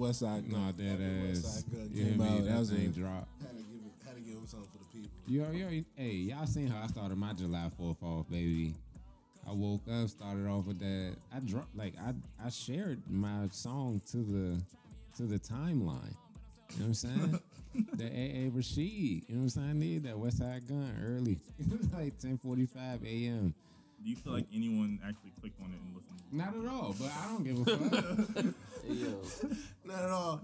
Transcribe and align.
Shout 0.00 0.28
out 0.28 0.44
to 0.44 0.50
Westside. 0.50 0.50
Gun. 0.50 0.60
Nah, 0.60 0.72
that 0.72 1.00
ass. 1.02 1.38
Westside 1.38 1.72
Gun 1.72 1.90
You 1.92 2.04
came 2.04 2.20
out. 2.20 2.28
That 2.38 2.44
That 2.46 2.58
was 2.58 2.70
thing 2.70 2.86
a, 2.86 2.88
drop. 2.88 3.28
had 3.40 3.50
to 3.50 3.56
give 3.56 4.06
had 4.06 4.14
to 4.16 4.20
give 4.20 4.34
him 4.34 4.46
something 4.46 4.68
for 4.72 4.78
the 4.78 5.00
people. 5.00 5.10
Yo, 5.26 5.50
yo, 5.52 5.84
hey, 5.96 6.10
y'all 6.12 6.46
seen 6.46 6.66
how 6.66 6.82
I 6.82 6.86
started 6.88 7.16
my 7.18 7.32
July 7.32 7.70
4th 7.80 8.02
off, 8.02 8.28
baby? 8.30 8.74
I 9.48 9.52
woke 9.52 9.82
up, 9.90 10.08
started 10.08 10.46
off 10.46 10.66
with 10.66 10.78
that. 10.80 11.16
I 11.34 11.40
dropped 11.40 11.74
like 11.76 11.94
I 11.98 12.12
I 12.44 12.50
shared 12.50 13.00
my 13.08 13.48
song 13.50 14.00
to 14.10 14.18
the 14.18 14.60
to 15.16 15.22
the 15.24 15.38
timeline. 15.38 16.14
You 16.72 16.80
know 16.80 16.86
what 16.86 16.86
I'm 16.86 16.94
saying? 16.94 17.40
the 17.94 18.04
AA 18.06 18.50
Rashid. 18.54 18.78
You 18.78 19.22
know 19.30 19.36
what 19.36 19.42
I'm 19.42 19.48
saying? 19.48 19.70
I 19.70 19.72
need 19.72 20.02
that 20.04 20.14
Westside 20.16 20.68
Gun 20.68 20.94
early. 21.04 21.38
It 21.58 21.78
was 21.78 21.90
like 21.92 22.18
10:45 22.18 23.04
a.m. 23.04 23.54
Do 24.02 24.10
you 24.10 24.16
feel 24.16 24.32
like 24.34 24.46
anyone 24.54 24.98
actually 25.06 25.32
clicked 25.40 25.60
on 25.60 25.72
it 25.72 25.80
and 25.84 25.94
listened? 25.96 26.19
Not 26.32 26.54
at 26.56 26.66
all, 26.70 26.94
but 26.98 27.10
I 27.10 27.26
don't 27.28 27.44
give 27.44 27.60
a 27.60 27.76
fuck. 27.76 28.44
Not 29.84 30.02
at 30.04 30.10
all. 30.10 30.40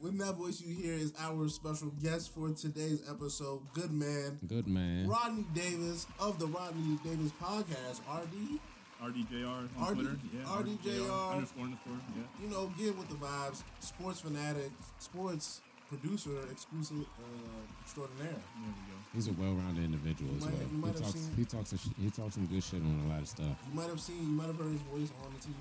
When 0.00 0.18
that 0.18 0.34
voice 0.34 0.60
you 0.60 0.74
hear 0.74 0.94
is 0.94 1.12
our 1.18 1.48
special 1.48 1.88
guest 2.02 2.32
for 2.34 2.50
today's 2.50 3.02
episode, 3.10 3.60
good 3.74 3.90
man, 3.92 4.38
Good 4.46 4.66
man. 4.66 5.08
Rodney 5.08 5.44
Davis 5.54 6.06
of 6.18 6.38
the 6.38 6.46
Rodney 6.46 6.98
Davis 7.04 7.32
podcast, 7.42 8.00
RD. 8.08 8.60
RDJR 9.02 9.68
on 9.78 9.92
RD 9.92 9.94
Twitter. 9.94 10.16
Yeah. 10.32 10.44
RDJR. 10.44 11.32
Underscore 11.34 11.64
underscore. 11.64 11.92
Yeah. 12.16 12.22
You 12.42 12.48
know, 12.50 12.72
get 12.78 12.96
with 12.96 13.08
the 13.08 13.14
vibes, 13.16 13.62
sports 13.80 14.20
fanatic, 14.20 14.70
sports 14.98 15.60
producer, 15.90 16.30
exclusive 16.50 17.04
uh, 17.18 17.82
extraordinaire. 17.82 18.28
There 18.32 18.40
we 18.64 18.68
go. 18.88 18.96
He's 19.16 19.28
a 19.28 19.32
well-rounded 19.32 19.82
individual 19.82 20.30
as 20.36 20.44
might- 20.44 20.52
well. 20.52 20.92
He 20.92 21.00
talks, 21.00 21.12
seen- 21.18 21.34
he 21.36 21.44
talks, 21.46 21.72
a 21.72 21.78
sh- 21.78 21.96
he 21.98 22.10
talks 22.10 22.34
some 22.34 22.44
good 22.46 22.62
shit 22.62 22.82
on 22.82 23.00
a 23.06 23.08
lot 23.08 23.22
of 23.22 23.28
stuff. 23.28 23.56
You 23.66 23.74
might 23.74 23.88
have 23.88 23.98
seen, 24.00 24.20
you 24.20 24.28
might 24.28 24.46
have 24.46 24.58
heard 24.58 24.72
his 24.72 24.82
voice 24.82 25.10
on 25.24 25.32
the 25.32 25.40
TV. 25.40 25.56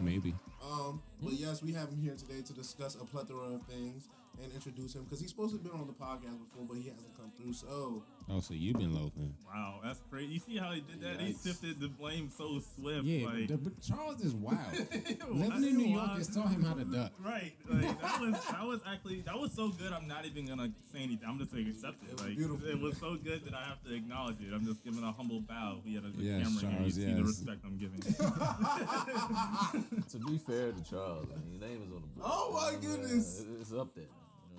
Maybe. 0.00 0.34
Um, 0.62 1.00
but 1.22 1.34
yes, 1.34 1.62
we 1.62 1.72
have 1.74 1.88
him 1.90 2.00
here 2.02 2.14
today 2.16 2.40
to 2.42 2.52
discuss 2.52 2.94
a 2.96 3.04
plethora 3.04 3.54
of 3.54 3.62
things 3.62 4.08
and 4.42 4.50
introduce 4.52 4.94
him 4.94 5.04
because 5.04 5.20
he's 5.20 5.30
supposed 5.30 5.50
to 5.52 5.58
have 5.58 5.62
been 5.70 5.78
on 5.80 5.86
the 5.86 5.92
podcast 5.92 6.40
before, 6.40 6.64
but 6.66 6.76
he 6.78 6.88
hasn't 6.88 7.14
come 7.16 7.30
through. 7.36 7.52
So 7.52 8.02
Oh, 8.30 8.40
so 8.40 8.54
you've 8.54 8.78
been 8.78 8.94
loafing. 8.94 9.34
Wow, 9.46 9.80
that's 9.84 10.00
crazy. 10.10 10.32
You 10.32 10.40
see 10.40 10.56
how 10.56 10.72
he 10.72 10.80
did 10.80 10.98
that? 11.02 11.20
He 11.20 11.32
Yikes. 11.34 11.36
sifted 11.36 11.78
the 11.78 11.88
blame 11.88 12.30
so 12.36 12.58
swift. 12.74 13.04
Yeah, 13.04 13.26
like, 13.26 13.48
the, 13.48 13.58
but 13.58 13.78
Charles 13.82 14.22
is 14.24 14.34
wild. 14.34 14.58
Living 15.28 15.62
in 15.62 15.76
New 15.76 15.90
why. 15.94 16.06
York 16.06 16.16
has 16.18 16.28
taught 16.34 16.48
him 16.48 16.62
how 16.64 16.72
to 16.72 16.84
duck. 16.86 17.12
Right, 17.22 17.52
like 17.68 18.00
that 18.00 18.20
was 18.22 18.32
that 18.50 18.64
was 18.66 18.80
actually 18.88 19.20
that 19.26 19.38
was 19.38 19.52
so 19.52 19.68
good. 19.68 19.92
I'm 19.92 20.08
not 20.08 20.24
even 20.24 20.46
gonna 20.46 20.70
say 20.90 21.00
anything. 21.02 21.28
I'm 21.28 21.38
just 21.38 21.52
gonna 21.52 21.68
accept 21.68 22.02
it. 22.02 22.06
It 22.08 22.12
was 22.12 22.22
like 22.22 22.36
beautiful. 22.38 22.66
it 22.66 22.80
was 22.80 22.96
so 22.96 23.16
good 23.16 23.44
that 23.44 23.52
I 23.54 23.62
have 23.64 23.82
to 23.84 23.94
acknowledge 23.94 24.40
it. 24.40 24.54
I'm 24.54 24.64
just 24.64 24.82
giving 24.82 25.04
a 25.04 25.12
humble 25.12 25.40
bow. 25.40 25.80
We 25.84 25.92
had 25.94 26.04
a 26.04 26.08
the 26.08 26.22
Yes, 26.22 26.44
camera 26.44 26.60
here. 26.60 26.70
You 26.70 26.76
Charles, 26.78 26.94
see 26.94 27.12
the 27.12 27.24
respect 27.24 27.60
I'm 27.66 27.76
giving. 27.76 28.00
to 30.10 30.18
be 30.30 30.38
fair 30.38 30.72
to 30.72 30.82
Charles, 30.88 31.26
I 31.30 31.36
mean, 31.44 31.60
your 31.60 31.68
name 31.68 31.82
is 31.86 31.92
on 31.92 32.00
the 32.00 32.06
book. 32.08 32.24
Oh, 32.24 32.50
my 32.54 32.74
goodness. 32.80 33.40
it- 33.40 33.48
it's 33.60 33.72
up 33.72 33.94
there. 33.94 34.04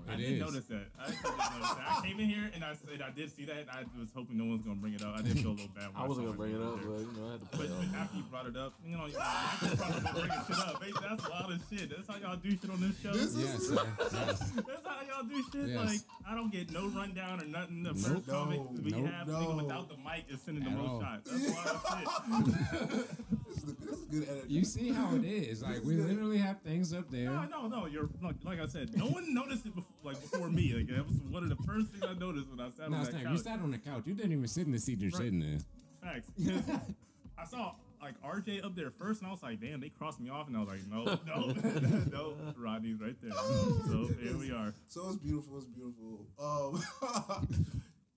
You? 0.05 0.11
I 0.11 0.13
It 0.13 0.17
didn't 0.17 0.33
is. 0.35 0.41
notice 0.41 0.65
that. 0.69 0.85
I 0.99 1.05
didn't 1.09 1.23
notice 1.23 1.73
that. 1.75 1.85
I 1.89 2.01
came 2.05 2.19
in 2.19 2.29
here 2.29 2.51
and 2.53 2.63
I 2.63 2.73
said 2.75 3.01
I 3.01 3.09
did 3.11 3.35
see 3.35 3.45
that. 3.45 3.57
And 3.57 3.69
I 3.69 3.83
was 3.99 4.09
hoping 4.13 4.37
no 4.37 4.45
one's 4.45 4.61
gonna 4.61 4.75
bring 4.75 4.93
it 4.93 5.01
up. 5.03 5.15
I 5.17 5.21
did 5.23 5.39
feel 5.39 5.51
a 5.51 5.57
little 5.57 5.67
bad. 5.75 5.89
when 5.93 5.97
I 6.03 6.07
wasn't 6.07 6.27
gonna 6.27 6.37
bring 6.37 6.55
it 6.55 6.61
up, 6.61 6.77
there. 6.79 6.89
but 6.91 7.01
you 7.01 7.11
know, 7.17 7.25
I 7.27 7.31
had 7.31 7.39
to 7.41 7.45
But, 7.45 7.51
play 7.57 7.67
but 7.67 7.77
off. 7.77 7.95
after 7.95 8.17
you 8.17 8.23
brought 8.29 8.45
it 8.47 8.57
up, 8.57 8.73
you 8.85 8.97
know, 8.97 9.05
you 9.07 9.13
just 9.13 9.77
brought 9.77 9.95
up 10.05 10.13
bringing 10.13 10.43
shit 10.45 10.59
up. 10.59 10.83
Hey, 10.83 10.91
that's 11.01 11.25
a 11.25 11.29
lot 11.29 11.51
of 11.51 11.57
shit. 11.69 11.89
That's 11.89 12.07
how 12.07 12.17
y'all 12.21 12.37
do 12.37 12.51
shit 12.51 12.69
on 12.69 12.81
this 12.81 12.95
show. 13.01 13.13
This 13.13 13.33
is- 13.35 13.71
Yes. 13.71 13.71
Yes. 14.13 14.39
That's 14.51 14.85
how 14.85 15.01
y'all 15.09 15.23
do 15.27 15.43
shit. 15.51 15.69
Yes. 15.69 15.85
Like 15.85 16.01
I 16.29 16.35
don't 16.35 16.51
get 16.51 16.71
no 16.71 16.87
rundown 16.89 17.41
or 17.41 17.45
nothing. 17.45 17.83
The 17.83 17.93
Nope. 17.93 17.97
first 17.99 18.27
comic 18.27 18.59
No, 18.59 18.71
we 18.83 18.91
nope, 18.91 19.05
have 19.11 19.27
no. 19.27 19.33
nigga 19.41 19.55
without 19.63 19.89
the 19.89 19.97
mic 19.97 20.25
is 20.29 20.41
sending 20.41 20.63
the 20.63 20.69
most 20.71 20.89
all. 20.89 21.01
shots. 21.01 21.31
That's 21.31 21.47
a 21.47 21.51
lot 21.51 21.67
of 21.67 22.89
shit. 22.95 23.09
this 23.55 23.63
is, 23.63 23.75
the, 23.75 23.85
this 23.85 23.99
is 23.99 24.05
good 24.05 24.29
editing. 24.29 24.49
You 24.51 24.63
see 24.65 24.91
how 24.91 25.15
it 25.15 25.23
is. 25.25 25.63
Like 25.63 25.83
we 25.83 25.95
literally 25.95 26.37
have 26.37 26.61
things 26.61 26.93
up 26.93 27.09
there. 27.09 27.29
No, 27.29 27.43
no, 27.45 27.67
no. 27.67 27.85
You're 27.85 28.09
like, 28.21 28.35
like 28.43 28.59
I 28.59 28.65
said. 28.67 28.95
No 28.97 29.05
one 29.07 29.33
noticed 29.33 29.65
it 29.65 29.73
before, 29.75 29.95
like 30.03 30.19
before 30.21 30.49
me. 30.49 30.73
Like 30.73 30.87
that 30.87 31.07
was 31.07 31.17
one 31.29 31.43
of 31.43 31.49
the 31.49 31.55
first 31.63 31.87
things 31.91 32.03
I 32.03 32.13
noticed 32.13 32.49
when 32.49 32.59
I 32.59 32.69
sat 32.69 32.89
No, 32.89 32.97
on 32.97 33.03
it's 33.03 33.11
that 33.13 33.23
not. 33.23 33.31
You 33.31 33.37
sat 33.37 33.59
on 33.59 33.71
the 33.71 33.77
couch. 33.77 34.03
You 34.05 34.13
didn't 34.13 34.31
even 34.33 34.47
sit 34.47 34.65
in 34.65 34.71
the 34.71 34.79
seat 34.79 34.99
you're 34.99 35.11
Right. 35.11 35.17
sitting 35.21 35.41
in. 35.41 35.63
Facts. 36.01 36.29
'Cause 36.37 36.79
I 37.37 37.45
saw 37.45 37.73
like 38.01 38.21
RJ 38.21 38.63
up 38.63 38.75
there 38.75 38.91
first, 38.91 39.21
and 39.21 39.27
I 39.27 39.31
was 39.31 39.41
like, 39.41 39.59
damn, 39.59 39.79
they 39.81 39.89
crossed 39.89 40.19
me 40.19 40.29
off, 40.29 40.47
and 40.47 40.55
I 40.55 40.59
was 40.59 40.69
like, 40.69 40.87
no, 40.87 41.03
no, 41.25 41.53
no, 42.11 42.33
Rodney's 42.57 42.99
right 43.01 43.15
there. 43.21 43.31
so 43.31 44.09
here 44.21 44.37
we 44.37 44.51
are. 44.51 44.73
So 44.89 45.07
it's 45.09 45.17
beautiful. 45.17 45.57
It's 45.57 45.65
beautiful. 45.67 46.25
Um, 46.39 46.83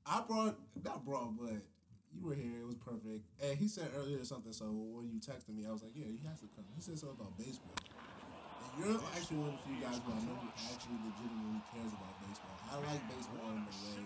I 0.07 0.23
brought 0.29 0.57
not 0.85 1.05
brought, 1.05 1.37
but 1.39 1.55
you 2.15 2.25
were 2.27 2.35
here. 2.35 2.61
It 2.63 2.67
was 2.67 2.77
perfect. 2.77 3.25
And 3.43 3.59
he 3.59 3.69
said 3.69 3.91
earlier 3.97 4.25
something. 4.25 4.53
So 4.53 4.67
when 4.67 5.09
you 5.11 5.21
texted 5.21 5.55
me, 5.55 5.67
I 5.67 5.73
was 5.73 5.83
like, 5.83 5.93
yeah, 5.95 6.07
he 6.09 6.21
has 6.29 6.41
to 6.41 6.49
come. 6.57 6.65
He 6.75 6.83
said 6.83 6.99
something 6.99 7.17
about 7.21 7.37
baseball. 7.39 7.75
And 7.79 8.71
you're 8.85 9.01
actually 9.17 9.39
one 9.39 9.51
of 9.55 9.59
the 9.61 9.65
few 9.69 9.79
guys 9.83 9.99
who 10.05 10.13
I 10.13 10.21
know 10.27 10.37
who 10.39 10.49
actually 10.73 10.99
legitimately 11.05 11.61
cares 11.73 11.93
about 11.93 12.15
baseball. 12.27 12.57
I 12.71 12.75
like 12.85 13.03
baseball 13.09 13.49
in 13.55 13.63
the 13.65 13.77
way 13.87 14.01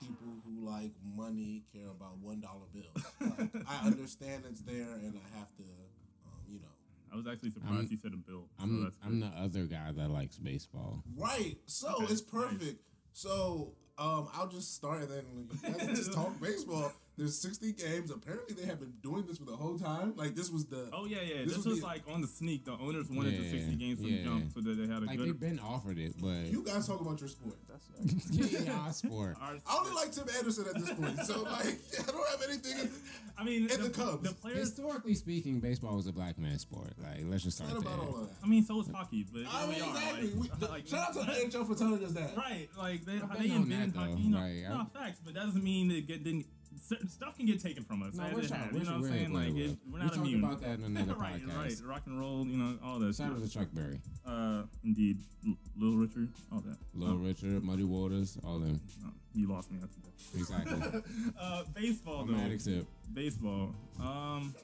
people 0.00 0.32
who 0.44 0.66
like 0.66 0.92
money 1.16 1.62
care 1.72 1.88
about 1.88 2.18
one 2.18 2.40
dollar 2.40 2.66
bills. 2.72 3.04
Like, 3.20 3.64
I 3.68 3.86
understand 3.86 4.44
it's 4.50 4.60
there, 4.62 4.92
and 5.00 5.14
I 5.16 5.38
have 5.38 5.48
to, 5.56 5.62
um, 5.62 6.42
you 6.48 6.58
know. 6.60 6.68
I 7.12 7.16
was 7.16 7.26
actually 7.26 7.50
surprised 7.50 7.74
I'm- 7.74 7.88
he 7.88 7.96
said 7.96 8.12
a 8.12 8.16
bill. 8.16 8.48
I'm 8.60 8.82
that's 8.84 8.96
I'm 9.04 9.20
the 9.20 9.28
other 9.28 9.64
guy 9.64 9.92
that 9.92 10.10
likes 10.10 10.36
baseball. 10.36 11.02
Right. 11.16 11.56
So 11.66 11.94
Okay, 12.02 12.12
it's 12.12 12.20
perfect. 12.22 12.82
So 13.12 13.72
um, 13.98 14.28
I'll 14.34 14.48
just 14.48 14.74
start 14.74 15.02
and 15.02 15.10
then 15.10 15.24
you 15.62 15.72
guys 15.78 15.96
just 15.98 16.12
talk 16.12 16.38
baseball. 16.40 16.92
There's 17.16 17.38
60 17.38 17.72
games. 17.74 18.10
Apparently, 18.10 18.56
they 18.56 18.66
have 18.66 18.80
been 18.80 18.94
doing 19.00 19.24
this 19.26 19.38
for 19.38 19.44
the 19.44 19.54
whole 19.56 19.78
time. 19.78 20.14
Like 20.16 20.34
this 20.34 20.50
was 20.50 20.66
the. 20.66 20.88
Oh 20.92 21.06
yeah, 21.06 21.18
yeah. 21.22 21.44
This 21.44 21.54
This, 21.54 21.56
was 21.58 21.66
was 21.66 21.80
the- 21.80 21.86
like 21.86 22.02
on 22.12 22.20
the 22.20 22.26
sneak. 22.26 22.64
The 22.64 22.72
owners 22.72 23.08
wanted 23.08 23.38
the 23.40 23.48
60 23.50 23.76
games 23.76 24.00
from 24.00 24.08
yeah. 24.08 24.24
jump 24.24 24.52
so 24.52 24.60
that 24.62 24.74
they 24.76 24.92
had 24.92 25.02
a 25.02 25.06
Like 25.06 25.18
good. 25.18 25.28
they've 25.28 25.38
been 25.40 25.60
offered 25.60 25.98
it, 25.98 26.14
but 26.20 26.46
You 26.50 26.64
guys 26.64 26.88
talk 26.88 27.00
about 27.00 27.20
your 27.20 27.28
sport. 27.28 27.56
That's 27.68 27.86
right. 27.90 28.50
yeah, 28.52 28.58
yeah, 28.66 28.80
our 28.80 28.92
sport. 28.92 29.36
Our- 29.40 29.58
I 29.64 29.76
only 29.78 29.92
like 29.92 30.10
Tim 30.10 30.26
Anderson 30.36 30.66
at 30.66 30.74
this 30.74 30.92
point. 30.92 31.18
So 31.20 31.42
like, 31.42 31.66
I 32.08 32.10
don't 32.10 32.28
have 32.30 32.42
anything. 32.48 32.90
I 33.38 33.44
mean, 33.44 33.62
and 33.62 33.70
the, 33.70 33.88
the 33.88 33.90
Cubs. 33.90 34.28
the 34.28 34.34
players. 34.34 34.58
Historically 34.70 35.14
speaking, 35.14 35.60
baseball 35.60 35.94
was 35.96 36.08
a 36.08 36.12
black 36.12 36.36
man's 36.38 36.62
sport. 36.62 36.94
Like 37.00 37.20
let's 37.24 37.44
just 37.44 37.58
start 37.58 37.70
about 37.70 37.84
there. 37.84 38.08
of 38.08 38.28
that. 38.28 38.36
I 38.42 38.46
mean, 38.48 38.64
so 38.64 38.80
is 38.80 38.88
hockey, 38.88 39.24
but 39.32 39.42
I 39.48 39.66
mean, 39.68 39.76
we 39.76 39.82
are. 39.82 39.88
exactly. 39.90 40.30
Like, 40.30 40.34
We, 40.40 40.50
the, 40.58 40.68
like, 40.68 40.86
shout 40.88 41.08
out 41.08 41.12
to 41.14 41.18
the 41.20 41.26
NHL 41.32 41.66
for 41.68 41.74
telling 41.76 42.04
us 42.04 42.10
that. 42.12 42.36
Right, 42.36 42.68
like 42.76 43.04
they, 43.04 43.14
I've 43.14 43.28
how 43.30 43.36
they 43.36 43.50
invented 43.50 43.94
hockey. 43.94 44.20
You 44.22 44.30
know, 44.30 44.38
Like, 44.38 44.68
no 44.68 44.86
facts, 45.00 45.20
but 45.24 45.34
that 45.34 45.46
doesn't 45.46 45.62
mean 45.62 45.92
it 45.92 46.08
get 46.08 46.24
didn't. 46.24 46.46
Certain 46.82 47.08
stuff 47.08 47.36
can 47.36 47.46
get 47.46 47.60
taken 47.62 47.82
from 47.84 48.02
us. 48.02 48.14
No, 48.14 48.24
we're 48.32 48.40
it 48.40 48.50
We're 48.72 48.78
you 48.78 48.84
know 48.84 48.90
what 48.92 48.96
I'm 48.96 49.04
saying? 49.04 49.32
Like, 49.32 49.48
it, 49.56 49.76
we're 49.90 49.94
We 49.94 49.98
not 50.00 50.14
talked 50.14 50.16
immune. 50.26 50.44
about 50.44 50.60
that 50.62 50.78
in 50.78 50.84
another 50.84 51.14
right, 51.18 51.40
podcast. 51.46 51.56
right. 51.56 51.80
Rock 51.88 52.02
and 52.06 52.20
roll, 52.20 52.46
you 52.46 52.56
know, 52.56 52.78
all 52.84 52.98
that. 52.98 53.14
Shout 53.14 53.32
out 53.32 53.42
to 53.42 53.48
Chuck 53.48 53.68
Berry, 53.72 54.00
Uh, 54.26 54.62
indeed, 54.84 55.18
L- 55.46 55.56
Little 55.78 55.96
Richard, 55.98 56.28
all 56.52 56.60
that. 56.60 56.76
Little 56.94 57.14
Oh, 57.16 57.18
Richard, 57.18 57.62
Muddy 57.62 57.84
Waters, 57.84 58.38
all 58.44 58.58
them. 58.58 58.80
oh, 59.06 59.10
you 59.34 59.48
lost 59.48 59.70
me 59.70 59.78
after 59.82 60.00
that. 60.00 60.38
Exactly. 60.38 61.02
Uh, 61.40 61.62
baseball 61.74 62.20
I'm 62.22 62.28
though. 62.32 62.86
baseball. 63.12 63.74
Um, 64.00 64.54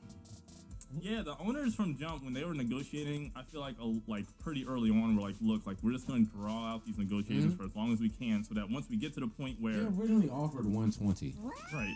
yeah, 0.99 1.23
the 1.23 1.37
owners 1.39 1.75
from 1.75 1.97
Jump 1.97 2.25
when 2.25 2.33
they 2.35 2.45
were 2.45 2.55
negotiating, 2.55 3.33
I 3.37 3.43
feel 3.43 3.61
like 3.61 3.77
a, 3.81 3.95
like 4.11 4.27
pretty 4.41 4.67
early 4.67 4.91
on 4.91 5.17
were 5.17 5.23
like, 5.23 5.37
look, 5.41 5.67
like 5.67 5.77
we're 5.83 5.93
just 5.93 6.09
going 6.09 6.27
to 6.27 6.33
draw 6.33 6.67
out 6.73 6.85
these 6.85 6.99
negotiations 6.99 7.55
mm-hmm. 7.55 7.63
for 7.63 7.69
as 7.69 7.77
long 7.77 7.93
as 7.93 8.01
we 8.01 8.09
can, 8.09 8.43
so 8.45 8.55
that 8.55 8.69
once 8.71 8.87
we 8.91 8.97
get 8.97 9.15
to 9.15 9.21
the 9.21 9.29
point 9.29 9.61
where 9.61 9.75
they 9.75 9.81
originally 9.81 10.29
offered 10.29 10.65
120, 10.65 11.35
right. 11.73 11.95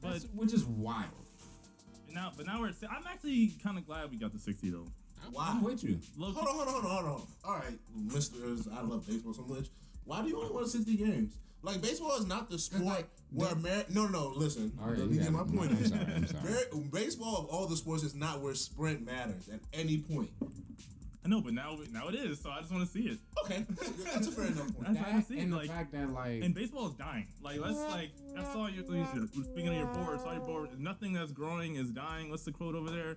But 0.00 0.12
That's- 0.12 0.26
which 0.34 0.52
is 0.52 0.64
wild. 0.64 1.08
now, 2.12 2.32
but 2.36 2.46
now 2.46 2.60
we're. 2.60 2.68
At, 2.68 2.74
I'm 2.90 3.04
actually 3.10 3.52
kind 3.62 3.78
of 3.78 3.86
glad 3.86 4.10
we 4.10 4.16
got 4.16 4.32
the 4.32 4.38
60 4.38 4.70
though. 4.70 4.86
I'm, 5.26 5.56
I'm 5.58 5.62
with 5.64 5.82
you. 5.82 5.98
Look, 6.16 6.36
Hold 6.36 6.48
on, 6.48 6.54
hold 6.54 6.68
on, 6.68 6.74
hold 6.74 6.84
on, 6.84 7.04
hold 7.04 7.20
on. 7.20 7.26
All 7.44 7.54
right, 7.56 7.78
Misters, 7.96 8.68
I 8.72 8.82
love 8.82 9.06
baseball 9.06 9.34
so 9.34 9.42
much. 9.42 9.66
Why 10.04 10.22
do 10.22 10.28
you 10.28 10.38
only 10.38 10.54
want 10.54 10.68
60 10.68 10.96
games? 10.96 11.34
Like, 11.62 11.82
baseball 11.82 12.16
is 12.16 12.26
not 12.26 12.48
the 12.48 12.58
sport 12.58 12.84
like- 12.84 13.08
where 13.30 13.50
Amer- 13.52 13.84
No, 13.90 14.06
no, 14.06 14.28
listen. 14.36 14.72
All 14.80 14.88
right, 14.88 14.98
let 14.98 15.10
me 15.10 15.18
get 15.18 15.30
my 15.32 15.42
it. 15.42 15.54
point 15.54 15.72
I'm 15.72 15.84
sorry, 15.86 16.00
I'm 16.14 16.26
sorry. 16.26 16.54
Baseball 16.92 17.36
of 17.38 17.46
all 17.46 17.66
the 17.66 17.76
sports 17.76 18.02
is 18.02 18.14
not 18.14 18.40
where 18.40 18.54
sprint 18.54 19.04
matters 19.04 19.48
at 19.48 19.60
any 19.72 19.98
point. 19.98 20.30
I 21.24 21.28
know, 21.28 21.40
but 21.42 21.52
now 21.52 21.76
now 21.92 22.08
it 22.08 22.14
is. 22.14 22.40
So 22.40 22.48
I 22.50 22.60
just 22.60 22.72
want 22.72 22.86
to 22.86 22.90
see 22.90 23.00
it. 23.08 23.18
Okay, 23.44 23.66
that's 23.68 23.88
a, 23.88 23.92
good- 23.92 24.06
that's 24.06 24.26
a 24.28 24.32
fair 24.32 24.46
enough 24.46 24.74
point. 24.74 24.86
That's 24.86 24.98
how 24.98 25.08
I 25.10 25.12
That 25.16 25.26
see 25.26 25.38
and 25.40 25.52
it. 25.52 25.62
the 25.62 25.68
fact 25.68 25.92
that 25.92 26.10
like 26.10 26.42
and 26.42 26.54
baseball 26.54 26.86
is 26.88 26.94
dying. 26.94 27.26
Like 27.42 27.58
let's 27.60 27.78
like 27.78 28.10
I 28.38 28.44
saw 28.44 28.66
your 28.68 28.84
speaking 28.84 29.68
of 29.68 29.74
your 29.74 29.86
board. 29.88 30.20
Saw 30.20 30.32
your 30.32 30.40
board. 30.44 30.80
Nothing 30.80 31.12
that's 31.12 31.32
growing 31.32 31.76
is 31.76 31.90
dying. 31.90 32.30
What's 32.30 32.44
the 32.44 32.52
quote 32.52 32.74
over 32.74 32.90
there? 32.90 33.16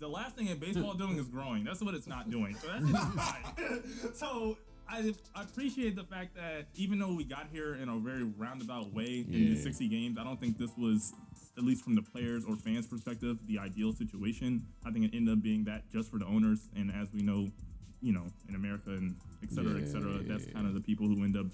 The 0.00 0.08
last 0.08 0.34
thing 0.34 0.48
in 0.48 0.58
baseball 0.58 0.94
doing 0.94 1.16
is 1.18 1.28
growing. 1.28 1.62
That's 1.62 1.80
what 1.80 1.94
it's 1.94 2.08
not 2.08 2.28
doing. 2.30 2.56
So 2.56 2.66
that's 2.66 2.90
just 2.90 3.16
dying. 3.16 3.82
so. 4.14 4.56
I, 4.88 5.14
appreciate 5.34 5.96
the 5.96 6.04
fact 6.04 6.34
that 6.36 6.66
even 6.74 6.98
though 6.98 7.14
we 7.14 7.24
got 7.24 7.46
here 7.52 7.74
in 7.74 7.88
a 7.88 7.96
very 7.98 8.24
roundabout 8.24 8.92
way 8.92 9.24
in 9.26 9.32
Yeah. 9.32 9.48
these 9.50 9.62
60 9.62 9.88
games, 9.88 10.18
I 10.18 10.24
don't 10.24 10.38
think 10.38 10.58
this 10.58 10.76
was, 10.76 11.14
at 11.56 11.64
least 11.64 11.82
from 11.84 11.94
the 11.94 12.02
players 12.02 12.44
or 12.44 12.56
fans' 12.56 12.86
perspective, 12.86 13.38
the 13.46 13.58
ideal 13.58 13.92
situation. 13.92 14.66
I 14.84 14.90
think 14.90 15.06
it 15.06 15.16
ended 15.16 15.32
up 15.38 15.42
being 15.42 15.64
that 15.64 15.90
just 15.90 16.10
for 16.10 16.18
the 16.18 16.26
owners. 16.26 16.68
And 16.76 16.92
as 16.92 17.12
we 17.12 17.22
know, 17.22 17.48
you 18.00 18.12
know, 18.12 18.26
in 18.48 18.54
America 18.54 18.90
and 18.90 19.14
et 19.42 19.50
cetera, 19.52 19.80
et 19.80 19.86
cetera. 19.86 20.12
Yeah. 20.14 20.22
That's 20.28 20.46
kind 20.46 20.66
of 20.66 20.74
the 20.74 20.80
people 20.80 21.06
who 21.06 21.22
end 21.24 21.36
up 21.36 21.46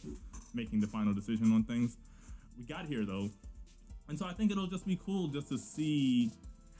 making 0.54 0.80
the 0.80 0.86
final 0.86 1.12
decision 1.14 1.52
on 1.52 1.62
things. 1.64 1.96
We 2.56 2.64
got 2.64 2.86
here 2.86 3.04
though, 3.04 3.30
and 4.08 4.18
so 4.18 4.26
I 4.26 4.32
think 4.32 4.50
it'll 4.50 4.66
just 4.66 4.86
be 4.86 4.98
cool 5.04 5.28
just 5.28 5.48
to 5.50 5.58
see 5.58 6.32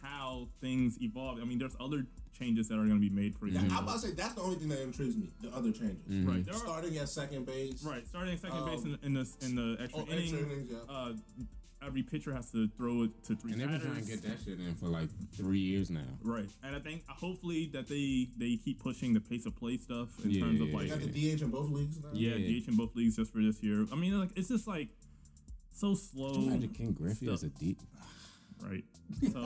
how 0.03 0.49
things 0.61 0.99
evolve. 1.03 1.39
I 1.41 1.45
mean, 1.45 1.59
there's 1.59 1.77
other 1.79 2.07
changes 2.39 2.69
that 2.69 2.75
are 2.75 2.85
going 2.87 3.01
to 3.01 3.01
be 3.01 3.11
made. 3.11 3.35
For 3.37 3.47
Yeah, 3.49 3.61
I'm 3.61 3.85
about 3.85 3.95
to 3.95 4.09
say 4.09 4.13
that's 4.15 4.35
the 4.35 4.43
only 4.43 4.57
thing 4.57 4.69
that 4.69 4.81
intrigues 4.83 5.17
me. 5.17 5.31
The 5.43 5.49
other 5.55 5.73
changes, 5.73 6.07
right? 6.27 6.45
There 6.45 6.55
are, 6.55 6.59
starting 6.59 6.97
at 6.99 7.09
second 7.09 7.47
base, 7.47 7.83
right, 7.85 8.07
starting 8.07 8.35
at 8.35 8.41
second 8.41 8.59
Um, 8.59 8.67
base 8.71 8.85
in, 8.85 8.99
in 9.03 9.15
the 9.15 9.29
in 9.43 9.55
the 9.57 9.77
extra 9.83 10.03
oh, 10.03 10.07
inning. 10.07 10.19
extra 10.21 10.39
innings, 10.41 10.71
yeah. 10.71 10.79
uh, 10.95 11.13
every 11.81 12.03
pitcher 12.03 12.35
has 12.35 12.51
to 12.51 12.67
throw 12.77 13.05
it 13.05 13.23
to 13.25 13.37
three 13.37 13.53
And 13.53 13.61
they've 13.61 13.71
been 13.71 13.81
trying 13.81 14.03
to 14.03 14.09
get 14.11 14.23
that 14.23 14.39
shit 14.45 14.59
in 14.59 14.75
for 14.75 14.87
like 14.87 15.09
three 15.33 15.61
years 15.61 15.91
now. 15.91 16.01
Right, 16.23 16.49
and 16.63 16.75
I 16.75 16.81
think 16.81 17.03
hopefully 17.09 17.71
that 17.73 17.89
they 17.89 18.29
they 18.37 18.57
keep 18.57 18.83
pushing 18.83 19.15
the 19.15 19.21
pace 19.21 19.47
of 19.47 19.57
play 19.57 19.77
stuff 19.77 20.09
in 20.25 20.31
Yeah, 20.31 20.41
terms 20.43 20.61
of 20.61 20.69
like 20.71 20.89
got 20.89 21.01
the 21.01 21.07
DH 21.37 21.43
in 21.43 21.51
both 21.51 21.71
leagues 21.71 21.99
now. 22.01 22.09
yeah, 22.13 22.35
Yeah. 22.35 22.61
DH 22.61 22.69
in 22.69 22.77
both 22.77 22.95
leagues 22.97 23.17
just 23.17 23.33
for 23.33 23.41
this 23.43 23.63
year. 23.63 23.87
I 23.93 23.95
mean, 23.97 24.19
like 24.19 24.31
it's 24.37 24.49
just 24.49 24.67
like 24.67 24.89
so 25.73 25.95
slow, 25.95 26.35
Imagine 26.35 26.71
Ken 26.71 26.93
Griffey 26.93 27.31
as 27.31 27.43
a 27.45 27.49
deep. 27.49 27.81
right? 28.63 28.85
So 29.33 29.41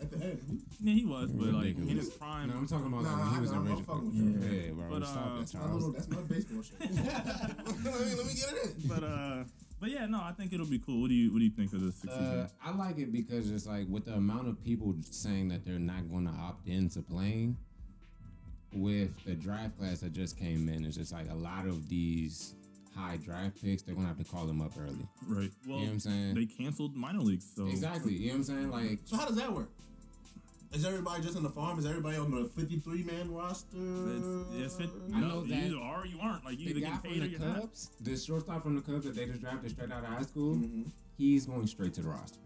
At 0.00 0.10
the 0.10 0.24
end, 0.24 0.62
yeah, 0.80 0.94
he 0.94 1.04
was, 1.04 1.30
but 1.32 1.46
like 1.48 1.66
in 1.76 1.80
Ridiculous. 1.82 2.06
his 2.06 2.14
prime, 2.14 2.48
No, 2.50 2.56
I'm 2.56 2.66
talking 2.66 2.86
about 2.86 3.02
Nah, 3.04 3.12
like 3.12 3.24
when 3.24 3.34
he 3.34 3.40
was 3.40 3.52
I 3.52 3.54
know, 3.54 3.60
in 3.60 3.66
I'm 3.66 3.76
Rangers. 3.76 3.86
with 3.88 4.52
you. 4.52 4.58
Yeah, 4.66 4.70
bro. 4.72 4.88
But, 4.90 5.06
stop 5.06 5.16
uh, 5.26 5.28
that, 5.28 5.38
that's 5.40 5.54
my 5.54 5.60
Charles. 5.60 5.92
that's 5.92 6.08
my 6.08 6.20
baseball 6.22 6.62
shit. 6.62 6.80
let, 6.80 8.26
me, 8.26 8.34
get 8.34 8.52
it 8.52 8.76
in. 8.82 8.88
but 8.88 9.04
uh, 9.04 9.44
but 9.80 9.90
yeah, 9.90 10.06
no, 10.06 10.18
I 10.22 10.32
think 10.32 10.52
it'll 10.52 10.66
be 10.66 10.78
cool. 10.78 11.02
What 11.02 11.08
do 11.08 11.14
you 11.14 11.32
what 11.32 11.38
do 11.40 11.44
you 11.44 11.50
think 11.50 11.72
of 11.72 11.80
this 11.82 12.04
Uh. 12.10 12.48
I 12.64 12.70
like 12.74 12.98
it 12.98 13.12
because 13.12 13.50
it's 13.50 13.66
like 13.66 13.86
with 13.88 14.04
the 14.06 14.14
amount 14.14 14.48
of 14.48 14.62
people 14.64 14.94
saying 15.10 15.48
that 15.48 15.64
they're 15.64 15.78
not 15.78 16.08
going 16.10 16.26
to 16.26 16.32
opt 16.32 16.66
into 16.68 17.02
playing 17.02 17.56
with 18.72 19.10
the 19.24 19.34
draft 19.34 19.78
class 19.78 20.00
that 20.00 20.12
just 20.12 20.38
came 20.38 20.68
in. 20.68 20.84
It's 20.84 20.96
just 20.96 21.12
like 21.12 21.30
a 21.30 21.34
lot 21.34 21.66
of 21.66 21.88
these 21.88 22.54
high 22.94 23.16
draft 23.16 23.60
picks. 23.62 23.82
They're 23.82 23.94
gonna 23.94 24.06
have 24.08 24.18
to 24.18 24.24
call 24.24 24.46
them 24.46 24.60
up 24.60 24.72
early. 24.78 25.06
Right. 25.26 25.50
Well, 25.66 25.78
you 25.78 25.84
know 25.84 25.86
what 25.86 25.92
I'm 25.92 26.00
saying? 26.00 26.34
they 26.34 26.46
canceled 26.46 26.94
minor 26.96 27.20
leagues, 27.20 27.46
so 27.56 27.66
Exactly. 27.66 28.14
You 28.14 28.26
know 28.28 28.32
what 28.32 28.36
I'm 28.36 28.44
saying? 28.44 28.70
Like 28.70 28.98
So 29.04 29.16
how 29.16 29.26
does 29.26 29.36
that 29.36 29.52
work? 29.52 29.68
Is 30.72 30.84
everybody 30.84 31.22
just 31.22 31.36
in 31.36 31.44
the 31.44 31.50
farm? 31.50 31.78
Is 31.78 31.86
everybody 31.86 32.16
on 32.16 32.32
the 32.32 32.46
53 32.56 33.04
man 33.04 33.32
roster? 33.32 33.76
It's, 33.76 34.26
it's 34.56 34.74
fit, 34.76 34.90
I 35.14 35.20
no, 35.20 35.28
know 35.28 35.44
you 35.44 35.54
either 35.54 35.76
are 35.78 36.02
or 36.02 36.06
you 36.06 36.18
aren't. 36.20 36.44
Like 36.44 36.58
you 36.58 36.64
the 36.74 36.80
either 36.80 36.80
guy 36.80 36.86
get 36.92 37.00
from 37.00 37.10
paid 37.10 37.18
or 37.18 37.24
the 37.26 37.28
you're 37.28 37.40
not. 37.40 37.60
Cubs, 37.60 37.90
the 38.00 38.16
shortstop 38.16 38.62
from 38.64 38.74
the 38.74 38.80
Cubs 38.82 39.04
that 39.04 39.14
they 39.14 39.26
just 39.26 39.40
drafted 39.40 39.70
straight 39.70 39.92
out 39.92 40.02
of 40.02 40.08
high 40.10 40.22
school, 40.22 40.56
Mm-hmm. 40.56 40.82
he's 41.16 41.46
going 41.46 41.66
straight 41.68 41.94
to 41.94 42.02
the 42.02 42.08
roster. 42.08 42.38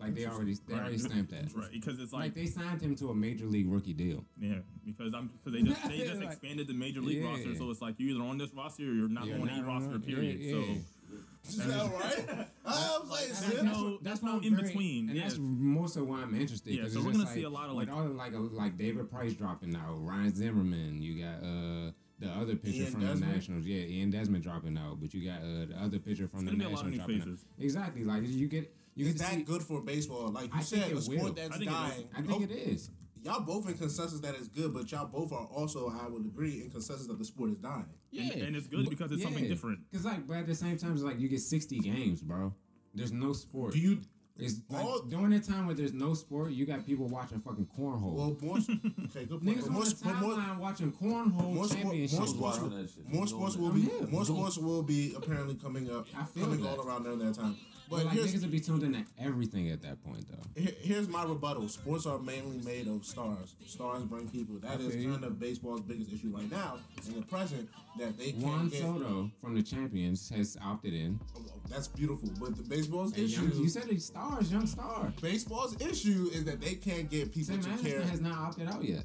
Like 0.00 0.14
they 0.14 0.26
already 0.26 0.56
they 0.66 0.74
already 0.74 0.98
stamped 0.98 1.30
that. 1.32 1.54
Right, 1.54 1.70
because 1.72 1.98
it's 2.00 2.12
Like 2.12 2.22
like, 2.22 2.34
they 2.34 2.46
signed 2.46 2.80
him 2.80 2.94
to 2.96 3.10
a 3.10 3.14
major 3.14 3.46
league 3.46 3.70
rookie 3.70 3.92
deal. 3.92 4.24
yeah, 4.40 4.56
because 4.84 5.12
I'm 5.14 5.28
because 5.28 5.52
they 5.52 5.62
just 5.62 5.86
they 5.88 5.98
just 5.98 6.14
Like- 6.20 6.26
expanded 6.28 6.66
the 6.68 6.74
major 6.74 7.00
league 7.00 7.22
Yeah. 7.22 7.28
roster, 7.30 7.54
so 7.54 7.70
it's 7.70 7.82
like 7.82 7.94
you're 7.98 8.16
either 8.16 8.24
on 8.24 8.38
this 8.38 8.52
roster 8.54 8.82
or 8.84 8.92
you're 8.94 9.08
not 9.08 9.26
You're 9.26 9.36
on 9.40 9.46
not 9.46 9.52
any 9.58 9.62
roster. 9.62 9.96
it. 9.96 10.02
Yeah, 10.06 10.14
Period. 10.14 10.40
yeah. 10.40 10.52
So 10.52 11.60
Is 11.62 11.66
that 11.66 11.90
right? 11.92 12.46
I'm 12.66 13.08
like, 13.08 13.26
There's 13.26 13.38
sis. 13.38 13.62
no- 13.62 13.98
that's 14.02 14.22
no 14.22 14.38
in 14.40 14.54
very- 14.56 14.68
between, 14.68 15.08
and 15.08 15.16
yeah. 15.16 15.22
that's 15.24 15.38
more 15.38 15.88
so 15.88 16.04
why 16.04 16.22
I'm 16.22 16.34
interested. 16.34 16.74
Yeah, 16.74 16.82
'cause 16.82 16.92
so 16.92 16.98
it's 16.98 17.06
we're 17.06 17.12
gonna 17.12 17.26
see 17.26 17.42
a 17.44 17.48
lot 17.50 17.68
of, 17.70 17.76
like- 17.76 17.90
all 17.90 18.04
like 18.08 18.32
like 18.34 18.76
David 18.78 19.10
Price 19.10 19.32
dropping 19.34 19.74
out, 19.74 19.96
Ryan 20.04 20.34
Zimmerman. 20.34 21.02
You 21.02 21.22
got 21.22 21.42
uh 21.42 21.90
the 22.18 22.28
other 22.28 22.54
pitcher 22.54 22.82
Ian 22.82 22.92
from 22.92 23.00
Desmond? 23.00 23.22
the 23.22 23.34
Nationals. 23.34 23.66
Yeah, 23.66 23.78
Ian 23.80 24.10
Desmond 24.10 24.44
dropping 24.44 24.76
out, 24.76 25.00
but 25.00 25.14
you 25.14 25.24
got 25.24 25.40
uh, 25.40 25.64
the 25.64 25.76
other 25.80 25.98
pitcher 25.98 26.28
from 26.28 26.40
It's 26.40 26.50
the 26.50 26.56
gonna 26.58 26.68
be 26.68 26.74
a 26.74 26.76
lot 26.76 26.84
of 26.84 26.90
Nationals 26.90 27.08
new 27.08 27.16
dropping 27.16 27.32
out. 27.32 27.64
Exactly, 27.64 28.04
like 28.04 28.22
you 28.28 28.46
get 28.46 28.74
you 28.94 29.06
Is 29.06 29.12
get 29.14 29.18
to 29.18 29.24
that 29.30 29.34
see. 29.38 29.42
good 29.42 29.62
for 29.62 29.80
baseball? 29.82 30.28
Like 30.30 30.52
you 30.52 30.58
I 30.60 30.62
said, 30.62 30.92
a 30.92 30.96
it 30.96 31.02
sport 31.02 31.22
will. 31.22 31.32
that's 31.32 31.50
I 31.54 31.58
think 31.58 31.70
it 31.70 31.74
is. 31.74 31.74
dying. 31.74 32.08
I 32.16 32.22
think 32.22 32.42
it 32.42 32.50
is. 32.54 32.90
Y'all 33.22 33.40
both 33.42 33.68
in 33.68 33.74
consensus 33.76 34.18
that 34.20 34.34
it's 34.34 34.48
good, 34.48 34.72
but 34.72 34.90
y'all 34.90 35.06
both 35.06 35.30
are 35.32 35.44
also, 35.46 35.90
I 35.90 36.08
would 36.08 36.24
agree, 36.24 36.62
in 36.62 36.70
consensus 36.70 37.06
that 37.06 37.18
the 37.18 37.24
sport 37.24 37.50
is 37.50 37.58
dying. 37.58 37.84
Yeah, 38.10 38.32
and 38.44 38.56
it's 38.56 38.66
good 38.66 38.88
because 38.88 39.12
it's 39.12 39.22
something 39.22 39.46
different. 39.46 39.80
Because 39.90 40.06
like, 40.06 40.26
but 40.26 40.38
at 40.38 40.46
the 40.46 40.54
same 40.54 40.78
time, 40.78 40.94
it's 40.94 41.02
like 41.02 41.20
you 41.20 41.28
get 41.28 41.40
60 41.42 41.78
games, 41.80 42.22
bro. 42.22 42.54
There's 42.94 43.12
no 43.12 43.32
sport. 43.34 43.74
Do 43.74 43.78
you? 43.78 44.00
It's 44.38 44.54
like 44.70 44.82
all- 44.82 45.02
during 45.02 45.34
a 45.34 45.40
time 45.40 45.66
where 45.66 45.74
there's 45.74 45.92
no 45.92 46.14
sport, 46.14 46.52
you 46.52 46.64
got 46.64 46.86
people 46.86 47.06
watching 47.08 47.40
fucking 47.40 47.68
cornhole. 47.78 48.14
Well, 48.14 48.36
more. 48.40 48.56
Okay, 49.04 49.26
good 49.26 49.44
point. 49.44 49.58
Niggas 49.58 49.64
But 49.64 49.66
on 49.68 49.72
more, 49.74 49.84
the 49.84 49.96
but 50.02 50.14
more, 50.16 50.34
timeline 50.34 50.58
watching 50.58 50.92
cornhole 50.92 51.52
more, 51.52 51.64
sport, 51.66 51.78
championships. 51.82 52.18
more 52.18 52.26
sports, 52.26 52.58
watching 52.58 52.76
that 52.78 53.12
more 53.14 53.26
sports 53.26 53.56
will 53.56 53.70
be 53.72 53.90
more 54.08 54.24
sports 54.24 54.56
will 54.56 54.82
be 54.82 55.12
apparently 55.14 55.56
coming 55.56 55.90
up, 55.90 56.06
I 56.16 56.24
feel 56.24 56.44
coming 56.44 56.62
that. 56.62 56.70
all 56.78 56.86
around 56.88 57.02
during 57.02 57.18
that 57.18 57.34
time. 57.34 57.58
But 57.90 57.96
But 57.96 58.06
like 58.06 58.18
niggas 58.18 58.42
would 58.42 58.52
be 58.52 58.60
tuned 58.60 58.84
in 58.84 58.92
to 58.92 59.04
everything 59.18 59.68
at 59.70 59.82
that 59.82 60.00
point, 60.04 60.24
though. 60.30 60.60
here- 60.60 60.74
here's 60.80 61.08
my 61.08 61.24
rebuttal. 61.24 61.68
Sports 61.68 62.06
are 62.06 62.20
mainly 62.20 62.58
made 62.58 62.86
of 62.86 63.04
stars. 63.04 63.56
Stars 63.66 64.04
bring 64.04 64.28
people. 64.28 64.56
That 64.60 64.80
is 64.80 64.94
kind 65.04 65.24
of 65.24 65.40
baseball's 65.40 65.80
biggest 65.80 66.12
issue 66.12 66.28
right 66.28 66.48
now 66.50 66.78
in 67.08 67.14
the 67.14 67.22
present. 67.22 67.68
That 67.98 68.16
they 68.16 68.30
can't 68.30 68.44
Juan 68.44 68.68
get. 68.68 68.82
Soto 68.82 69.30
from 69.40 69.54
the 69.56 69.62
Champions 69.64 70.28
has 70.28 70.56
opted 70.64 70.94
in. 70.94 71.18
Oh, 71.36 71.40
That's 71.68 71.88
beautiful. 71.88 72.28
But 72.38 72.56
the 72.56 72.62
baseball's 72.62 73.12
And 73.14 73.24
issue. 73.24 73.42
young, 73.42 73.56
you 73.60 73.68
said 73.68 73.86
it's 73.90 74.04
stars, 74.04 74.52
young 74.52 74.68
star. 74.68 75.12
baseball's 75.20 75.74
issue 75.82 76.30
is 76.32 76.44
that 76.44 76.60
they 76.60 76.74
can't 76.76 77.10
get 77.10 77.32
people 77.34 77.54
Tim 77.54 77.64
to 77.64 77.70
Anderson 77.70 77.90
care. 77.90 78.02
has 78.02 78.20
not 78.20 78.38
opted 78.38 78.68
out 78.68 78.84
yet. 78.84 79.04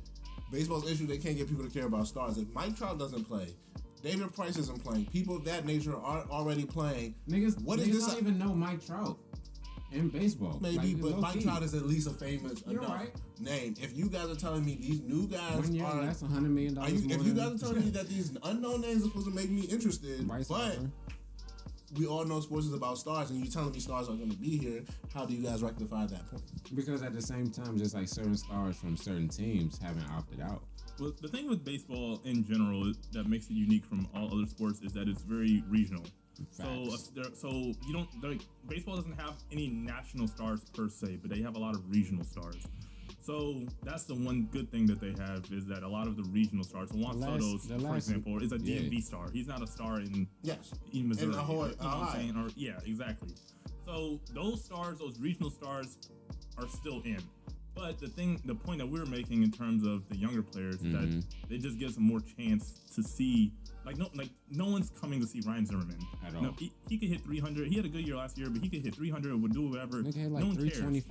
Baseball's 0.51 0.89
issue 0.89 1.07
they 1.07 1.17
can't 1.17 1.35
get 1.35 1.49
people 1.49 1.63
to 1.65 1.71
care 1.71 1.87
about 1.87 2.07
stars. 2.07 2.37
If 2.37 2.53
Mike 2.53 2.77
Trout 2.77 2.99
doesn't 2.99 3.23
play, 3.23 3.55
David 4.05 4.33
Price 4.33 4.55
isn't 4.57 4.83
playing. 4.83 5.05
People 5.07 5.37
of 5.37 5.45
that 5.45 5.65
nature 5.65 5.95
are 5.95 6.25
already 6.29 6.63
playing. 6.63 7.15
Niggas, 7.27 7.59
What 7.63 7.79
is 7.79 7.87
niggas 7.87 7.91
this- 7.93 8.05
don't 8.07 8.21
even 8.21 8.37
know 8.37 8.53
Mike 8.53 8.85
Trout 8.85 9.17
in 9.91 10.09
baseball. 10.09 10.59
Maybe, 10.61 10.93
Like, 10.93 11.01
but 11.01 11.19
Mike 11.19 11.33
key. 11.33 11.41
Trout 11.43 11.63
is 11.63 11.73
at 11.73 11.87
least 11.87 12.05
a 12.07 12.11
famous 12.11 12.61
You're 12.67 12.81
enough 12.83 12.93
right. 12.93 13.15
name. 13.39 13.73
If 13.81 13.97
you 13.97 14.07
guys 14.07 14.27
are 14.29 14.35
telling 14.35 14.63
me 14.63 14.75
these 14.79 15.01
new 15.01 15.25
guys 15.27 15.67
year 15.71 15.85
are, 15.85 16.01
a 16.01 16.25
hundred 16.27 16.51
million 16.51 16.75
dollars 16.75 17.03
you, 17.03 17.09
if 17.09 17.25
you 17.25 17.33
guys 17.33 17.53
are 17.53 17.57
telling 17.57 17.83
me 17.83 17.89
that 17.91 18.07
these 18.07 18.31
unknown 18.43 18.81
names 18.81 19.01
are 19.01 19.05
supposed 19.07 19.25
to 19.27 19.33
make 19.33 19.49
me 19.49 19.61
interested, 19.61 20.27
but 20.27 20.79
we 21.97 22.05
all 22.05 22.25
know 22.25 22.39
sports 22.41 22.67
is 22.67 22.73
about 22.73 22.99
stars, 22.99 23.31
and 23.31 23.39
you're 23.39 23.51
telling 23.51 23.71
me 23.71 23.79
stars 23.79 24.07
are 24.07 24.15
going 24.15 24.29
to 24.29 24.37
be 24.37 24.57
here, 24.57 24.83
how 25.15 25.25
do 25.25 25.33
you 25.33 25.41
guys 25.41 25.63
rectify 25.63 26.05
that 26.05 26.29
point? 26.29 26.43
because 26.75 27.01
at 27.01 27.13
the 27.13 27.21
same 27.21 27.49
time, 27.49 27.77
just 27.77 27.95
like 27.95 28.07
certain 28.07 28.35
stars 28.35 28.75
from 28.75 28.97
certain 28.97 29.29
teams 29.29 29.79
haven't 29.79 30.07
opted 30.11 30.41
out. 30.41 30.63
Well, 30.99 31.13
the 31.21 31.27
thing 31.27 31.49
with 31.49 31.65
baseball 31.65 32.21
in 32.23 32.45
general 32.45 32.93
that 33.11 33.27
makes 33.27 33.47
it 33.49 33.53
unique 33.53 33.85
from 33.85 34.07
all 34.15 34.33
other 34.33 34.47
sports 34.47 34.79
is 34.81 34.93
that 34.93 35.07
it's 35.09 35.21
very 35.23 35.63
regional. 35.69 36.03
So, 36.51 36.63
uh, 36.63 36.85
Facts. 36.91 37.11
there, 37.15 37.23
so 37.33 37.49
you 37.49 37.93
don't 37.93 38.09
like 38.23 38.41
baseball 38.67 38.95
doesn't 38.95 39.19
have 39.19 39.35
any 39.51 39.67
national 39.67 40.27
stars 40.27 40.61
per 40.73 40.89
se, 40.89 41.19
but 41.21 41.29
they 41.31 41.41
have 41.41 41.55
a 41.55 41.59
lot 41.59 41.75
of 41.75 41.89
regional 41.89 42.23
stars. 42.25 42.63
So 43.21 43.63
that's 43.83 44.03
the 44.03 44.15
one 44.15 44.47
good 44.51 44.69
thing 44.71 44.85
that 44.87 44.99
they 45.01 45.13
have 45.21 45.45
is 45.51 45.65
that 45.67 45.83
a 45.83 45.87
lot 45.87 46.07
of 46.07 46.15
the 46.15 46.23
regional 46.23 46.63
stars. 46.63 46.89
So 46.91 46.97
Juan 46.97 47.19
last- 47.19 47.41
Soto, 47.41 47.57
for 47.57 47.77
last- 47.79 48.07
example, 48.07 48.41
is 48.43 48.51
a 48.51 48.57
yeah. 48.59 48.79
DMV 48.81 49.01
star. 49.01 49.29
He's 49.31 49.47
not 49.47 49.61
a 49.63 49.67
star 49.67 49.99
in 49.99 50.27
Yes. 50.43 50.71
in 50.93 51.09
Missouri. 51.09 51.33
Ahoy, 51.35 51.69
you 51.69 51.71
know 51.71 51.75
what 51.77 51.85
I'm 52.09 52.15
saying? 52.15 52.35
Or 52.37 52.49
yeah, 52.55 52.79
exactly. 52.85 53.33
So 53.85 54.19
those 54.33 54.63
stars, 54.63 54.99
those 54.99 55.19
regional 55.19 55.49
stars, 55.49 55.97
are 56.57 56.67
still 56.69 57.01
in. 57.01 57.21
But 57.75 57.99
the 57.99 58.07
thing, 58.07 58.39
the 58.45 58.55
point 58.55 58.79
that 58.79 58.85
we're 58.87 59.05
making 59.05 59.43
in 59.43 59.51
terms 59.51 59.85
of 59.85 60.07
the 60.09 60.15
younger 60.17 60.41
players, 60.41 60.75
is 60.75 60.81
Mm-hmm. 60.83 61.19
that 61.49 61.51
it 61.55 61.61
just 61.61 61.77
gives 61.77 61.95
them 61.95 62.03
more 62.05 62.21
chance 62.37 62.79
to 62.95 63.03
see. 63.03 63.51
Like 63.85 63.97
no, 63.97 64.07
like 64.15 64.29
no 64.49 64.65
one's 64.65 64.89
coming 64.99 65.19
to 65.21 65.27
see 65.27 65.41
Ryan 65.45 65.65
Zimmerman 65.67 65.97
At 66.25 66.33
No, 66.33 66.39
all. 66.49 66.55
he, 66.57 66.71
he 66.89 66.97
could 66.97 67.09
hit 67.09 67.21
300. 67.21 67.67
He 67.67 67.75
had 67.75 67.85
a 67.85 67.89
good 67.89 68.07
year 68.07 68.15
last 68.15 68.35
year, 68.37 68.49
but 68.49 68.59
he 68.63 68.67
could 68.69 68.81
hit 68.81 68.95
300. 68.95 69.39
Would 69.39 69.53
do 69.53 69.69
whatever. 69.69 69.97
Nigga 69.97 70.15
had 70.23 70.31
no 70.31 70.35
like 70.37 70.43
one 70.45 70.55
three 70.55 70.69
cares. 70.71 70.83
in 70.83 70.93
the 70.93 71.01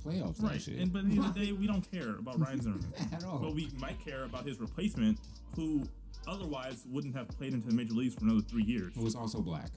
playoffs. 0.00 0.42
Right, 0.42 0.66
and 0.68 0.90
but 0.92 1.00
at 1.00 1.10
the 1.10 1.16
end 1.16 1.24
of 1.26 1.34
the 1.34 1.40
day, 1.46 1.52
we 1.52 1.66
don't 1.66 1.90
care 1.90 2.16
about 2.18 2.40
Ryan 2.40 2.60
Zimmerman 2.62 2.92
At 3.12 3.24
all. 3.24 3.40
But 3.40 3.54
we 3.54 3.68
might 3.78 4.02
care 4.02 4.24
about 4.24 4.46
his 4.46 4.58
replacement, 4.60 5.18
who 5.56 5.82
otherwise 6.26 6.84
wouldn't 6.90 7.14
have 7.14 7.28
played 7.28 7.52
into 7.52 7.66
the 7.68 7.74
major 7.74 7.92
leagues 7.92 8.14
for 8.14 8.24
another 8.24 8.40
three 8.40 8.62
years. 8.64 8.94
Who 8.94 9.02
was 9.04 9.14
also 9.14 9.40
black. 9.42 9.68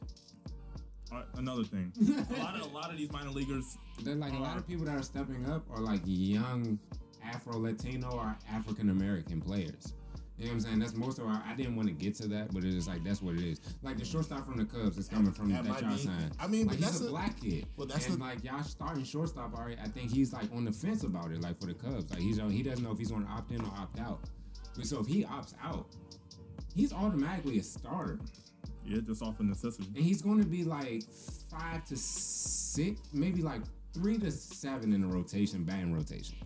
Uh, 1.13 1.21
another 1.35 1.63
thing, 1.63 1.91
a 2.01 2.39
lot 2.41 2.55
of 2.55 2.61
a 2.69 2.73
lot 2.73 2.91
of 2.91 2.97
these 2.97 3.11
minor 3.11 3.29
leaguers, 3.31 3.77
They're 4.03 4.15
like 4.15 4.33
a 4.33 4.37
lot 4.39 4.57
of 4.57 4.67
people 4.67 4.85
that 4.85 4.97
are 4.97 5.03
stepping 5.03 5.49
up 5.49 5.63
are 5.71 5.79
like 5.79 6.01
young 6.05 6.77
Afro 7.23 7.57
Latino 7.59 8.09
or 8.11 8.35
African 8.51 8.89
American 8.89 9.39
players. 9.41 9.93
You 10.37 10.45
know 10.45 10.49
what 10.51 10.53
I'm 10.55 10.59
saying? 10.61 10.79
That's 10.79 10.93
most 10.95 11.17
of 11.17 11.25
our. 11.25 11.41
I 11.47 11.55
didn't 11.55 11.75
want 11.77 11.87
to 11.87 11.93
get 11.93 12.13
to 12.15 12.27
that, 12.27 12.53
but 12.53 12.63
it 12.63 12.73
is 12.75 12.87
like 12.87 13.03
that's 13.03 13.21
what 13.23 13.35
it 13.35 13.41
is. 13.43 13.59
Like 13.81 13.97
the 13.97 14.05
shortstop 14.05 14.45
from 14.45 14.57
the 14.57 14.65
Cubs 14.65 14.97
is 14.97 15.07
coming 15.07 15.31
from 15.31 15.49
That 15.51 15.63
that, 15.63 15.69
might 15.69 15.81
y'all 15.81 15.91
be- 15.93 15.97
signed. 15.97 16.31
I 16.39 16.45
mean, 16.45 16.67
like 16.67 16.77
but 16.77 16.77
he's 16.77 16.85
that's 16.85 16.99
a 16.99 17.03
the- 17.05 17.09
black 17.09 17.39
kid. 17.41 17.65
well, 17.75 17.87
that's 17.87 18.05
and 18.07 18.15
the- 18.15 18.19
like 18.23 18.43
y'all 18.43 18.61
starting 18.63 19.03
shortstop. 19.03 19.55
already. 19.57 19.77
I 19.81 19.87
think 19.87 20.11
he's 20.13 20.33
like 20.33 20.51
on 20.53 20.65
the 20.65 20.71
fence 20.71 21.03
about 21.03 21.31
it. 21.31 21.41
Like 21.41 21.59
for 21.59 21.65
the 21.67 21.73
Cubs, 21.73 22.11
like 22.11 22.19
he's 22.19 22.37
on. 22.39 22.51
He 22.51 22.61
doesn't 22.63 22.83
know 22.83 22.91
if 22.91 22.99
he's 22.99 23.09
going 23.11 23.25
to 23.25 23.31
opt 23.31 23.51
in 23.51 23.61
or 23.61 23.71
opt 23.77 23.99
out. 23.99 24.19
But 24.75 24.85
so 24.85 24.99
if 24.99 25.07
he 25.07 25.23
opts 25.23 25.55
out, 25.63 25.87
he's 26.75 26.93
automatically 26.93 27.57
a 27.57 27.63
starter. 27.63 28.19
Yeah, 28.88 29.01
just 29.06 29.22
off 29.22 29.39
of 29.39 29.46
necessity. 29.46 29.88
And 29.96 30.03
he's 30.03 30.22
going 30.22 30.41
to 30.41 30.48
be 30.48 30.63
like 30.63 31.03
five 31.51 31.86
to 31.86 31.96
six, 31.98 33.00
maybe 33.13 33.41
like 33.41 33.62
three 33.94 34.17
to 34.20 34.32
seven 34.32 34.94
in 34.94 35.01
the 35.01 35.08
rotation, 35.08 35.63
batting 35.63 35.94
rotation. 35.94 36.38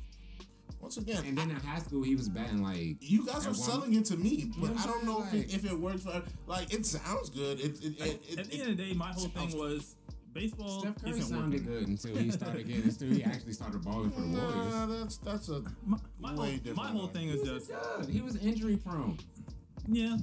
Once 0.79 0.97
again, 0.97 1.23
And 1.27 1.37
then 1.37 1.51
in 1.51 1.57
high 1.57 1.77
school, 1.79 2.01
he 2.01 2.15
was 2.15 2.27
batting 2.27 2.63
like. 2.63 2.97
you 3.01 3.23
guys 3.25 3.45
are 3.45 3.53
selling 3.53 3.93
it 3.93 4.05
to 4.05 4.17
me, 4.17 4.51
but 4.57 4.71
I'm 4.71 4.77
I 4.79 4.85
don't 4.87 4.93
saying, 5.01 5.05
know 5.05 5.23
if, 5.27 5.33
it, 5.33 5.53
if 5.53 5.65
it 5.71 5.79
works 5.79 6.01
for 6.03 6.23
like 6.47 6.73
it 6.73 6.85
sounds 6.87 7.29
good. 7.29 7.59
It, 7.59 7.83
it, 7.85 8.01
it, 8.29 8.39
At 8.39 8.45
the 8.49 8.53
end 8.61 8.71
of 8.71 8.77
the 8.77 8.83
day, 8.85 8.93
my 8.93 9.11
whole 9.11 9.27
thing 9.27 9.55
was 9.55 9.95
baseball 10.33 10.79
Steph 10.79 10.99
Curry 11.03 11.11
isn't 11.11 11.23
sounded 11.35 11.65
working. 11.67 11.79
good 11.79 11.87
until 11.89 12.15
he 12.17 12.31
started 12.31 12.67
getting 12.67 12.83
until 12.83 13.09
he 13.11 13.23
actually 13.23 13.53
started 13.53 13.83
balling 13.83 14.09
for 14.09 14.21
the 14.21 14.27
Warriors. 14.27 14.73
Nah, 14.73 14.85
that's 14.87 15.17
that's 15.17 15.49
a 15.49 15.61
My, 15.85 15.97
my, 16.19 16.31
Way 16.31 16.35
whole, 16.35 16.51
different, 16.57 16.77
my 16.77 16.87
whole 16.87 17.03
man. 17.03 17.13
thing 17.13 17.29
is 17.29 17.41
just 17.43 17.71
Good. 17.99 18.09
He 18.09 18.21
was 18.21 18.37
injury 18.37 18.77
prone. 18.77 19.19
yeah, 19.87 20.17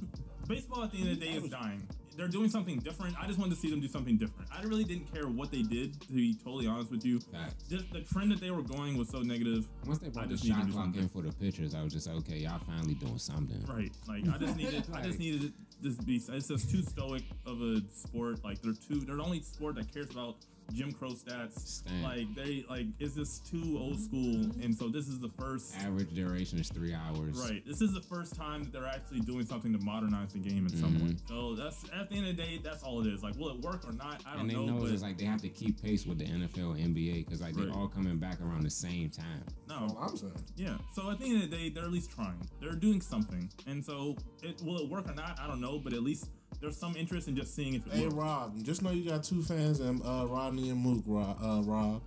baseball 0.47 0.83
at 0.83 0.91
the 0.91 0.97
end 0.97 1.09
of 1.11 1.19
the 1.21 1.25
day 1.25 1.31
is 1.33 1.47
dying. 1.49 1.87
They're 2.19 2.27
doing 2.27 2.49
something 2.49 2.79
different. 2.79 3.15
I 3.17 3.27
just 3.27 3.39
wanted 3.39 3.55
to 3.55 3.61
see 3.61 3.69
them 3.69 3.79
do 3.79 3.87
something 3.87 4.17
different. 4.17 4.49
I 4.53 4.61
really 4.63 4.83
didn't 4.83 5.13
care 5.13 5.29
what 5.29 5.51
they 5.51 5.61
did. 5.61 6.01
To 6.01 6.11
be 6.11 6.35
totally 6.43 6.67
honest 6.67 6.91
with 6.91 7.05
you, 7.05 7.21
Facts. 7.21 7.63
just 7.69 7.89
the 7.93 8.01
trend 8.01 8.29
that 8.33 8.41
they 8.41 8.51
were 8.51 8.61
going 8.61 8.97
was 8.97 9.07
so 9.07 9.21
negative. 9.21 9.69
Once 9.85 9.99
they 9.99 10.07
I 10.07 10.09
brought 10.09 10.27
the 10.27 10.35
shot 10.35 10.69
clock 10.69 10.97
in 10.97 11.07
for 11.07 11.21
the 11.21 11.31
pitchers, 11.31 11.73
I 11.73 11.81
was 11.81 11.93
just 11.93 12.07
like, 12.07 12.17
okay, 12.17 12.39
y'all 12.39 12.59
finally 12.59 12.95
doing 12.95 13.19
something. 13.19 13.63
Right. 13.73 13.93
Like 14.05 14.27
I 14.35 14.37
just 14.37 14.57
needed 14.57 14.83
I 14.93 15.01
just 15.01 15.17
needed 15.25 15.53
just 15.81 16.05
be 16.05 16.15
it's 16.17 16.49
just 16.49 16.69
too 16.69 16.81
stoic 16.81 17.23
of 17.45 17.61
a 17.61 17.81
sport. 17.93 18.43
Like 18.43 18.61
they're 18.61 18.73
too 18.73 18.99
they're 18.99 19.15
the 19.15 19.23
only 19.23 19.41
sport 19.41 19.75
that 19.75 19.93
cares 19.93 20.11
about 20.11 20.35
Jim 20.73 20.91
Crow 20.91 21.09
stats. 21.09 21.59
Stan. 21.59 22.03
Like 22.03 22.33
they 22.35 22.65
like 22.69 22.85
it's 22.99 23.15
just 23.15 23.47
too 23.49 23.77
old 23.79 23.99
school. 23.99 24.45
And 24.61 24.75
so 24.75 24.87
this 24.87 25.07
is 25.07 25.19
the 25.19 25.29
first 25.29 25.75
Average 25.77 26.13
duration 26.13 26.59
is 26.59 26.69
three 26.69 26.93
hours. 26.93 27.37
Right. 27.49 27.65
This 27.65 27.81
is 27.81 27.93
the 27.93 28.01
first 28.01 28.35
time 28.35 28.63
that 28.63 28.73
they're 28.73 28.87
actually 28.87 29.21
doing 29.21 29.45
something 29.45 29.71
to 29.73 29.79
modernize 29.83 30.33
the 30.33 30.39
game 30.39 30.65
in 30.65 30.75
some 30.77 30.95
mm-hmm. 30.95 31.07
way. 31.09 31.15
So 31.27 31.55
that's 31.55 31.83
at 31.93 32.09
the 32.09 32.17
end 32.17 32.27
of 32.27 32.37
the 32.37 32.43
day, 32.43 32.59
that's 32.63 32.83
all 32.83 33.01
it 33.05 33.07
is. 33.11 33.23
Like, 33.23 33.35
will 33.37 33.49
it 33.49 33.59
work 33.61 33.87
or 33.87 33.93
not? 33.93 34.23
I 34.25 34.31
don't 34.33 34.41
And 34.41 34.49
they 34.49 34.55
know. 34.55 34.65
know 34.65 34.81
but 34.81 34.91
it's 34.91 35.01
like 35.01 35.17
they 35.17 35.25
have 35.25 35.41
to 35.41 35.49
keep 35.49 35.81
pace 35.81 36.05
with 36.05 36.19
the 36.19 36.25
NFL 36.25 36.81
and 36.83 36.95
NBA 36.95 37.25
because 37.25 37.41
like 37.41 37.55
Right. 37.55 37.65
they're 37.65 37.75
all 37.75 37.87
coming 37.87 38.17
back 38.17 38.39
around 38.41 38.63
the 38.63 38.69
same 38.69 39.09
time. 39.09 39.43
no. 39.67 39.97
I'm 39.99 40.15
saying. 40.15 40.33
Yeah. 40.55 40.77
So 40.93 41.09
at 41.11 41.19
the 41.19 41.25
end 41.25 41.43
of 41.43 41.49
the 41.49 41.57
day, 41.57 41.69
they're 41.69 41.83
at 41.83 41.91
least 41.91 42.11
trying. 42.11 42.39
They're 42.61 42.71
doing 42.71 43.01
something. 43.01 43.49
And 43.67 43.83
so 43.83 44.15
it 44.43 44.61
will 44.63 44.77
it 44.79 44.89
work 44.89 45.07
or 45.09 45.13
not? 45.13 45.39
I 45.41 45.47
don't 45.47 45.61
know. 45.61 45.79
But 45.79 45.93
at 45.93 46.03
least 46.03 46.29
there's 46.61 46.77
some 46.77 46.95
interest 46.95 47.27
in 47.27 47.35
just 47.35 47.55
seeing 47.55 47.73
if 47.75 47.85
it 47.87 47.93
Hey 47.93 48.03
works. 48.03 48.15
Rob, 48.15 48.63
just 48.63 48.81
know 48.81 48.91
you 48.91 49.09
got 49.09 49.23
two 49.23 49.41
fans, 49.41 49.79
and 49.79 50.01
uh, 50.03 50.25
Rodney 50.27 50.69
and 50.69 50.79
Mook. 50.79 51.03
Rob, 51.05 51.37
uh, 51.41 51.61
Rob. 51.63 52.01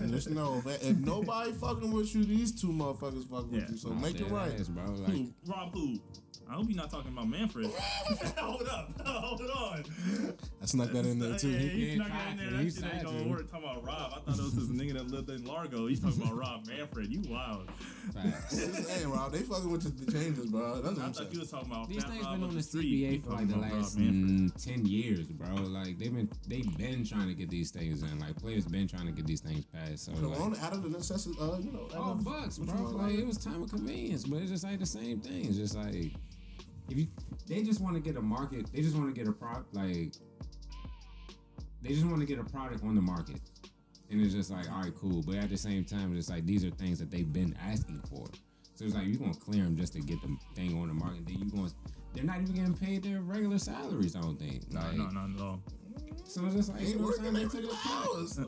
And 0.00 0.10
just 0.12 0.30
know 0.30 0.62
if, 0.64 0.82
if 0.84 0.96
nobody 0.98 1.52
fucking 1.52 1.90
with 1.92 2.14
you, 2.14 2.24
these 2.24 2.52
two 2.60 2.68
motherfuckers 2.68 3.28
fucking 3.28 3.50
Yeah. 3.52 3.60
with 3.60 3.70
you. 3.70 3.76
So 3.76 3.88
Nah, 3.90 4.00
make 4.00 4.20
it 4.20 4.28
right. 4.30 4.52
ass, 4.58 4.68
bro. 4.68 4.84
Like 4.84 5.10
Who? 5.12 5.32
Rob 5.46 5.72
who? 5.72 5.98
I 6.48 6.54
hope 6.54 6.66
you're 6.68 6.76
not 6.76 6.90
talking 6.90 7.10
about 7.12 7.28
Manfred. 7.28 7.66
Hold 8.38 8.62
up. 8.68 8.90
Hold 9.04 9.40
on. 9.50 9.84
I 10.62 10.66
snuck 10.66 10.92
that 10.92 11.04
in 11.04 11.18
there 11.18 11.36
too. 11.36 11.48
Yeah, 11.50 11.58
he 11.58 11.86
Yeah, 11.86 11.94
snuck 11.96 12.06
tried 12.08 12.20
it 12.28 12.30
in 12.30 12.36
there. 12.52 12.60
He 12.62 12.68
That 12.70 12.74
shit 12.84 12.94
ain't 12.94 13.04
gonna 13.04 13.22
work. 13.24 13.50
Talking 13.50 13.64
about 13.68 13.84
Rob. 13.84 14.12
I 14.14 14.30
thought 14.30 14.38
it 14.38 14.42
was 14.44 14.54
this 14.54 14.68
nigga 14.68 14.92
that 14.94 15.08
lived 15.10 15.28
in 15.30 15.44
Largo. 15.44 15.88
He's 15.88 15.98
talking 16.00 16.22
about 16.22 16.36
Rob 16.36 16.66
Manfred. 16.68 17.12
You 17.12 17.22
wild. 17.28 17.68
facts. 18.14 18.88
hey 18.88 19.06
Rob, 19.06 19.32
they 19.32 19.40
fucking 19.40 19.70
with 19.70 19.82
the, 19.82 20.04
the 20.04 20.12
changes, 20.12 20.46
bro. 20.46 20.80
That's 20.82 20.94
what 20.96 21.02
I 21.02 21.06
I'm 21.06 21.12
thought 21.12 21.24
you 21.24 21.28
saying. 21.30 21.40
was 21.40 21.50
talking 21.50 21.72
about 21.72 21.88
These 21.88 22.04
things 22.04 22.16
been 22.18 22.26
up 22.26 22.48
on 22.48 22.54
the 22.54 22.62
street. 22.62 23.20
CBA 23.20 23.24
for 23.24 23.30
like 23.30 23.48
the 23.48 23.56
last 23.58 23.98
mm, 23.98 24.64
ten 24.64 24.86
years, 24.86 25.26
bro. 25.26 25.48
Like 25.54 25.98
they've 25.98 26.14
been 26.14 26.28
they've 26.46 26.78
been 26.78 27.04
trying 27.04 27.26
to 27.26 27.34
get 27.34 27.50
these 27.50 27.72
things 27.72 28.02
in. 28.02 28.20
Like 28.20 28.36
players 28.36 28.66
been 28.66 28.86
trying 28.86 29.06
to 29.06 29.12
get 29.12 29.26
these 29.26 29.40
things 29.40 29.64
passed. 29.64 30.04
So 30.04 30.12
like, 30.12 30.38
Corona 30.38 30.56
out 30.62 30.74
of 30.74 30.84
the 30.84 30.90
necessity, 30.90 31.34
uh, 31.40 31.58
you 31.58 31.72
know. 31.72 31.88
out 31.92 32.00
all 32.00 32.14
bucks, 32.14 32.58
bro. 32.58 32.80
Like 32.90 33.14
it 33.14 33.26
was 33.26 33.36
time 33.36 33.64
of 33.64 33.70
convenience, 33.70 34.24
but 34.24 34.42
it 34.42 34.46
just 34.46 34.64
ain't 34.64 34.78
the 34.78 34.86
same 34.86 35.18
thing. 35.20 35.46
It's 35.46 35.56
just 35.56 35.74
like 35.74 36.12
if 36.90 36.96
you 36.98 37.06
they 37.48 37.62
just 37.62 37.80
want 37.80 37.94
to 37.94 38.00
get 38.00 38.16
a 38.16 38.22
market, 38.22 38.66
they 38.72 38.82
just 38.82 38.96
want 38.96 39.14
to 39.14 39.18
get 39.18 39.28
a 39.28 39.32
product 39.32 39.74
like 39.74 40.14
they 41.82 41.90
just 41.90 42.04
want 42.06 42.20
to 42.20 42.26
get 42.26 42.38
a 42.38 42.44
product 42.44 42.82
on 42.84 42.94
the 42.94 43.00
market. 43.00 43.40
And 44.10 44.20
it's 44.20 44.32
just 44.34 44.50
like, 44.50 44.70
all 44.70 44.82
right, 44.82 44.92
cool. 44.94 45.22
But 45.26 45.36
at 45.36 45.50
the 45.50 45.56
same 45.56 45.84
time, 45.84 46.16
it's 46.16 46.30
like 46.30 46.46
these 46.46 46.64
are 46.64 46.70
things 46.70 46.98
that 47.00 47.10
they've 47.10 47.32
been 47.32 47.56
asking 47.60 48.00
for. 48.08 48.24
So 48.74 48.84
it's 48.84 48.94
like 48.94 49.06
you're 49.06 49.16
gonna 49.16 49.34
clear 49.34 49.64
them 49.64 49.76
just 49.76 49.94
to 49.94 50.00
get 50.00 50.20
the 50.22 50.36
thing 50.54 50.78
on 50.80 50.88
the 50.88 50.94
market. 50.94 51.26
Then 51.26 51.38
you 51.38 51.50
going 51.50 51.70
they're 52.14 52.24
not 52.24 52.40
even 52.40 52.54
getting 52.54 52.74
paid 52.74 53.02
their 53.02 53.20
regular 53.20 53.58
salaries. 53.58 54.16
I 54.16 54.20
don't 54.20 54.38
think. 54.38 54.70
No, 54.72 54.80
Like, 54.80 54.96
no, 54.96 55.06
not 55.08 55.34
at 55.34 55.40
all. 55.40 55.60
So 56.24 56.44
it's 56.46 56.54
just 56.54 56.68
like 56.70 56.80
Ain't 56.80 56.90
you 56.90 56.96
know 56.96 57.02
what 57.04 57.18
working 57.18 57.26
I'm 57.26 57.34
They 57.34 57.44
took 57.44 57.72
a 57.72 57.76
cut. 57.76 58.08
hours. 58.08 58.40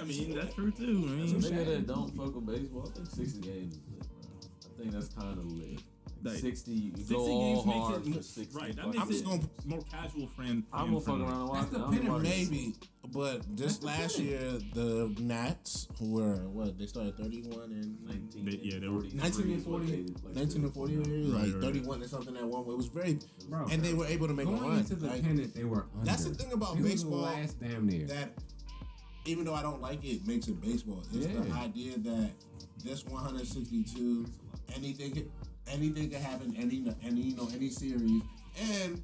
I 0.00 0.04
mean, 0.04 0.34
that's 0.34 0.54
true 0.54 0.70
too. 0.70 0.84
I 0.84 1.10
mean, 1.12 1.28
Some 1.28 1.50
Nigga 1.50 1.66
that 1.66 1.86
don't 1.86 2.14
fuck 2.16 2.34
with 2.34 2.46
baseball, 2.46 2.90
I 2.90 2.96
think 2.96 3.08
60 3.10 3.40
games 3.40 3.74
is 3.74 3.80
lit, 3.90 4.06
bro. 4.08 4.30
I 4.64 4.80
think 4.80 4.92
that's 4.92 5.08
kind 5.08 5.38
of 5.38 5.44
lit. 5.46 5.80
Like 6.26 6.34
Like, 6.34 6.42
60, 6.42 6.70
you 6.72 6.90
60 6.96 7.14
go 7.14 7.20
all 7.20 7.64
games 7.64 7.74
hard 7.74 8.04
makes 8.06 8.16
it 8.16 8.18
for 8.18 8.22
60. 8.22 8.58
right. 8.58 8.76
That 8.76 8.86
makes 8.86 8.98
I'm 8.98 9.08
just 9.10 9.24
gonna- 9.24 9.50
more 9.64 9.82
casual 9.90 10.26
friend. 10.28 10.64
I'm 10.72 10.86
gonna 10.88 11.00
fuck 11.00 11.20
around 11.20 11.40
and 11.40 11.48
watch 11.48 11.60
That's 11.60 11.72
the 11.72 11.78
it. 11.78 11.82
I'm 11.82 11.90
pin 11.90 11.98
and 11.98 12.06
gonna 12.08 12.18
watch 12.18 12.26
it. 12.26 12.50
Maybe, 12.50 12.74
but 13.12 13.54
just 13.56 13.82
last 13.84 14.18
year 14.18 14.40
the 14.74 15.14
Nats, 15.20 15.88
who 15.98 16.10
were 16.12 16.48
what 16.48 16.76
they 16.78 16.86
started 16.86 17.16
31 17.16 17.70
and 17.72 18.04
19 18.04 18.44
They- 18.44 18.60
yeah, 18.62 18.78
they 18.80 18.88
were- 18.88 19.02
19 19.04 19.50
and 19.52 19.62
40, 19.64 20.06
19 20.34 20.64
and 20.64 20.74
40, 20.74 20.96
Right, 20.96 21.06
like 21.28 21.52
right. 21.54 21.62
31 21.62 22.02
or 22.02 22.08
something 22.08 22.36
at 22.36 22.44
one. 22.44 22.62
It 22.68 22.76
was 22.76 22.86
very, 22.88 23.18
Bro, 23.48 23.66
and 23.70 23.82
they 23.82 23.94
were 23.94 24.06
able 24.06 24.26
to 24.26 24.34
make 24.34 24.46
a 24.48 24.50
going 24.50 24.62
run. 24.62 24.78
into 24.78 24.96
the 24.96 25.06
like, 25.06 25.22
pennant, 25.22 25.54
they 25.54 25.64
were 25.64 25.86
under. 25.94 26.04
That's 26.06 26.24
the 26.24 26.34
thing 26.34 26.52
about 26.52 26.76
It 26.76 26.82
was 26.82 26.90
the 27.04 27.08
baseball 27.10 27.20
last 27.20 27.60
damn 27.60 27.86
near. 27.86 28.06
that 28.08 28.32
even 29.26 29.44
though 29.44 29.54
I 29.54 29.62
don't 29.62 29.80
like 29.80 30.04
it, 30.04 30.26
makes 30.26 30.48
it 30.48 30.60
baseball. 30.60 31.02
It's 31.12 31.26
the 31.26 31.52
idea 31.52 31.98
that 31.98 32.30
this 32.84 33.04
162, 33.06 34.26
anything 34.74 35.28
can 35.66 36.12
happen, 36.22 36.54
any, 36.58 36.84
any, 37.04 37.20
you 37.20 37.36
know, 37.36 37.48
any 37.54 37.70
series, 37.70 38.22
and 38.60 39.02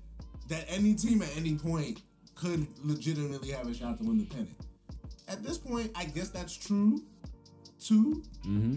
that 0.48 0.64
any 0.68 0.94
team 0.94 1.22
at 1.22 1.36
any 1.36 1.54
point 1.56 2.00
could 2.34 2.66
legitimately 2.82 3.50
have 3.50 3.68
a 3.68 3.74
shot 3.74 3.98
to 3.98 4.04
win 4.04 4.18
the 4.18 4.24
pennant. 4.24 4.56
At 5.28 5.42
this 5.42 5.58
point, 5.58 5.90
I 5.94 6.04
guess 6.04 6.28
that's 6.30 6.56
true. 6.56 7.02
Too. 7.80 8.22
Mm-hmm. 8.46 8.76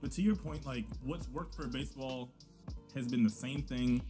But 0.00 0.12
to 0.12 0.22
your 0.22 0.36
point, 0.36 0.64
like 0.66 0.84
what's 1.04 1.28
worked 1.28 1.54
for 1.54 1.66
baseball 1.66 2.30
has 2.94 3.06
been 3.06 3.22
the 3.22 3.30
same 3.30 3.62
thing 3.62 4.02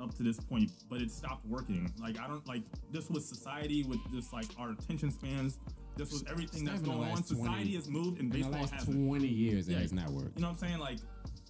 up 0.00 0.14
to 0.16 0.22
this 0.22 0.38
point, 0.40 0.70
but 0.88 1.00
it 1.00 1.10
stopped 1.10 1.44
working. 1.46 1.92
Like 2.00 2.18
I 2.18 2.26
don't 2.26 2.46
like 2.46 2.62
this 2.90 3.10
was 3.10 3.26
society 3.26 3.82
with 3.84 3.98
just 4.12 4.32
like 4.32 4.46
our 4.58 4.70
attention 4.70 5.10
spans. 5.10 5.58
This 5.96 6.10
was 6.10 6.24
everything 6.30 6.64
that's 6.64 6.78
It's 6.78 6.86
not 6.88 6.94
even 6.94 7.00
going 7.00 7.10
on. 7.10 7.16
last 7.16 7.28
20 7.28 7.42
Society 7.44 7.74
has 7.74 7.88
moved 7.88 8.18
and 8.18 8.20
In 8.20 8.28
the 8.30 8.36
baseball 8.38 8.60
last 8.62 8.72
hasn't. 8.74 9.06
20 9.08 9.26
years, 9.26 9.68
it 9.68 9.72
Yeah. 9.72 9.78
has 9.80 9.92
not 9.92 10.08
worked. 10.10 10.36
You 10.36 10.42
know 10.42 10.48
what 10.48 10.62
I'm 10.62 10.68
saying? 10.68 10.78
Like 10.78 10.98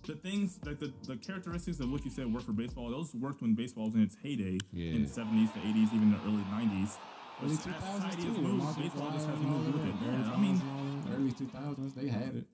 the 0.06 0.14
things, 0.14 0.58
like 0.64 0.78
the, 0.78 0.92
the 1.06 1.16
characteristics 1.16 1.80
of 1.80 1.90
what 1.90 2.04
you 2.04 2.10
said 2.10 2.32
work 2.32 2.44
for 2.44 2.52
baseball. 2.52 2.90
Those 2.90 3.14
worked 3.14 3.40
when 3.42 3.54
baseball 3.54 3.86
was 3.86 3.94
in 3.94 4.02
its 4.02 4.16
heyday 4.22 4.58
Yeah. 4.72 4.94
in 4.94 5.02
the 5.04 5.08
70s, 5.08 5.52
the 5.54 5.60
80s, 5.60 5.94
even 5.94 6.10
the 6.12 6.18
early 6.26 6.42
90s. 6.50 6.96
Early 7.42 7.56
2000s 7.56 7.62
too. 7.62 8.16
has 8.16 8.24
with 8.26 8.38
moved, 8.38 8.62
Marcus 8.62 8.82
baseball 8.82 9.10
just 9.12 9.26
hasn't 9.26 9.44
and 9.44 9.50
moved 9.64 9.74
with 9.78 9.86
it. 9.86 9.94
Yeah, 10.04 10.32
I 10.32 10.36
mean, 10.38 10.58
Bonds 10.58 10.62
and 10.62 10.70
all 10.70 11.10
them, 11.10 11.22
early 11.22 11.32
2000s, 11.32 11.94
they 11.94 12.08
had 12.08 12.36
it. 12.36 12.44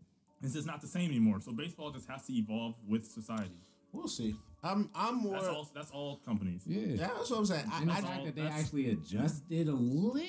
it's 0.43 0.55
just 0.55 0.67
not 0.67 0.81
the 0.81 0.87
same 0.87 1.11
anymore. 1.11 1.41
So 1.41 1.53
baseball 1.53 1.91
just 1.91 2.09
has 2.09 2.25
to 2.27 2.33
evolve 2.33 2.75
with 2.87 3.07
society. 3.07 3.61
We'll 3.93 4.09
see. 4.09 4.35
I'm. 4.63 4.91
I'm 4.95 5.17
more. 5.17 5.35
That's 5.35 5.47
all. 5.49 5.71
That's 5.75 5.91
all 5.91 6.17
companies. 6.25 6.63
Yeah. 6.67 6.81
Yeah, 6.81 7.11
that's 7.17 7.31
what 7.31 7.39
I'm 7.39 7.47
saying. 7.47 7.65
And 7.75 7.89
the 7.89 7.93
I, 7.95 7.97
I, 7.97 8.01
fact 8.03 8.25
that 8.27 8.35
they 8.37 8.43
actually 8.43 8.91
adjusted 8.91 9.69
a 9.69 9.73
little, 9.73 10.21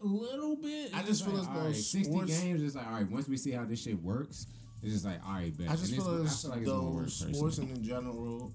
little 0.00 0.56
bit. 0.56 0.90
I 0.94 1.00
it's 1.00 1.08
just 1.08 1.24
feel 1.24 1.34
like, 1.34 1.42
as 1.42 1.48
though 1.48 1.60
all 1.60 1.66
right, 1.66 1.76
60 1.76 2.04
sports- 2.04 2.40
games 2.40 2.62
is 2.62 2.74
like, 2.74 2.86
all 2.86 2.92
right, 2.94 3.08
once 3.10 3.28
we 3.28 3.36
see 3.36 3.52
how 3.52 3.64
this 3.64 3.80
shit 3.82 4.02
works, 4.02 4.46
it's 4.84 4.92
just 4.92 5.04
like, 5.04 5.20
all 5.26 5.32
right, 5.34 5.56
bet. 5.56 5.68
I 5.68 5.72
just 5.72 5.84
And 5.84 5.92
it's- 5.94 6.06
feel 6.06 6.22
as 6.24 6.32
I 6.32 6.40
feel 6.40 6.50
like 6.50 6.60
it's 6.60 6.70
gonna 6.70 7.00
though 7.00 7.06
sports 7.06 7.40
personally. 7.40 7.70
and 7.70 7.78
in 7.78 7.84
general 7.84 8.52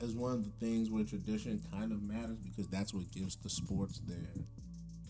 is 0.00 0.14
one 0.14 0.32
of 0.32 0.44
the 0.44 0.50
things 0.66 0.90
where 0.90 1.04
tradition 1.04 1.62
kind 1.70 1.92
of 1.92 2.02
matters 2.02 2.38
because 2.44 2.66
that's 2.68 2.92
what 2.94 3.10
gives 3.12 3.36
the 3.36 3.48
sports 3.50 4.00
their. 4.08 4.18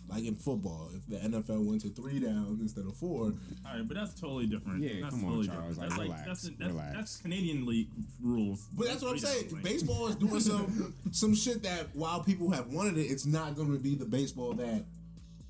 Like 0.09 0.25
in 0.25 0.35
football, 0.35 0.91
if 0.95 1.07
the 1.07 1.17
NFL 1.27 1.65
went 1.65 1.81
to 1.83 1.89
three 1.89 2.21
downs 2.21 2.61
instead 2.61 2.85
of 2.85 2.95
four, 2.97 3.27
All 3.29 3.33
right, 3.65 3.89
but 3.89 3.97
that's 3.97 4.13
totally 4.21 4.45
different. 4.45 4.83
Yeah, 4.83 5.01
that's 5.01 5.15
come 5.15 5.25
on, 5.25 5.43
Charles, 5.47 5.79
different. 5.79 5.79
like, 5.79 5.89
that's 5.89 5.99
relax, 6.03 6.27
that's, 6.27 6.43
that's, 6.59 6.71
relax. 6.73 6.93
that's 6.97 7.17
Canadian 7.17 7.65
league 7.65 7.89
rules. 8.21 8.67
but 8.77 8.89
that's 8.89 9.01
what 9.03 9.13
I'm 9.13 9.19
saying. 9.19 9.51
like- 9.55 9.63
Baseball 9.63 10.09
is 10.09 10.17
doing 10.17 10.41
some 10.41 10.93
some 11.13 11.35
shit 11.35 11.63
that 11.63 11.97
while 11.97 12.23
people 12.23 12.51
have 12.51 12.67
wanted 12.75 12.99
it, 12.99 13.05
it's 13.07 13.25
not 13.25 13.57
going 13.57 13.73
to 13.73 13.79
be 13.79 13.95
the 13.95 14.05
baseball 14.05 14.53
that 14.55 14.85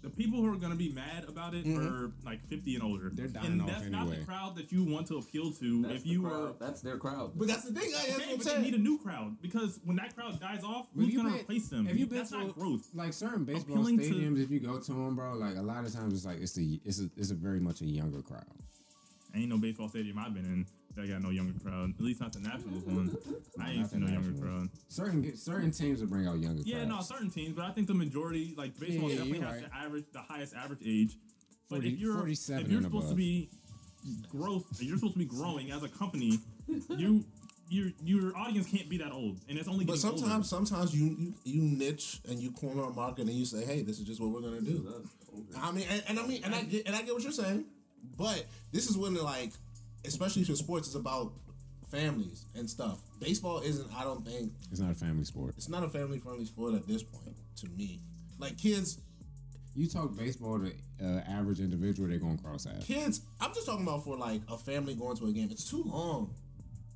The 0.03 0.11
people 0.11 0.41
who 0.41 0.53
are 0.53 0.57
going 0.57 0.73
to 0.73 0.77
be 0.79 0.89
mad 0.91 1.25
about 1.29 1.55
it 1.55 1.65
Mhm. 1.65 1.79
are 1.79 2.13
like 2.25 2.45
50 2.49 2.75
and 2.75 2.83
older. 2.83 3.11
They're 3.15 3.29
dying 3.29 3.53
and 3.53 3.63
off 3.63 3.69
that's 3.69 3.87
not 3.89 4.11
the 4.11 4.17
crowd 4.25 4.57
that 4.57 4.73
you 4.73 4.83
want 4.83 5.07
to 5.07 5.19
appeal 5.19 5.53
to. 5.53 5.83
That's 5.83 5.95
if 6.01 6.07
you 6.07 6.23
crowd. 6.23 6.33
were, 6.33 6.55
That's 6.59 6.81
their 6.81 6.99
crowd. 6.99 7.33
But 7.37 7.47
that's 7.47 7.65
the 7.65 7.73
thing. 7.73 7.91
That's 7.93 8.05
okay, 8.05 8.13
what 8.15 8.23
I'm 8.23 8.37
but 8.39 8.45
they 8.45 8.51
saying. 8.51 8.63
need 8.63 8.75
a 8.75 8.79
new 8.79 8.99
crowd 8.99 9.41
because 9.41 9.79
when 9.85 9.95
that 9.97 10.15
crowd 10.17 10.41
dies 10.41 10.65
off, 10.65 10.89
But 10.95 11.05
who's 11.05 11.15
going 11.15 11.27
to 11.27 11.33
been- 11.33 11.41
replace 11.43 11.69
them? 11.69 11.87
Have 11.87 11.97
you 11.97 12.07
been 12.07 12.19
that's 12.19 12.31
to 12.31 12.39
not 12.39 12.55
growth. 12.57 12.89
like 12.95 13.13
certain 13.13 13.45
baseball 13.45 13.77
Appealing 13.77 13.99
to- 13.99 14.05
stadiums? 14.13 14.43
if 14.43 14.51
you 14.51 14.59
go 14.59 14.81
to 14.81 14.93
them, 14.93 15.15
bro, 15.15 15.35
like 15.35 15.57
a 15.57 15.63
lot 15.63 15.85
of 15.87 15.93
times 15.93 16.15
it's 16.15 16.25
like 16.25 16.41
it's 16.41 16.59
a 16.59 16.81
it's 16.85 17.01
a 17.01 17.09
it's 17.17 17.31
a 17.31 17.35
very 17.37 17.61
much 17.61 17.81
a 17.81 17.87
younger 17.87 18.23
crowd. 18.23 18.45
Ain't 19.35 19.49
no 19.49 19.57
baseball 19.57 19.89
stadium 19.89 20.19
I've 20.19 20.35
been 20.35 20.45
in 20.45 20.67
that 20.97 21.09
got 21.09 21.23
no 21.23 21.31
younger 21.31 21.59
crowd. 21.59 21.91
At 21.99 22.01
least 22.05 22.21
not 22.21 22.33
the 22.33 22.41
Nationals 22.41 22.85
one. 22.87 23.17
I 23.61 23.71
ain't 23.71 23.81
Not 23.81 23.91
seen 23.91 24.01
no 24.01 24.13
younger 24.13 24.41
crowd. 24.41 24.69
Certain 24.89 25.37
certain 25.37 25.71
teams 25.71 26.01
will 26.01 26.09
bring 26.09 26.27
out 26.27 26.39
younger 26.39 26.63
Yeah, 26.65 26.85
no, 26.85 27.01
certain 27.01 27.31
teams, 27.31 27.55
but 27.55 27.65
I 27.65 27.71
think 27.71 27.87
the 27.87 27.95
majority, 27.95 28.55
like 28.57 28.79
baseball, 28.79 29.11
Yeah, 29.11 29.17
definitely 29.17 29.41
has 29.41 29.63
right. 29.63 29.71
the 29.71 29.77
average, 29.77 30.05
the 30.13 30.21
highest 30.21 30.55
average 30.55 30.81
age. 30.85 31.17
But 31.71 31.77
40 31.77 31.89
if 31.89 31.99
you're 31.99 32.15
47 32.15 32.65
if 32.65 32.71
you're 32.71 32.79
and 32.79 32.87
supposed 32.87 33.09
to 33.09 33.15
be 33.15 33.49
growth, 34.29 34.67
if 34.73 34.83
you're 34.83 34.97
supposed 34.97 35.15
to 35.15 35.19
be 35.19 35.25
growing 35.25 35.71
as 35.71 35.83
a 35.83 35.89
company, 35.89 36.39
you 36.89 37.25
your 37.69 37.91
your 38.05 38.37
audience 38.37 38.67
can't 38.67 38.89
be 38.89 38.99
that 38.99 39.13
old, 39.13 39.41
and 39.49 39.59
it's 39.59 39.69
only. 39.69 39.85
But 39.87 39.95
getting 39.95 40.11
older. 40.11 40.21
sometimes, 40.21 40.49
sometimes 40.51 40.95
you, 40.95 41.17
you 41.19 41.35
you 41.45 41.63
niche 41.63 42.21
and 42.29 42.39
you 42.39 42.51
corner 42.53 42.83
a 42.83 42.91
market 42.91 43.23
and 43.23 43.31
you 43.31 43.47
say, 43.47 43.65
"Hey, 43.65 43.83
this 43.83 43.99
is 43.99 44.05
just 44.07 44.21
what 44.21 44.31
we're 44.31 44.43
gonna 44.43 44.61
do." 44.61 44.87
I 45.57 45.73
mean, 45.73 45.87
and, 45.91 46.03
and 46.09 46.19
I 46.19 46.27
mean, 46.27 46.43
and 46.45 46.55
I 46.55 46.63
get 46.65 46.87
and 46.87 46.95
I 46.95 47.03
get 47.03 47.15
what 47.15 47.23
you're 47.23 47.33
saying, 47.33 47.65
but 48.19 48.45
this 48.73 48.91
is 48.91 48.99
when 48.99 49.15
like, 49.15 49.53
especially 50.05 50.45
for 50.45 50.55
sports, 50.57 50.89
it's 50.89 50.97
about 50.97 51.33
families 51.91 52.47
and 52.55 52.69
stuff. 52.69 53.01
Baseball 53.21 53.61
isn't. 53.61 53.89
I 53.97 54.05
don't 54.05 54.25
think 54.27 54.53
It's 54.71 54.81
not 54.81 54.91
a 54.91 54.95
family 54.95 55.25
sport. 55.25 55.55
it's 55.57 55.69
not 55.69 55.83
a 55.85 55.89
family 55.89 56.19
friendly 56.19 56.45
sport 56.45 56.75
at 56.75 56.87
this 56.87 57.03
point. 57.03 57.37
To 57.57 57.69
me, 57.71 58.01
like 58.39 58.57
kids, 58.59 58.99
You 59.75 59.87
talk 59.89 60.17
baseball 60.17 60.59
to 60.61 60.73
uh, 61.05 61.21
average 61.29 61.61
individual, 61.61 62.09
they're 62.09 62.19
gonna 62.19 62.39
cross 62.39 62.67
out. 62.67 62.81
kids 62.83 63.23
i'm 63.41 63.53
just 63.55 63.67
talking 63.67 63.83
about 63.83 64.05
for 64.05 64.17
like 64.17 64.41
a 64.49 64.57
family 64.57 64.95
going 64.95 65.17
to 65.17 65.27
a 65.27 65.33
game 65.33 65.49
it's 65.51 65.69
too 65.69 65.83
long 65.85 66.33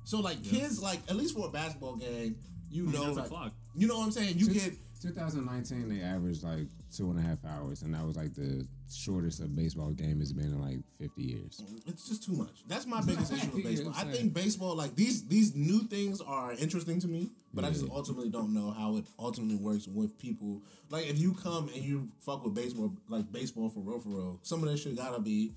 so 0.05 0.19
like 0.21 0.41
kids 0.43 0.81
like 0.81 0.99
at 1.09 1.15
least 1.17 1.35
for 1.35 1.47
a 1.47 1.49
basketball 1.49 1.95
game 1.97 2.35
you 2.69 2.83
know 2.85 3.03
there's 3.03 3.17
a 3.17 3.19
like, 3.21 3.29
clock. 3.29 3.51
you 3.75 3.85
know 3.87 3.97
what 3.97 4.05
i'm 4.05 4.11
saying 4.11 4.37
you 4.37 4.45
Two- 4.47 4.53
get 4.53 4.73
2019, 5.01 5.89
they 5.89 6.01
averaged 6.01 6.43
like 6.43 6.67
two 6.95 7.09
and 7.11 7.19
a 7.19 7.21
half 7.21 7.43
hours, 7.45 7.81
and 7.83 7.93
that 7.93 8.03
was 8.05 8.15
like 8.17 8.33
the 8.33 8.65
shortest 8.91 9.41
a 9.41 9.45
baseball 9.47 9.91
game 9.91 10.19
has 10.19 10.31
been 10.33 10.45
in 10.45 10.61
like 10.61 10.79
50 10.99 11.21
years. 11.21 11.61
it's 11.85 12.07
just 12.07 12.23
too 12.23 12.33
much. 12.33 12.63
That's 12.67 12.85
my 12.85 13.01
biggest 13.01 13.33
issue 13.33 13.49
with 13.53 13.63
baseball. 13.71 13.93
I'm 13.95 13.99
i 13.99 14.03
saying. 14.03 14.15
think 14.15 14.33
baseball 14.33 14.75
like 14.75 14.95
these 14.95 15.27
these 15.27 15.55
new 15.55 15.83
things 15.83 16.21
are 16.21 16.53
interesting 16.53 16.99
to 17.01 17.07
me 17.07 17.31
but 17.53 17.65
i 17.65 17.69
just 17.69 17.85
ultimately 17.89 18.29
don't 18.29 18.53
know 18.53 18.71
how 18.71 18.97
it 18.97 19.05
ultimately 19.19 19.55
works 19.57 19.87
with 19.87 20.17
people. 20.19 20.61
Like 20.89 21.07
if 21.09 21.17
you 21.19 21.33
come 21.33 21.69
and 21.73 21.83
you 21.83 22.09
fuck 22.19 22.43
with 22.43 22.53
baseball 22.53 22.93
like 23.09 23.31
baseball 23.31 23.69
for 23.69 23.79
real 23.81 23.99
for 23.99 24.09
real 24.09 24.39
some 24.43 24.63
of 24.63 24.69
that 24.69 24.77
shit 24.77 24.95
gotta 24.95 25.19
be 25.19 25.53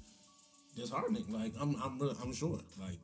disheartening. 0.77 1.25
Like 1.29 1.53
i'm 1.61 1.77
i'm 1.83 1.99
really, 1.99 2.17
i'm 2.23 2.33
sure. 2.33 2.59
Like 2.79 2.99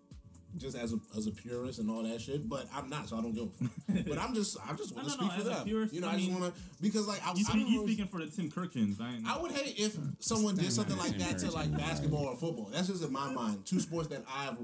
just 0.58 0.76
as 0.76 0.92
a 0.92 0.98
as 1.16 1.26
a 1.26 1.30
purist 1.30 1.78
and 1.78 1.90
all 1.90 2.02
that 2.02 2.20
shit, 2.20 2.48
but 2.48 2.66
I'm 2.74 2.88
not, 2.88 3.08
so 3.08 3.18
I 3.18 3.22
don't 3.22 3.32
give. 3.32 3.44
a 3.44 3.48
fuck. 3.68 4.06
but 4.08 4.18
I'm 4.18 4.34
just 4.34 4.56
I 4.66 4.72
just 4.74 4.94
want 4.94 5.08
to 5.08 5.16
No, 5.16 5.22
no, 5.24 5.28
speak 5.28 5.38
no, 5.38 5.44
for 5.44 5.50
as 5.50 5.56
them. 5.58 5.66
purist, 5.66 5.94
you 5.94 6.00
know, 6.00 6.08
I 6.08 6.12
I, 6.12 6.16
just 6.18 6.30
want 6.30 6.54
to 6.54 6.60
because 6.80 7.06
like 7.06 7.26
I, 7.26 7.32
You 7.34 7.44
I, 7.48 7.50
speak, 7.50 7.68
you 7.68 7.80
was- 7.82 7.86
speaking 7.90 8.06
for 8.08 8.20
the 8.24 8.26
Tim 8.30 8.50
Kurkjians. 8.50 9.00
I, 9.00 9.18
I 9.34 9.40
would 9.40 9.52
hate 9.52 9.78
if 9.78 9.96
someone 10.20 10.56
did 10.56 10.72
something 10.72 10.96
like 10.96 11.12
the 11.12 11.18
that 11.24 11.38
to 11.38 11.50
like 11.50 11.70
basketball 11.76 12.26
or 12.26 12.36
football. 12.36 12.70
That's 12.72 12.88
just 12.88 13.04
in 13.04 13.12
my 13.12 13.30
mind. 13.32 13.64
Two 13.66 13.80
sports 13.80 14.08
that 14.08 14.24
I've 14.34 14.56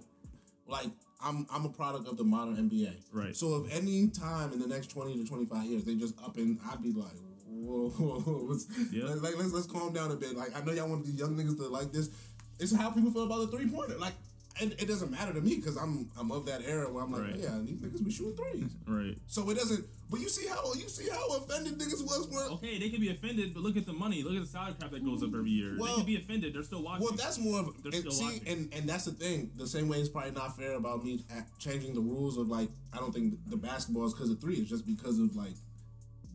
like. 0.67 0.87
I'm 1.25 1.47
I'm 1.53 1.65
a 1.65 1.69
product 1.69 2.09
of 2.09 2.17
the 2.17 2.25
modern 2.25 2.57
NBA. 2.57 2.95
Right. 3.13 3.37
So 3.37 3.65
if 3.65 3.73
any 3.73 4.09
time 4.09 4.53
in 4.53 4.59
the 4.59 4.67
next 4.67 4.89
20 4.89 5.23
to 5.23 5.25
25 5.25 5.65
years 5.67 5.85
they 5.85 5.95
just 5.95 6.19
up 6.21 6.37
and 6.37 6.59
I'd 6.69 6.83
be 6.83 6.91
like, 6.91 7.13
whoa, 7.47 7.91
whoa, 7.97 8.19
whoa 8.23 8.45
what's, 8.49 8.67
Yeah. 8.91 9.05
like, 9.05 9.23
like, 9.23 9.37
let's 9.39 9.53
let's 9.53 9.67
calm 9.69 9.93
down 9.93 10.11
a 10.11 10.17
bit. 10.17 10.35
Like 10.37 10.51
I 10.57 10.65
know 10.65 10.73
y'all 10.73 10.89
want 10.89 11.05
these 11.07 11.15
young 11.15 11.37
niggas 11.37 11.57
to 11.59 11.69
like 11.69 11.93
this. 11.93 12.11
It's 12.59 12.75
how 12.75 12.91
people 12.91 13.13
feel 13.13 13.23
about 13.23 13.49
the 13.51 13.57
three 13.57 13.69
pointer. 13.69 13.99
Like. 13.99 14.15
And 14.61 14.73
it 14.73 14.87
doesn't 14.87 15.11
matter 15.11 15.33
to 15.33 15.41
me 15.41 15.57
because 15.57 15.77
I'm 15.77 16.11
I'm 16.19 16.31
of 16.31 16.45
that 16.47 16.63
era 16.67 16.93
where 16.93 17.03
I'm 17.03 17.11
like, 17.13 17.23
Right. 17.23 17.37
yeah, 17.39 17.59
these 17.65 17.81
niggas 17.81 18.05
be 18.05 18.11
shooting 18.11 18.37
threes. 18.37 18.71
right. 18.87 19.17
So 19.27 19.49
it 19.51 19.55
doesn't. 19.55 19.85
But 20.11 20.21
you 20.21 20.29
see 20.29 20.47
how 20.47 20.75
you 20.75 20.89
see 20.91 21.09
how 21.09 21.27
offended 21.39 21.79
niggas 21.79 22.03
was 22.05 22.29
when 22.31 22.47
Okay, 22.59 22.79
they 22.79 22.91
can 22.91 23.01
be 23.01 23.09
offended, 23.11 23.55
but 23.55 23.63
look 23.63 23.79
at 23.79 23.87
the 23.87 23.95
money. 23.95 24.23
Look 24.23 24.35
at 24.35 24.43
the 24.43 24.47
salary 24.47 24.75
cap 24.79 24.91
that 24.91 25.03
goes 25.05 25.23
up 25.23 25.31
every 25.35 25.49
year. 25.51 25.75
Well- 25.79 25.89
they 25.97 26.03
can 26.03 26.07
be 26.07 26.17
offended. 26.17 26.55
They're 26.55 26.63
still 26.63 26.83
watching. 26.83 27.05
Well, 27.07 27.15
that's 27.17 27.39
more 27.39 27.61
of 27.61 27.83
They're 27.83 27.93
and 27.93 28.01
still 28.01 28.13
see, 28.13 28.25
watching. 28.25 28.47
and 28.49 28.75
and 28.75 28.89
that's 28.89 29.07
the 29.07 29.13
thing. 29.13 29.51
The 29.57 29.67
same 29.67 29.89
way 29.89 29.99
it's 30.01 30.11
probably 30.11 30.33
not 30.33 30.55
fair 30.57 30.73
about 30.75 31.03
me 31.03 31.25
changing 31.59 31.95
the 31.95 32.01
rules 32.03 32.37
of 32.37 32.49
like 32.49 32.69
I 32.93 32.99
don't 32.99 33.13
think 33.15 33.39
the 33.49 33.57
basketball 33.57 34.05
is 34.07 34.13
because 34.13 34.29
of 34.31 34.39
three. 34.41 34.57
It's 34.57 34.69
just 34.69 34.87
because 34.87 35.19
of 35.19 35.35
like 35.35 35.55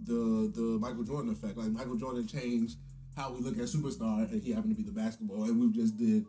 the 0.05 0.51
the 0.55 0.77
Michael 0.79 1.03
Jordan 1.03 1.31
effect. 1.31 1.57
Like 1.57 1.69
Michael 1.69 1.95
Jordan 1.97 2.27
changed 2.27 2.77
how 3.15 3.31
we 3.31 3.41
look 3.41 3.57
at 3.57 3.63
superstar, 3.65 4.31
and 4.31 4.41
he 4.43 4.51
happened 4.53 4.75
to 4.75 4.81
be 4.81 4.88
the 4.88 4.91
basketball, 4.95 5.43
and 5.43 5.59
we've 5.59 5.74
just 5.74 5.98
did 5.98 6.25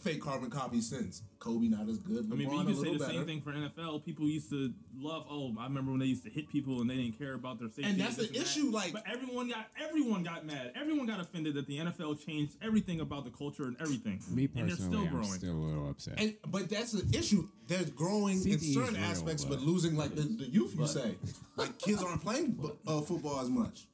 fake 0.00 0.20
carbon 0.22 0.50
copies 0.50 0.88
since. 0.88 1.22
Kobe 1.38 1.68
not 1.68 1.88
as 1.88 1.98
good. 1.98 2.24
LeBron 2.28 2.32
I 2.32 2.36
mean, 2.36 2.48
but 2.48 2.56
you 2.56 2.64
can 2.64 2.76
say 2.84 2.92
the 2.92 2.98
better. 2.98 3.12
same 3.12 3.26
thing 3.26 3.40
for 3.40 3.52
NFL. 3.52 4.04
People 4.04 4.26
used 4.26 4.50
to 4.50 4.72
love. 4.98 5.24
Oh, 5.30 5.54
I 5.58 5.64
remember 5.64 5.90
when 5.92 6.00
they 6.00 6.06
used 6.06 6.24
to 6.24 6.30
hit 6.30 6.48
people 6.50 6.80
and 6.80 6.90
they 6.90 6.96
didn't 6.96 7.18
care 7.18 7.34
about 7.34 7.58
their 7.58 7.68
safety. 7.68 7.84
And 7.84 7.98
that's 8.00 8.16
this 8.16 8.28
the 8.28 8.32
that. 8.34 8.42
issue, 8.42 8.70
like- 8.70 8.92
but 8.92 9.04
everyone 9.10 9.48
got 9.48 9.68
everyone 9.82 10.22
got 10.22 10.44
mad. 10.44 10.72
Everyone 10.74 11.06
got 11.06 11.20
offended 11.20 11.54
that 11.54 11.66
the 11.66 11.78
NFL 11.78 12.24
changed 12.24 12.56
everything 12.62 13.00
about 13.00 13.24
the 13.24 13.30
culture 13.30 13.64
and 13.64 13.76
everything. 13.80 14.20
Me 14.30 14.48
and 14.54 14.68
they're 14.68 14.76
personally, 14.76 14.90
still 14.96 15.00
I'm 15.06 15.08
growing. 15.08 15.38
still 15.38 15.52
a 15.52 15.64
little 15.64 15.88
upset. 15.90 16.14
And 16.20 16.34
but 16.48 16.68
that's 16.68 16.92
the 16.92 17.18
issue. 17.18 17.48
There's 17.66 17.90
growing 17.90 18.36
in 18.36 18.42
CTE 18.42 18.54
is 18.54 18.74
certain 18.74 18.94
real, 18.94 19.04
aspects, 19.04 19.44
but, 19.44 19.58
but- 19.58 19.66
losing 19.66 19.96
like 19.96 20.14
the, 20.14 20.22
the 20.22 20.48
youth. 20.48 20.74
You 20.78 20.86
say 20.86 21.14
like 21.56 21.78
kids 21.78 22.02
aren't 22.02 22.22
playing 22.22 22.58
uh, 22.86 23.00
football 23.00 23.40
as 23.40 23.48
much. 23.48 23.86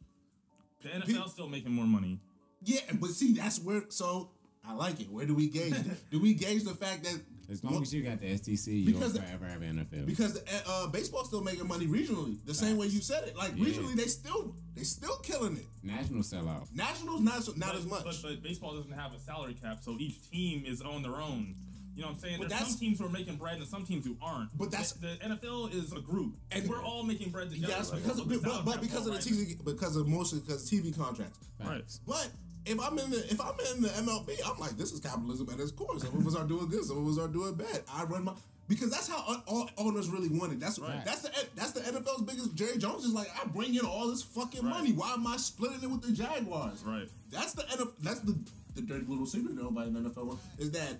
the 0.82 0.88
NFL's 0.88 1.32
still 1.32 1.48
making 1.48 1.72
more 1.72 1.86
money. 1.86 2.18
Yeah, 2.62 2.80
but 2.94 3.10
see, 3.10 3.32
that's 3.34 3.60
where. 3.60 3.82
So 3.90 4.30
I 4.68 4.72
like 4.74 5.00
it. 5.00 5.10
Where 5.10 5.26
do 5.26 5.34
we 5.34 5.48
gauge? 5.48 5.72
that? 5.72 6.10
do 6.10 6.20
we 6.20 6.34
gauge 6.34 6.64
the 6.64 6.74
fact 6.74 7.04
that 7.04 7.20
as 7.48 7.62
long 7.62 7.80
as 7.80 7.94
you 7.94 8.02
got 8.02 8.20
the 8.20 8.26
STC, 8.26 8.82
you'll 8.84 8.94
Because 8.94 9.12
the- 9.12 9.20
forever 9.20 9.46
have 9.46 9.60
NFL. 9.62 10.04
because 10.06 10.34
the, 10.34 10.42
uh, 10.66 10.88
baseball's 10.88 11.28
still 11.28 11.42
making 11.44 11.68
money 11.68 11.86
regionally, 11.86 12.38
the 12.44 12.52
same 12.54 12.76
way 12.76 12.88
you 12.88 13.00
said 13.00 13.22
it. 13.28 13.36
Like 13.36 13.52
Yeah. 13.56 13.66
regionally, 13.66 13.94
they 13.94 14.06
still 14.06 14.56
they 14.74 14.82
still 14.82 15.16
killing 15.18 15.56
it. 15.56 15.66
National 15.82 16.22
sellout. 16.22 16.66
Nationals 16.74 17.20
not 17.20 17.44
so, 17.44 17.52
not 17.56 17.70
but, 17.72 17.78
as 17.78 17.86
much. 17.86 18.04
But, 18.04 18.16
but 18.22 18.42
baseball 18.42 18.74
doesn't 18.76 18.92
have 18.92 19.12
a 19.12 19.20
salary 19.20 19.54
cap, 19.54 19.78
so 19.82 19.96
each 20.00 20.28
team 20.30 20.64
is 20.66 20.82
on 20.82 21.02
their 21.02 21.16
own. 21.16 21.54
You 21.94 22.02
know 22.02 22.08
what 22.08 22.16
I'm 22.16 22.20
saying? 22.20 22.38
But 22.40 22.48
There's 22.50 22.60
that's- 22.60 22.70
some 22.72 22.80
teams 22.80 22.98
who 22.98 23.06
are 23.06 23.10
making 23.10 23.36
bread 23.36 23.56
and 23.56 23.66
some 23.66 23.86
teams 23.86 24.04
who 24.04 24.18
aren't. 24.20 24.50
But 24.58 24.70
that's- 24.70 24.92
the, 24.92 25.16
the 25.18 25.24
NFL 25.36 25.68
is 25.72 25.92
a 25.92 26.00
group, 26.00 26.34
And- 26.50 26.62
and 26.62 26.70
we're 26.70 26.82
all 26.82 27.04
making 27.04 27.30
bread 27.30 27.48
together. 27.50 27.72
yes, 27.72 27.90
Like, 27.92 28.02
because 28.02 28.18
of, 28.18 28.28
but, 28.28 28.64
but 28.66 28.80
because 28.82 29.06
of 29.06 29.12
the 29.14 29.18
all 29.18 29.18
TV, 29.18 29.54
because 29.64 29.96
of 29.96 30.06
mostly 30.08 30.40
because 30.40 30.68
TV 30.68 30.94
contracts. 30.94 31.38
Right. 31.58 31.82
But 32.06 32.28
if 32.66 32.80
I'm 32.80 32.98
in 32.98 33.10
the 33.10 33.18
if 33.30 33.40
I'm 33.40 33.54
in 33.74 33.82
the 33.82 33.88
MLB, 33.88 34.38
I'm 34.46 34.58
like, 34.58 34.72
this 34.76 34.92
is 34.92 35.00
capitalism 35.00 35.48
at 35.52 35.60
its 35.60 35.70
core. 35.72 35.98
Some 35.98 36.16
of 36.18 36.26
us 36.26 36.34
are 36.36 36.44
doing 36.46 36.68
good, 36.68 36.84
some 36.84 36.98
of 36.98 37.08
us 37.12 37.18
are 37.24 37.28
doing 37.28 37.54
bad. 37.54 37.82
I 37.92 38.04
run 38.04 38.24
my 38.24 38.32
because 38.68 38.90
that's 38.90 39.08
how 39.08 39.42
all 39.46 39.70
owners 39.78 40.08
really 40.08 40.28
want 40.28 40.52
it. 40.52 40.58
That's 40.60 40.78
Right. 40.80 41.04
that's 41.04 41.20
the 41.22 41.30
that's 41.54 41.70
the 41.72 41.80
NFL's 41.80 42.22
biggest. 42.22 42.54
Jerry 42.54 42.78
Jones 42.78 43.04
is 43.04 43.12
like, 43.12 43.28
I 43.40 43.46
bring 43.46 43.74
in 43.74 43.84
all 43.86 44.08
this 44.08 44.22
fucking 44.22 44.62
Right. 44.64 44.70
money. 44.70 44.92
Why 44.92 45.12
am 45.14 45.26
I 45.26 45.36
splitting 45.36 45.82
it 45.82 45.90
with 45.90 46.02
the 46.02 46.12
Jaguars? 46.12 46.82
Right. 46.84 47.08
That's 47.30 47.52
the 47.52 47.62
NFL. 47.62 47.92
That's 48.00 48.20
the 48.20 48.36
the 48.74 48.82
dirty 48.82 49.06
little 49.06 49.24
secret 49.26 49.54
nobody 49.54 49.88
in 49.88 49.94
the 50.02 50.10
NFL 50.10 50.36
is 50.58 50.70
that 50.72 50.96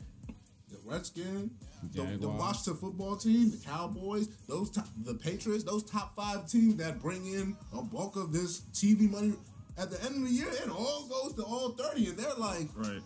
the 0.71 0.79
Redskins, 0.85 1.51
the, 1.93 2.03
the 2.19 2.29
Washington 2.29 2.75
football 2.77 3.17
team, 3.17 3.51
the 3.51 3.59
Cowboys, 3.59 4.29
those 4.49 4.71
top, 4.71 4.89
the 5.05 5.15
Patriots, 5.15 5.63
those 5.65 5.83
top 5.85 6.15
five 6.17 6.49
teams 6.49 6.77
that 6.77 7.01
bring 7.03 7.27
in 7.27 7.55
a 7.73 7.83
bulk 7.83 8.17
of 8.17 8.33
this 8.33 8.61
TV 8.73 9.11
money. 9.11 9.35
At 9.79 9.91
the 9.91 10.03
end 10.05 10.17
of 10.17 10.23
the 10.29 10.35
year, 10.35 10.49
it 10.49 10.71
all 10.71 11.07
goes 11.09 11.35
to 11.35 11.43
all 11.43 11.71
thirty, 11.71 12.07
and 12.09 12.17
they're 12.19 12.35
like, 12.39 12.69
Right. 12.75 13.03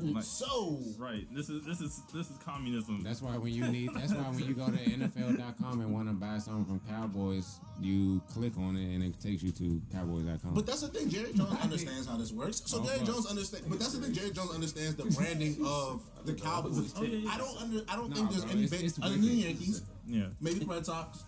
Like, 0.00 0.24
so 0.24 0.78
right. 0.96 1.26
This 1.34 1.50
is 1.50 1.66
this 1.66 1.80
is 1.82 2.00
this 2.14 2.30
is 2.30 2.36
communism. 2.38 3.02
That's 3.02 3.20
why 3.20 3.36
when 3.36 3.52
you 3.52 3.66
need, 3.68 3.90
that's 3.94 4.14
why 4.14 4.22
when 4.22 4.38
you 4.38 4.54
go 4.54 4.66
to 4.66 4.72
NFL.com 4.78 5.80
and 5.82 5.92
want 5.92 6.08
to 6.08 6.14
buy 6.14 6.38
something 6.38 6.64
from 6.64 6.80
Cowboys, 6.88 7.58
you 7.78 8.22
click 8.32 8.56
on 8.56 8.76
it 8.76 8.84
and 8.94 9.02
it 9.04 9.20
takes 9.20 9.42
you 9.42 9.50
to 9.52 9.82
Cowboys.com. 9.92 10.54
But 10.54 10.64
that's 10.66 10.80
the 10.80 10.88
thing. 10.88 11.10
Jerry 11.10 11.34
Jones 11.34 11.58
understands 11.62 12.06
how 12.06 12.16
this 12.16 12.32
works. 12.32 12.62
So 12.64 12.78
Oh, 12.80 12.86
Jerry 12.86 12.98
fuck. 12.98 13.06
Jones 13.08 13.26
understands. 13.26 13.66
But 13.68 13.80
that's 13.80 13.92
the 13.92 14.00
thing. 14.06 14.14
Jerry 14.14 14.30
Jones 14.30 14.54
understands 14.54 14.94
the 14.94 15.04
branding 15.14 15.56
of 15.66 16.00
the 16.24 16.32
Cowboys. 16.34 16.94
Oh, 16.96 17.02
yeah, 17.02 17.16
yeah. 17.18 17.30
I 17.30 17.36
don't 17.36 17.56
under. 17.60 17.80
I 17.90 17.96
don't 17.96 18.08
Nah, 18.10 18.16
think 18.16 18.30
there's 18.30 18.44
bro, 18.44 18.52
any 18.52 18.64
it's- 18.64 18.80
big 18.80 18.88
it's 18.88 18.98
other 19.02 19.10
than. 19.14 19.24
Yankees, 19.24 19.82
yeah. 20.06 20.26
maybe 20.40 20.60
the 20.60 20.66
Red 20.66 20.86
Sox. 20.86 21.24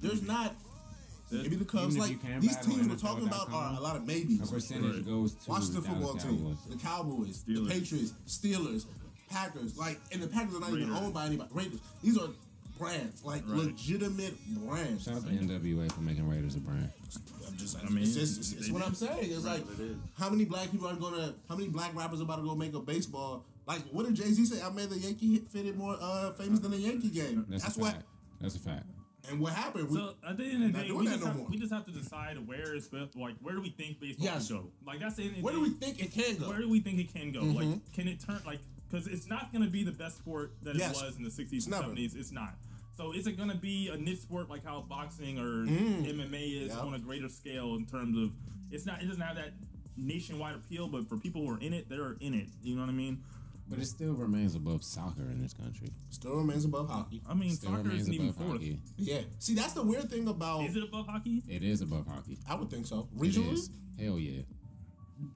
There's 0.00 0.22
not. 0.22 0.56
Maybe 1.30 1.56
the 1.56 1.64
Cubs. 1.64 1.96
Even 1.96 2.02
if 2.10 2.10
you 2.10 2.18
Like 2.30 2.40
these 2.40 2.54
buy 2.56 2.60
it 2.60 2.64
on 2.68 2.70
teams 2.74 2.88
we're 2.88 2.96
talking 2.96 3.26
about 3.26 3.52
are 3.52 3.76
a 3.76 3.80
lot 3.80 3.96
of 3.96 4.06
maybes. 4.06 4.40
a 4.48 4.52
percentage 4.52 4.94
Right. 4.96 5.06
goes 5.06 5.34
to 5.34 5.50
Washington 5.50 5.74
the 5.82 5.88
football 5.88 6.14
Dallas 6.14 6.22
team, 6.24 6.38
Cowboys. 6.38 6.56
the 6.68 6.76
Cowboys, 6.76 7.42
the 7.42 7.52
Steelers. 7.54 7.68
Patriots, 7.70 8.12
Steelers, 8.26 8.86
Packers. 9.30 9.76
Like, 9.76 10.00
and 10.12 10.22
the 10.22 10.28
Packers 10.28 10.54
are 10.56 10.60
not 10.60 10.70
even 10.72 10.90
owned 10.90 11.12
by 11.14 11.26
anybody. 11.26 11.50
Raiders. 11.52 11.80
These 12.02 12.16
are 12.18 12.28
brands, 12.78 13.24
like 13.24 13.42
Right. 13.46 13.58
legitimate 13.58 14.34
brands. 14.66 15.04
Shout 15.04 15.16
out 15.16 15.24
to 15.26 15.30
NWA 15.30 15.88
for 15.92 16.00
making 16.00 16.28
Raiders 16.28 16.54
a 16.54 16.60
brand. 16.60 16.88
I'm 17.46 17.56
just, 17.56 17.76
I 17.84 17.88
mean, 17.88 18.04
it's, 18.04 18.14
just, 18.14 18.38
it's, 18.38 18.52
it's 18.52 18.70
what. 18.70 18.82
I'm 18.86 18.94
saying. 18.94 19.18
It's 19.32 19.44
like, 19.44 19.60
It 19.72 19.80
is. 19.80 19.96
how 20.18 20.30
many 20.30 20.44
black 20.44 20.70
people 20.70 20.86
are 20.86 20.94
gonna, 20.94 21.34
how 21.48 21.56
many 21.56 21.68
black 21.68 21.94
rappers 21.96 22.20
are 22.20 22.24
about 22.24 22.36
to 22.36 22.42
go 22.42 22.54
make 22.54 22.74
a 22.74 22.80
baseball? 22.80 23.44
Like, 23.66 23.82
what 23.90 24.06
did 24.06 24.14
Jay 24.14 24.30
Z 24.32 24.44
say? 24.46 24.62
I 24.62 24.70
made 24.70 24.88
the 24.90 24.98
Yankee 24.98 25.34
hit 25.34 25.48
fitted 25.48 25.76
more 25.76 25.96
uh, 26.00 26.30
famous 26.32 26.60
than 26.60 26.70
the 26.70 26.78
Yankee 26.78 27.10
game. 27.10 27.44
That's, 27.48 27.64
That's, 27.64 27.76
a 27.76 27.80
what. 27.80 27.92
fact. 27.92 28.04
That's 28.40 28.54
a 28.56 28.58
fact. 28.60 28.86
And 29.28 29.40
what 29.40 29.52
happened? 29.52 29.88
We, 29.90 29.96
So 29.96 30.14
at 30.26 30.36
the 30.36 30.44
end 30.44 30.64
of 30.64 30.72
the 30.72 30.78
day, 30.84 30.90
we 30.92 31.04
just, 31.06 31.20
no 31.20 31.26
have, 31.26 31.40
we 31.48 31.56
just 31.58 31.72
have 31.72 31.84
to 31.86 31.92
decide 31.92 32.36
where 32.46 32.74
is 32.74 32.88
best- 32.88 33.16
like 33.16 33.34
where 33.40 33.54
do 33.54 33.60
we 33.60 33.70
think 33.70 34.00
baseball 34.00 34.24
Yes. 34.24 34.48
can 34.48 34.56
go? 34.58 34.70
Like 34.86 35.00
that's 35.00 35.16
the 35.16 35.22
end 35.24 35.30
of 35.32 35.36
the 35.38 35.42
where 35.42 35.54
do 35.54 35.62
we 35.62 35.70
think 35.70 36.00
it 36.02 36.12
can 36.12 36.36
go? 36.38 36.48
Where 36.48 36.58
do 36.60 36.68
we 36.68 36.80
think 36.80 36.98
it 36.98 37.12
can 37.12 37.32
go? 37.32 37.40
Mhm. 37.40 37.54
Like, 37.54 37.92
can 37.92 38.08
it 38.08 38.20
turn 38.20 38.40
like 38.46 38.60
because 38.90 39.06
it's 39.06 39.28
not 39.28 39.52
going 39.52 39.62
to 39.64 39.70
be 39.70 39.82
the 39.84 39.92
best 39.92 40.16
sport 40.16 40.54
that 40.62 40.74
Yes. 40.76 40.98
it 41.00 41.04
was 41.04 41.16
in 41.16 41.22
the 41.24 41.30
'60s 41.30 41.52
It's 41.58 41.66
and 41.66 41.72
never. 41.72 41.88
'70s. 41.94 42.14
It's 42.14 42.32
not. 42.32 42.54
So 42.96 43.12
is 43.12 43.26
it 43.26 43.36
going 43.36 43.50
to 43.50 43.56
be 43.56 43.88
a 43.88 43.96
niche 43.96 44.20
sport 44.20 44.48
like 44.48 44.64
how 44.64 44.80
boxing 44.88 45.38
or 45.38 45.66
Mm. 45.66 46.06
MMA 46.06 46.62
is 46.62 46.68
Yep. 46.68 46.78
on 46.82 46.94
a 46.94 46.98
greater 46.98 47.28
scale 47.28 47.74
in 47.76 47.86
terms 47.86 48.16
of 48.16 48.32
it's 48.70 48.86
not. 48.86 49.02
It 49.02 49.06
doesn't 49.06 49.20
have 49.22 49.36
that 49.36 49.52
nationwide 49.96 50.54
appeal, 50.54 50.88
but 50.88 51.08
for 51.08 51.16
people 51.16 51.42
who 51.44 51.50
are 51.54 51.60
in 51.60 51.72
it, 51.74 51.88
they're 51.88 52.12
in 52.20 52.32
it. 52.34 52.48
You 52.62 52.74
know 52.76 52.82
what 52.82 52.90
I 52.90 52.92
mean? 52.92 53.22
But 53.68 53.78
it 53.80 53.86
still 53.86 54.14
remains 54.14 54.54
above 54.54 54.82
soccer 54.82 55.22
in 55.30 55.42
this 55.42 55.52
country. 55.52 55.88
Still 56.10 56.36
remains 56.36 56.64
above 56.64 56.88
hockey. 56.88 57.20
I 57.28 57.34
mean, 57.34 57.50
Still 57.50 57.70
soccer 57.70 57.82
remains 57.82 58.02
isn't 58.02 58.14
even 58.14 58.28
above 58.30 58.36
fourth. 58.46 58.52
hockey. 58.60 58.80
Yeah. 58.96 59.20
See, 59.38 59.54
that's 59.54 59.74
the 59.74 59.82
weird 59.82 60.10
thing 60.10 60.26
about. 60.26 60.62
Is 60.64 60.74
it 60.76 60.84
above 60.84 61.06
hockey? 61.06 61.42
It 61.48 61.62
is 61.62 61.82
above 61.82 62.06
hockey. 62.06 62.38
I 62.48 62.54
would 62.54 62.70
think 62.70 62.86
so. 62.86 63.08
It 63.14 63.20
Regionally. 63.20 63.52
is. 63.52 63.70
Hell 64.00 64.18
yeah. 64.18 64.42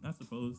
I 0.05 0.13
suppose. 0.13 0.57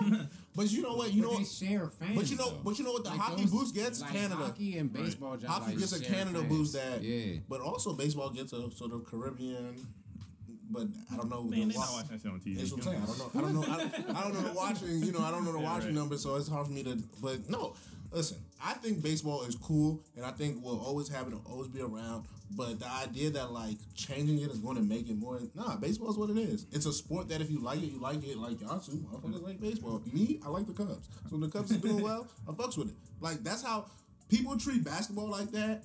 but 0.56 0.70
you 0.70 0.82
know 0.82 0.94
what? 0.94 1.12
You 1.12 1.22
know. 1.22 1.28
but 1.30 1.36
they 1.38 1.42
what? 1.42 1.48
share 1.52 1.90
fans. 1.90 2.14
But 2.16 2.30
you 2.30 2.36
know. 2.36 2.50
though. 2.50 2.60
But 2.64 2.78
you 2.78 2.84
know 2.84 2.92
what? 2.92 3.04
The 3.04 3.10
Like 3.10 3.18
hockey 3.20 3.42
those- 3.42 3.50
boost 3.50 3.74
gets 3.74 4.00
like 4.00 4.12
Canada. 4.12 4.36
Hockey 4.36 4.78
and 4.78 4.92
baseball 4.92 5.36
just 5.36 5.52
Hockey 5.52 5.66
like 5.72 5.78
gets 5.78 5.92
a 5.92 6.02
share 6.02 6.14
Canada 6.14 6.38
fans. 6.40 6.48
boost 6.52 6.72
that. 6.74 7.02
Yeah. 7.02 7.40
But 7.48 7.60
also 7.60 7.92
baseball 7.94 8.30
gets 8.30 8.52
a 8.52 8.70
sort 8.70 8.92
of 8.92 9.04
Caribbean. 9.04 9.86
But 10.70 10.86
I 11.12 11.16
don't 11.16 11.28
know. 11.28 11.42
Man, 11.42 11.68
the 11.68 11.74
they're 11.74 11.82
not 11.82 11.92
watching 11.92 12.10
that 12.10 12.22
shit 12.22 12.32
on 12.32 12.40
TV. 12.40 12.56
That's 12.56 12.72
what 12.72 12.86
I'm 12.86 12.92
saying. 12.92 13.02
I 13.02 13.06
don't 13.06 13.18
know. 13.18 13.30
I 13.34 13.40
don't 13.40 13.54
know. 13.54 13.62
I 13.62 13.76
don't, 13.76 14.16
I 14.16 14.22
don't 14.22 14.34
know 14.34 14.48
the 14.48 14.54
watching. 14.54 15.02
You 15.02 15.12
know, 15.12 15.20
I 15.20 15.30
don't 15.30 15.44
know 15.44 15.52
the 15.52 15.58
watching 15.58 15.94
numbers, 15.94 16.22
so 16.22 16.36
it's 16.36 16.48
hard 16.48 16.66
for 16.66 16.72
me 16.72 16.82
to. 16.84 16.96
But 17.20 17.50
no, 17.50 17.74
Listen, 18.12 18.38
I 18.62 18.72
think 18.74 19.02
baseball 19.02 19.44
is 19.44 19.54
cool, 19.54 20.02
and 20.16 20.26
I 20.26 20.32
think 20.32 20.64
we'll 20.64 20.80
always 20.80 21.08
have 21.08 21.28
it, 21.28 21.34
always 21.46 21.68
be 21.68 21.80
around. 21.80 22.24
But 22.50 22.80
the 22.80 22.90
idea 22.90 23.30
that 23.30 23.52
like 23.52 23.76
changing 23.94 24.40
it 24.40 24.50
is 24.50 24.58
going 24.58 24.76
to 24.76 24.82
make 24.82 25.08
it 25.08 25.16
more, 25.16 25.40
nah, 25.54 25.76
baseball 25.76 26.10
is 26.10 26.16
what 26.16 26.30
it 26.30 26.36
is. 26.36 26.66
It's 26.72 26.86
a 26.86 26.92
sport 26.92 27.28
that 27.28 27.40
if 27.40 27.50
you 27.50 27.60
like 27.60 27.78
it, 27.78 27.92
you 27.92 28.00
like 28.00 28.24
it. 28.26 28.36
Like 28.36 28.60
y'all 28.60 28.80
two, 28.80 28.96
motherfuckers 28.96 29.42
like 29.42 29.60
baseball. 29.60 30.02
Me, 30.12 30.40
I 30.44 30.48
like 30.48 30.66
the 30.66 30.72
Cubs. 30.72 31.08
So 31.24 31.36
when 31.36 31.40
the 31.42 31.48
Cubs 31.48 31.70
is 31.70 31.76
doing 31.76 32.02
well, 32.02 32.26
I 32.48 32.52
fucks 32.52 32.76
with 32.76 32.88
it. 32.88 32.96
Like 33.20 33.44
that's 33.44 33.62
how 33.62 33.86
people 34.28 34.58
treat 34.58 34.82
basketball 34.82 35.28
like 35.28 35.52
that. 35.52 35.84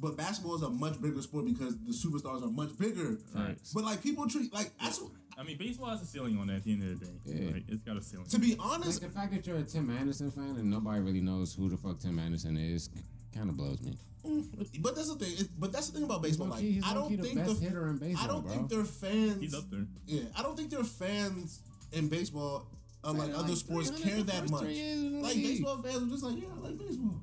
But 0.00 0.16
basketball 0.16 0.56
is 0.56 0.62
a 0.62 0.70
much 0.70 1.00
bigger 1.00 1.20
sport 1.20 1.44
because 1.46 1.76
the 1.78 1.92
superstars 1.92 2.42
are 2.42 2.50
much 2.50 2.76
bigger. 2.78 3.16
Facts. 3.34 3.72
But 3.74 3.84
like 3.84 4.02
people 4.02 4.26
treat 4.28 4.52
like 4.52 4.70
that's 4.80 5.00
I 5.38 5.42
mean, 5.42 5.56
baseball 5.56 5.88
has 5.90 6.02
a 6.02 6.06
ceiling 6.06 6.36
on 6.38 6.50
it 6.50 6.56
at 6.56 6.64
the 6.64 6.72
end 6.72 6.82
of 6.82 7.00
the 7.00 7.06
day. 7.06 7.12
Yeah. 7.24 7.52
Like, 7.54 7.62
it's 7.68 7.82
got 7.82 7.96
a 7.96 8.02
ceiling. 8.02 8.26
to 8.28 8.38
be 8.38 8.56
Like 8.56 8.58
honest. 8.60 9.00
the 9.00 9.08
fact 9.08 9.32
that 9.32 9.46
you're 9.46 9.56
a 9.56 9.62
Tim 9.62 9.88
Anderson 9.90 10.30
fan 10.30 10.56
and 10.58 10.70
nobody 10.70 11.00
really 11.00 11.20
knows 11.22 11.54
who 11.54 11.68
the 11.70 11.76
fuck 11.78 11.98
Tim 11.98 12.18
Anderson 12.18 12.56
is 12.58 12.90
kind 13.34 13.48
of 13.48 13.56
blows 13.56 13.80
me. 13.82 13.96
Mm, 14.26 14.82
but 14.82 14.94
that's 14.94 15.08
the 15.14 15.24
thing. 15.24 15.34
It, 15.38 15.48
but 15.58 15.72
that's 15.72 15.88
the 15.88 15.94
thing 15.94 16.04
about 16.04 16.20
baseball. 16.22 16.48
Like 16.48 16.60
he's 16.60 16.84
I 16.84 16.92
don't 16.92 17.04
low-key 17.04 17.16
the 17.16 17.22
think 17.22 17.38
best 17.38 17.60
the 17.60 17.66
hitter 17.66 17.88
in 17.88 17.96
baseball, 17.96 18.24
I 18.24 18.26
don't 18.28 18.42
bro. 18.44 18.52
think 18.52 18.68
they're 18.68 18.84
fans. 18.84 19.40
He's 19.40 19.54
up 19.54 19.70
there. 19.70 19.86
Yeah, 20.06 20.22
I 20.36 20.42
don't 20.42 20.56
think 20.58 20.68
their 20.70 20.84
fans 20.84 21.60
in 21.92 22.08
baseball, 22.08 22.66
unlike 23.02 23.28
Man, 23.28 23.36
other 23.38 23.48
like 23.48 23.56
sports, 23.56 23.90
care 23.92 24.22
that 24.22 24.50
much. 24.50 24.60
three 24.60 24.74
years 24.74 25.00
in 25.02 25.12
the 25.14 25.20
Like 25.20 25.36
baseball 25.36 25.78
fans 25.82 26.02
are 26.02 26.06
just 26.06 26.22
like, 26.22 26.36
yeah, 26.36 26.48
I 26.54 26.60
like 26.68 26.78
baseball. 26.78 27.22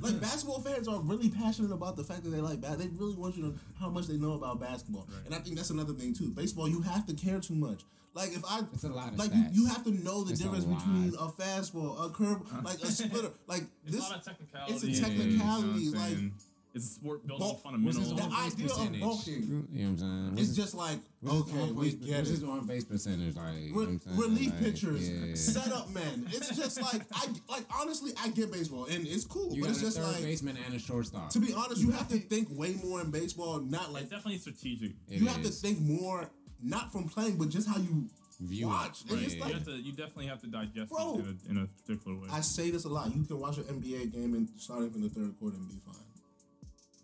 Like 0.00 0.20
basketball 0.20 0.60
fans 0.60 0.88
are 0.88 1.00
really 1.00 1.28
passionate 1.30 1.72
about 1.72 1.96
the 1.96 2.04
fact 2.04 2.22
that 2.24 2.30
they 2.30 2.40
like 2.40 2.60
bas. 2.60 2.76
They 2.76 2.88
really 2.88 3.14
want 3.16 3.36
you 3.36 3.42
to 3.42 3.48
know 3.50 3.54
how 3.78 3.88
much 3.88 4.06
they 4.06 4.16
know 4.16 4.32
about 4.34 4.60
basketball, 4.60 5.08
and 5.24 5.34
I 5.34 5.38
think 5.38 5.56
that's 5.56 5.70
another 5.70 5.94
thing 5.94 6.14
too. 6.14 6.30
Baseball, 6.30 6.68
you 6.68 6.80
have 6.82 7.06
to 7.06 7.14
care 7.14 7.40
too 7.40 7.54
much. 7.54 7.82
Like 8.12 8.30
if 8.32 8.44
I, 8.44 8.60
It's 8.72 8.82
a 8.84 8.88
lot 8.88 9.12
of 9.12 9.18
like 9.18 9.30
you, 9.32 9.40
stats. 9.40 9.54
you 9.54 9.66
have 9.66 9.84
to 9.84 9.90
know 9.92 10.24
the 10.24 10.32
It's 10.32 10.40
difference 10.40 10.66
lot. 10.66 10.78
between 10.78 11.14
a 11.14 11.28
fastball, 11.28 12.04
a 12.06 12.10
curve, 12.10 12.40
like 12.64 12.82
a 12.82 12.86
splitter. 12.90 13.30
Like 13.46 13.62
It's 13.84 13.96
this, 13.96 14.06
a 14.06 14.10
lot 14.10 14.18
of 14.18 14.24
technicality. 14.24 14.72
it's 14.74 14.82
a 14.82 14.86
you 14.88 15.00
know 15.00 15.06
what 15.08 15.10
I'm 15.10 15.18
technicality, 15.18 15.90
like- 15.90 16.08
saying? 16.08 16.32
It's 16.74 16.84
a 16.84 16.88
sport 16.88 17.26
built 17.26 17.40
on 17.40 17.48
Bulk- 17.48 17.62
fundamentals. 17.62 18.08
The 18.10 18.14
base 18.14 18.24
idea 18.32 18.66
of 18.66 18.70
percentage? 18.70 19.00
bulking. 19.00 19.42
You 19.42 19.48
know 19.50 19.58
what 19.60 19.88
I'm 19.90 19.98
saying? 19.98 20.30
What's 20.34 20.42
it's 20.48 20.56
just 20.56 20.74
like 20.74 20.98
okay, 21.26 21.58
on 21.60 21.74
we 21.74 21.84
base- 21.86 21.94
get 21.94 22.16
what's 22.18 22.30
it. 22.30 22.44
on 22.48 22.66
base 22.66 22.84
percentage 22.84 23.36
like? 23.36 23.54
you 23.56 23.70
know 23.70 23.76
what 23.76 23.86
Re- 23.88 23.92
I'm 23.94 23.98
saying? 24.00 24.16
relief 24.18 24.50
Like, 24.52 24.60
pitchers, 24.60 25.10
yeah. 25.10 25.34
setup 25.34 25.90
men. 25.90 26.26
It's 26.30 26.56
just 26.56 26.80
like 26.88 27.02
I 27.12 27.26
like 27.48 27.64
honestly, 27.80 28.12
I 28.22 28.28
get 28.28 28.52
baseball 28.52 28.86
and 28.86 29.06
it's 29.06 29.24
cool, 29.24 29.54
You 29.54 29.62
but 29.62 29.68
got 29.68 29.70
it's 29.72 29.80
a 29.80 29.84
just 29.86 29.96
third 29.98 30.06
like 30.06 30.22
baseman 30.22 30.56
and 30.64 30.74
a 30.74 30.78
shortstop. 30.78 31.30
to 31.30 31.40
be 31.40 31.52
honest, 31.52 31.80
you 31.80 31.90
have 31.90 32.08
to 32.08 32.18
think 32.18 32.48
way 32.50 32.74
more 32.84 33.00
in 33.00 33.10
baseball. 33.10 33.60
Not 33.60 33.92
like 33.92 34.02
It's 34.04 34.10
definitely 34.12 34.38
strategic. 34.38 34.92
It 35.08 35.20
you 35.20 35.26
have 35.26 35.42
to 35.42 35.48
is. 35.48 35.60
think 35.60 35.80
more, 35.80 36.30
not 36.62 36.92
from 36.92 37.08
playing, 37.08 37.36
but 37.36 37.48
just 37.48 37.68
how 37.68 37.78
you 37.78 38.08
View 38.42 38.66
it. 38.66 38.70
watch. 38.70 39.02
And 39.02 39.10
Right. 39.12 39.22
it's 39.24 39.34
You 39.34 39.40
like 39.42 39.52
have 39.52 39.64
to. 39.66 39.72
You 39.72 39.92
definitely 39.92 40.26
have 40.28 40.40
to 40.40 40.46
digest 40.46 40.90
Bro. 40.90 41.18
it 41.18 41.50
in 41.50 41.56
a, 41.56 41.60
in 41.60 41.64
a 41.64 41.66
particular 41.82 42.16
way. 42.18 42.28
I 42.32 42.40
say 42.40 42.70
this 42.70 42.84
a 42.86 42.88
lot. 42.88 43.14
You 43.14 43.24
can 43.24 43.38
watch 43.38 43.58
an 43.58 43.64
NBA 43.64 44.12
game 44.14 44.32
and 44.34 44.48
start 44.48 44.62
starting 44.62 44.90
from 44.92 45.02
the 45.02 45.10
third 45.10 45.38
quarter 45.38 45.56
and 45.56 45.68
be 45.68 45.74
fine. 45.84 45.96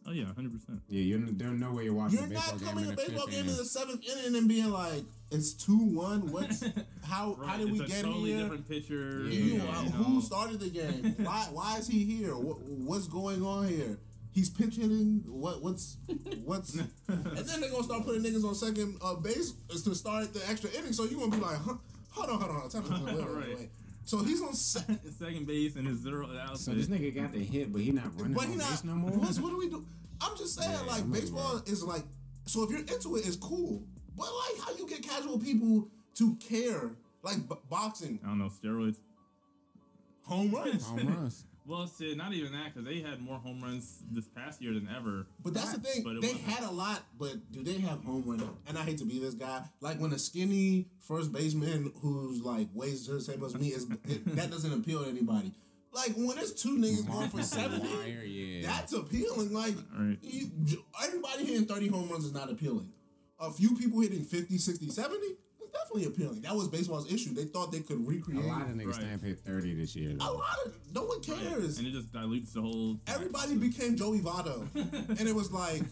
Oh 0.07 0.13
yeah, 0.13 0.25
hundred 0.35 0.53
percent. 0.53 0.81
Yeah, 0.89 1.03
you're, 1.03 1.21
there's 1.21 1.59
no 1.59 1.73
way 1.73 1.85
you're 1.85 1.95
watching 1.95 2.19
You're 2.19 2.27
a 2.27 2.31
baseball 2.31 2.53
not 2.55 2.61
game 2.61 2.69
coming 2.69 2.85
in 2.85 2.91
a 2.93 2.97
the 2.97 3.03
baseball 3.03 3.27
fifth 3.27 3.35
game 3.37 3.49
in 3.49 3.57
the 3.57 3.65
seventh 3.65 4.05
inning 4.09 4.37
and 4.37 4.49
being 4.49 4.71
like, 4.71 5.05
it's 5.31 5.53
two 5.55 5.77
one. 5.79 6.31
What's 6.33 6.63
how 7.05 7.35
Right. 7.39 7.49
how 7.49 7.57
did 7.59 7.73
we 7.73 7.81
it's 7.81 7.91
a 7.91 7.95
get 7.95 8.05
totally 8.05 8.31
here? 8.33 8.43
different 8.43 8.69
pitcher. 8.69 9.21
Yeah. 9.25 9.31
You 9.31 9.45
you 9.45 9.59
know, 9.59 9.65
know, 9.65 9.73
who 9.91 10.21
started 10.23 10.61
the 10.61 10.71
game? 10.71 11.15
Why 11.25 11.47
why 11.53 11.79
is 11.79 11.89
he 11.89 12.05
here? 12.05 12.37
What, 12.37 12.61
what's 12.63 13.09
going 13.09 13.43
on 13.43 13.69
here? 13.69 13.99
He's 14.33 14.51
pinch 14.51 14.77
hitting. 14.77 15.23
What 15.27 15.63
what's 15.63 15.97
what's? 16.45 16.75
and 16.75 16.85
then 17.09 17.61
they're 17.61 17.71
gonna 17.71 17.83
start 17.85 18.05
putting 18.05 18.23
niggas 18.23 18.45
on 18.45 18.55
second 18.55 18.99
uh, 19.03 19.15
base 19.15 19.53
to 19.71 19.95
start 19.95 20.33
the 20.35 20.43
extra 20.51 20.71
inning. 20.71 20.93
So 20.93 21.05
you're 21.05 21.19
gonna 21.19 21.33
be 21.33 21.39
like, 21.43 21.57
huh, 21.57 21.75
hold 22.11 22.31
on, 22.31 22.39
hold 22.41 22.51
on, 22.51 22.61
hold 22.61 22.75
on. 22.77 22.83
Time 22.83 22.93
out. 22.93 23.05
Wait, 23.05 23.17
wait, 23.17 23.37
wait, 23.49 23.57
wait. 23.59 23.69
So 24.07 24.23
he's 24.23 24.41
on 24.41 24.55
second, 24.55 25.01
second 25.19 25.47
base 25.47 25.75
and 25.77 25.87
his 25.87 25.99
zero 25.99 26.27
outfit. 26.41 26.59
So 26.59 26.71
this 26.73 26.87
nigga 26.87 27.15
got 27.15 27.33
the 27.33 27.41
hit, 27.45 27.73
but 27.73 27.83
he 27.83 27.91
not 27.93 28.19
running 28.19 28.35
but 28.35 28.45
he 28.45 28.55
not. 28.57 28.71
base 28.71 28.85
no 28.85 28.95
more. 28.95 29.11
What's, 29.11 29.39
what 29.41 29.51
do 29.51 29.59
we 29.59 29.69
do? 29.69 29.85
I'm 30.21 30.37
just 30.39 30.59
saying, 30.59 30.71
Yeah, 30.73 30.81
like 30.83 31.03
I'm 31.03 31.11
baseball 31.13 31.59
bro. 31.59 31.73
is 31.73 31.83
like. 31.83 32.05
So 32.47 32.63
if 32.63 32.71
you're 32.71 32.79
into 32.81 33.17
it, 33.17 33.27
it's 33.27 33.37
cool. 33.37 33.83
But 34.17 34.29
like, 34.29 34.65
how 34.65 34.75
you 34.77 34.89
get 34.89 35.03
casual 35.03 35.39
people 35.39 35.89
to 36.15 36.37
care? 36.37 36.93
Like 37.23 37.49
b- 37.49 37.57
boxing, 37.69 38.21
I 38.25 38.29
don't 38.29 38.39
know 38.39 38.49
steroids. 38.49 38.97
home 40.23 40.53
runs. 40.53 40.85
Home 40.87 41.09
runs. 41.09 41.45
Well, 41.67 41.91
shit, 41.99 42.17
not 42.17 42.33
even 42.33 42.53
that 42.53 42.73
because 42.75 42.85
they 42.89 43.01
had 43.01 43.21
more 43.21 43.39
home 43.39 43.61
runs 43.61 43.99
this 44.11 44.29
past 44.29 44.63
year 44.63 44.73
than 44.73 44.89
ever. 44.97 45.27
But 45.43 45.55
that's 45.55 45.73
the 45.73 45.81
thing. 45.81 46.05
But 46.05 46.21
They 46.21 46.29
wasn't. 46.33 46.41
had 46.43 46.63
a 46.69 46.71
lot, 46.71 47.03
but 47.19 47.51
do 47.51 47.65
they 47.65 47.79
have 47.81 48.05
home 48.05 48.23
run? 48.25 48.49
And 48.69 48.79
I 48.79 48.83
hate 48.83 48.99
to 48.99 49.05
be 49.05 49.19
this 49.19 49.35
guy. 49.35 49.63
Like 49.81 49.99
when 49.99 50.13
a 50.13 50.19
skinny 50.19 50.87
first 51.01 51.33
baseman 51.33 51.93
who's 52.01 52.43
like 52.43 52.69
weighs 52.73 53.07
the 53.07 53.21
same 53.21 53.43
as 53.43 53.55
me 53.59 53.69
is 53.69 53.87
it, 54.09 54.37
that 54.37 54.51
doesn't 54.51 54.73
appeal 54.73 55.03
to 55.05 55.11
anybody. 55.11 55.53
Like 55.93 56.13
when 56.15 56.39
it's 56.39 56.53
two 56.53 56.77
niggas 56.79 57.07
going 57.11 57.31
for 57.31 57.43
seventy, 57.43 57.89
yeah. 58.27 58.67
that's 58.67 58.93
appealing. 58.93 59.53
Like 59.53 59.75
Right. 59.99 60.19
you, 60.23 60.51
everybody 61.03 61.47
hitting 61.47 61.67
thirty 61.67 61.89
home 61.89 62.09
runs 62.09 62.25
is 62.27 62.33
not 62.35 62.51
appealing. 62.51 62.91
A 63.41 63.51
few 63.51 63.75
people 63.77 64.01
hitting 64.01 64.25
50, 64.25 64.57
60, 64.57 64.89
70 64.89 65.17
is 65.27 65.37
definitely 65.79 66.05
appealing. 66.07 66.41
That 66.43 66.55
was 66.55 66.69
baseball's 66.69 67.13
issue. 67.13 67.35
They 67.35 67.45
thought 67.45 67.73
they 67.73 67.81
could 67.81 68.07
recreate. 68.07 68.41
a 68.41 68.43
recreate. 68.43 68.47
lot 68.49 68.63
of 68.71 68.77
niggas 68.77 68.87
Right. 68.87 68.95
stamp 68.95 69.23
hit 69.23 69.39
30 69.41 69.75
this 69.75 69.95
year. 69.97 70.17
A 70.21 70.33
lot 70.33 70.57
of 70.65 70.73
no 70.95 71.05
one 71.05 71.21
cares. 71.21 71.79
And 71.79 71.87
it 71.87 71.93
just 71.93 72.13
dilutes 72.13 72.53
the 72.53 72.61
whole. 72.63 72.99
Everybody 73.07 73.57
became 73.57 73.97
Joey 73.97 74.21
Votto, 74.21 74.67
and 74.75 75.29
it 75.29 75.35
was 75.35 75.51
like, 75.53 75.83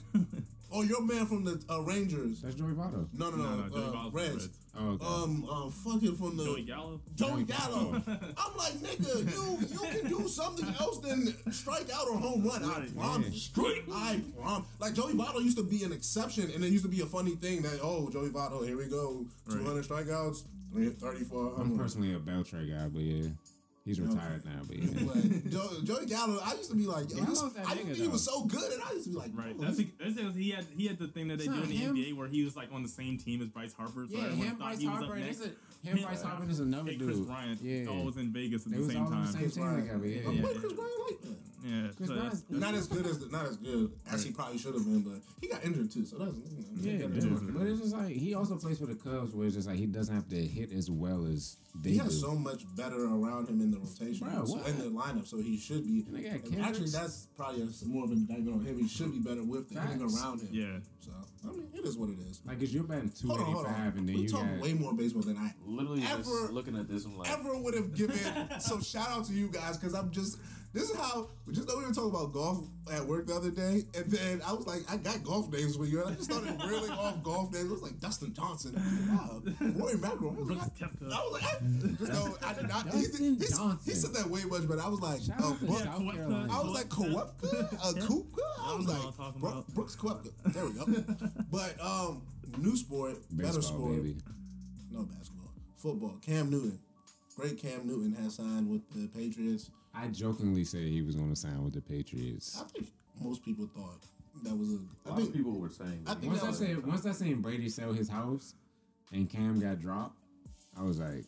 oh, 0.74 0.82
you're 0.82 1.02
man 1.02 1.26
from 1.26 1.44
the 1.44 1.62
uh, 1.70 1.80
Rangers. 1.82 2.42
That's 2.42 2.54
Joey 2.54 2.72
Votto. 2.72 3.06
No, 3.12 3.30
no, 3.30 3.36
no, 3.36 3.44
No, 3.44 3.66
no, 3.68 3.76
uh, 3.76 3.92
Votto's 3.92 4.14
Reds. 4.14 4.34
Reds. 4.34 4.58
Oh, 4.76 4.88
okay. 4.90 5.06
Um, 5.06 5.48
um, 5.48 5.70
fucking 5.70 6.16
from 6.16 6.36
the 6.36 6.44
Joey 6.44 6.62
Gallo. 6.62 7.00
Joey 7.14 7.44
Gallo. 7.44 8.02
I'm 8.36 8.56
like, 8.56 8.72
nigga, 8.74 9.32
you 9.32 9.58
you 9.70 9.78
can 9.78 10.08
do 10.08 10.28
something 10.28 10.66
else 10.80 10.98
than 10.98 11.32
strike 11.52 11.88
out 11.94 12.08
or 12.08 12.18
home 12.18 12.44
run. 12.44 12.64
I 12.64 12.86
promise. 12.94 13.42
Strike. 13.42 13.84
I 13.92 14.20
promise. 14.36 14.66
Like 14.80 14.94
Joey 14.94 15.12
Votto 15.14 15.40
used 15.42 15.56
to 15.58 15.64
be 15.64 15.84
an 15.84 15.92
exception, 15.92 16.50
and 16.50 16.64
it 16.64 16.70
used 16.72 16.84
to 16.84 16.90
be 16.90 17.00
a 17.02 17.06
funny 17.06 17.36
thing 17.36 17.62
that 17.62 17.78
oh, 17.82 18.10
Joey 18.10 18.30
Votto, 18.30 18.66
here 18.66 18.76
we 18.76 18.86
go, 18.86 19.24
Right. 19.46 19.58
200 19.60 19.84
strikeouts, 19.84 20.42
34. 20.74 21.46
I'm 21.46 21.56
home 21.56 21.68
runs. 21.68 21.80
personally 21.80 22.14
a 22.14 22.18
Beltre 22.18 22.68
guy, 22.68 22.88
but 22.88 23.02
yeah. 23.02 23.28
He's 23.84 24.00
retired 24.00 24.46
now, 24.46 24.62
but 24.66 24.76
yeah. 24.78 25.04
But 25.12 25.50
Jo- 25.50 25.70
Joey 25.84 26.06
Gallo, 26.06 26.40
I 26.42 26.54
used 26.54 26.70
to 26.70 26.76
be 26.76 26.86
like, 26.86 27.10
yo, 27.10 27.16
Gallo's 27.18 27.42
this, 27.42 27.52
that 27.52 27.66
I 27.68 27.72
used 27.74 27.80
to 27.80 27.84
think 27.92 27.96
he 27.98 28.08
was 28.08 28.24
so 28.24 28.44
good, 28.44 28.72
and 28.72 28.82
I 28.82 28.92
used 28.92 29.04
to 29.04 29.10
be 29.10 29.16
like, 29.16 29.30
Right. 29.34 29.54
bro, 29.54 29.66
That's, 29.66 29.76
he's- 29.78 29.90
that's 30.00 30.14
because 30.14 30.34
he 30.34 30.50
had 30.50 30.64
he 30.74 30.86
had 30.86 30.98
the 30.98 31.08
thing 31.08 31.28
that 31.28 31.36
they 31.36 31.44
It's 31.44 31.52
do 31.52 31.60
not 31.60 31.64
in 31.64 31.68
the 31.68 31.76
him. 31.76 31.94
NBA 31.96 32.16
where 32.16 32.26
he 32.28 32.44
was 32.44 32.56
like 32.56 32.70
on 32.72 32.82
the 32.82 32.88
same 32.88 33.18
team 33.18 33.42
as 33.42 33.48
Bryce 33.48 33.74
Harper. 33.74 34.06
So 34.10 34.16
Yeah, 34.16 34.24
everyone 34.24 34.46
him, 34.46 34.56
thought 34.56 34.68
Bryce 34.68 34.78
he 34.80 34.86
was 34.88 34.94
up 34.96 35.00
Harper, 35.04 35.16
and 35.16 35.24
next. 35.26 35.40
it's 35.40 35.46
a, 35.48 35.50
him, 35.84 35.98
Bryce 36.02 36.22
Harper, 36.22 36.50
is 36.50 36.60
another 36.60 36.90
and 36.90 37.00
Kris 37.00 37.16
dude. 37.18 37.26
Bryant 37.26 37.62
Yeah. 37.62 37.86
all 37.88 38.04
was 38.04 38.16
in 38.16 38.32
Vegas 38.32 38.64
at 38.66 38.72
They 38.72 38.78
the 38.78 38.82
was 38.84 38.92
same 38.92 39.02
all 39.02 39.12
on 39.12 39.20
the 39.20 39.24
time. 39.24 39.32
same 39.32 39.42
Kris 39.42 39.54
team 39.54 39.64
Bryant. 39.64 39.86
together, 39.86 40.06
yeah. 40.06 40.22
But 40.24 40.34
Yeah. 40.34 40.42
boy, 40.42 40.54
Kris 40.54 40.72
Bryant 40.72 41.00
like 41.10 41.20
that. 41.22 41.36
Yeah. 41.64 41.88
Kris 41.96 42.08
so 42.08 42.14
that's- 42.14 42.42
Bryant- 42.42 42.60
Not 42.60 42.74
as 42.74 42.86
good 42.88 43.06
as 43.06 43.30
not 43.30 43.46
as 43.46 43.56
good 43.56 43.92
as 44.06 44.22
he 44.24 44.30
probably 44.32 44.58
should 44.58 44.74
have 44.74 44.84
been, 44.84 45.00
but 45.00 45.22
he 45.40 45.48
got 45.48 45.64
injured 45.64 45.90
too, 45.90 46.04
so 46.04 46.18
that's 46.18 46.36
you 46.36 46.42
know, 46.42 46.74
Yeah, 46.80 47.08
he 47.14 47.20
dude. 47.20 47.54
but 47.54 47.66
it's 47.66 47.80
just 47.80 47.92
like 47.94 48.14
he 48.14 48.34
also 48.34 48.56
plays 48.56 48.78
for 48.78 48.86
the 48.86 48.94
Cubs, 48.94 49.32
where 49.34 49.46
it's 49.46 49.54
just 49.56 49.66
like 49.68 49.78
he 49.78 49.86
doesn't 49.86 50.14
have 50.14 50.28
to 50.28 50.46
hit 50.46 50.72
as 50.72 50.90
well 50.90 51.24
as 51.24 51.56
they 51.82 51.90
He 51.92 51.96
do. 51.96 52.02
has 52.04 52.20
so 52.20 52.34
much 52.36 52.64
better 52.76 53.04
around 53.06 53.48
him 53.48 53.60
in 53.62 53.70
the 53.70 53.78
rotation, 53.78 54.26
Bro, 54.28 54.44
so- 54.44 54.62
in 54.64 54.78
the 54.78 54.84
lineup, 54.90 55.26
so 55.26 55.38
he 55.38 55.56
should 55.56 55.86
be. 55.86 56.04
And 56.26 56.44
and 56.52 56.60
actually, 56.60 56.90
that's 56.90 57.28
probably 57.34 57.62
a, 57.62 57.86
more 57.88 58.04
of 58.04 58.10
an 58.12 58.18
indictment 58.18 58.56
on 58.60 58.64
him. 58.64 58.78
He 58.78 58.86
should 58.88 59.12
be 59.12 59.20
better 59.20 59.42
with 59.42 59.70
the 59.70 59.80
hitting 59.80 60.02
around 60.02 60.40
him. 60.42 60.48
Yeah. 60.52 60.78
So 61.00 61.12
I 61.46 61.52
mean, 61.52 61.68
it 61.74 61.84
is 61.84 61.96
what 61.98 62.08
it 62.10 62.18
is. 62.30 62.40
like, 62.46 62.60
cause 62.60 62.72
you're 62.72 62.84
batting 62.84 63.12
Hold 63.26 63.40
on, 63.40 63.46
285, 63.46 63.96
and 63.96 64.08
then 64.08 64.16
we 64.16 64.22
you 64.22 64.28
talk 64.28 64.40
got 64.42 64.60
way 64.60 64.72
more 64.74 64.94
baseball 64.94 65.22
than 65.22 65.36
I 65.36 65.52
Literally 65.66 66.02
Ever- 66.04 66.22
just 66.22 66.52
looking 66.52 66.76
at 66.76 66.88
this, 66.88 67.04
I'm 67.04 67.16
like, 67.18 67.30
ever 67.30 67.56
would 67.58 67.74
have 67.74 67.94
given. 67.94 68.18
so 68.60 68.80
shout 68.80 69.08
out 69.08 69.24
to 69.26 69.32
you 69.32 69.48
guys 69.48 69.76
because 69.76 69.94
I'm 69.94 70.10
just. 70.10 70.38
This 70.74 70.90
is 70.90 70.96
how 70.96 71.28
we 71.46 71.54
just 71.54 71.68
know 71.68 71.76
we 71.78 71.84
were 71.86 71.92
talking 71.92 72.10
about 72.10 72.32
golf 72.32 72.64
at 72.92 73.04
work 73.06 73.28
the 73.28 73.34
other 73.36 73.52
day, 73.52 73.84
and 73.94 74.06
then 74.10 74.42
I 74.44 74.52
was 74.52 74.66
like, 74.66 74.80
I 74.90 74.96
got 74.96 75.22
golf 75.22 75.48
names 75.52 75.76
for 75.76 75.84
you, 75.84 76.00
and 76.02 76.10
I 76.10 76.14
just 76.16 76.28
started 76.32 76.60
reeling 76.68 76.90
off 76.90 77.22
golf 77.22 77.52
names. 77.52 77.66
It 77.66 77.72
was 77.72 77.82
like 77.82 78.00
Dustin 78.00 78.34
Johnson, 78.34 78.74
wow, 79.08 79.40
Rory 79.60 79.94
McIlroy. 79.94 80.34
I 80.36 80.40
was 80.40 80.46
Brooks 80.48 80.62
like, 80.62 80.90
Koepka. 80.90 81.12
I 81.12 81.22
was 81.22 81.32
like, 81.32 81.44
I, 81.44 81.96
just 81.96 82.12
know, 82.12 82.36
I 82.44 82.52
did 82.54 82.68
not. 82.68 82.84
He, 82.86 83.02
Dustin 83.02 83.24
he, 83.24 83.30
he 83.46 83.52
Johnson. 83.52 83.94
said 83.94 84.14
that 84.14 84.26
way 84.28 84.42
much, 84.46 84.66
but 84.66 84.80
I 84.80 84.88
was 84.88 85.00
like, 85.00 85.20
Shout 85.22 85.40
uh, 85.40 85.46
out 85.46 85.60
to 85.60 85.64
Koepka. 85.64 86.50
I 86.50 86.60
was 86.60 86.72
like 86.74 86.88
Koepka, 86.88 87.72
a 87.72 88.00
Koepka. 88.00 88.38
I 88.60 88.72
I 88.72 88.76
was 88.76 88.86
like 88.88 88.98
what 88.98 89.06
I'm 89.06 89.12
talking 89.12 89.40
Bro- 89.40 89.50
about. 89.50 89.74
Brooks 89.74 89.94
Koepka. 89.94 90.30
There 90.52 90.64
we 90.66 90.72
go. 90.72 90.86
but 91.52 91.80
um, 91.80 92.22
new 92.58 92.76
sport, 92.76 93.14
better 93.30 93.62
sport. 93.62 93.92
baby. 93.92 94.16
No 94.90 95.04
basketball, 95.04 95.52
football. 95.76 96.16
Cam 96.20 96.50
Newton, 96.50 96.80
great 97.36 97.58
Cam 97.62 97.86
Newton 97.86 98.16
has 98.20 98.34
signed 98.34 98.68
with 98.68 98.82
the 98.90 99.06
Patriots. 99.16 99.70
I 99.96 100.08
jokingly 100.08 100.64
said 100.64 100.82
he 100.82 101.02
was 101.02 101.14
going 101.16 101.30
to 101.30 101.36
sign 101.36 101.62
with 101.64 101.74
the 101.74 101.80
Patriots. 101.80 102.60
I 102.60 102.68
think 102.68 102.88
most 103.20 103.44
people 103.44 103.68
thought 103.74 104.02
that 104.42 104.56
was 104.56 104.70
a. 104.70 104.74
a 104.74 104.78
I 105.06 105.08
lot 105.10 105.16
think 105.18 105.28
of 105.30 105.34
people 105.34 105.58
were 105.58 105.70
saying. 105.70 106.02
That. 106.04 106.10
I 106.10 106.14
that 106.14 106.20
think 106.20 106.32
Once 106.32 106.42
that 106.42 106.48
I 106.48 106.52
said, 106.74 106.86
once 106.86 107.06
I 107.06 107.12
seen 107.12 107.40
Brady 107.40 107.68
sell 107.68 107.92
his 107.92 108.08
house, 108.08 108.54
and 109.12 109.30
Cam 109.30 109.60
got 109.60 109.80
dropped, 109.80 110.18
I 110.78 110.82
was 110.82 110.98
like, 110.98 111.24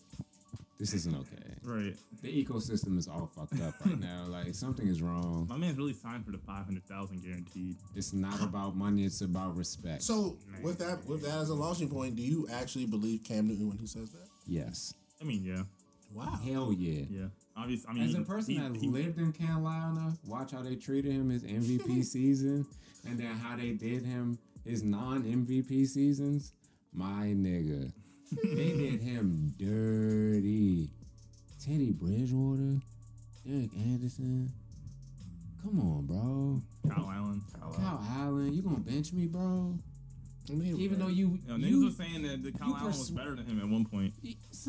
this 0.80 0.92
isn't 0.94 1.14
okay. 1.14 1.54
Right. 1.62 1.94
The 2.22 2.44
ecosystem 2.44 2.98
is 2.98 3.06
all 3.08 3.30
fucked 3.34 3.60
up 3.62 3.74
right 3.84 3.98
now. 4.00 4.24
Like 4.28 4.54
something 4.54 4.86
is 4.88 5.00
wrong. 5.00 5.46
My 5.48 5.56
man's 5.56 5.78
really 5.78 5.92
signed 5.94 6.24
for 6.24 6.32
the 6.32 6.38
five 6.38 6.64
hundred 6.64 6.84
thousand 6.86 7.22
guaranteed. 7.22 7.76
It's 7.94 8.12
not 8.12 8.42
about 8.42 8.76
money. 8.76 9.04
It's 9.04 9.20
about 9.20 9.56
respect. 9.56 10.02
so. 10.02 10.36
With 10.62 10.78
that, 10.80 11.06
with 11.06 11.22
that 11.22 11.38
as 11.38 11.50
a 11.50 11.54
launching 11.54 11.88
point, 11.88 12.16
do 12.16 12.22
you 12.22 12.48
actually 12.52 12.86
believe 12.86 13.22
Cam 13.22 13.46
Newton 13.46 13.68
when 13.68 13.78
he 13.78 13.86
says 13.86 14.10
that? 14.10 14.26
yes. 14.46 14.92
I 15.20 15.24
mean, 15.24 15.44
yeah. 15.44 15.62
Wow. 16.12 16.38
Hell 16.44 16.72
yeah. 16.72 17.04
Yeah, 17.08 17.26
obviously. 17.56 17.88
I 17.88 17.92
mean, 17.94 18.02
As 18.04 18.14
a 18.14 18.22
person 18.22 18.54
he- 18.54 18.60
that 18.60 18.76
he- 18.76 18.88
lived 18.88 19.18
in 19.18 19.32
Carolina, 19.32 20.16
watch 20.26 20.52
how 20.52 20.62
they 20.62 20.76
treated 20.76 21.12
him 21.12 21.30
his 21.30 21.42
MVP 21.44 22.04
season, 22.04 22.66
and 23.06 23.18
then 23.18 23.34
how 23.36 23.56
they 23.56 23.72
did 23.72 24.04
him 24.04 24.38
his 24.64 24.82
non-MVP 24.82 25.86
seasons. 25.86 26.52
My 26.92 27.26
nigga, 27.26 27.92
they 28.42 28.72
did 28.76 29.00
him 29.00 29.54
dirty. 29.58 30.90
Teddy 31.62 31.92
Bridgewater, 31.92 32.80
Derek 33.46 33.70
Anderson. 33.76 34.52
Come 35.62 35.80
on, 35.80 36.06
bro. 36.06 36.62
Kyle 36.94 37.10
Allen. 37.10 37.42
Kyle 37.74 38.06
Allen, 38.18 38.52
you 38.54 38.62
gonna 38.62 38.78
bench 38.78 39.12
me, 39.12 39.26
bro? 39.26 39.76
I 40.48 40.52
mean, 40.52 40.76
Even 40.78 41.00
though 41.00 41.08
you, 41.08 41.40
You 41.44 41.48
know, 41.48 41.54
niggas 41.56 41.70
you, 41.70 41.84
were 41.86 41.90
saying 41.90 42.22
that 42.22 42.44
the 42.44 42.52
Kyle 42.52 42.68
you 42.68 42.74
Allen 42.76 42.86
was 42.86 43.10
better 43.10 43.34
than 43.34 43.46
him 43.46 43.58
at 43.58 43.68
one 43.68 43.84
point. 43.84 44.14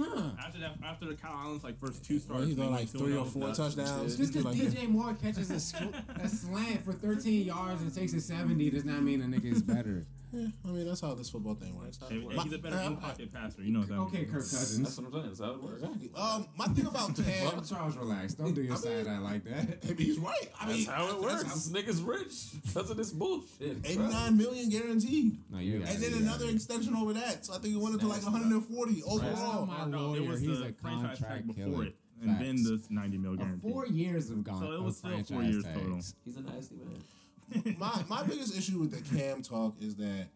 Son. 0.05 0.37
After 0.39 0.59
that, 0.59 0.71
after 0.85 1.05
the 1.05 1.15
Kyle 1.15 1.33
Allen's 1.43 1.63
like 1.63 1.79
first 1.79 2.05
two 2.05 2.15
well, 2.15 2.21
starts, 2.39 2.47
he 2.47 2.53
they 2.53 2.61
got 2.63 2.71
like 2.71 2.91
2 2.91 2.97
three 2.97 3.17
or 3.17 3.25
four 3.25 3.53
touchdowns. 3.53 4.15
Just 4.17 4.33
because 4.33 4.45
like, 4.45 4.55
DJ 4.57 4.87
Moore 4.87 5.13
catches 5.21 5.49
a, 5.51 5.59
sl- 5.59 5.93
a 6.21 6.27
slant 6.27 6.83
for 6.85 6.93
13 6.93 7.45
yards 7.45 7.81
and 7.81 7.93
takes 7.93 8.13
a 8.13 8.21
70 8.21 8.69
does 8.69 8.85
not 8.85 9.01
mean 9.01 9.21
a 9.21 9.25
nigga 9.25 9.51
is 9.51 9.61
better. 9.61 10.05
yeah, 10.33 10.47
I 10.65 10.67
mean, 10.67 10.85
that's 10.85 10.99
how 10.99 11.13
this 11.13 11.29
football 11.29 11.55
thing 11.55 11.73
works. 11.79 11.99
Hey, 12.09 12.17
My- 12.19 12.43
he's 12.43 12.51
a 12.53 12.57
better 12.57 12.77
in 12.79 12.97
pocket 12.97 13.33
passer. 13.33 13.61
You 13.61 13.71
know 13.71 13.83
that 13.83 13.93
Okay, 13.97 14.17
means. 14.19 14.31
Kirk 14.31 14.41
That's 14.43 14.77
what 14.97 15.07
I'm 15.07 15.11
saying. 15.13 15.25
That's 15.27 15.39
how 15.39 15.51
it 15.51 15.63
works. 15.63 15.81
Exactly. 15.83 16.09
Um, 16.17 16.47
my 16.57 16.65
thing 16.65 16.85
about 16.85 17.15
Cam, 17.15 17.51
Fuck 17.51 17.65
Charles, 17.65 17.95
relax. 17.97 18.33
Don't 18.33 18.53
do 18.53 18.61
your 18.61 18.73
I 18.73 18.79
mean- 18.79 19.05
side 19.05 19.07
eye 19.07 19.19
like 19.19 19.43
that. 19.45 19.77
I 19.85 19.87
mean, 19.87 19.97
he's 19.97 20.19
right. 20.19 20.49
I 20.59 20.67
mean, 20.67 20.85
That's 20.85 20.97
how 20.97 21.07
it 21.15 21.21
works. 21.21 21.43
that's 21.43 21.65
This 21.69 21.83
nigga's 21.83 22.01
rich 22.01 22.33
because 22.65 22.89
of 22.89 22.97
this 22.97 23.11
bullshit. 23.11 23.81
bro. 23.81 23.89
89 23.89 24.37
million 24.37 24.69
guaranteed. 24.69 25.37
No, 25.49 25.59
you 25.59 25.79
got 25.79 25.89
And 25.89 26.03
then 26.03 26.11
it, 26.11 26.15
you 26.17 26.25
got 26.25 26.35
another 26.35 26.49
extension 26.49 26.93
over 26.93 27.13
that. 27.13 27.45
So 27.45 27.53
I 27.53 27.59
think 27.59 27.73
he 27.73 27.79
went 27.79 27.93
into 27.93 28.07
like 28.07 28.21
Snatched 28.21 28.35
it 28.35 28.53
up. 28.53 28.69
140 28.69 28.99
Shout 28.99 29.09
out 29.09 29.13
overall. 29.23 29.65
My 29.91 29.97
No, 29.97 30.07
lawyer. 30.09 30.21
it 30.21 30.27
was 30.27 30.39
He's 30.41 30.59
the 30.59 30.65
a 30.67 30.73
franchise 30.73 31.19
tag 31.19 31.27
contract 31.27 31.47
before 31.47 31.63
killer. 31.65 31.83
it, 31.85 31.95
and 32.21 32.41
then 32.41 32.55
the 32.63 32.81
90 32.89 33.17
mil 33.17 33.33
Uh, 33.33 33.35
guarantee. 33.35 33.69
four 33.71 33.85
years 33.87 34.29
have 34.29 34.43
gone. 34.43 34.59
So 34.61 34.71
it 34.73 34.81
was 34.81 34.97
still 34.97 35.11
four 35.11 35.23
franchise 35.25 35.51
years 35.53 35.63
total. 35.65 36.01
He's 36.25 36.37
a 36.37 36.41
nasty 36.41 36.75
man. 36.75 37.75
my 37.79 38.03
my 38.09 38.23
biggest 38.23 38.57
issue 38.57 38.79
with 38.79 38.91
the 38.91 39.17
Cam 39.17 39.41
talk 39.41 39.75
is 39.81 39.95
that 39.95 40.27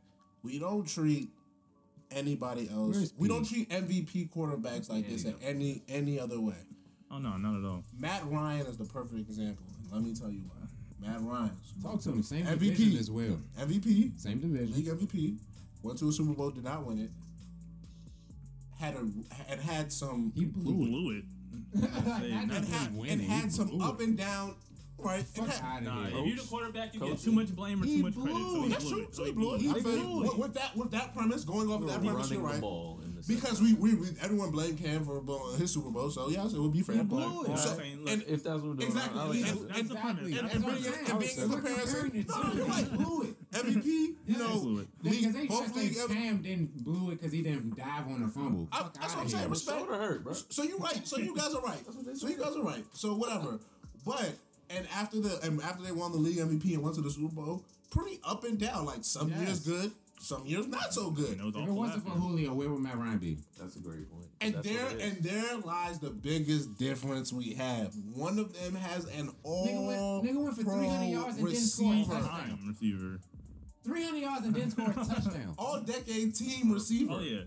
we 0.43 0.59
don't 0.59 0.87
treat 0.87 1.29
anybody 2.11 2.69
else. 2.69 2.95
Where's 2.95 3.13
We 3.17 3.27
Pete? 3.27 3.35
don't 3.35 3.45
treat 3.45 3.69
MVP 3.69 4.29
quarterbacks 4.29 4.89
like 4.89 5.05
Yeah, 5.05 5.11
this 5.11 5.23
you 5.25 5.29
in 5.31 5.35
any 5.41 5.83
any 5.89 6.19
other 6.19 6.39
way. 6.39 6.55
Oh 7.09 7.17
no, 7.19 7.37
not 7.37 7.57
at 7.59 7.65
all. 7.65 7.83
Matt 7.97 8.25
Ryan 8.29 8.65
is 8.67 8.77
the 8.77 8.85
perfect 8.85 9.19
example. 9.29 9.65
And 9.83 9.91
let 9.91 10.01
me 10.03 10.13
tell 10.13 10.31
you 10.31 10.41
why. 10.47 10.55
Matt 11.05 11.21
Ryan, 11.21 11.51
Talk 11.81 11.99
to 12.01 12.09
him. 12.11 12.21
Same 12.23 12.45
MVP. 12.45 12.59
division 12.77 12.97
as 12.99 13.11
well. 13.11 13.39
MVP, 13.59 14.19
Same 14.19 14.39
division. 14.39 14.75
league 14.75 14.87
MVP, 14.87 15.35
went 15.83 15.97
to 15.99 16.07
a 16.09 16.11
Super 16.11 16.33
Bowl, 16.33 16.51
did 16.51 16.63
not 16.63 16.85
win 16.85 16.99
it. 16.99 17.09
Had 18.81 18.95
a 18.95 19.43
had 19.47 19.59
had 19.59 19.93
some 19.93 20.31
He 20.35 20.41
Who 20.45 20.47
blew 20.49 20.83
it. 20.83 20.89
blew 20.89 21.17
it? 21.17 21.25
Not 21.75 22.23
and 22.23 22.51
had, 22.51 22.63
him 22.91 23.05
and 23.07 23.21
had 23.21 23.51
some 23.53 23.79
up 23.79 24.01
it. 24.01 24.07
and 24.07 24.17
down. 24.17 24.55
Right, 24.97 25.23
Fuck 25.23 25.47
had- 25.47 25.63
out 25.63 25.83
Nah, 25.83 26.07
of 26.07 26.13
if 26.13 26.25
you're 26.27 26.35
the 26.37 26.41
quarterback, 26.49 26.93
you 26.93 26.99
get 26.99 27.17
too 27.19 27.31
much 27.31 27.55
blame 27.55 27.81
or 27.81 27.85
He 27.85 27.97
too 27.97 28.03
much 28.03 28.15
credit. 28.15 28.33
So 28.33 28.43
blew 28.51 28.63
he. 28.63 28.69
That's 28.69 28.83
blew 28.83 28.93
true. 28.93 29.03
it. 29.03 29.15
So 29.15 29.23
he 29.25 29.31
blew 29.31 29.55
it. 29.55 29.61
He 29.61 29.73
blew 29.73 30.23
it. 30.23 30.29
with, 30.29 30.37
with 30.37 30.53
that 30.55 30.75
with 30.77 30.91
that 30.91 31.13
premise, 31.15 31.43
going 31.43 31.71
off 31.71 31.81
of 31.81 31.87
that 31.89 32.01
premise, 32.01 32.25
running 32.29 32.39
you're 32.39 32.41
right. 32.51 32.61
ball 32.61 32.99
in 33.00 33.00
the 33.27 33.35
Because 33.35 33.57
second 33.59 33.79
we, 33.79 33.93
we, 33.93 33.99
we 33.99 34.07
everyone 34.21 34.51
blamed 34.51 34.77
Cam 34.83 35.05
for 35.05 35.21
his 35.57 35.71
Super 35.73 35.89
Bowl, 35.89 36.09
so 36.09 36.29
yeah, 36.29 36.47
so 36.47 36.57
it 36.57 36.61
would 36.61 36.73
be 36.73 36.81
fair. 36.81 36.95
He 36.97 37.01
but- 37.03 37.07
blew 37.15 37.43
it. 37.45 37.57
So- 37.57 37.77
saying, 37.77 37.99
look, 38.03 38.09
and, 38.13 38.23
If 38.23 38.43
that's 38.43 38.45
what 38.45 38.63
we're 38.63 38.73
doing, 38.73 38.87
Exactly. 38.87 39.19
I 39.19 39.23
like 39.25 39.39
That's- 39.39 39.57
that. 39.59 39.69
that's 39.69 39.89
the 39.89 39.95
premise. 39.95 40.19
and, 40.25 40.33
That's 40.33 40.53
and 40.55 40.63
the 40.63 40.67
being, 40.67 40.85
and 41.09 41.19
being 41.19 41.37
in 41.37 41.49
comparison, 41.49 42.25
no, 42.27 42.53
you're 42.53 42.65
him. 42.73 42.97
blew 42.97 43.21
it. 43.23 43.35
MVP, 43.51 43.85
you 43.85 44.35
blew 44.35 44.37
know, 44.37 44.79
it. 44.81 44.87
Because 45.03 45.19
league, 45.21 45.33
they 45.33 45.45
both 45.47 45.63
just 45.63 45.75
league. 45.75 45.93
say 45.93 46.07
Cam 46.13 46.37
didn't 46.41 46.83
blew 46.83 47.11
it 47.11 47.15
because 47.19 47.31
he 47.31 47.41
didn't 47.41 47.75
dive 47.77 48.07
on 48.07 48.23
a 48.23 48.27
fumble. 48.27 48.67
I- 48.71 48.89
that's 48.99 49.15
what 49.15 49.23
I'm 49.23 49.29
saying. 49.29 49.49
Respect. 49.49 49.79
Shoulder 49.79 49.95
hurt, 49.95 50.23
bro. 50.23 50.33
So 50.33 50.63
you're 50.63 50.77
right. 50.79 51.05
So 51.07 51.17
you 51.17 51.35
guys 51.35 51.53
are 51.53 51.61
right. 51.61 51.83
So 52.15 52.27
you 52.27 52.37
guys 52.37 52.55
are 52.55 52.63
right. 52.63 52.83
So 52.93 53.15
whatever. 53.15 53.59
But 54.05 54.33
and 54.69 54.87
after 54.95 55.19
the 55.19 55.39
and 55.43 55.61
after 55.61 55.83
they 55.83 55.91
won 55.91 56.11
the 56.11 56.17
league 56.17 56.37
MVP 56.37 56.73
and 56.73 56.81
went 56.83 56.95
to 56.95 57.01
the 57.01 57.11
Super 57.11 57.35
Bowl, 57.35 57.65
pretty 57.91 58.19
up 58.23 58.43
and 58.45 58.57
down. 58.57 58.85
Like 58.85 59.03
some 59.03 59.29
Yes. 59.29 59.39
years 59.41 59.59
good, 59.59 59.91
some 60.21 60.45
years 60.45 60.67
not 60.67 60.93
so 60.93 61.09
good. 61.11 61.37
it 61.39 61.43
was 61.43 61.55
If 61.55 61.55
it 61.55 61.59
awful 61.63 61.75
wasn't 61.75 62.03
for. 62.03 62.09
Julio, 62.11 62.53
where 62.53 62.69
would 62.69 62.81
Matt 62.81 62.97
Ryan 62.97 63.17
be? 63.17 63.37
That's 63.59 63.75
a 63.75 63.79
great 63.79 64.09
point. 64.11 64.27
And 64.39 64.55
That's 64.55 64.67
there 64.67 64.83
what 64.85 64.93
it 64.93 64.99
is. 65.01 65.13
and 65.13 65.23
there 65.23 65.57
lies 65.57 65.99
the 65.99 66.09
biggest 66.11 66.77
difference 66.77 67.33
we 67.33 67.53
have. 67.55 67.93
One 68.13 68.39
of 68.39 68.53
them 68.53 68.75
has 68.75 69.05
an 69.05 69.29
all 69.43 69.67
Nigga 69.67 69.87
went- 70.23 70.37
nigga 70.37 70.43
went 70.43 70.55
for 70.57 70.63
pro 70.63 70.77
300 70.77 71.05
yards 71.07 71.37
and 71.37 71.47
didn't 71.47 71.59
score 71.61 71.93
a 71.93 71.97
receiver, 71.97 72.13
touchdown. 72.13 72.59
Receiver. 72.67 73.19
300 73.83 74.17
yards 74.19 74.45
and 74.45 74.53
didn't 74.55 74.71
score 74.71 74.89
a 74.91 74.93
touchdown. 74.93 75.55
all 75.57 75.81
decade 75.81 76.35
team 76.35 76.71
receiver. 76.71 77.13
Oh 77.13 77.19
yeah. 77.21 77.41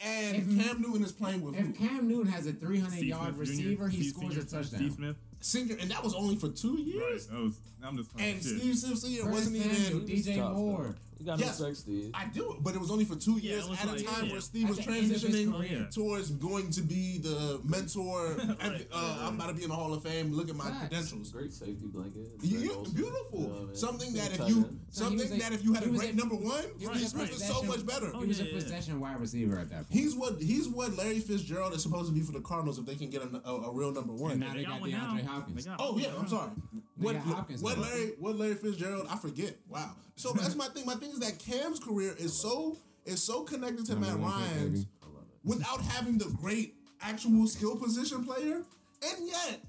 And 0.00 0.36
If- 0.36 0.66
Cam 0.66 0.82
Newton 0.82 1.04
is 1.04 1.12
playing 1.12 1.42
with 1.42 1.54
If 1.58 1.66
who? 1.66 1.72
Cam 1.72 2.08
Newton 2.08 2.30
has 2.32 2.46
a 2.46 2.52
300 2.52 2.92
Steve 2.92 3.04
yard 3.08 3.34
Smith 3.34 3.46
Jr., 3.48 3.52
receiver, 3.52 3.88
he 3.88 3.96
Steve 4.02 4.10
scores 4.12 4.28
Senior, 4.34 4.42
a 4.42 4.46
touchdown. 4.50 4.80
Steve 4.80 4.92
Smith. 4.92 5.16
Senior, 5.40 5.76
and 5.80 5.90
that 5.90 6.02
was 6.02 6.14
only 6.14 6.36
for 6.36 6.48
two 6.48 6.74
Right. 6.76 6.84
years. 6.84 7.26
That 7.28 7.38
was, 7.40 7.60
I'm 7.82 7.96
just 7.96 8.10
And 8.18 8.42
shit. 8.42 8.58
Steve 8.60 8.76
Smith 8.78 8.98
Senior 8.98 9.22
Curtis 9.22 9.34
wasn't 9.34 9.56
Samuel, 9.62 10.02
even. 10.10 10.16
DJ 10.24 10.36
Tough, 10.36 10.56
Moore. 10.56 10.96
Though. 11.18 11.20
You 11.24 11.26
got 11.26 11.38
Yes. 11.40 11.58
no 11.60 11.66
sex, 11.66 11.78
Steve. 11.80 12.10
I 12.14 12.26
do, 12.26 12.56
but 12.60 12.74
it 12.74 12.80
was 12.80 12.90
only 12.90 13.04
for 13.04 13.16
two 13.16 13.38
Yeah, 13.38 13.52
years 13.52 13.64
it 13.64 13.70
was 13.70 13.78
at 13.80 14.00
a 14.00 14.04
time 14.04 14.26
yeah. 14.26 14.32
where 14.32 14.40
Steve 14.40 14.64
At 14.64 14.68
was 14.70 14.78
the 14.78 14.82
end 14.92 15.04
of 15.04 15.10
his 15.10 15.24
transitioning 15.24 15.94
towards 15.94 16.30
going 16.30 16.70
to 16.70 16.82
be 16.82 17.18
the 17.18 17.60
mentor. 17.64 18.32
and, 18.40 18.48
Right, 18.60 18.88
uh, 18.92 18.96
right, 18.96 19.18
I'm 19.22 19.34
about 19.36 19.48
to 19.48 19.54
be 19.54 19.62
in 19.62 19.68
the 19.70 19.74
Hall 19.74 19.92
of 19.94 20.02
Fame. 20.02 20.32
Look 20.32 20.48
at 20.50 20.56
my 20.56 20.64
Facts. 20.64 20.78
credentials. 20.88 21.30
Great 21.32 21.52
safety 21.52 21.86
blanket. 21.86 22.30
You- 22.42 22.70
awesome. 22.72 22.94
beautiful. 22.94 23.40
You 23.40 23.46
know 23.46 23.52
what 23.54 23.62
I 23.62 23.64
mean? 23.66 23.76
Something 23.76 24.12
that 24.14 24.32
if 24.40 24.48
you. 24.48 24.78
So 24.90 25.02
something 25.04 25.18
was 25.18 25.32
a- 25.32 25.38
that 25.38 25.52
if 25.52 25.64
you 25.64 25.72
had 25.72 25.84
a 25.86 25.90
was 25.90 26.00
great 26.00 26.14
a- 26.14 26.16
number 26.16 26.34
one, 26.36 26.64
he 26.78 26.86
was 26.86 26.98
Steve 26.98 27.08
Smith 27.08 27.30
is 27.32 27.44
so 27.46 27.62
much 27.62 27.84
better. 27.86 28.10
Oh, 28.14 28.20
He 28.20 28.26
was 28.28 28.38
yeah, 28.38 28.44
a 28.44 28.48
yeah. 28.48 28.54
possession 28.54 29.00
wide 29.00 29.20
receiver 29.20 29.58
at 29.58 29.70
that 29.70 29.88
point. 29.88 30.00
He's 30.00 30.14
what 30.14 30.40
he's 30.40 30.68
what 30.68 30.96
Larry 30.96 31.20
Fitzgerald 31.20 31.74
is 31.74 31.82
supposed 31.82 32.08
to 32.08 32.14
be 32.14 32.20
for 32.20 32.32
the 32.32 32.40
Cardinals 32.40 32.78
if 32.78 32.86
they 32.86 32.94
can 32.94 33.10
get 33.10 33.22
a, 33.22 33.48
a, 33.48 33.54
a 33.70 33.72
real 33.72 33.92
number 33.92 34.12
one. 34.12 34.32
And 34.32 34.40
now 34.40 34.52
They 34.52 34.58
they 34.58 34.64
got 34.64 34.72
got 34.72 34.80
one 34.82 34.90
DeAndre 34.90 35.24
now. 35.24 35.30
Hopkins. 35.32 35.64
They 35.64 35.70
got 35.70 35.80
Oh 35.80 35.92
one 35.92 36.02
yeah. 36.02 36.08
I'm 36.18 36.28
sorry. 36.28 36.50
What, 36.98 37.16
Hopkins 37.16 37.62
what. 37.62 37.78
Larry 37.78 38.12
what 38.18 38.36
Larry 38.36 38.54
Fitzgerald? 38.54 39.06
I 39.10 39.16
forget. 39.16 39.56
Wow. 39.68 39.92
So 40.16 40.32
that's 40.32 40.54
my 40.56 40.66
thing. 40.68 40.86
My 40.86 40.94
thing 40.94 41.10
is 41.10 41.20
that 41.20 41.38
Cam's 41.38 41.78
career 41.78 42.14
is 42.18 42.32
so 42.32 42.76
is 43.04 43.22
so 43.22 43.42
connected 43.42 43.86
to 43.86 43.92
Number 43.92 44.08
Matt 44.08 44.18
one 44.18 44.30
Ryan's 44.32 44.84
baby. 44.84 44.88
I 45.02 45.06
love 45.06 45.24
it. 45.30 45.48
without 45.48 45.80
having 45.82 46.18
the 46.18 46.24
great 46.40 46.74
actual 47.00 47.46
skill 47.46 47.76
position 47.76 48.24
player, 48.24 48.62
and 49.02 49.28
yet 49.28 49.60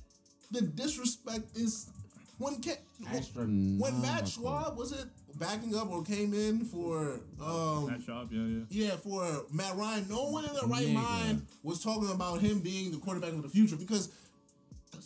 the 0.52 0.62
disrespect 0.62 1.56
is 1.56 1.90
when 2.38 2.62
Ca- 2.62 2.78
when 3.00 3.10
Matt 4.02 4.24
Astronomical. 4.24 4.26
Schwab 4.28 4.78
was 4.78 4.92
it 4.94 5.06
backing 5.38 5.76
up 5.76 5.92
or 5.92 6.02
came 6.04 6.34
in 6.34 6.64
for 6.66 7.20
um 7.42 7.88
That 7.88 8.02
shop, 8.06 8.30
yeah, 8.32 8.42
yeah. 8.42 8.64
yeah, 8.70 8.96
for 8.96 9.44
Matt 9.52 9.76
Ryan, 9.76 10.08
no 10.10 10.30
one 10.32 10.46
in 10.46 10.54
their 10.54 10.64
right 10.64 10.88
Nigga. 10.88 10.94
mind 10.94 11.46
was 11.62 11.84
talking 11.84 12.10
about 12.10 12.40
him 12.40 12.60
being 12.60 12.92
the 12.92 12.98
quarterback 12.98 13.34
of 13.34 13.44
the 13.44 13.50
future 13.50 13.76
because 13.76 14.10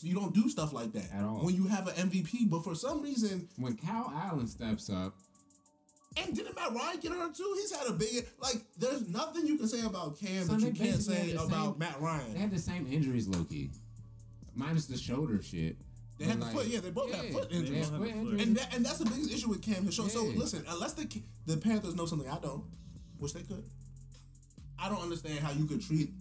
you 0.03 0.15
don't 0.15 0.33
do 0.33 0.47
stuff 0.47 0.71
like 0.71 0.93
that 0.93 1.11
At 1.13 1.23
all. 1.23 1.39
when 1.43 1.53
you 1.55 1.67
have 1.67 1.87
an 1.87 2.09
MVP. 2.09 2.49
But 2.49 2.63
for 2.63 2.75
some 2.75 3.01
reason, 3.01 3.49
When 3.57 3.75
Cal 3.75 4.11
Allen 4.15 4.47
steps 4.47 4.89
up, 4.89 5.13
and 6.17 6.35
didn't 6.35 6.55
Matt 6.55 6.73
Ryan 6.73 6.99
get 6.99 7.11
hurt 7.13 7.35
too? 7.35 7.53
He's 7.59 7.75
had 7.75 7.87
a 7.87 7.93
big 7.93 8.27
like. 8.41 8.61
There's 8.77 9.07
nothing 9.07 9.47
you 9.47 9.57
can 9.57 9.67
say 9.67 9.85
about 9.85 10.19
Cam 10.19 10.45
Son, 10.45 10.59
that 10.59 10.65
you 10.67 10.73
can't 10.73 11.01
say 11.01 11.31
about 11.33 11.49
same- 11.49 11.79
Matt 11.79 12.01
Ryan. 12.01 12.33
they 12.33 12.39
had 12.39 12.51
the 12.51 12.59
same 12.59 12.87
injuries, 12.91 13.27
Loki, 13.27 13.71
minus 14.55 14.85
the 14.87 14.97
shoulder 14.97 15.41
shit. 15.41 15.77
They 16.17 16.25
had 16.25 16.39
But, 16.39 16.47
the 16.47 16.51
foot. 16.51 16.67
Yeah, 16.67 16.79
they 16.81 16.91
both 16.91 17.11
had 17.13 17.31
foot 17.33 17.51
injuries. 17.51 17.89
had 17.89 17.97
foot 17.97 18.09
injuries. 18.09 18.41
And 18.47 18.55
that, 18.57 18.75
and 18.75 18.85
that's 18.85 18.99
the 18.99 19.05
biggest 19.05 19.31
issue 19.31 19.49
with 19.49 19.61
Cam. 19.61 19.91
So, 19.91 20.07
so 20.07 20.27
Yeah. 20.27 20.37
listen, 20.37 20.63
unless 20.67 20.93
the 20.93 21.07
the 21.47 21.57
Panthers 21.57 21.95
know 21.95 22.05
something 22.05 22.29
I 22.29 22.39
don't, 22.39 22.63
which 23.17 23.33
they 23.33 23.41
could, 23.41 23.63
I 24.77 24.89
don't 24.89 25.01
understand 25.01 25.39
how 25.39 25.51
you 25.51 25.65
could 25.65 25.81
treat 25.81 26.11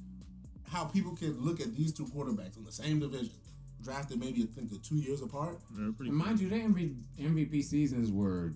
how 0.68 0.84
people 0.84 1.16
can 1.16 1.38
look 1.40 1.60
at 1.60 1.74
these 1.76 1.92
two 1.92 2.04
quarterbacks 2.06 2.56
in 2.56 2.62
the 2.64 2.70
same 2.72 3.00
division, 3.00 3.32
drafted 3.82 4.20
maybe 4.20 4.42
I 4.44 4.46
think 4.46 4.82
two 4.84 4.96
years 4.96 5.20
apart, 5.20 5.58
They're 5.72 5.90
pretty 5.92 6.10
And 6.10 6.16
mind 6.18 6.38
you, 6.40 6.48
their 6.48 6.60
MVP 6.60 7.60
seasons 7.64 8.12
were 8.12 8.54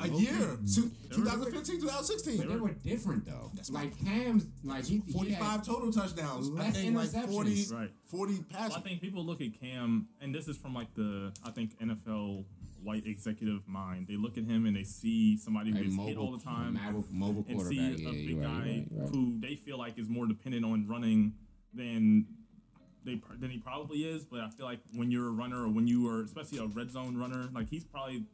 a 0.00 0.06
Low-key. 0.08 0.24
year, 0.24 0.32
mm-hmm. 0.32 0.64
two, 0.66 0.90
They 1.08 1.16
were- 1.18 1.24
2015, 1.24 1.80
2016. 1.80 2.36
But 2.38 2.48
they 2.48 2.56
were 2.56 2.70
different 2.70 3.24
though. 3.26 3.50
That's 3.54 3.70
like 3.70 3.92
Cam's, 4.04 4.44
like 4.64 4.84
he, 4.84 5.02
he 5.06 5.12
45 5.12 5.38
had, 5.42 5.64
total 5.64 5.92
touchdowns. 5.92 6.48
I 6.48 6.52
less 6.52 6.76
think 6.76 6.96
like 6.96 7.08
interceptions. 7.10 7.30
40, 7.32 7.66
Right. 7.74 7.90
40 8.06 8.44
Well. 8.52 8.72
I 8.76 8.80
think 8.80 9.00
people 9.00 9.24
look 9.24 9.40
at 9.40 9.58
Cam, 9.60 10.08
and 10.20 10.34
this 10.34 10.48
is 10.48 10.56
from 10.56 10.74
like 10.74 10.92
the 10.94 11.32
I 11.44 11.50
think 11.52 11.78
NFL 11.78 12.44
white 12.82 13.06
executive 13.06 13.66
mind. 13.68 14.06
They 14.08 14.16
look 14.16 14.36
at 14.36 14.44
him 14.44 14.66
and 14.66 14.76
they 14.76 14.82
see 14.84 15.38
somebody 15.38 15.70
who 15.70 15.76
gets 15.78 15.88
hit 15.94 15.96
mobile, 15.96 16.22
all 16.26 16.36
the 16.36 16.44
time, 16.44 16.74
mobile, 16.74 17.04
mobile 17.10 17.44
and 17.48 17.56
quarterback. 17.56 17.96
see 17.96 18.02
Yeah, 18.04 18.10
a 18.10 18.12
big 18.12 18.38
right, 18.38 18.46
guy 18.46 18.58
right, 18.60 18.86
right. 18.90 19.08
who 19.10 19.38
they 19.40 19.54
feel 19.54 19.78
like 19.78 19.98
is 19.98 20.08
more 20.08 20.26
dependent 20.26 20.64
on 20.66 20.86
running 20.86 21.32
than 21.72 22.26
they 23.04 23.20
than 23.40 23.50
he 23.50 23.58
probably 23.58 23.98
is. 24.00 24.24
But 24.24 24.40
I 24.40 24.50
feel 24.50 24.66
like 24.66 24.80
when 24.94 25.10
you're 25.10 25.28
a 25.28 25.32
runner 25.32 25.62
or 25.64 25.68
when 25.68 25.86
you 25.86 26.08
are 26.10 26.22
especially 26.24 26.58
a 26.58 26.66
red 26.66 26.90
zone 26.90 27.16
runner, 27.16 27.48
like 27.54 27.70
he's 27.70 27.84
probably 27.84 28.24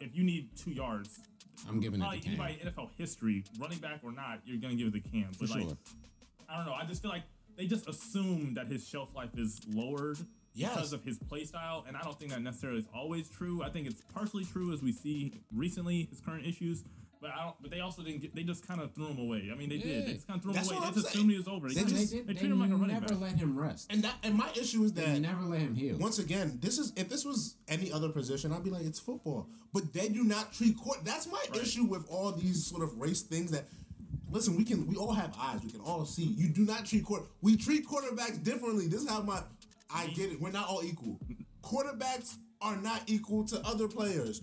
if 0.00 0.14
you 0.16 0.24
need 0.24 0.48
two 0.56 0.70
yards, 0.70 1.20
I'm 1.68 1.80
giving 1.80 2.00
it 2.00 2.04
to 2.04 2.18
Cam. 2.20 2.28
anybody 2.28 2.58
in 2.62 2.68
NFL 2.68 2.90
history, 2.96 3.44
running 3.58 3.78
back 3.78 4.00
or 4.02 4.12
not, 4.12 4.40
you're 4.44 4.58
gonna 4.58 4.74
give 4.74 4.88
it 4.94 5.02
to 5.04 5.10
Cam. 5.10 5.32
For 5.32 5.40
But 5.46 5.50
like 5.50 5.62
sure. 5.62 5.78
I 6.48 6.56
don't 6.56 6.66
know. 6.66 6.72
I 6.72 6.84
just 6.84 7.02
feel 7.02 7.10
like 7.10 7.22
they 7.56 7.66
just 7.66 7.88
assume 7.88 8.54
that 8.54 8.66
his 8.68 8.86
shelf 8.88 9.14
life 9.14 9.36
is 9.36 9.60
lowered 9.68 10.18
Yes. 10.54 10.74
because 10.74 10.92
of 10.92 11.04
his 11.04 11.18
play 11.18 11.44
style, 11.44 11.84
and 11.86 11.96
I 11.96 12.02
don't 12.02 12.18
think 12.18 12.32
that 12.32 12.42
necessarily 12.42 12.80
is 12.80 12.88
always 12.94 13.28
true. 13.28 13.62
I 13.62 13.68
think 13.70 13.86
it's 13.86 14.00
partially 14.12 14.44
true 14.44 14.72
as 14.72 14.82
we 14.82 14.90
see 14.92 15.32
recently 15.54 16.04
his 16.10 16.20
current 16.20 16.44
issues, 16.46 16.82
But 17.20 17.32
I 17.32 17.44
don't. 17.44 17.54
But 17.60 17.70
they 17.70 17.80
also 17.80 18.02
didn't. 18.02 18.22
Get, 18.22 18.34
they 18.34 18.42
just 18.44 18.66
kind 18.66 18.80
of 18.80 18.94
threw 18.94 19.06
him 19.08 19.18
away. 19.18 19.50
I 19.52 19.54
mean, 19.54 19.68
they 19.68 19.76
did. 19.78 19.86
Yeah. 19.86 20.06
They 20.06 20.14
just 20.14 20.26
kind 20.26 20.38
of 20.38 20.42
threw 20.42 20.52
him 20.52 20.56
That's 20.56 20.68
away. 20.70 20.76
what 20.78 20.82
They 20.82 20.88
I'm 20.88 20.94
just 20.94 21.06
saying. 21.06 21.16
assumed 21.16 21.30
he 21.32 21.36
was 21.36 21.48
over. 21.48 21.68
They, 21.68 21.74
They 21.74 21.80
just, 21.82 21.94
just- 21.96 22.12
they, 22.12 22.18
they, 22.20 22.32
treated 22.32 22.52
him 22.52 22.60
like 22.60 22.70
a 22.70 22.76
running 22.76 22.94
never 22.94 23.06
back. 23.06 23.20
let 23.20 23.32
him 23.36 23.58
rest. 23.58 23.92
And 23.92 24.02
that 24.04 24.14
and 24.22 24.34
my 24.34 24.48
issue 24.58 24.82
is 24.84 24.92
They 24.94 25.04
that 25.04 25.20
never 25.20 25.42
let 25.42 25.60
him 25.60 25.74
heal. 25.74 25.98
once 25.98 26.18
again, 26.18 26.58
this 26.62 26.78
is 26.78 26.92
if 26.96 27.08
this 27.10 27.24
was 27.24 27.56
any 27.68 27.92
other 27.92 28.08
position, 28.08 28.52
I'd 28.52 28.64
be 28.64 28.70
like, 28.70 28.84
it's 28.86 28.98
football. 29.00 29.48
But 29.74 29.92
they 29.92 30.08
do 30.08 30.24
not 30.24 30.52
treat 30.52 30.78
court. 30.78 31.04
That's 31.04 31.26
my 31.26 31.38
Right. 31.52 31.60
issue 31.62 31.84
with 31.84 32.06
all 32.10 32.32
these 32.32 32.64
sort 32.66 32.82
of 32.82 32.98
race 32.98 33.22
things 33.22 33.50
that. 33.50 33.66
Listen, 34.32 34.56
we 34.56 34.64
can 34.64 34.86
we 34.86 34.94
all 34.96 35.12
have 35.12 35.34
eyes. 35.38 35.60
We 35.64 35.70
can 35.72 35.80
all 35.80 36.04
see. 36.06 36.22
You 36.22 36.48
do 36.48 36.64
not 36.64 36.86
treat 36.86 37.04
court. 37.04 37.24
We 37.42 37.56
treat 37.56 37.84
quarterbacks 37.86 38.42
differently. 38.42 38.86
This 38.86 39.02
is 39.02 39.08
how 39.10 39.22
my 39.22 39.42
I 39.92 40.06
get 40.08 40.30
it. 40.30 40.40
We're 40.40 40.52
not 40.52 40.68
all 40.68 40.82
equal. 40.84 41.18
Quarterbacks 41.64 42.36
are 42.62 42.76
not 42.76 43.02
equal 43.08 43.44
to 43.46 43.60
other 43.66 43.88
players. 43.88 44.40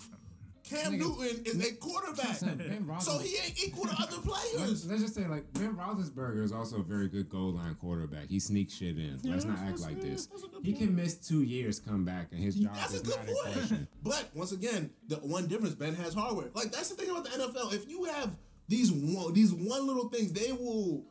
Cam 0.70 0.94
Nigga, 0.94 1.00
Newton 1.00 1.46
is 1.46 1.68
a 1.70 1.74
quarterback, 1.76 2.36
so 3.02 3.20
he 3.20 3.38
ain't 3.38 3.64
equal 3.64 3.86
to 3.86 3.96
other 4.02 4.18
players. 4.18 4.86
let's 4.86 5.02
just 5.02 5.16
say, 5.16 5.26
like 5.28 5.52
Ben 5.54 5.76
Roethlisberger 5.76 6.44
is 6.44 6.52
also 6.52 6.78
a 6.80 6.84
very 6.84 7.08
good 7.08 7.30
goal 7.30 7.54
line 7.54 7.76
quarterback. 7.76 8.28
He 8.30 8.40
sneaks 8.40 8.74
shit 8.76 8.98
in. 8.98 9.20
Let's 9.24 9.46
not 9.46 9.60
act 9.60 9.80
like 9.80 10.02
this. 10.02 10.28
a 10.28 10.62
He 10.64 10.74
point. 10.74 10.78
can 10.86 10.96
miss 10.96 11.16
two 11.16 11.44
years, 11.44 11.80
come 11.80 12.04
back, 12.06 12.28
and 12.32 12.42
his 12.44 12.56
job 12.56 12.76
That's 12.76 12.94
a 12.94 12.96
is 12.98 13.02
good 13.04 13.16
not 13.18 13.28
in 13.30 13.34
point. 13.36 13.54
question. 13.54 13.88
But 14.04 14.30
once 14.34 14.52
again, 14.52 14.90
the 15.08 15.16
one 15.18 15.48
difference 15.48 15.76
Ben 15.76 15.96
has 15.96 16.14
hardware. 16.14 16.48
Like 16.54 16.72
that's 16.72 16.90
the 16.90 16.96
thing 16.96 17.10
about 17.10 17.24
the 17.24 17.30
NFL. 17.32 17.74
If 17.74 17.90
you 17.90 18.04
have 18.06 18.36
these 18.68 18.92
one 18.92 19.34
these 19.34 19.54
one 19.54 19.88
little 19.88 20.10
things, 20.10 20.34
they 20.34 20.52
will 20.52 21.06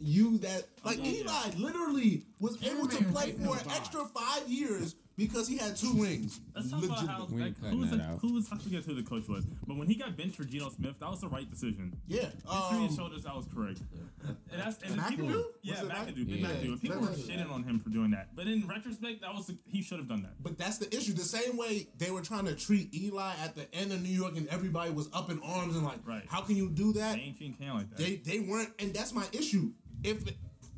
use 0.00 0.40
that. 0.40 0.64
Like 0.84 0.98
oh, 1.02 1.04
Eli 1.04 1.50
literally 1.58 2.24
was 2.40 2.56
able 2.66 2.88
to 2.88 3.04
play 3.04 3.32
for 3.32 3.56
an 3.56 3.70
extra 3.76 4.04
five 4.06 4.48
years 4.48 4.94
because 5.16 5.46
he 5.48 5.56
had 5.56 5.76
two 5.76 5.92
rings. 5.94 6.40
Let's 6.54 6.70
talk 6.70 6.84
about 6.84 7.06
how 7.06 7.26
We 7.30 7.40
like, 7.40 7.46
ain't 7.48 7.56
who 7.58 7.62
cutting 7.64 7.80
was 7.80 7.90
that 7.90 7.96
the, 7.98 8.04
out. 8.04 8.18
who 8.20 8.32
was 8.34 8.48
I 8.52 8.56
forget 8.58 8.84
who 8.84 8.94
the 8.94 9.02
coach 9.02 9.28
was, 9.28 9.44
but 9.66 9.76
when 9.76 9.86
he 9.88 9.94
got 9.94 10.16
benched 10.16 10.36
for 10.36 10.44
Geno 10.44 10.70
Smith, 10.70 10.98
that 11.00 11.10
was 11.10 11.20
the 11.20 11.28
right 11.28 11.48
decision. 11.50 11.96
Yeah. 12.06 12.20
History 12.26 12.40
Um, 12.48 12.96
showed 12.96 13.12
us 13.14 13.22
that 13.24 13.34
was 13.36 13.46
correct. 13.54 13.80
And 14.24 14.36
that's 14.60 14.80
and 14.82 15.00
McAdoo? 15.00 15.08
people, 15.10 15.26
Was 15.26 15.44
yeah, 15.62 15.82
it 15.82 15.88
McAdoo, 15.88 15.88
Mac- 15.88 16.16
Yeah. 16.40 16.46
McAdoo. 16.48 16.64
And 16.72 16.80
people 16.80 17.00
were 17.00 17.06
McAdoo. 17.08 17.28
shitting 17.28 17.50
on 17.50 17.62
him 17.64 17.78
for 17.80 17.90
doing 17.90 18.10
that, 18.12 18.34
but 18.36 18.46
in 18.46 18.66
retrospect, 18.66 19.20
that 19.22 19.34
was 19.34 19.46
the, 19.46 19.58
he 19.66 19.82
should 19.82 19.98
have 19.98 20.08
done 20.08 20.22
that. 20.22 20.42
but 20.42 20.58
that's 20.58 20.78
the 20.78 20.94
issue. 20.96 21.12
The 21.12 21.22
same 21.24 21.56
way 21.56 21.88
they 21.98 22.10
were 22.10 22.22
trying 22.22 22.44
to 22.46 22.54
treat 22.54 22.94
Eli 22.94 23.32
at 23.42 23.54
the 23.56 23.72
end 23.74 23.92
of 23.92 24.02
New 24.02 24.08
York, 24.10 24.36
and 24.36 24.46
everybody 24.48 24.90
was 24.92 25.08
up 25.12 25.30
in 25.30 25.40
arms 25.42 25.74
and 25.76 25.84
like, 25.84 25.98
Right. 26.06 26.24
how 26.28 26.40
can 26.42 26.56
you 26.56 26.68
do 26.70 26.92
that? 26.94 27.16
They 27.16 27.22
ain't 27.22 27.36
treating 27.36 27.56
Cam 27.56 27.76
like 27.76 27.90
that. 27.90 27.98
They 27.98 28.16
they 28.16 28.40
weren't, 28.40 28.70
and 28.78 28.92
that's 28.94 29.12
my 29.12 29.26
issue. 29.32 29.72
If 30.04 30.24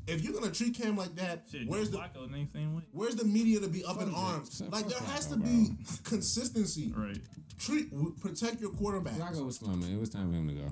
if 0.07 0.23
you're 0.23 0.33
gonna 0.33 0.51
treat 0.53 0.75
Cam 0.75 0.97
like 0.97 1.15
that, 1.17 1.45
Shit, 1.51 1.67
where's 1.67 1.91
the 1.91 2.03
same. 2.53 2.83
Where's 2.93 3.17
the 3.17 3.25
media 3.25 3.61
to 3.61 3.69
be 3.69 3.85
up 3.85 4.01
in 4.03 4.15
arms? 4.15 4.63
Like 4.71 4.89
there 4.89 4.99
has 5.01 5.27
to 5.29 5.37
be 5.37 5.71
consistency. 6.05 6.93
Right. 6.97 7.19
Treat 7.59 7.91
protect 8.21 8.61
your 8.61 8.71
quarterback. 8.71 9.15
Flacco 9.15 9.47
was 9.47 9.57
slumming. 9.57 9.93
It 9.93 9.99
was 10.01 10.11
time 10.11 10.31
for 10.31 10.37
him 10.37 10.49
to 10.49 10.55
go. 10.55 10.69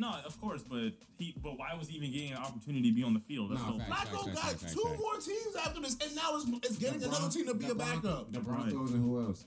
No, 0.00 0.14
of 0.24 0.40
course, 0.40 0.62
but 0.62 0.92
he, 1.18 1.34
but 1.42 1.58
why 1.58 1.74
was 1.76 1.88
he 1.88 1.96
even 1.96 2.12
getting 2.12 2.30
an 2.30 2.36
opportunity 2.38 2.88
to 2.90 2.94
be 2.94 3.02
on 3.02 3.14
the 3.14 3.20
field? 3.20 3.50
That's 3.50 3.62
No, 3.62 3.78
the, 3.78 3.84
fact. 3.84 3.90
Flacco 4.12 4.24
Fact, 4.26 4.34
got 4.34 4.44
fact, 4.44 4.60
fact, 4.60 4.72
two 4.74 4.84
fact. 4.88 5.00
more 5.00 5.14
teams 5.14 5.56
after 5.66 5.80
this, 5.80 5.96
and 6.00 6.14
now 6.14 6.36
it's, 6.36 6.44
it's 6.70 6.78
getting 6.78 7.00
The 7.00 7.08
another 7.08 7.28
team 7.28 7.46
to 7.48 7.54
be 7.54 7.66
the 7.66 7.72
a 7.72 7.74
backup. 7.74 8.32
The 8.32 8.38
Broncos 8.38 8.92
and 8.92 9.02
who 9.04 9.20
else? 9.20 9.44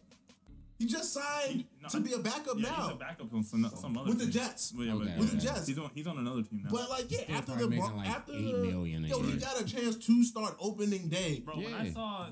He 0.82 0.88
just 0.88 1.14
signed 1.14 1.52
He- 1.62 1.68
no, 1.82 1.90
to 1.90 2.00
be 2.00 2.14
a 2.14 2.20
backup 2.20 2.56
yeah, 2.58 2.70
now 2.70 2.82
he's 2.84 2.92
a 2.92 2.96
backup 2.96 3.34
on 3.34 3.44
some, 3.44 3.72
some 3.80 3.98
other 3.98 4.10
with 4.10 4.20
the. 4.20 4.26
Jets. 4.26 4.72
But 4.72 4.84
yeah, 4.88 4.94
Okay, 4.96 5.06
but 5.12 5.20
With 5.20 5.32
the. 5.32 5.38
Jets. 5.38 5.68
He's 5.68 5.78
on 5.78 5.92
he's 5.94 6.08
on 6.08 6.18
another 6.18 6.42
team 6.44 6.62
now. 6.64 6.70
But 6.72 6.90
like, 6.90 7.12
yeah, 7.12 7.20
Still 7.22 7.36
after 7.36 7.52
probably 7.52 7.64
the 7.66 7.70
making 7.70 7.86
Bron- 7.86 7.98
like 7.98 8.10
after 8.10 8.32
eight 8.34 8.52
the, 8.52 9.08
yo, 9.08 9.22
he 9.24 9.38
got 9.38 9.62
a 9.62 9.66
chance 9.66 9.96
to 9.98 10.24
start 10.24 10.56
opening 10.60 11.08
day. 11.10 11.42
Bro, 11.46 11.58
when 11.58 11.74
I 11.74 11.92
saw 11.92 12.28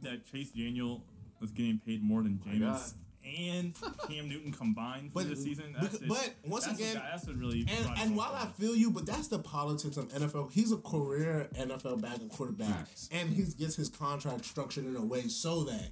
that 0.00 0.24
Chase 0.30 0.50
Daniel 0.50 1.04
was 1.40 1.50
getting 1.52 1.78
paid 1.78 2.02
more 2.02 2.22
than 2.22 2.40
My 2.44 2.52
Jameis 2.52 2.94
and 3.24 3.72
Cam 4.08 4.28
Newton 4.28 4.50
combined 4.52 5.12
for 5.12 5.20
But- 5.20 5.28
this 5.30 5.44
season, 5.44 5.74
that's 5.80 5.92
bec- 5.98 6.02
it. 6.02 6.08
but 6.08 6.34
once 6.44 6.66
that's 6.66 6.78
again- 6.80 6.96
what, 6.96 7.04
that's 7.12 7.26
what 7.26 7.36
really. 7.36 7.60
And 7.68 7.98
and 8.00 8.16
while 8.16 8.34
I 8.34 8.46
feel 8.60 8.74
you, 8.74 8.90
but 8.90 9.06
that's 9.06 9.28
the 9.28 9.38
politics 9.38 9.96
of 9.96 10.08
NFL. 10.08 10.50
He's 10.52 10.72
a 10.72 10.76
career 10.76 11.48
NFL 11.56 12.00
backup 12.00 12.28
quarterback, 12.30 12.86
Facts. 12.88 13.08
and 13.12 13.28
he 13.30 13.44
gets 13.44 13.76
his 13.76 13.88
contract 13.88 14.44
structured 14.44 14.86
in 14.86 14.96
a 14.96 15.04
way 15.04 15.22
so 15.28 15.62
that 15.64 15.90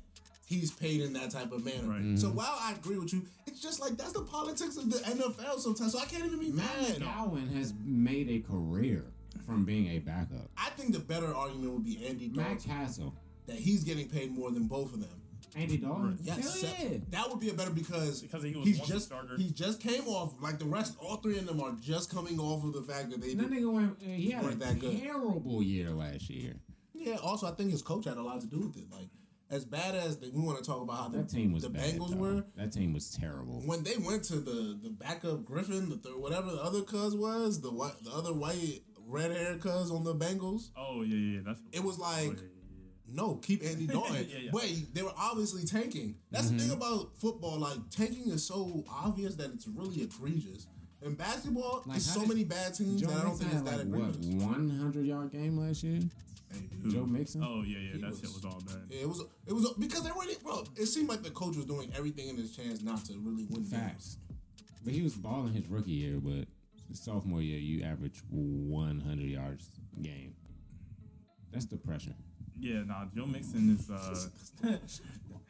he's 0.51 0.71
paid 0.73 1.01
in 1.01 1.13
that 1.15 1.31
type 1.31 1.53
of 1.53 1.65
manner. 1.65 1.89
Right. 1.89 2.19
So 2.19 2.27
mm-hmm. 2.27 2.37
while 2.37 2.59
I 2.61 2.73
agree 2.73 2.99
with 2.99 3.13
you, 3.13 3.23
it's 3.47 3.61
just 3.63 3.81
like 3.81 3.97
that's 3.97 4.13
the 4.13 4.23
politics 4.23 4.77
of 4.77 4.91
the 4.91 4.99
NFL 4.99 5.59
sometimes. 5.61 5.93
So 5.93 5.99
I 6.01 6.05
can't 6.05 6.25
even 6.27 6.41
be 6.41 6.51
Matt 6.51 6.67
mad. 6.83 7.01
McGowan 7.01 7.55
has 7.57 7.73
made 7.85 8.29
a 8.29 8.41
career 8.41 9.05
from 9.47 9.65
being 9.65 9.87
a 9.89 10.01
backup. 10.01 10.51
I 10.59 10.71
think 10.71 10.93
the 10.93 10.99
better 10.99 11.33
argument 11.35 11.73
would 11.73 11.85
be 11.85 12.05
Andy 12.07 12.29
Matt 12.29 12.59
Dalton 12.59 12.71
Cassel, 12.71 13.15
that 13.47 13.57
he's 13.57 13.85
getting 13.85 14.09
paid 14.09 14.33
more 14.37 14.51
than 14.51 14.67
both 14.67 14.93
of 14.93 15.01
them. 15.01 15.11
Andy 15.57 15.79
Dalton. 15.79 16.19
Yes, 16.23 16.63
Hell 16.63 16.75
yeah. 16.91 16.99
that 17.11 17.29
would 17.29 17.41
be 17.41 17.49
a 17.51 17.55
better 17.55 17.71
because 17.71 18.23
Because 18.23 18.43
he 18.43 18.53
was 18.53 18.67
he's 18.67 18.79
once 18.79 18.91
a 18.91 18.93
just 18.93 19.07
starter. 19.07 19.37
he 19.37 19.51
just 19.51 19.81
came 19.81 20.07
off 20.07 20.35
like 20.41 20.59
the 20.59 20.65
rest. 20.65 20.97
All 21.01 21.17
three 21.17 21.39
of 21.39 21.47
them 21.47 21.61
are 21.61 21.73
just 21.81 22.13
coming 22.13 22.39
off 22.39 22.63
of 22.65 22.73
the 22.73 22.83
fact 22.83 23.11
that 23.11 23.21
they 23.21 23.35
That 23.35 23.51
did. 23.51 23.63
nigga 23.63 23.73
went. 23.73 24.01
He 24.01 24.31
had 24.31 24.43
a 24.43 24.47
Weren't 24.49 24.61
that 24.61 24.79
good. 24.79 25.01
terrible 25.01 25.63
year 25.63 25.91
last 25.91 26.29
year. 26.31 26.55
Yeah. 26.95 27.17
Also, 27.17 27.47
I 27.49 27.53
think 27.53 27.71
his 27.71 27.83
coach 27.83 28.05
had 28.05 28.17
a 28.17 28.23
lot 28.23 28.41
to 28.43 28.47
do 28.47 28.61
with 28.61 28.77
it. 28.77 28.85
Like 28.93 29.09
as 29.51 29.65
bad 29.65 29.95
as 29.95 30.19
the, 30.19 30.31
we 30.31 30.41
want 30.41 30.59
to 30.59 30.65
talk 30.65 30.81
about 30.83 30.97
how 30.97 31.09
the, 31.09 31.19
That 31.19 31.29
team 31.29 31.53
was 31.53 31.63
the 31.65 31.71
bad. 31.71 31.95
Bengals 31.95 32.11
though. 32.11 32.17
were. 32.17 32.45
That 32.57 32.73
team 32.73 32.93
was 32.93 33.11
terrible. 33.11 33.63
When 33.67 33.83
they 33.83 33.97
went 33.97 34.25
to 34.25 34.37
the 34.37 34.79
the 34.83 34.91
backup 34.91 35.45
Griffin, 35.45 35.89
the 35.89 35.97
third, 35.97 36.17
whatever 36.17 36.51
the 36.53 36.63
other 36.63 36.83
cuz 36.83 37.15
was, 37.17 37.61
the 37.61 37.71
white, 37.73 37.95
the 38.03 38.11
other 38.13 38.33
white 38.33 38.83
red 39.07 39.33
hair 39.33 39.57
cuz 39.59 39.91
on 39.91 40.05
the 40.05 40.15
Bengals, 40.15 40.71
Oh 40.77 41.03
yeah, 41.03 41.17
yeah, 41.17 41.41
that's. 41.45 41.61
it 41.73 41.83
was 41.83 41.99
oh, 41.99 42.03
like 42.03 42.37
yeah, 42.37 42.43
yeah, 42.43 43.15
no, 43.15 43.35
keep 43.37 43.65
Andy 43.65 43.87
Dalton. 43.89 44.27
Yeah, 44.31 44.39
yeah. 44.39 44.51
But 44.53 44.71
they 44.95 45.03
were 45.03 45.13
obviously 45.19 45.65
tanking. 45.65 46.15
That's 46.31 46.49
the 46.51 46.59
thing 46.59 46.69
mm-hmm. 46.71 46.77
about 46.81 47.17
football. 47.19 47.59
Like 47.59 47.79
tanking 47.91 48.29
is 48.31 48.47
so 48.47 48.85
obvious 48.89 49.35
that 49.37 49.51
it's 49.53 49.67
really 49.67 50.03
egregious. 50.03 50.67
In 51.03 51.15
basketball, 51.15 51.77
Like, 51.87 51.95
there's 51.97 52.05
so 52.13 52.21
did- 52.21 52.29
many 52.29 52.45
bad 52.45 52.75
teams 52.75 53.01
Joe 53.01 53.07
that 53.09 53.17
I 53.21 53.23
don't 53.23 53.35
think 53.37 53.53
it's 53.55 53.69
had 53.69 53.79
that 53.79 53.91
like 53.91 54.01
what 54.01 54.17
one 54.47 54.69
hundred 54.69 55.07
yard 55.07 55.33
game 55.33 55.57
last 55.59 55.83
year. 55.83 55.99
Maybe. 56.53 56.91
Joe 56.95 57.07
Mixon. 57.07 57.43
Oh 57.45 57.63
yeah, 57.63 57.79
yeah, 57.79 57.93
He 57.95 58.01
that 58.01 58.11
was- 58.11 58.21
shit 58.21 58.29
was 58.35 58.45
all 58.45 58.61
bad. 58.67 58.83
Yeah, 58.91 59.03
it 59.03 59.09
was 59.09 59.23
it 59.47 59.53
was 59.53 59.73
because 59.79 60.03
they 60.03 60.11
really 60.11 60.35
bro. 60.43 60.65
It 60.77 60.87
seemed 60.87 61.09
like 61.09 61.23
the 61.23 61.31
coach 61.31 61.57
was 61.57 61.67
doing 61.67 61.93
everything 61.97 62.29
in 62.29 62.37
his 62.37 62.55
chance 62.57 62.83
not 62.83 63.05
to 63.07 63.15
really 63.19 63.45
win 63.51 63.65
Facts. 63.65 64.19
But 64.85 64.95
he 64.95 65.03
was 65.03 65.15
balling 65.15 65.53
his 65.53 65.67
rookie 65.69 65.91
year, 65.93 66.19
but 66.19 66.47
his 66.89 67.01
sophomore 67.01 67.43
year, 67.43 67.59
you 67.59 67.85
average 67.85 68.23
100 68.31 69.21
yards 69.29 69.71
a 69.97 70.01
game. 70.01 70.35
That's 71.53 71.67
depression. 71.67 72.15
Yeah, 72.59 72.83
nah, 72.85 73.05
Joe 73.15 73.27
Mixon 73.27 73.77
is. 73.79 73.91
Uh, 73.91 74.69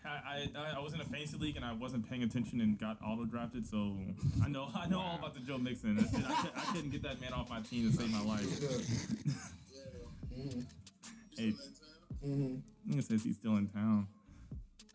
I, 0.05 0.49
I 0.57 0.77
I 0.77 0.81
was 0.81 0.95
in 0.95 1.01
a 1.01 1.05
fantasy 1.05 1.37
league 1.37 1.57
and 1.57 1.65
I 1.65 1.73
wasn't 1.73 2.09
paying 2.09 2.23
attention 2.23 2.61
and 2.61 2.79
got 2.79 2.99
auto 3.05 3.25
drafted, 3.25 3.67
so 3.67 3.97
I 4.45 4.49
know 4.49 4.69
I 4.75 4.87
know 4.89 5.01
all 5.01 5.17
about 5.17 5.35
the 5.35 5.41
Joe 5.41 5.59
Mixon. 5.59 5.97
That 5.97 6.11
shit, 6.11 6.25
I, 6.27 6.49
I 6.57 6.73
couldn't 6.75 6.91
get 6.91 7.03
that 7.03 7.21
man 7.21 7.33
off 7.33 7.51
my 7.51 7.61
team 7.61 7.91
to 7.91 7.97
save 7.97 8.11
my 8.11 8.23
life. 8.23 8.47
Hey, 11.40 11.55
Mm-hmm. 12.26 12.92
nigga 12.92 13.03
says 13.03 13.22
he's 13.22 13.37
still 13.37 13.57
in 13.57 13.66
town. 13.68 14.07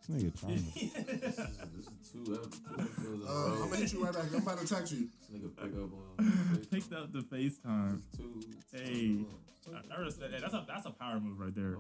This 0.08 0.24
nigga 0.24 0.40
trauma. 0.40 0.56
This 0.56 0.76
is, 0.76 1.36
this 1.38 1.88
is 1.88 2.12
two, 2.12 2.34
episodes 2.36 3.26
Uh. 3.28 3.54
I'm 3.64 3.70
gonna 3.70 3.76
hit 3.78 3.94
you 3.94 4.04
right 4.06 4.14
back. 4.14 4.26
I'm 4.32 4.42
about 4.44 4.60
to 4.60 4.68
text 4.68 4.92
you. 4.94 5.08
This 5.32 5.42
nigga 5.42 5.56
pick 5.56 5.74
up 5.74 5.90
on 6.20 6.68
Picked 6.72 6.94
up 6.94 7.12
the 7.12 7.22
FaceTime. 7.22 8.00
two. 8.16 8.42
Hey, 8.72 9.26
I, 9.74 9.96
I 9.96 10.00
respect 10.02 10.32
that. 10.34 10.42
That's 10.42 10.54
a 10.54 10.66
that's 10.68 10.86
a 10.86 10.92
power 10.92 11.20
move 11.20 11.40
right 11.40 11.56
there. 11.56 11.78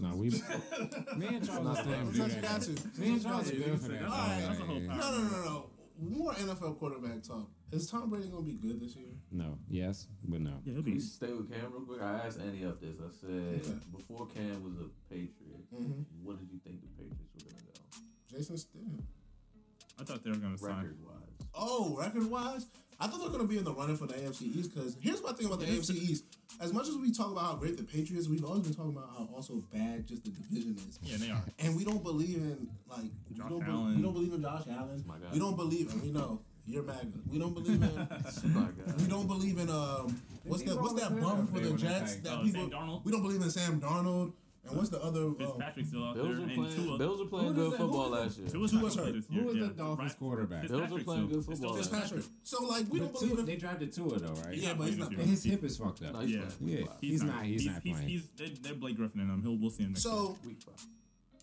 no, 0.00 0.16
we. 0.16 0.30
me 1.18 1.26
and 1.26 1.46
Charles 1.46 1.64
Not 1.66 1.76
Stam 1.76 2.06
bad. 2.06 2.12
do 2.14 2.22
that. 2.40 2.98
Me 2.98 3.08
and 3.12 3.22
Charles 3.22 3.50
are 3.50 3.54
Yeah, 3.54 3.64
good 3.66 3.80
for 3.80 3.88
that's 3.88 4.00
that. 4.00 4.10
Alright. 4.10 4.42
that's 4.46 4.60
a 4.60 4.62
whole 4.64 4.80
Yeah. 4.80 4.88
power. 4.88 5.00
No, 5.00 5.10
no, 5.10 5.28
no, 5.28 5.44
no. 5.44 5.66
More 6.00 6.32
NFL 6.32 6.78
quarterback 6.78 7.22
talk. 7.22 7.48
Is 7.72 7.86
Tom 7.90 8.08
Brady 8.08 8.28
gonna 8.28 8.42
be 8.42 8.54
good 8.54 8.80
this 8.80 8.96
year? 8.96 9.10
No, 9.30 9.58
yes, 9.68 10.06
but 10.24 10.40
no. 10.40 10.58
Yeah, 10.64 10.74
he'll 10.74 10.82
Can 10.82 10.94
be. 10.94 11.00
stay 11.00 11.32
with 11.32 11.52
Cam 11.52 11.70
real 11.72 11.82
quick? 11.82 12.00
I 12.00 12.12
asked 12.26 12.40
Andy 12.40 12.64
up 12.64 12.80
this. 12.80 12.96
I 12.98 13.10
said, 13.20 13.60
Okay. 13.60 13.78
before 13.94 14.26
Cam 14.28 14.62
was 14.64 14.74
a 14.76 14.88
Patriot, 15.12 15.70
Mhm. 15.72 16.04
what 16.22 16.38
did 16.38 16.50
you 16.50 16.58
think 16.60 16.80
the 16.80 16.88
Patriots 16.88 17.30
were 17.34 17.40
going 17.50 17.56
to 17.56 17.64
go? 17.66 18.36
Jason 18.38 18.56
Stidham. 18.56 19.02
I 19.98 20.04
thought 20.04 20.24
they 20.24 20.30
were 20.30 20.36
gonna 20.36 20.56
sign. 20.56 20.76
Record 20.84 21.04
wise. 21.04 21.48
Oh, 21.54 21.96
record 21.98 22.30
wise, 22.30 22.66
I 22.98 23.06
thought 23.06 23.18
they 23.18 23.26
were 23.26 23.32
gonna 23.32 23.44
be 23.48 23.58
in 23.58 23.64
the 23.64 23.74
running 23.74 23.96
for 23.96 24.06
the 24.06 24.14
AFC 24.14 24.46
East. 24.46 24.72
Because 24.74 24.96
here's 25.00 25.22
my 25.22 25.32
thing 25.32 25.46
about 25.46 25.60
the 25.60 25.66
Yeah, 25.66 25.72
AFC 25.74 25.94
East. 25.98 26.24
As 26.60 26.74
much 26.74 26.88
as 26.88 26.96
we 26.96 27.10
talk 27.10 27.30
about 27.32 27.44
how 27.44 27.54
great 27.56 27.78
the 27.78 27.82
Patriots, 27.82 28.28
we've 28.28 28.44
always 28.44 28.62
been 28.62 28.74
talking 28.74 28.92
about 28.94 29.08
how 29.16 29.28
also 29.34 29.62
bad 29.72 30.06
just 30.06 30.24
the 30.24 30.30
division 30.30 30.76
is. 30.88 30.98
Yeah, 31.02 31.16
they 31.16 31.30
are. 31.32 31.42
And 31.58 31.74
we 31.74 31.84
don't 31.84 32.02
believe 32.02 32.36
in 32.36 32.68
like 32.86 33.10
we 33.30 33.36
Josh 33.36 33.48
don't, 33.48 33.60
be- 33.64 33.70
Allen. 33.70 33.96
we 33.96 34.02
don't 34.02 34.12
believe 34.12 34.32
in 34.34 34.42
Josh 34.42 34.62
Allen. 34.70 35.02
My 35.06 35.14
God. 35.16 35.32
We 35.32 35.38
don't 35.38 35.56
believe, 35.56 35.90
and 35.90 36.02
we 36.02 36.10
know 36.10 36.42
you're 36.66 36.82
MAGA. 36.82 37.06
We 37.30 37.38
don't 37.38 37.54
believe 37.54 37.82
in. 37.82 37.94
My 38.54 38.60
God. 38.60 39.00
we 39.00 39.06
don't 39.06 39.26
believe 39.26 39.58
in 39.58 39.70
um. 39.70 40.20
What's 40.44 40.62
that? 40.64 40.80
What's 40.80 41.00
that 41.00 41.12
roll 41.12 41.36
bum 41.36 41.46
for 41.46 41.60
the 41.60 41.72
Jets? 41.72 42.16
That 42.16 42.38
Oh, 42.40 42.42
people. 42.44 42.68
Sam 42.68 42.70
Darnold? 42.70 43.04
We 43.04 43.12
don't 43.12 43.22
believe 43.22 43.40
in 43.42 43.50
Sam 43.50 43.80
Darnold. 43.80 44.32
And 44.68 44.76
what's 44.76 44.90
the 44.90 45.02
other? 45.02 45.22
Um, 45.24 45.34
Fitzpatrick's 45.36 45.88
still 45.88 46.04
out 46.04 46.14
there, 46.16 46.24
Bills 46.24 46.36
were 46.38 46.44
and 46.44 46.54
playing. 46.54 46.74
Tua. 46.76 46.98
Bills 46.98 47.20
were 47.20 47.26
playing 47.26 47.54
good 47.54 47.72
that- 47.72 47.78
football 47.78 48.08
last 48.10 48.38
year. 48.38 48.48
Tua's 48.48 48.70
Tua's 48.70 48.82
gonna 48.82 48.94
play 48.94 49.04
hurt. 49.06 49.14
this 49.14 49.26
Who 49.26 49.34
year, 49.34 49.44
was 49.44 49.54
the. 49.54 49.68
Dolphins 49.68 50.14
quarterback? 50.14 50.68
Bills 50.68 50.70
were 50.72 50.78
Fitzpatrick's 50.78 51.04
playing 51.04 51.20
still- 51.20 51.28
good 51.28 51.36
it's 51.36 51.44
still 51.46 51.56
football. 51.56 51.76
Fitzpatrick. 51.76 52.24
So 52.42 52.64
like 52.66 52.86
we 52.92 52.98
don't 53.00 53.12
But 53.12 53.20
believe 53.20 53.30
Tua, 53.32 53.40
in. 53.40 53.46
they 53.46 53.56
drafted 53.56 53.92
Tua 53.92 54.18
though, 54.18 54.42
right? 54.42 54.54
Yeah, 54.56 54.74
but 54.74 54.86
he's 54.88 54.98
not 54.98 55.06
And 55.08 55.16
playing. 55.16 55.30
his 55.30 55.44
hip 55.44 55.64
is 55.64 55.76
fucked 55.78 56.02
up. 56.02 56.12
No, 56.12 56.20
he's 56.20 56.30
Yeah. 56.30 56.40
playing. 56.40 56.52
Yeah. 56.60 56.76
Week 56.78 56.86
five. 56.88 56.96
He's 57.00 57.22
not- 57.22 57.44
he's 57.46 57.66
not 57.66 57.82
playing. 57.82 58.08
He's, 58.08 58.30
they're, 58.36 58.48
they're 58.62 58.74
Blake 58.74 58.96
Griffin 58.96 59.20
in 59.22 59.30
him. 59.30 59.42
He'll 59.42 59.56
we'll 59.56 59.70
see 59.70 59.82
him 59.84 59.92
next 59.92 60.04
year. 60.04 60.12
So 60.14 60.38
Week 60.46 60.60
five. 60.60 60.86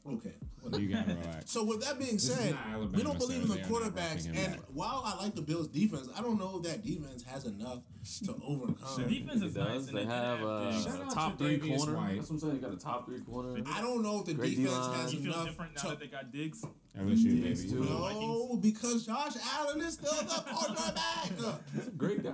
Okay. 0.10 0.34
You 0.78 0.89
gotta 0.93 1.16
relax. 1.22 1.49
So 1.51 1.64
with 1.64 1.82
that 1.86 1.97
being 1.97 2.20
said, 2.20 2.58
we 2.93 3.01
don't 3.03 3.18
believe 3.18 3.43
in 3.43 3.47
the 3.47 3.58
quarterbacks. 3.60 4.26
And 4.26 4.36
back. 4.36 4.60
while 4.74 5.01
I 5.05 5.22
like 5.24 5.34
the 5.36 5.41
Bills' 5.41 5.68
defense, 5.70 6.10
I 6.18 6.22
don't 6.22 6.38
know 6.38 6.58
if 6.58 6.64
that 6.64 6.84
defense 6.86 7.24
has 7.24 7.45
enough 7.45 7.80
to 8.26 8.32
overcome. 8.45 8.76
The 8.80 8.86
overcome. 9.03 9.08
defense 9.10 9.43
is 9.43 9.55
It 9.55 9.60
nice. 9.60 9.68
does. 9.70 9.86
They 9.88 9.93
did 9.99 10.08
have 10.08 10.41
uh, 10.41 10.45
a 10.45 11.03
out 11.05 11.12
top 11.14 11.38
to 11.38 11.43
three 11.45 11.60
Davius 11.60 11.78
corner. 11.78 11.95
White. 11.95 12.16
That's 12.18 12.30
what 12.30 12.34
I'm 12.36 12.39
saying. 12.39 12.53
They 12.55 12.68
got 12.68 12.74
a 12.74 12.78
top 12.80 13.05
three 13.08 13.20
corner. 13.22 13.62
I 13.74 13.82
don't 13.82 14.03
know 14.03 14.20
if 14.20 14.26
the 14.26 14.34
Great 14.34 14.58
defense 14.58 14.74
D-line. 14.76 14.99
has 14.99 15.14
You 15.14 15.20
feel 15.22 15.34
enough 15.34 15.45
different 15.47 15.76
now 15.76 15.82
to. 15.84 15.88
that 15.89 15.99
they 15.99 16.08
got 16.08 16.32
Diggs? 16.34 16.66
LSU, 16.99 17.43
Diggs, 17.43 17.66
baby. 17.66 17.86
No, 17.86 18.58
because 18.62 19.05
Josh 19.05 19.34
Allen 19.53 19.82
is 19.82 19.93
still 19.93 20.14
the 20.16 20.43
quarterback. 20.51 21.60
He's 21.76 21.88
a 21.88 21.91
great 21.91 22.24
guy. 22.24 22.34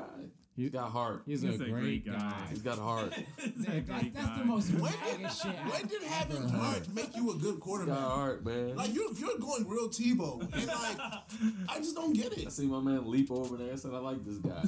He's 0.55 0.69
got 0.69 0.91
heart. 0.91 1.23
He's, 1.25 1.41
He's 1.41 1.59
a, 1.59 1.63
a 1.63 1.69
great 1.69 2.03
great 2.03 2.05
guy. 2.05 2.13
guy. 2.19 2.33
He's 2.51 2.61
got 2.61 2.77
heart. 2.77 3.11
He's 3.37 3.67
a 3.67 3.71
That- 3.71 3.87
great 3.87 4.13
that's 4.13 4.27
guy. 4.27 4.37
the 4.39 4.45
most 4.45 4.69
When 4.71 4.91
did, 4.91 5.31
shit. 5.31 5.45
I've 5.47 5.71
when 5.71 5.87
did 5.87 6.03
having 6.03 6.47
heart 6.49 6.87
make 6.93 7.15
you 7.15 7.31
a 7.31 7.33
good 7.35 7.55
He's 7.55 7.63
quarterback? 7.63 7.95
got 7.97 8.11
heart, 8.11 8.45
man. 8.45 8.75
Like 8.75 8.93
you're 8.93 9.11
you're 9.13 9.37
going 9.39 9.67
real 9.67 9.89
Tebow, 9.89 10.41
and 10.41 10.67
like 10.67 10.99
I 11.69 11.77
just 11.77 11.95
don't 11.95 12.13
get 12.13 12.33
it. 12.37 12.45
I 12.45 12.49
see 12.49 12.67
my 12.67 12.79
man 12.81 13.09
leap 13.09 13.31
over 13.31 13.57
there. 13.57 13.73
I 13.73 13.75
said, 13.77 13.93
I 13.93 13.97
like 13.99 14.23
this 14.23 14.37
guy, 14.37 14.63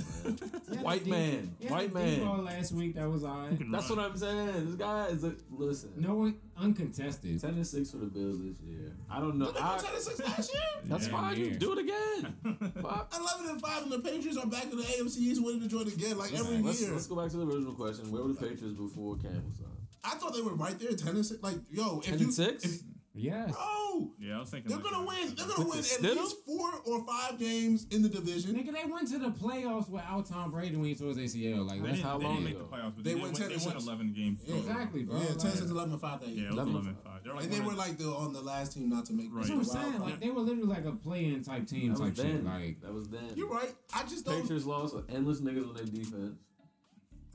man. 0.74 0.80
White 0.84 1.06
man. 1.06 1.56
White 1.68 1.94
man. 1.94 2.20
deep 2.20 2.46
last 2.46 2.72
week 2.74 2.96
that 2.96 3.08
was 3.10 3.24
alright. 3.24 3.58
That's 3.72 3.90
run. 3.90 4.00
what 4.00 4.12
I'm 4.12 4.18
saying. 4.18 4.66
This 4.66 4.76
guy 4.76 5.06
is 5.08 5.24
a 5.24 5.36
listen. 5.52 5.92
No 5.98 6.16
one 6.16 6.36
uncontested. 6.58 7.40
Ten 7.42 7.52
and 7.52 7.68
six 7.68 7.92
for 7.92 7.98
the 7.98 8.06
Bills 8.06 8.40
this 8.40 8.60
year. 8.62 8.92
I 9.10 9.20
don't 9.20 9.38
know. 9.38 9.46
Did 9.48 9.56
they 9.56 9.60
go 9.60 9.66
I, 9.66 9.78
10 9.78 9.94
and 9.94 10.04
6 10.04 10.20
last 10.22 10.54
year? 10.54 10.62
that's 10.86 11.08
Yeah, 11.08 11.12
fine. 11.12 11.38
You 11.38 11.52
do 11.52 11.74
it 11.74 11.80
again. 11.80 12.36
11 12.46 13.50
and 13.50 13.62
5, 13.62 13.84
and 13.84 13.92
the 13.92 14.00
Patriots 14.00 14.38
are 14.38 14.48
back 14.48 14.64
in 14.66 14.78
the 14.78 14.84
AFC 14.84 15.18
East 15.18 15.44
winning 15.44 15.62
the 15.62 15.68
joint 15.68 15.88
again, 15.94 16.18
like 16.18 16.34
every 16.34 16.58
Let's, 16.62 16.82
year. 16.82 16.92
let's 16.94 17.08
go 17.08 17.16
back 17.16 17.30
to 17.32 17.38
the 17.38 17.46
original 17.46 17.74
question. 17.74 18.12
Where 18.12 18.22
were 18.24 18.30
the 18.30 18.36
Patriots 18.36 18.78
before 18.78 19.16
Cam 19.18 19.34
was 19.48 19.58
signed? 19.58 19.72
I 20.04 20.16
thought 20.16 20.34
they 20.34 20.42
were 20.42 20.54
right 20.56 20.78
there, 20.80 20.92
10 20.94 21.16
and 21.16 21.26
6. 21.26 21.42
Like, 21.44 21.56
yo, 21.70 22.00
if 22.00 22.06
Ten 22.06 22.20
you. 22.20 22.26
and 22.26 22.34
six. 22.34 22.64
If, 22.66 22.82
Yes. 23.16 23.54
bro, 23.56 24.12
Yeah, 24.20 24.36
I 24.38 24.40
was 24.42 24.50
thinking. 24.50 24.68
they're 24.70 24.78
like 24.78 24.92
gonna 24.92 25.06
that. 25.06 25.08
win. 25.08 25.36
They're 25.36 25.48
gonna 25.48 25.60
With 25.70 25.76
win 25.76 25.82
the 25.82 26.10
at 26.10 26.18
Stidham? 26.18 26.22
least 26.22 26.36
four 26.46 26.70
or 26.86 27.06
five 27.06 27.40
games 27.40 27.88
in 27.92 28.02
the 28.02 28.10
division. 28.10 28.54
Nigga, 28.56 28.74
they 28.74 28.92
went 28.92 29.08
to 29.10 29.18
the 29.20 29.30
playoffs 29.30 29.88
without 29.90 30.26
Tom 30.26 30.52
Brady 30.52 30.76
when 30.76 30.86
he 30.90 30.96
tore 30.96 31.10
his 31.16 31.18
ACL. 31.18 31.66
Like, 31.66 31.80
They 31.82 31.86
that's 31.88 31.98
didn't, 31.98 32.10
how 32.10 32.18
they 32.18 32.26
long 32.26 32.34
didn't 32.36 32.46
make 32.46 32.56
ago? 32.56 32.68
the 32.70 32.76
playoffs, 32.76 32.96
but 32.96 33.04
They 33.06 33.14
they, 33.14 33.16
went 33.16 33.24
went, 33.26 33.38
10 33.38 33.48
they 33.48 33.54
and 33.56 33.64
won 33.64 33.74
6. 33.74 33.84
11 33.86 34.14
games. 34.14 34.40
Yeah. 34.44 34.56
total. 34.56 34.70
exactly, 34.72 35.04
bro. 35.04 35.18
Yeah, 35.18 35.26
10 35.28 35.36
Like, 35.38 35.40
since 35.56 35.72
11 35.72 35.92
and 35.94 36.02
5 36.02 36.20
that 36.20 36.30
year. 36.30 36.44
Yeah, 36.44 36.50
it 36.50 36.54
11 36.54 36.72
11 36.74 36.90
and 36.90 37.00
5. 37.00 37.24
They're 37.24 37.34
like 37.34 37.44
and 37.46 37.54
they 37.54 37.60
were 37.62 37.74
like 37.74 37.98
the 37.98 38.06
on 38.10 38.34
the 38.34 38.42
last 38.42 38.74
team 38.74 38.90
not 38.90 39.06
to 39.06 39.14
make 39.14 39.30
Right. 39.32 39.46
That's 39.48 39.50
what 39.50 39.58
I'm 39.78 39.82
saying. 39.84 39.98
card. 40.00 40.12
Like, 40.12 40.20
they 40.20 40.30
were 40.30 40.42
literally 40.42 40.68
like 40.70 40.86
a 40.86 40.92
play-in 40.92 41.44
type 41.44 41.66
team 41.68 41.94
That 41.94 42.00
was 42.02 42.10
type 42.10 42.26
shit. 42.28 42.44
then. 42.44 42.46
Like, 42.46 42.82
that 42.82 42.94
was 42.94 43.08
then. 43.08 43.32
You're 43.36 43.48
right. 43.50 43.74
I 43.94 44.04
just 44.04 44.26
don't. 44.26 44.42
Patriots 44.42 44.66
lost 44.66 44.96
endless 45.10 45.40
niggas 45.42 45.70
on 45.70 45.76
their 45.76 45.86
defense, 45.86 46.36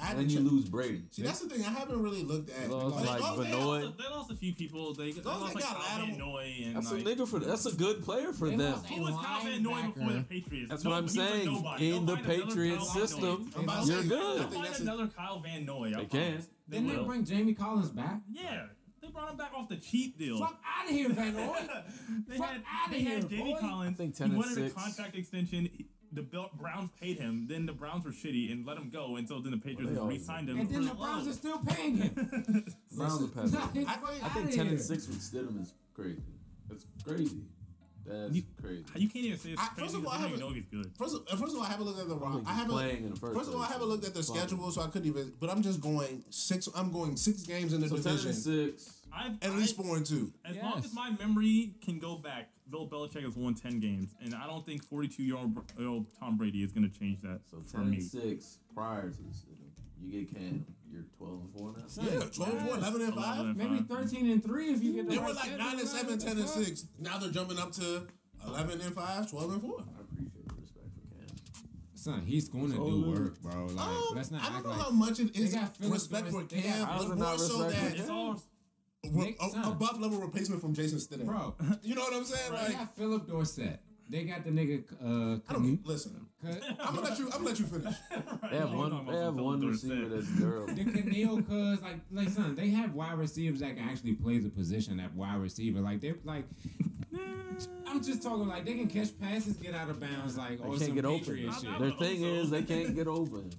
I 0.02 0.12
and 0.12 0.28
to 0.28 0.34
you 0.34 0.42
check- 0.42 0.50
lose 0.52 0.64
Brady. 0.68 1.02
See, 1.10 1.22
that's 1.22 1.40
the 1.40 1.48
thing. 1.48 1.64
I 1.64 1.68
haven't 1.70 2.02
really 2.02 2.22
looked 2.22 2.50
at. 2.50 2.62
They 2.62 2.68
lost 2.68 2.96
like, 3.06 3.20
like 3.20 3.36
they- 3.38 3.44
They 3.50 3.56
lost, 3.56 3.98
they 3.98 4.04
lost 4.04 4.30
a 4.30 4.34
few 4.36 4.54
people. 4.54 4.94
They, 4.94 5.12
they 5.12 5.20
lost 5.22 5.54
like 5.54 5.64
got 5.64 5.82
Van 5.84 6.02
Adam- 6.04 6.18
Noy 6.18 6.54
and 6.64 6.76
That's 6.76 6.92
like. 6.92 7.00
a 7.02 7.04
nigga 7.04 7.28
for. 7.28 7.38
That's 7.40 7.66
a 7.66 7.72
good 7.72 8.02
player 8.04 8.32
for 8.32 8.48
them. 8.48 8.60
Who 8.74 9.00
was 9.02 9.14
Kyle 9.24 9.42
Van 9.44 9.62
Noy 9.62 9.82
before 9.82 10.12
the. 10.12 10.22
Patriots? 10.22 10.70
That's 10.70 10.84
No, 10.84 10.90
what 10.90 10.96
I'm 10.96 11.02
he 11.02 11.06
was 11.06 11.16
a 11.16 11.30
saying. 11.32 11.52
nobody. 11.52 11.90
In 11.90 12.06
the 12.06 12.12
find 12.16 12.24
another 12.26 12.44
Patriot 12.46 12.76
Kyle 12.78 12.86
Van 12.86 12.94
Noy. 12.94 13.06
system, 13.06 13.50
I'm 13.56 13.64
about 13.64 13.86
to 13.86 13.92
you're 13.92 14.02
say, 14.02 14.08
Go 14.08 14.16
I 14.16 14.36
good. 14.38 14.52
find 14.54 14.76
another 14.80 15.06
Kyle 15.08 15.40
Van 15.40 15.64
Noy. 15.66 15.86
I 15.88 15.90
They 16.00 16.04
can. 16.06 16.08
promise. 16.08 16.48
They 16.68 16.76
didn't 16.80 16.96
they 16.96 17.02
bring 17.04 17.24
Jamie 17.24 17.54
Collins 17.54 17.90
back? 17.90 18.20
Yeah, 18.30 18.66
they 19.02 19.08
brought 19.08 19.30
him 19.30 19.36
back 19.36 19.52
off 19.54 19.68
the 19.68 19.76
cheap 19.76 20.16
deal. 20.18 20.38
Fuck 20.38 20.60
out 20.64 20.88
of 20.88 20.94
here, 20.94 21.08
Van 21.10 21.34
Noy. 21.34 21.56
they 22.28 22.36
Fuck 22.38 22.46
had, 22.48 22.62
outta 22.62 22.90
they 22.92 23.00
here, 23.00 23.14
had 23.16 23.28
Jamie 23.28 23.52
boy. 23.54 23.60
Collins. 23.60 23.94
I 23.94 23.96
think 23.96 24.14
he 24.14 24.18
10 24.18 24.30
and 24.30 24.38
wanted 24.38 24.66
a 24.66 24.70
contract 24.70 25.16
extension. 25.16 25.68
He- 26.14 26.16
The 26.20 26.22
Browns 26.58 26.90
paid 27.00 27.18
him. 27.18 27.46
Then 27.48 27.66
the 27.66 27.72
Browns 27.72 28.04
were 28.04 28.10
shitty 28.10 28.50
and 28.52 28.66
let 28.66 28.76
him 28.76 28.90
go. 28.90 29.16
And 29.16 29.28
so 29.28 29.40
then 29.40 29.52
the 29.52 29.58
Patriots 29.58 29.82
they 29.82 29.88
just 29.90 30.00
always 30.00 30.18
re-signed 30.20 30.48
him. 30.48 30.58
And 30.60 30.70
then 30.70 30.84
the 30.86 30.94
Browns 30.94 31.24
low. 31.26 31.30
are 31.30 31.34
still 31.34 31.58
paying 31.58 31.96
him. 31.98 32.64
Browns 32.96 33.22
are 33.22 33.28
passing. 33.28 33.50
Fuck 33.58 33.62
I 33.64 33.72
think- 33.72 33.88
outta 33.88 34.24
I 34.24 34.28
think 34.30 34.48
here. 34.48 34.56
ten 34.56 34.66
and 34.68 34.80
six 34.80 35.06
with 35.08 35.18
Stidham 35.20 35.60
is 35.62 35.72
crazy. 35.94 36.22
That's 36.68 36.84
crazy. 37.04 37.42
That's 38.06 38.34
You- 38.34 38.42
crazy. 38.60 38.84
You 38.96 39.08
can't 39.08 39.24
even 39.26 39.38
say 39.38 39.50
it's 39.50 39.60
I- 39.62 39.66
crazy 39.68 39.82
first 39.82 39.94
of 39.96 40.06
all, 40.06 40.12
I 40.12 40.16
don't 40.18 40.26
even 40.32 40.40
haven't- 40.40 40.54
know 40.54 40.58
if 40.58 40.64
he's 40.70 40.84
good. 40.84 40.92
First 40.98 41.14
of, 41.14 41.22
uh, 41.30 41.36
first 41.36 41.52
of 41.52 41.58
all, 41.60 41.64
I 41.64 41.68
haven't 41.68 41.86
looked 41.86 42.00
at 42.00 42.08
the 42.08 42.14
I 42.16 42.18
roster. 42.18 42.42
I 42.48 42.52
haven't. 42.54 42.72
playing 42.72 43.04
in 43.04 43.10
the 43.10 43.16
first. 43.16 43.36
First 43.36 43.48
of 43.50 43.54
all, 43.56 43.62
I 43.62 43.66
haven't 43.68 43.88
looked 43.88 44.04
at 44.06 44.14
the 44.14 44.22
schedule, 44.22 44.70
so 44.72 44.80
I 44.82 44.86
couldn't 44.88 45.06
even. 45.08 45.32
But 45.38 45.50
I'm 45.50 45.62
just 45.62 45.80
going 45.80 46.24
six. 46.30 46.68
I'm 46.74 46.90
going 46.90 47.16
six 47.16 47.42
games 47.42 47.72
in 47.72 47.80
the 47.80 47.88
So 47.88 47.96
ten 47.96 48.16
division, 48.16 48.30
and 48.30 48.38
six. 48.38 48.96
I've, 49.12 49.32
at 49.42 49.50
I- 49.50 49.54
least 49.56 49.76
four 49.76 49.96
and 49.96 50.06
two. 50.06 50.32
As 50.44 50.56
long 50.56 50.78
as 50.78 50.92
my 50.94 51.10
memory 51.18 51.74
can 51.84 51.98
go 51.98 52.16
back, 52.16 52.50
Bill 52.70 52.86
Belichick 52.88 53.24
has 53.24 53.36
won 53.36 53.54
10 53.54 53.80
games. 53.80 54.14
And 54.20 54.34
I 54.34 54.46
don't 54.46 54.64
think 54.64 54.84
42 54.84 55.22
year 55.24 55.36
old 55.36 56.06
Tom 56.18 56.36
Brady 56.36 56.62
is 56.62 56.70
going 56.72 56.88
to 56.90 56.98
change 56.98 57.20
that 57.22 57.40
So 57.50 57.58
for 57.60 57.78
ten 57.78 57.90
me. 57.90 58.00
six 58.00 58.58
prior 58.74 59.10
to 59.10 59.16
the 59.16 59.30
Stidham. 59.30 59.56
You 60.02 60.20
get 60.24 60.34
Cam. 60.34 60.64
You're 60.92 61.02
twelve 61.18 61.40
and 61.40 61.52
four 61.52 61.72
now. 61.76 61.84
Yeah, 62.02 62.20
12 62.20 62.52
and 62.54 62.68
4, 62.68 62.76
11 62.78 63.00
and 63.02 63.14
5. 63.14 63.38
11 63.40 63.56
Maybe 63.56 63.82
13 63.84 64.30
and 64.30 64.42
3 64.44 64.66
if 64.72 64.82
you 64.82 64.92
get 64.94 65.04
the 65.08 65.12
They 65.12 65.18
right 65.18 65.28
were 65.28 65.34
like 65.34 65.56
9 65.58 65.78
and 65.78 65.88
7, 65.88 66.18
10 66.18 66.38
and 66.38 66.48
6. 66.48 66.86
Now 66.98 67.18
they're 67.18 67.30
jumping 67.30 67.58
up 67.58 67.70
to 67.72 68.06
11 68.46 68.80
and 68.80 68.94
5, 68.94 69.30
12 69.30 69.52
and 69.52 69.60
4. 69.60 69.70
I 69.78 70.00
appreciate 70.00 70.48
the 70.48 70.54
respect 70.60 70.86
for 70.94 71.14
Cam. 71.16 71.28
fuck? 71.28 71.64
Son, 71.94 72.22
he's 72.26 72.48
going 72.48 72.70
to 72.70 72.76
So 72.76 72.90
do 72.90 73.10
work, 73.10 73.40
bro. 73.42 73.66
Like, 73.66 73.86
Um, 73.86 74.04
let's 74.14 74.30
not 74.30 74.42
I 74.42 74.52
don't 74.54 74.62
know 74.64 74.70
like 74.70 74.80
how 74.80 74.90
much 74.90 75.20
it 75.20 75.36
is 75.36 75.56
respect 75.80 76.26
for 76.28 76.42
Doris- 76.44 76.64
Cam, 76.64 76.88
but 77.08 77.18
more 77.18 77.38
so 77.38 77.68
that 77.70 77.92
It's 77.96 78.08
all. 78.08 78.42
Re- 79.10 79.36
a- 79.40 79.48
son. 79.50 79.64
above 79.72 80.00
level 80.00 80.18
replacement 80.20 80.60
from 80.60 80.74
Jason 80.74 80.98
Stidham. 80.98 81.24
Bro, 81.26 81.54
You 81.82 81.94
know 81.94 82.02
what 82.02 82.14
I'm 82.14 82.24
saying? 82.24 82.52
they 82.52 82.56
Like, 82.68 82.72
got 82.78 82.96
Phillip 82.96 83.26
Dorsett. 83.26 83.80
They 84.10 84.24
got 84.24 84.44
the 84.44 84.50
nigga. 84.50 84.82
Uh, 85.00 85.38
I 85.48 85.52
don't 85.52 85.86
listen. 85.86 86.26
Cut- 86.44 86.60
I'm 86.80 86.96
gonna 86.96 87.08
let 87.08 87.18
you. 87.18 87.26
I'm 87.26 87.30
gonna 87.30 87.44
let 87.44 87.60
you 87.60 87.66
finish. 87.66 87.94
They 88.50 88.56
have 88.58 88.72
one. 88.72 89.06
They 89.06 89.16
have 89.16 89.34
one 89.36 89.60
receiver 89.64 90.08
that's 90.08 90.26
durable. 90.36 90.66
the 90.74 90.84
N'Keal 90.84 91.46
cuz 91.46 91.80
like 91.80 92.00
like 92.10 92.28
son, 92.28 92.56
they 92.56 92.70
have 92.70 92.92
wide 92.94 93.16
receivers 93.18 93.60
that 93.60 93.76
can 93.76 93.88
actually 93.88 94.14
play 94.14 94.38
the 94.38 94.48
position 94.50 94.98
at 94.98 95.14
wide 95.14 95.36
receiver. 95.40 95.80
Like 95.80 96.00
they're 96.00 96.16
like 96.24 96.44
I'm 97.86 98.02
just 98.02 98.22
talking 98.22 98.48
like 98.48 98.64
they 98.64 98.74
can 98.74 98.88
catch 98.88 99.16
passes, 99.20 99.54
get 99.58 99.74
out 99.74 99.90
of 99.90 100.00
bounds, 100.00 100.36
like 100.36 100.58
They 100.58 100.64
or 100.64 100.70
can't 100.70 100.80
some 100.82 100.94
get 100.96 101.04
open. 101.04 101.20
Patriot 101.20 101.52
I'm 101.52 101.60
shit. 101.62 101.78
Their 101.78 101.90
thing 101.92 102.22
is 102.24 102.50
they 102.50 102.62
can't 102.64 102.94
get 102.94 103.06
open. 103.06 103.50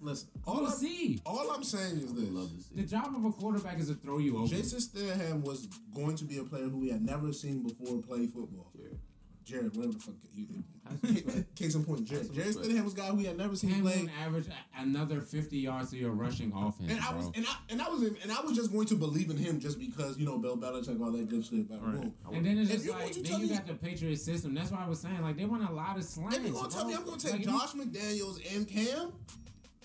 Listen. 0.00 0.28
All 0.46 0.66
I'm, 0.66 0.72
see. 0.72 1.20
all 1.26 1.50
I'm 1.50 1.62
saying 1.62 1.98
is 1.98 2.12
Love 2.12 2.50
this: 2.56 2.66
to 2.68 2.76
The 2.76 2.82
job 2.82 3.14
of 3.14 3.24
a 3.24 3.32
quarterback 3.32 3.78
is 3.78 3.88
to 3.88 3.94
throw 3.94 4.18
you 4.18 4.36
open. 4.38 4.48
Jason 4.48 4.78
Stidham 4.80 5.42
was 5.42 5.66
going 5.94 6.16
to 6.16 6.24
be 6.24 6.38
a 6.38 6.42
player 6.44 6.64
who 6.68 6.78
we 6.78 6.88
had 6.90 7.04
never 7.04 7.32
seen 7.32 7.62
before 7.62 7.98
play 8.02 8.26
football. 8.26 8.70
Jared. 8.76 8.98
Jared, 9.44 9.74
whatever 9.76 9.94
the 9.94 9.98
fuck 9.98 10.14
you. 10.34 10.46
Have 10.88 10.98
some 11.00 11.14
respect. 11.14 11.54
Case 11.56 11.74
in 11.74 11.84
point, 11.84 12.04
Jared. 12.04 12.26
some 12.26 12.34
Jared 12.34 12.48
respect. 12.48 12.68
Stidham 12.68 12.84
was 12.84 12.92
a 12.94 12.96
guy 12.96 13.06
who 13.06 13.16
we 13.16 13.24
had 13.24 13.36
never 13.36 13.56
seen 13.56 13.70
Cam 13.72 13.82
play. 13.82 14.00
on 14.00 14.10
average 14.24 14.46
another 14.78 15.20
50 15.20 15.58
yards 15.58 15.90
to 15.90 15.96
your 15.96 16.12
rushing 16.12 16.52
offense, 16.54 16.90
And 16.92 17.00
I 17.00 17.14
was 17.14 17.26
bro. 17.26 17.32
and 17.36 17.46
I 17.46 17.54
and 17.70 17.82
I 17.82 17.88
was 17.88 18.02
in, 18.02 18.16
and 18.22 18.32
I 18.32 18.40
was 18.42 18.56
just 18.56 18.72
going 18.72 18.86
to 18.86 18.94
believe 18.94 19.28
in 19.30 19.36
him 19.36 19.58
just 19.60 19.78
because 19.78 20.18
you 20.18 20.24
know 20.26 20.38
Bill 20.38 20.56
Belichick 20.56 21.00
all 21.00 21.10
that 21.12 21.28
good 21.28 21.44
shit. 21.44 21.68
But 21.68 21.82
Right. 21.84 22.00
boom. 22.00 22.14
And 22.32 22.46
then 22.46 22.58
it's 22.58 22.70
just 22.70 22.84
you 22.86 22.92
like 22.92 23.02
want 23.02 23.14
then 23.24 23.40
you 23.40 23.46
me- 23.48 23.54
got 23.54 23.66
the 23.66 23.74
Patriot 23.74 24.16
system. 24.18 24.54
That's 24.54 24.70
why 24.70 24.84
I 24.84 24.88
was 24.88 25.00
saying 25.00 25.20
like 25.20 25.36
they 25.36 25.44
want 25.46 25.68
a 25.68 25.72
lot 25.72 25.96
of 25.98 26.04
slants. 26.04 26.36
If 26.36 26.44
you're 26.44 26.52
gonna 26.54 26.68
tell 26.70 26.86
me. 26.86 26.94
I'm 26.94 27.04
gonna 27.04 27.18
take 27.18 27.32
Like, 27.32 27.42
Josh 27.44 27.72
McDaniels 27.72 28.54
and 28.56 28.68
Cam, 28.68 29.12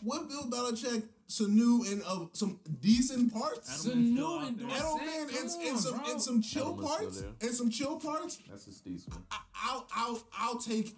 with 0.05 0.29
Bill 0.29 0.43
Belichick, 0.49 1.03
Sanu, 1.27 1.91
and 1.91 2.01
uh, 2.07 2.25
some 2.33 2.59
decent 2.81 3.33
parts. 3.33 3.85
Adam- 3.87 4.15
Edelman's 4.15 4.19
Sanu 4.19 4.47
and 4.47 4.59
Edelman 4.59 5.21
and, 5.21 5.49
come 5.49 5.67
and 5.67 5.79
some 5.79 6.01
and 6.07 6.21
some 6.21 6.41
chill 6.41 6.75
Edelman's 6.75 6.87
parts 6.87 7.23
and 7.41 7.51
some 7.51 7.69
chill 7.69 7.97
parts. 7.99 8.39
That's 8.49 8.67
a 8.67 8.69
steez 8.69 9.09
man. 9.09 9.19
I, 9.31 9.37
I'll 9.65 9.87
I'll 9.95 10.23
I'll 10.37 10.57
take 10.59 10.95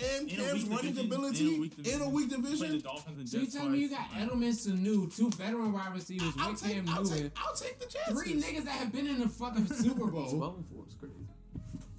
and 0.00 0.28
Cam's 0.28 0.62
running 0.64 0.94
division, 0.94 1.06
ability 1.12 1.48
in 1.48 1.54
a 1.56 1.60
weak 1.60 1.72
in 1.78 1.80
a 1.80 1.82
division. 1.84 2.12
weak 2.12 2.30
division. 2.30 2.80
So 2.82 3.38
you 3.38 3.42
Jets 3.44 3.54
tell 3.54 3.68
me 3.68 3.78
you 3.78 3.88
twice. 3.88 4.00
got 4.12 4.28
Edelman, 4.30 4.52
Sanu, 4.54 5.16
two 5.16 5.28
veteran 5.30 5.72
wide 5.72 5.92
receivers 5.94 6.32
I'll 6.38 6.50
with 6.52 6.62
take 6.62 6.74
Cam 6.74 6.88
I'll 6.88 7.02
Newton, 7.02 7.22
take 7.24 7.32
I'll 7.44 7.54
take 7.54 7.78
the 7.80 7.86
chances. 7.86 8.22
three 8.22 8.34
niggas 8.40 8.64
that 8.64 8.72
have 8.72 8.92
been 8.92 9.06
in 9.08 9.18
the 9.20 9.28
fucking 9.28 9.66
Super 9.72 10.06
Bowl. 10.06 10.30
Twelve 10.30 10.56
and 10.56 10.66
four 10.66 10.84
is 10.88 10.94
crazy. 10.94 11.14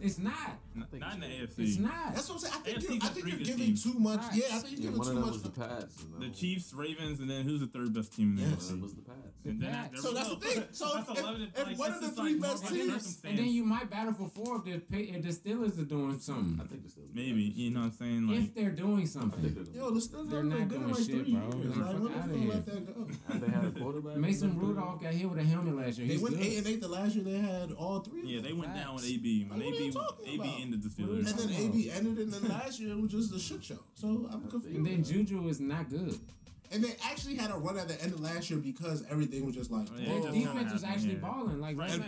It's 0.02 0.18
not. 0.18 0.58
Not 0.80 0.90
think 0.92 1.02
not 1.02 1.14
in 1.16 1.20
the 1.22 1.26
AFC. 1.28 1.60
It's 1.60 1.78
not. 1.78 2.16
That's 2.16 2.30
what 2.30 2.36
I'm 2.36 2.40
saying. 2.40 2.54
I 2.56 2.60
think 2.60 2.78
AFC 2.78 2.90
you're, 2.90 3.04
I 3.04 3.08
think 3.14 3.28
you're 3.28 3.38
giving 3.40 3.58
teams. 3.68 3.84
too 3.84 3.94
much. 4.00 4.20
Right. 4.22 4.34
Yeah, 4.36 4.44
I 4.52 4.60
think 4.60 4.64
you're 4.64 4.92
Yeah, 4.92 4.98
giving 4.98 4.98
one 4.98 5.08
too 5.08 5.20
much. 5.20 5.32
was 5.34 5.42
the 5.44 5.50
Pats. 5.50 5.96
you. 6.20 6.28
The 6.28 6.34
Chiefs, 6.36 6.74
Ravens, 6.74 7.20
and 7.20 7.30
then 7.30 7.44
who's 7.46 7.60
the 7.62 7.68
third 7.68 7.94
best 7.94 8.14
team 8.14 8.30
in 8.32 8.36
the 8.44 8.50
Yes. 8.50 8.72
AFC? 8.72 8.82
was 8.82 8.94
the 8.96 9.02
Pats. 9.02 9.18
And 9.46 9.62
then 9.62 9.72
Pats. 9.72 10.02
So 10.02 10.12
that's 10.14 10.30
the 10.30 10.36
thing. 10.36 10.64
So 10.72 10.86
That's 10.96 11.10
if- 11.10 11.20
11, 11.20 11.52
if 11.56 11.78
one 11.78 11.94
of 11.94 12.02
the 12.02 12.10
three 12.10 12.40
best 12.40 12.68
teams- 12.68 13.20
And 13.24 13.38
then 13.38 13.46
you 13.48 13.64
might 13.64 13.90
battle 13.90 14.14
for 14.14 14.28
four 14.30 14.58
if 14.58 14.64
the 14.66 14.80
Pa- 14.80 14.98
if 15.18 15.24
the 15.24 15.30
Steelers 15.50 15.80
are 15.80 15.86
doing 15.86 16.20
something. 16.20 16.60
I 16.64 16.68
think 16.68 16.82
they're 16.84 16.90
still 16.92 17.04
maybe 17.14 17.42
you 17.44 17.72
know 17.72 17.80
what 17.82 17.86
I'm 17.88 17.92
saying 17.94 18.28
like 18.28 18.38
If 18.40 18.56
they're 18.56 18.72
doing 18.72 19.06
something. 19.08 19.44
Yo, 19.74 19.92
the 19.92 20.00
Steelers 20.00 20.30
They're 20.30 20.44
not 20.44 20.68
been 20.68 20.68
good 20.68 20.82
in 20.82 20.88
doing 20.94 21.06
shit, 21.06 21.34
bro. 21.52 21.60
years. 21.62 21.76
Nah, 21.78 21.92
Like, 21.92 22.14
fuck 22.14 22.30
they 22.32 22.38
here. 22.40 22.50
let 22.50 22.66
that 22.66 22.96
go? 22.96 23.08
They 23.40 23.52
had 23.52 23.66
a 23.66 23.72
quarterback? 23.72 24.18
Mason 24.18 24.60
Rudolph 24.60 25.02
got 25.02 25.14
hit 25.14 25.30
with 25.30 25.40
a 25.40 25.44
helmet 25.44 25.76
last 25.76 25.98
year. 25.98 26.08
They 26.08 26.18
went 26.18 26.36
good. 26.38 26.46
eight 26.46 26.58
and 26.60 26.68
eight 26.68 26.82
the 26.82 26.88
last 26.88 27.16
year. 27.16 27.24
They 27.24 27.38
had 27.40 27.72
all 27.72 28.00
three. 28.02 28.22
of 28.22 28.26
yeah 28.30 28.42
they 28.42 28.54
went 28.54 28.74
down 28.76 28.96
with 28.96 29.06
AB 29.06 29.46
when 29.50 29.60
Like, 29.60 29.68
what 29.68 29.74
are 29.74 29.78
AB 29.78 29.86
you 29.86 29.92
talking 29.92 30.28
AB 30.28 30.36
about? 30.36 30.60
Ended 30.70 30.84
the 30.84 30.90
What 31.04 31.10
Steelers. 31.10 31.30
And 31.30 31.50
then 31.50 31.50
AB 31.62 31.92
ended, 31.92 32.18
and 32.20 32.34
then 32.34 32.50
last 32.50 32.80
year 32.80 32.92
it 32.92 33.02
was 33.02 33.12
just 33.12 33.34
a 33.34 33.40
shit 33.40 33.64
show. 33.64 33.80
So 33.96 34.30
I'm 34.32 34.48
confused. 34.48 34.78
And 34.78 34.86
then 34.86 35.04
Juju 35.04 35.48
is 35.48 35.60
not 35.60 35.90
good. 35.90 36.20
And 36.72 36.84
they 36.84 36.96
actually 37.04 37.36
had 37.36 37.50
a 37.52 37.56
run 37.56 37.78
at 37.80 37.88
the 37.88 38.00
end 38.02 38.14
of 38.14 38.20
last 38.20 38.50
year 38.50 38.60
because 38.60 39.04
everything 39.10 39.46
was 39.46 39.56
just 39.56 39.72
like, 39.72 39.88
Oh, 39.92 39.98
yeah, 39.98 40.10
Their 40.10 40.22
just 40.22 40.34
defense 40.34 40.74
was 40.74 40.84
happened, 40.84 40.96
actually 41.02 41.14
yeah. 41.16 41.20
balling. 41.30 41.60
Like 41.62 41.78
right 41.78 41.90
And 41.92 42.00
now, 42.02 42.08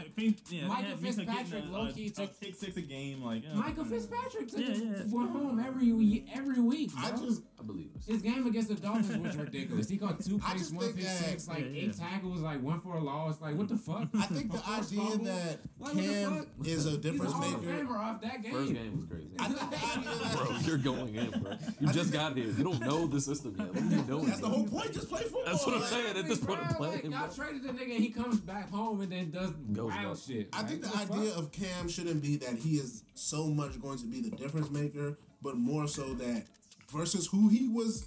yeah, 0.50 0.68
Michael 0.68 0.84
they 0.84 0.88
had 0.90 1.00
Minkah 1.00 1.02
getting 1.02 1.26
Fitzpatrick 1.26 1.64
a- 1.64 1.68
uh, 1.68 1.72
low-key 1.72 2.10
took- 2.12 2.30
a 2.32 2.46
kick 2.46 2.56
six 2.56 2.78
a 2.78 2.82
game. 2.82 3.24
Like 3.24 3.44
yeah. 3.44 3.54
Michael 3.56 3.86
Fitzpatrick 3.86 4.48
took 4.50 4.60
Yeah, 4.60 4.68
yeah. 4.76 5.02
went 5.10 5.32
home 5.32 5.60
every 5.66 5.92
we- 5.94 6.26
every 6.34 6.60
week. 6.62 6.92
I 6.98 7.12
just 7.12 7.42
I 7.60 7.64
believe 7.64 7.90
it. 7.96 8.04
His 8.12 8.22
game 8.22 8.46
against 8.46 8.70
the 8.70 8.76
Dolphins 8.76 9.18
was 9.18 9.36
ridiculous. 9.46 9.90
He 9.90 9.98
caught 9.98 10.20
two 10.24 10.40
I 10.46 10.54
picks, 10.54 10.72
one 10.72 10.84
think 10.86 10.96
pick 10.98 11.06
that- 11.06 11.18
six, 11.18 11.48
like 11.48 11.60
Yeah, 11.60 11.66
eight 11.82 11.96
yeah. 11.98 12.10
tackles, 12.10 12.42
like 12.42 12.62
one 12.62 12.80
for 12.82 12.98
a 12.98 13.02
loss. 13.04 13.42
Like 13.42 13.56
what 13.56 13.68
the 13.68 13.76
mm-hmm. 13.76 13.94
fuck? 14.14 14.22
I 14.24 14.26
think 14.28 14.52
the 14.52 14.58
A 14.62 14.62
forced 14.62 14.92
idea 14.94 15.04
fumble? 15.10 15.26
that 15.26 15.60
Like, 15.80 15.94
what 15.94 15.96
the 15.96 16.02
Cam 16.04 16.38
fuck? 16.38 16.48
is 16.68 16.68
a 16.68 16.70
He's 16.70 16.86
a 16.86 16.98
difference 17.00 17.32
Hall 17.34 17.44
of 17.56 17.64
maker. 17.66 17.84
Famer 17.86 18.00
off 18.00 18.22
that 18.22 18.44
game. 18.44 18.52
First 18.54 18.74
game 18.74 18.96
was 18.96 19.06
crazy. 19.06 19.30
I 19.40 19.48
think 19.48 19.72
the 19.72 20.00
idea 20.00 20.38
Bro, 20.38 20.58
you're 20.62 20.78
going 20.78 21.16
in, 21.16 21.30
bro. 21.42 21.54
You 21.80 21.88
just 21.92 22.14
got 22.14 22.38
here. 22.38 22.46
You 22.48 22.64
don't 22.64 22.80
know 22.82 23.08
the 23.08 23.20
system 23.20 23.56
yet. 23.58 23.74
What 23.74 23.78
are 23.84 23.96
you 23.96 24.02
doing? 24.04 24.51
That's 24.52 24.64
the 24.64 24.70
bro? 24.70 24.70
whole 24.70 24.80
point. 24.82 24.94
Just 24.94 25.10
play 25.10 25.22
football. 25.24 25.44
That's 25.46 25.66
what 25.66 25.76
I'm 25.78 25.84
saying. 25.84 26.18
At 26.18 26.28
this 26.28 26.40
point, 26.40 26.60
I'm 26.62 26.78
Bro, 26.78 26.90
like, 26.90 27.04
y'all 27.04 27.30
traded 27.30 27.64
the 27.64 27.70
nigga 27.70 27.96
and 27.96 28.04
he 28.04 28.10
comes 28.10 28.40
back 28.40 28.70
home 28.72 29.02
and 29.02 29.12
then 29.12 29.32
does 29.32 29.52
Goes 29.72 29.92
wild 29.92 30.04
nuts. 30.04 30.28
shit. 30.28 30.50
I 30.54 30.58
Like, 30.62 30.70
think 30.70 30.82
the 30.82 30.88
what 30.90 31.08
fuck? 31.08 31.18
idea 31.18 31.34
of 31.36 31.52
Cam 31.52 31.88
shouldn't 31.90 32.22
be 32.22 32.38
that 32.38 32.58
he 32.58 32.76
is 32.76 33.04
so 33.14 33.48
much 33.48 33.82
going 33.82 33.98
to 34.00 34.06
be 34.06 34.22
the 34.22 34.32
difference 34.36 34.70
maker, 34.70 35.18
but 35.42 35.56
more 35.58 35.88
so 35.88 36.14
that 36.16 36.44
versus 36.92 37.28
who 37.28 37.50
he 37.50 37.68
was 37.68 38.06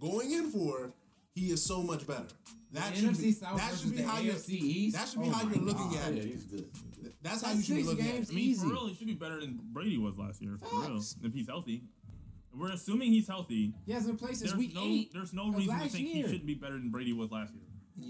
going 0.00 0.32
in 0.32 0.50
for, 0.50 0.92
he 1.34 1.50
is 1.50 1.62
so 1.64 1.82
much 1.82 2.06
better. 2.06 2.26
That 2.72 2.96
should 2.96 3.18
be, 3.18 3.32
South 3.32 3.56
that 3.58 3.70
versus 3.70 3.80
should 3.82 3.90
be 3.90 3.96
the 4.02 4.08
how 4.08 4.20
you're. 4.20 4.34
That 4.34 5.08
should 5.08 5.20
be 5.22 5.28
Oh 5.28 5.30
how 5.32 5.42
you're 5.42 5.56
looking 5.64 5.88
God. 5.90 5.96
at 6.08 6.14
Yeah, 6.14 6.22
it. 6.22 6.26
he's 6.28 6.44
good. 6.44 6.66
That's 7.22 7.42
how 7.42 7.48
That's 7.48 7.58
you 7.58 7.62
should 7.64 7.76
be 7.76 7.82
six 7.82 7.88
looking 7.88 8.06
at 8.06 8.12
games. 8.14 8.28
it. 8.30 8.32
I 8.32 8.36
mean, 8.36 8.44
Easy. 8.50 8.60
for 8.66 8.72
real, 8.72 8.86
he 8.88 8.94
should 8.94 9.06
be 9.08 9.14
better 9.14 9.40
than 9.40 9.58
Brady 9.72 9.98
was 9.98 10.16
last 10.18 10.40
year. 10.40 10.56
For 10.62 10.80
real, 10.82 11.02
if 11.24 11.34
he's 11.34 11.48
healthy. 11.48 11.82
We're 12.54 12.72
assuming 12.72 13.12
he's 13.12 13.28
healthy. 13.28 13.72
He 13.86 13.92
hasn't 13.92 14.18
played 14.18 14.36
since 14.36 14.50
There's 14.50 14.58
week 14.58 14.74
no, 14.74 14.82
eight. 14.84 15.12
there's 15.12 15.32
no 15.32 15.50
reason 15.50 15.78
to 15.78 15.88
think 15.88 16.06
year. 16.08 16.16
he 16.16 16.22
shouldn't 16.22 16.46
be 16.46 16.54
better 16.54 16.74
than 16.74 16.90
Brady 16.90 17.12
was 17.12 17.30
last 17.30 17.52
year. 17.54 17.62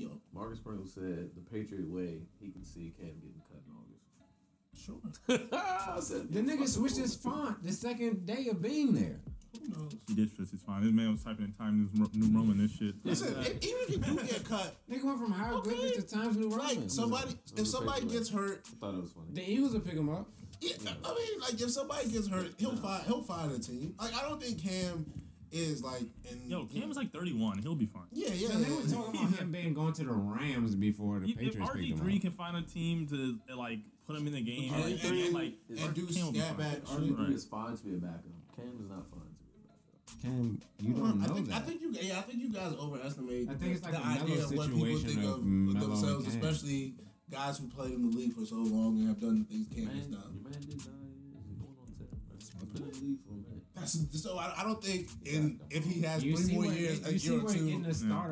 Yo, 0.09 0.21
Marcus 0.33 0.61
Purtle 0.61 0.89
said 0.89 1.31
the 1.35 1.41
Patriot 1.51 1.89
way, 1.91 2.21
he 2.41 2.51
can 2.51 2.65
see 2.65 2.95
Cam 2.99 3.09
getting 3.21 3.43
cut 3.49 3.61
in 3.67 4.79
sure. 4.79 4.95
August. 5.35 5.53
I 5.53 6.01
said, 6.01 6.33
The 6.33 6.41
nigga 6.41 6.69
switched 6.69 6.97
his 6.97 7.15
font 7.17 7.63
the 7.63 7.73
second 7.73 8.25
day 8.25 8.47
of 8.51 8.63
being 8.63 8.95
there. 8.95 9.21
Who 9.61 9.69
knows? 9.69 9.93
He 10.07 10.15
did 10.15 10.35
switch 10.35 10.51
his 10.51 10.63
font. 10.63 10.85
This 10.85 10.93
man 10.93 11.11
was 11.11 11.25
typing 11.25 11.47
in 11.47 11.53
Times 11.53 11.91
New, 11.93 12.09
New 12.15 12.39
Roman 12.39 12.57
this 12.59 12.71
shit. 12.73 12.95
Listen, 13.03 13.35
if, 13.41 13.49
even 13.65 13.81
if 13.83 13.91
you 13.91 13.99
do 13.99 14.15
get 14.25 14.45
cut, 14.45 14.77
Nigga 14.91 15.03
went 15.05 15.19
from 15.19 15.33
hieroglyphics 15.33 15.83
Okay. 15.91 15.95
to 16.01 16.03
Times 16.07 16.37
New 16.37 16.49
like 16.51 16.77
Roman. 16.77 16.89
somebody, 16.89 17.33
if 17.57 17.67
somebody 17.67 18.07
gets 18.07 18.29
hurt, 18.31 18.63
I 18.69 18.77
thought 18.79 18.95
it 18.95 19.01
was 19.01 19.11
funny. 19.11 19.27
The 19.33 19.51
Eagles 19.53 19.73
will 19.73 19.81
pick 19.81 19.95
him 19.95 20.09
up. 20.09 20.29
Yeah, 20.61 20.73
I 21.05 21.15
mean, 21.15 21.41
like 21.41 21.61
if 21.61 21.71
somebody 21.71 22.11
gets 22.11 22.29
hurt, 22.29 22.53
he'll 22.59 22.77
find 22.77 23.03
he'll 23.05 23.23
find 23.23 23.51
a 23.53 23.59
team. 23.59 23.95
Like 23.99 24.15
I 24.15 24.23
don't 24.29 24.41
think 24.43 24.63
Cam 24.63 25.07
is 25.51 25.83
like 25.83 26.03
in. 26.31 26.51
Yo, 26.51 26.67
Cam 26.67 26.91
is 26.91 26.97
like 26.97 27.13
31. 27.13 27.59
He'll 27.59 27.75
be 27.75 27.87
fine. 27.87 28.03
Yeah, 28.13 28.29
yeah. 28.35 28.49
So 28.49 28.59
they 28.59 28.71
were 28.71 28.81
yeah. 28.83 28.95
talking 28.95 29.21
about 29.25 29.39
him 29.41 29.53
being 29.53 29.73
going 29.75 29.93
to 29.95 30.05
the 30.05 30.13
Rams 30.13 30.75
before 30.75 31.21
the 31.21 31.31
If 31.31 31.39
Patriots 31.39 31.71
picked 31.73 31.85
him 31.85 31.99
RG3 32.01 32.17
up. 32.17 32.23
can 32.23 32.31
find 32.33 32.57
a 32.57 32.63
team 32.63 33.07
to 33.09 33.39
like 33.57 33.79
put 34.07 34.17
him 34.17 34.27
in 34.27 34.35
the 34.35 34.41
game, 34.43 34.73
And- 34.75 34.85
like, 34.85 35.05
and- 35.05 35.19
and- 35.19 35.35
like 35.35 35.55
and 35.79 35.95
do 35.95 36.07
Cam 36.07 36.27
will 36.27 36.33
be 36.33 36.39
scat 36.41 36.57
fine. 36.57 36.71
back 36.73 36.85
RG3. 36.85 37.19
Right. 37.19 37.31
is 37.31 37.45
fine 37.47 37.77
to 37.77 37.85
be 37.85 37.95
a 37.95 37.99
backup. 37.99 38.23
Cam 38.57 38.67
is 38.83 38.89
not 38.91 39.07
fine 39.11 39.21
to 39.21 39.45
be 39.47 39.55
a 39.57 39.65
backup. 39.65 40.23
Cam, 40.23 40.61
you 40.81 40.93
don't 40.95 41.23
I 41.23 41.27
know 41.27 41.35
think, 41.37 41.49
that. 41.49 41.57
I 41.57 41.61
think 41.61 41.81
you 41.81 41.91
yeah, 41.93 42.19
I 42.19 42.23
think 42.23 42.39
you 42.39 42.53
guys 42.53 42.73
overestimate 42.79 43.49
I 43.49 43.55
think 43.55 43.75
it's 43.77 43.83
like 43.83 43.93
the 43.93 44.03
a 44.03 44.05
Melo 44.07 44.23
idea 44.25 44.45
of 44.45 44.53
what 44.53 44.67
people 44.69 44.87
situation 44.87 45.09
think 45.09 45.25
of 45.25 45.31
of 45.39 45.45
Melo 45.47 45.71
and 45.73 45.83
themselves, 45.93 46.27
Cam. 46.29 46.37
especially 46.45 46.95
guys 47.31 47.59
who 47.59 47.69
played 47.69 47.93
in 47.95 48.11
the 48.11 48.17
league 48.17 48.33
for 48.35 48.45
so 48.45 48.57
long 48.57 48.99
and 48.99 49.09
have 49.09 49.21
done 49.21 49.39
the 49.41 49.45
things 49.55 49.69
Cam 49.75 49.85
Man, 49.87 49.97
has 49.97 50.09
your 50.09 50.19
done. 50.21 50.41
man 50.43 50.53
did 50.61 50.79
nine 50.79 51.11
years. 51.17 51.45
He's 51.47 51.59
going 51.59 51.77
on 51.81 51.87
10. 51.99 52.07
bro. 52.09 52.37
He's 52.39 52.51
been 52.51 52.83
in 52.83 52.91
the 52.93 52.99
league 53.07 53.19
for 53.25 53.33
a 53.33 53.37
minute. 53.37 53.65
That's 53.75 54.23
so 54.23 54.37
I, 54.39 54.55
I 54.59 54.63
don't 54.65 54.83
think 54.83 55.09
in 55.25 55.61
if 55.71 55.85
he 55.85 56.03
has 56.03 56.23
you 56.25 56.37
three 56.37 56.55
more 56.55 56.65
where, 56.65 56.73
years, 56.75 57.07
a 57.07 57.15
year 57.17 57.41
or 57.41 57.49
two, 57.49 57.79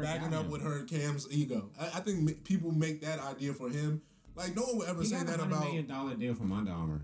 backing 0.03 0.35
up 0.35 0.45
him. 0.45 0.51
with 0.51 0.63
her 0.63 0.83
Cam's 0.85 1.27
ego. 1.31 1.71
I, 1.81 1.87
I 1.87 2.01
think 2.01 2.21
ma- 2.21 2.33
people 2.45 2.71
make 2.73 3.01
that 3.03 3.19
idea 3.21 3.55
for 3.55 3.71
him. 3.71 4.03
Like 4.35 4.55
no 4.55 4.63
one 4.63 4.79
would 4.79 4.89
ever 4.89 5.01
He 5.01 5.07
say 5.09 5.17
got 5.19 5.27
that 5.29 5.41
hundred 5.41 5.53
about. 5.55 5.65
million 5.65 5.87
dollar 5.87 6.15
deal 6.15 6.35
from 6.35 6.53
Under 6.53 6.71
Armour. 6.73 7.01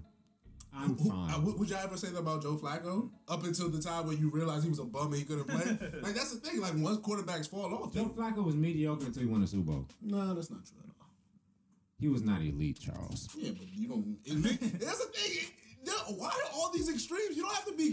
I'm 0.77 0.95
Who- 0.97 1.09
fine. 1.09 1.31
uh, 1.33 1.41
would, 1.41 1.59
would 1.59 1.71
y'all 1.71 1.79
ever 1.85 1.97
say 1.97 2.09
that 2.09 2.19
about 2.19 2.43
Joe 2.43 2.57
Flacco? 2.57 3.09
Up 3.29 3.45
until 3.45 3.69
the 3.71 3.81
time 3.81 4.07
when 4.09 4.19
you 4.19 4.29
realized 4.29 4.65
he 4.65 4.71
was 4.71 4.81
a 4.81 4.85
bum 4.85 5.07
and 5.07 5.17
he 5.17 5.23
couldn't 5.25 5.45
play. 5.49 5.65
like 6.03 6.15
that's 6.15 6.33
the 6.35 6.41
thing. 6.41 6.61
Like 6.61 6.75
once 6.77 6.99
quarterbacks 6.99 7.49
fall 7.49 7.73
off, 7.75 7.95
Joe 7.95 8.07
Flacco 8.15 8.45
was 8.45 8.57
mediocre 8.57 9.07
until 9.07 9.23
he 9.23 9.29
won 9.29 9.43
a 9.43 9.47
Super 9.47 9.71
Bowl. 9.73 9.87
no, 10.03 10.35
that's 10.35 10.51
not 10.51 10.65
true 10.67 10.77
at 10.81 10.84
all. 10.84 10.84
He 11.99 12.09
was 12.09 12.23
not 12.23 12.41
elite, 12.43 12.81
Charles. 12.81 13.29
Yeah, 13.37 13.51
but 13.57 13.67
you 13.73 13.89
don't. 13.89 14.19
It, 14.25 14.61
that's 14.81 14.99
the 14.99 15.13
thing. 15.13 15.49
Why 16.17 16.29
are 16.29 16.51
all 16.55 16.71
these 16.73 16.89
extremes? 16.89 17.37
You 17.37 17.43
don't 17.43 17.55
have 17.55 17.67
to 17.67 17.75
be 17.75 17.93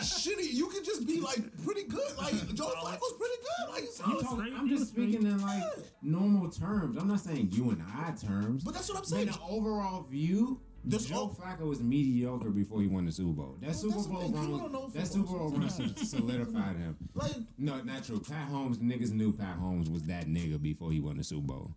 shitty. 0.00 0.52
You 0.52 0.66
can 0.68 0.84
just 0.84 1.06
be 1.06 1.20
like 1.20 1.38
pretty 1.64 1.84
good. 1.84 2.16
Like 2.18 2.32
Joe 2.54 2.72
Flacco's 2.82 3.14
pretty 3.18 3.36
good. 3.42 3.72
Like 3.72 3.80
he's 3.82 4.00
I'm, 4.04 4.20
talking, 4.20 4.54
I'm 4.56 4.68
just 4.68 4.88
speaking 4.88 5.22
in 5.24 5.40
like 5.40 5.62
normal 6.02 6.50
terms. 6.50 6.96
I'm 6.96 7.06
not 7.08 7.20
saying 7.20 7.50
you 7.52 7.70
and 7.70 7.82
I 7.96 8.10
terms. 8.12 8.64
But 8.64 8.74
that's 8.74 8.88
what 8.88 8.98
I'm 8.98 9.04
saying. 9.04 9.28
in 9.28 9.32
the 9.34 9.40
overall 9.48 10.02
view, 10.02 10.60
There's 10.84 11.06
Joe 11.06 11.14
all- 11.16 11.28
Flacco 11.40 11.60
was 11.66 11.80
mediocre 11.80 12.50
before 12.50 12.80
he 12.80 12.86
won 12.88 13.06
the 13.06 13.12
Super 13.12 13.32
Bowl. 13.32 13.56
That 13.60 13.74
Super 13.76 13.94
that's 13.94 14.06
Bowl 14.08 14.20
thing, 14.22 14.32
run, 14.34 14.50
don't 14.58 14.72
know 14.72 14.80
was, 14.80 14.92
that 14.94 15.06
Super 15.06 15.26
Bowl 15.38 15.50
so 15.50 15.56
run 15.58 15.96
solidified 16.04 16.76
him. 16.76 16.96
Like 17.14 17.32
No, 17.56 17.80
not 17.82 18.04
true. 18.04 18.20
Pat 18.20 18.50
Mahomes, 18.50 18.78
niggas 18.78 19.12
knew 19.12 19.32
Pat 19.32 19.58
Mahomes 19.60 19.90
was 19.92 20.02
that 20.04 20.26
nigga 20.26 20.60
before 20.60 20.90
he 20.90 20.98
won 21.00 21.16
the 21.18 21.24
Super 21.24 21.46
Bowl. 21.46 21.70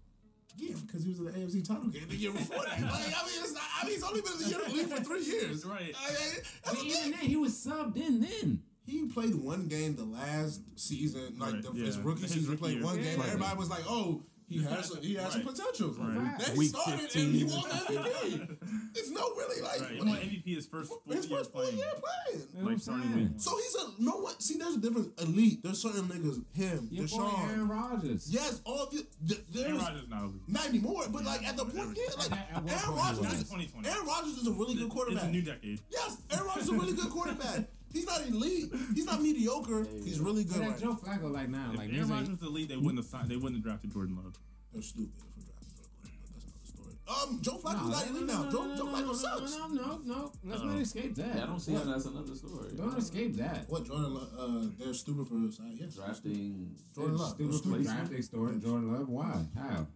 Yeah, 0.57 0.75
because 0.85 1.03
he 1.03 1.09
was 1.11 1.19
in 1.19 1.25
the 1.25 1.31
AFC 1.31 1.67
title 1.67 1.87
game 1.89 2.07
the 2.09 2.15
year 2.15 2.31
before 2.31 2.63
that. 2.63 2.79
Like 2.81 2.91
I 2.91 3.25
mean, 3.25 3.39
it's 3.43 3.53
not, 3.53 3.63
I 3.81 3.85
mean, 3.85 3.93
he's 3.95 4.03
only 4.03 4.21
been 4.21 4.33
in 4.33 4.39
the 4.39 4.49
year 4.49 4.59
league 4.83 4.87
for 4.87 5.03
three 5.03 5.23
years. 5.23 5.65
Right. 5.65 5.93
I- 5.99 6.09
I- 6.09 6.13
that's 6.13 6.51
But 6.65 6.83
even 6.83 6.91
thing. 7.01 7.11
then, 7.11 7.19
he 7.21 7.35
was 7.35 7.53
subbed 7.53 7.97
in 7.97 8.21
then. 8.21 8.61
He 8.87 9.07
played 9.07 9.33
one 9.35 9.67
game 9.67 9.95
the 9.95 10.03
last 10.05 10.61
season, 10.75 11.35
like 11.39 11.53
Right, 11.53 11.63
the, 11.63 11.71
his 11.71 11.97
rookie 11.97 12.21
His 12.21 12.31
season. 12.31 12.43
He 12.43 12.49
rookie 12.51 12.61
played 12.61 12.75
year. 12.75 12.83
one 12.85 12.97
Yeah. 12.97 13.03
game. 13.03 13.19
Right. 13.19 13.27
Everybody 13.29 13.57
was 13.57 13.69
like, 13.69 13.83
"Oh, 13.87 14.21
he 14.47 14.61
has 14.63 14.87
some, 14.87 15.01
he 15.01 15.15
has 15.15 15.31
some 15.33 15.41
Right. 15.45 15.55
potential." 15.55 15.89
Right. 15.93 16.39
Then 16.39 16.51
he 16.53 16.57
Week 16.59 16.69
started 16.69 16.99
15. 17.01 17.25
and 17.25 17.35
he 17.35 17.43
won 17.45 17.63
MVP. 17.71 18.57
it's 18.95 19.09
no 19.09 19.21
really 19.35 19.61
like 19.61 19.81
Right. 19.81 19.91
He 19.91 19.97
what 19.99 20.21
MVP 20.21 20.55
his 20.55 20.65
first 20.67 20.89
full 20.89 21.01
his 21.13 21.25
first 21.25 21.51
full 21.51 21.61
playing. 21.61 21.77
year 21.77 21.91
playing. 21.93 22.47
You 22.53 22.57
know 22.59 22.59
what 22.59 22.59
I'm 22.61 22.65
Like 22.73 22.79
starting 22.81 23.13
saying? 23.13 23.33
So 23.37 23.57
he's 23.57 23.75
a 23.75 24.01
no 24.03 24.17
one. 24.17 24.39
See, 24.39 24.57
there's 24.57 24.75
a 24.75 24.79
difference. 24.79 25.09
Elite. 25.21 25.63
There's 25.63 25.81
certain 25.81 26.03
niggas. 26.07 26.43
Him, 26.53 26.87
Your 26.91 27.07
boy 27.07 27.23
Aaron 27.47 27.67
Deshaun. 27.67 27.69
Rodgers. 27.69 28.27
Yes, 28.31 28.61
all 28.65 28.83
of 28.83 28.93
you. 28.93 29.05
th- 29.27 29.41
There's 29.51 29.65
Aaron 29.65 29.77
Rodgers 29.79 30.07
not 30.09 30.23
elite. 30.23 30.41
not 30.47 30.65
anymore, 30.67 31.03
but 31.09 31.25
like 31.25 31.43
at 31.47 31.57
the 31.57 31.65
point, 31.65 31.97
yeah, 31.97 32.13
like 32.17 32.31
At- 32.31 32.51
at 32.55 32.63
what 32.63 32.71
Aaron 32.71 32.85
point 32.85 32.97
Rodgers. 32.97 33.41
Is, 33.41 33.51
Aaron 33.85 34.05
Rodgers 34.07 34.37
is 34.37 34.47
a 34.47 34.51
really 34.51 34.75
good 34.75 34.89
quarterback. 34.89 35.23
It's 35.23 35.23
quarterback. 35.23 35.29
a 35.29 35.31
new 35.31 35.41
decade. 35.41 35.81
Yes, 35.91 36.17
Aaron 36.31 36.45
Rodgers 36.47 36.63
is 36.63 36.69
a 36.69 36.73
really 36.73 36.93
good 36.93 37.09
quarterback. 37.09 37.67
He's 37.95 38.05
not 38.05 38.27
elite. 38.27 38.71
He's 38.93 39.05
not 39.05 39.21
mediocre. 39.21 39.87
He's 40.03 40.19
really 40.19 40.43
But 40.43 40.53
good. 40.53 40.61
that 40.63 40.69
Right 40.71 40.79
Joe 40.81 40.93
Flacco 41.01 41.31
like 41.31 41.49
now, 41.49 41.71
If 41.71 41.77
like 41.77 41.89
Aaron 41.89 42.01
niggas 42.05 42.09
Rodgers 42.11 42.29
ain't- 42.29 42.29
was 42.31 42.39
the 42.39 42.49
lead, 42.49 42.69
they 42.69 42.75
wouldn't 42.77 42.97
have 42.97 43.05
signed. 43.05 43.29
They 43.29 43.37
wouldn't 43.37 43.55
have 43.55 43.63
drafted 43.63 43.93
Jordan 43.93 44.17
Love. 44.17 44.35
They're 44.73 44.81
stupid 44.81 45.11
for 45.17 45.41
drafting 45.41 45.83
Jordan 45.87 45.95
Love, 46.03 46.13
but 46.21 46.33
that's 46.35 46.43
another 46.43 46.67
story. 46.67 46.95
Um, 47.07 47.39
Joe 47.41 47.57
Flacco's 47.57 47.83
No, 47.83 47.89
not 47.89 48.07
elite 48.09 48.27
no, 48.27 48.33
now. 48.33 48.43
no, 48.43 48.51
Joe, 48.51 48.65
no, 48.65 48.75
Joe 48.75 48.83
no, 48.85 48.91
Flacco 48.91 49.05
no, 49.05 49.13
sucks. 49.13 49.51
No, 49.57 49.67
no, 49.67 50.01
no. 50.05 50.31
Let's 50.43 50.61
Uh-oh. 50.61 50.67
not 50.67 50.79
escape 50.81 51.15
that. 51.15 51.35
Yeah, 51.35 51.43
I 51.43 51.45
don't 51.47 51.59
see 51.59 51.73
how 51.73 51.83
that's 51.85 52.05
another 52.05 52.35
story. 52.35 52.69
Don't 52.75 52.97
escape 52.97 53.35
that. 53.37 53.69
What 53.69 53.85
Jordan? 53.85 54.13
Love, 54.13 54.29
Uh, 54.37 54.67
they're 54.77 54.93
stupid 54.93 55.27
for 55.27 55.35
uh, 55.35 55.69
yes, 55.79 55.95
Drafting. 55.95 56.75
Jordan 56.93 57.17
Love. 57.17 57.37
They're 57.37 57.47
Stupid 57.47 57.51
for 57.53 57.57
stupid 57.79 57.83
drafting 57.85 58.21
story. 58.21 58.59
Jordan 58.59 58.91
Love. 58.91 59.07
Why? 59.09 59.45
How? 59.57 59.87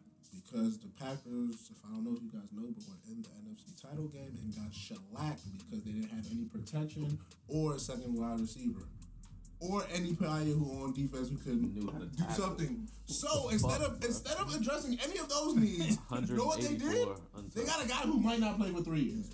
Because 0.51 0.77
the 0.79 0.87
Packers, 0.99 1.69
if 1.69 1.77
I 1.85 1.93
don't 1.93 2.03
know 2.05 2.15
if 2.15 2.21
you 2.23 2.29
guys 2.31 2.49
know, 2.53 2.67
but 2.73 2.83
were 2.87 2.97
in 3.11 3.21
the 3.21 3.29
NFC 3.29 3.79
title 3.81 4.07
game 4.07 4.33
and 4.41 4.55
got 4.55 4.73
shellacked 4.73 5.41
because 5.57 5.83
they 5.83 5.91
didn't 5.91 6.09
have 6.09 6.25
any 6.31 6.45
protection 6.45 7.19
or 7.47 7.75
a 7.75 7.79
second 7.79 8.15
wide 8.15 8.39
receiver. 8.39 8.81
Or 9.61 9.83
any 9.93 10.13
player 10.13 10.45
who 10.55 10.71
on 10.83 10.93
defense 10.93 11.27
who 11.29 11.35
could 11.37 11.59
Knew 11.75 11.91
how 11.91 11.99
to 11.99 12.05
do 12.05 12.17
tackle. 12.17 12.35
something. 12.35 12.87
So 13.07 13.49
instead 13.49 13.81
of 13.81 14.01
instead 14.03 14.37
of 14.37 14.55
addressing 14.55 14.97
any 15.03 15.19
of 15.19 15.27
those 15.27 15.55
needs, 15.55 15.97
you 16.29 16.35
know 16.37 16.45
what 16.45 16.61
they 16.61 16.75
did? 16.75 16.79
184 17.07 17.15
They 17.53 17.65
got 17.65 17.83
a 17.83 17.87
guy 17.87 17.95
who 18.07 18.21
might 18.21 18.39
not 18.39 18.57
play 18.57 18.71
for 18.71 18.81
three 18.81 19.01
years. 19.01 19.29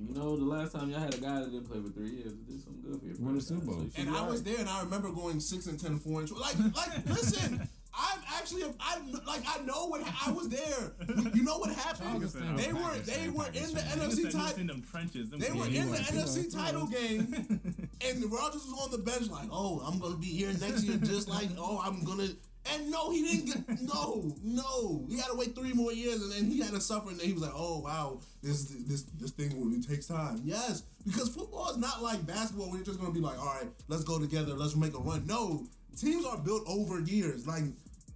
You 0.00 0.14
know, 0.14 0.36
the 0.38 0.44
last 0.44 0.72
time 0.72 0.88
y'all 0.88 1.00
had 1.00 1.12
a 1.14 1.18
guy 1.18 1.40
that 1.40 1.52
didn't 1.52 1.68
play 1.68 1.80
for 1.82 1.90
three 1.90 2.10
years, 2.12 2.32
it 2.32 2.46
did 2.46 2.62
something 2.64 2.82
good 2.82 2.98
for 2.98 3.06
you. 3.06 3.14
Won 3.20 3.34
the 3.34 3.42
Super 3.42 3.66
Bowl. 3.66 3.86
And 3.98 4.08
I 4.08 4.26
was 4.26 4.42
there, 4.42 4.58
and 4.58 4.68
I 4.68 4.80
remember 4.82 5.10
going 5.12 5.38
six 5.38 5.66
and 5.66 5.78
ten, 5.78 5.98
four 5.98 6.20
and 6.20 6.28
two. 6.28 6.36
Like, 6.36 6.56
like, 6.74 7.06
listen, 7.06 7.68
I'm 7.94 8.20
actually, 8.38 8.62
I 8.80 8.98
like, 9.26 9.42
I 9.46 9.62
know 9.64 9.86
what 9.86 10.02
I 10.26 10.30
was 10.30 10.48
there. 10.48 10.92
You 11.34 11.44
know 11.44 11.58
what 11.58 11.74
happened? 11.74 12.22
They 12.22 12.72
were, 12.72 12.96
they 13.04 13.28
were 13.28 13.46
in 13.48 13.74
the 13.74 13.80
NFC 13.80 14.10
said 14.10 14.18
he 14.18 14.24
was 14.24 14.34
title. 14.34 14.60
in 14.60 14.66
them 14.66 14.82
trenches. 14.90 15.30
They 15.30 15.50
were 15.50 15.66
in 15.66 15.90
the 15.90 15.98
NFC 15.98 16.54
title 16.54 16.86
game, 16.86 17.34
and 18.06 18.32
Rodgers 18.32 18.64
was 18.64 18.80
on 18.82 18.90
the 18.90 18.98
bench 18.98 19.28
like, 19.28 19.48
"Oh, 19.50 19.82
I'm 19.86 19.98
gonna 19.98 20.16
be 20.16 20.26
here 20.26 20.52
next 20.58 20.84
year, 20.84 20.96
just 20.98 21.28
like, 21.28 21.48
oh, 21.58 21.82
I'm 21.84 22.02
gonna." 22.04 22.28
And 22.72 22.90
no, 22.90 23.10
he 23.10 23.22
didn't 23.22 23.46
get. 23.46 23.82
No, 23.82 24.32
no, 24.42 25.04
he 25.10 25.16
had 25.16 25.26
to 25.26 25.34
wait 25.34 25.54
three 25.54 25.72
more 25.72 25.92
years, 25.92 26.22
and 26.22 26.32
then 26.32 26.50
he 26.50 26.60
had 26.60 26.70
to 26.70 26.80
suffer. 26.80 27.10
And 27.10 27.18
then 27.18 27.26
he 27.26 27.32
was 27.34 27.42
like, 27.42 27.52
"Oh 27.54 27.80
wow, 27.80 28.20
this 28.42 28.74
this 28.86 29.02
this 29.20 29.32
thing 29.32 29.82
takes 29.82 30.06
time." 30.06 30.40
Yes, 30.44 30.84
because 31.04 31.28
football 31.28 31.70
is 31.70 31.76
not 31.76 32.02
like 32.02 32.24
basketball 32.26 32.68
where 32.68 32.76
you're 32.76 32.86
just 32.86 33.00
gonna 33.00 33.12
be 33.12 33.20
like, 33.20 33.38
"All 33.38 33.46
right, 33.46 33.68
let's 33.88 34.04
go 34.04 34.18
together, 34.18 34.54
let's 34.54 34.76
make 34.76 34.94
a 34.94 34.98
run." 34.98 35.26
No, 35.26 35.66
teams 35.96 36.24
are 36.24 36.38
built 36.38 36.62
over 36.66 37.00
years. 37.00 37.46
Like 37.46 37.64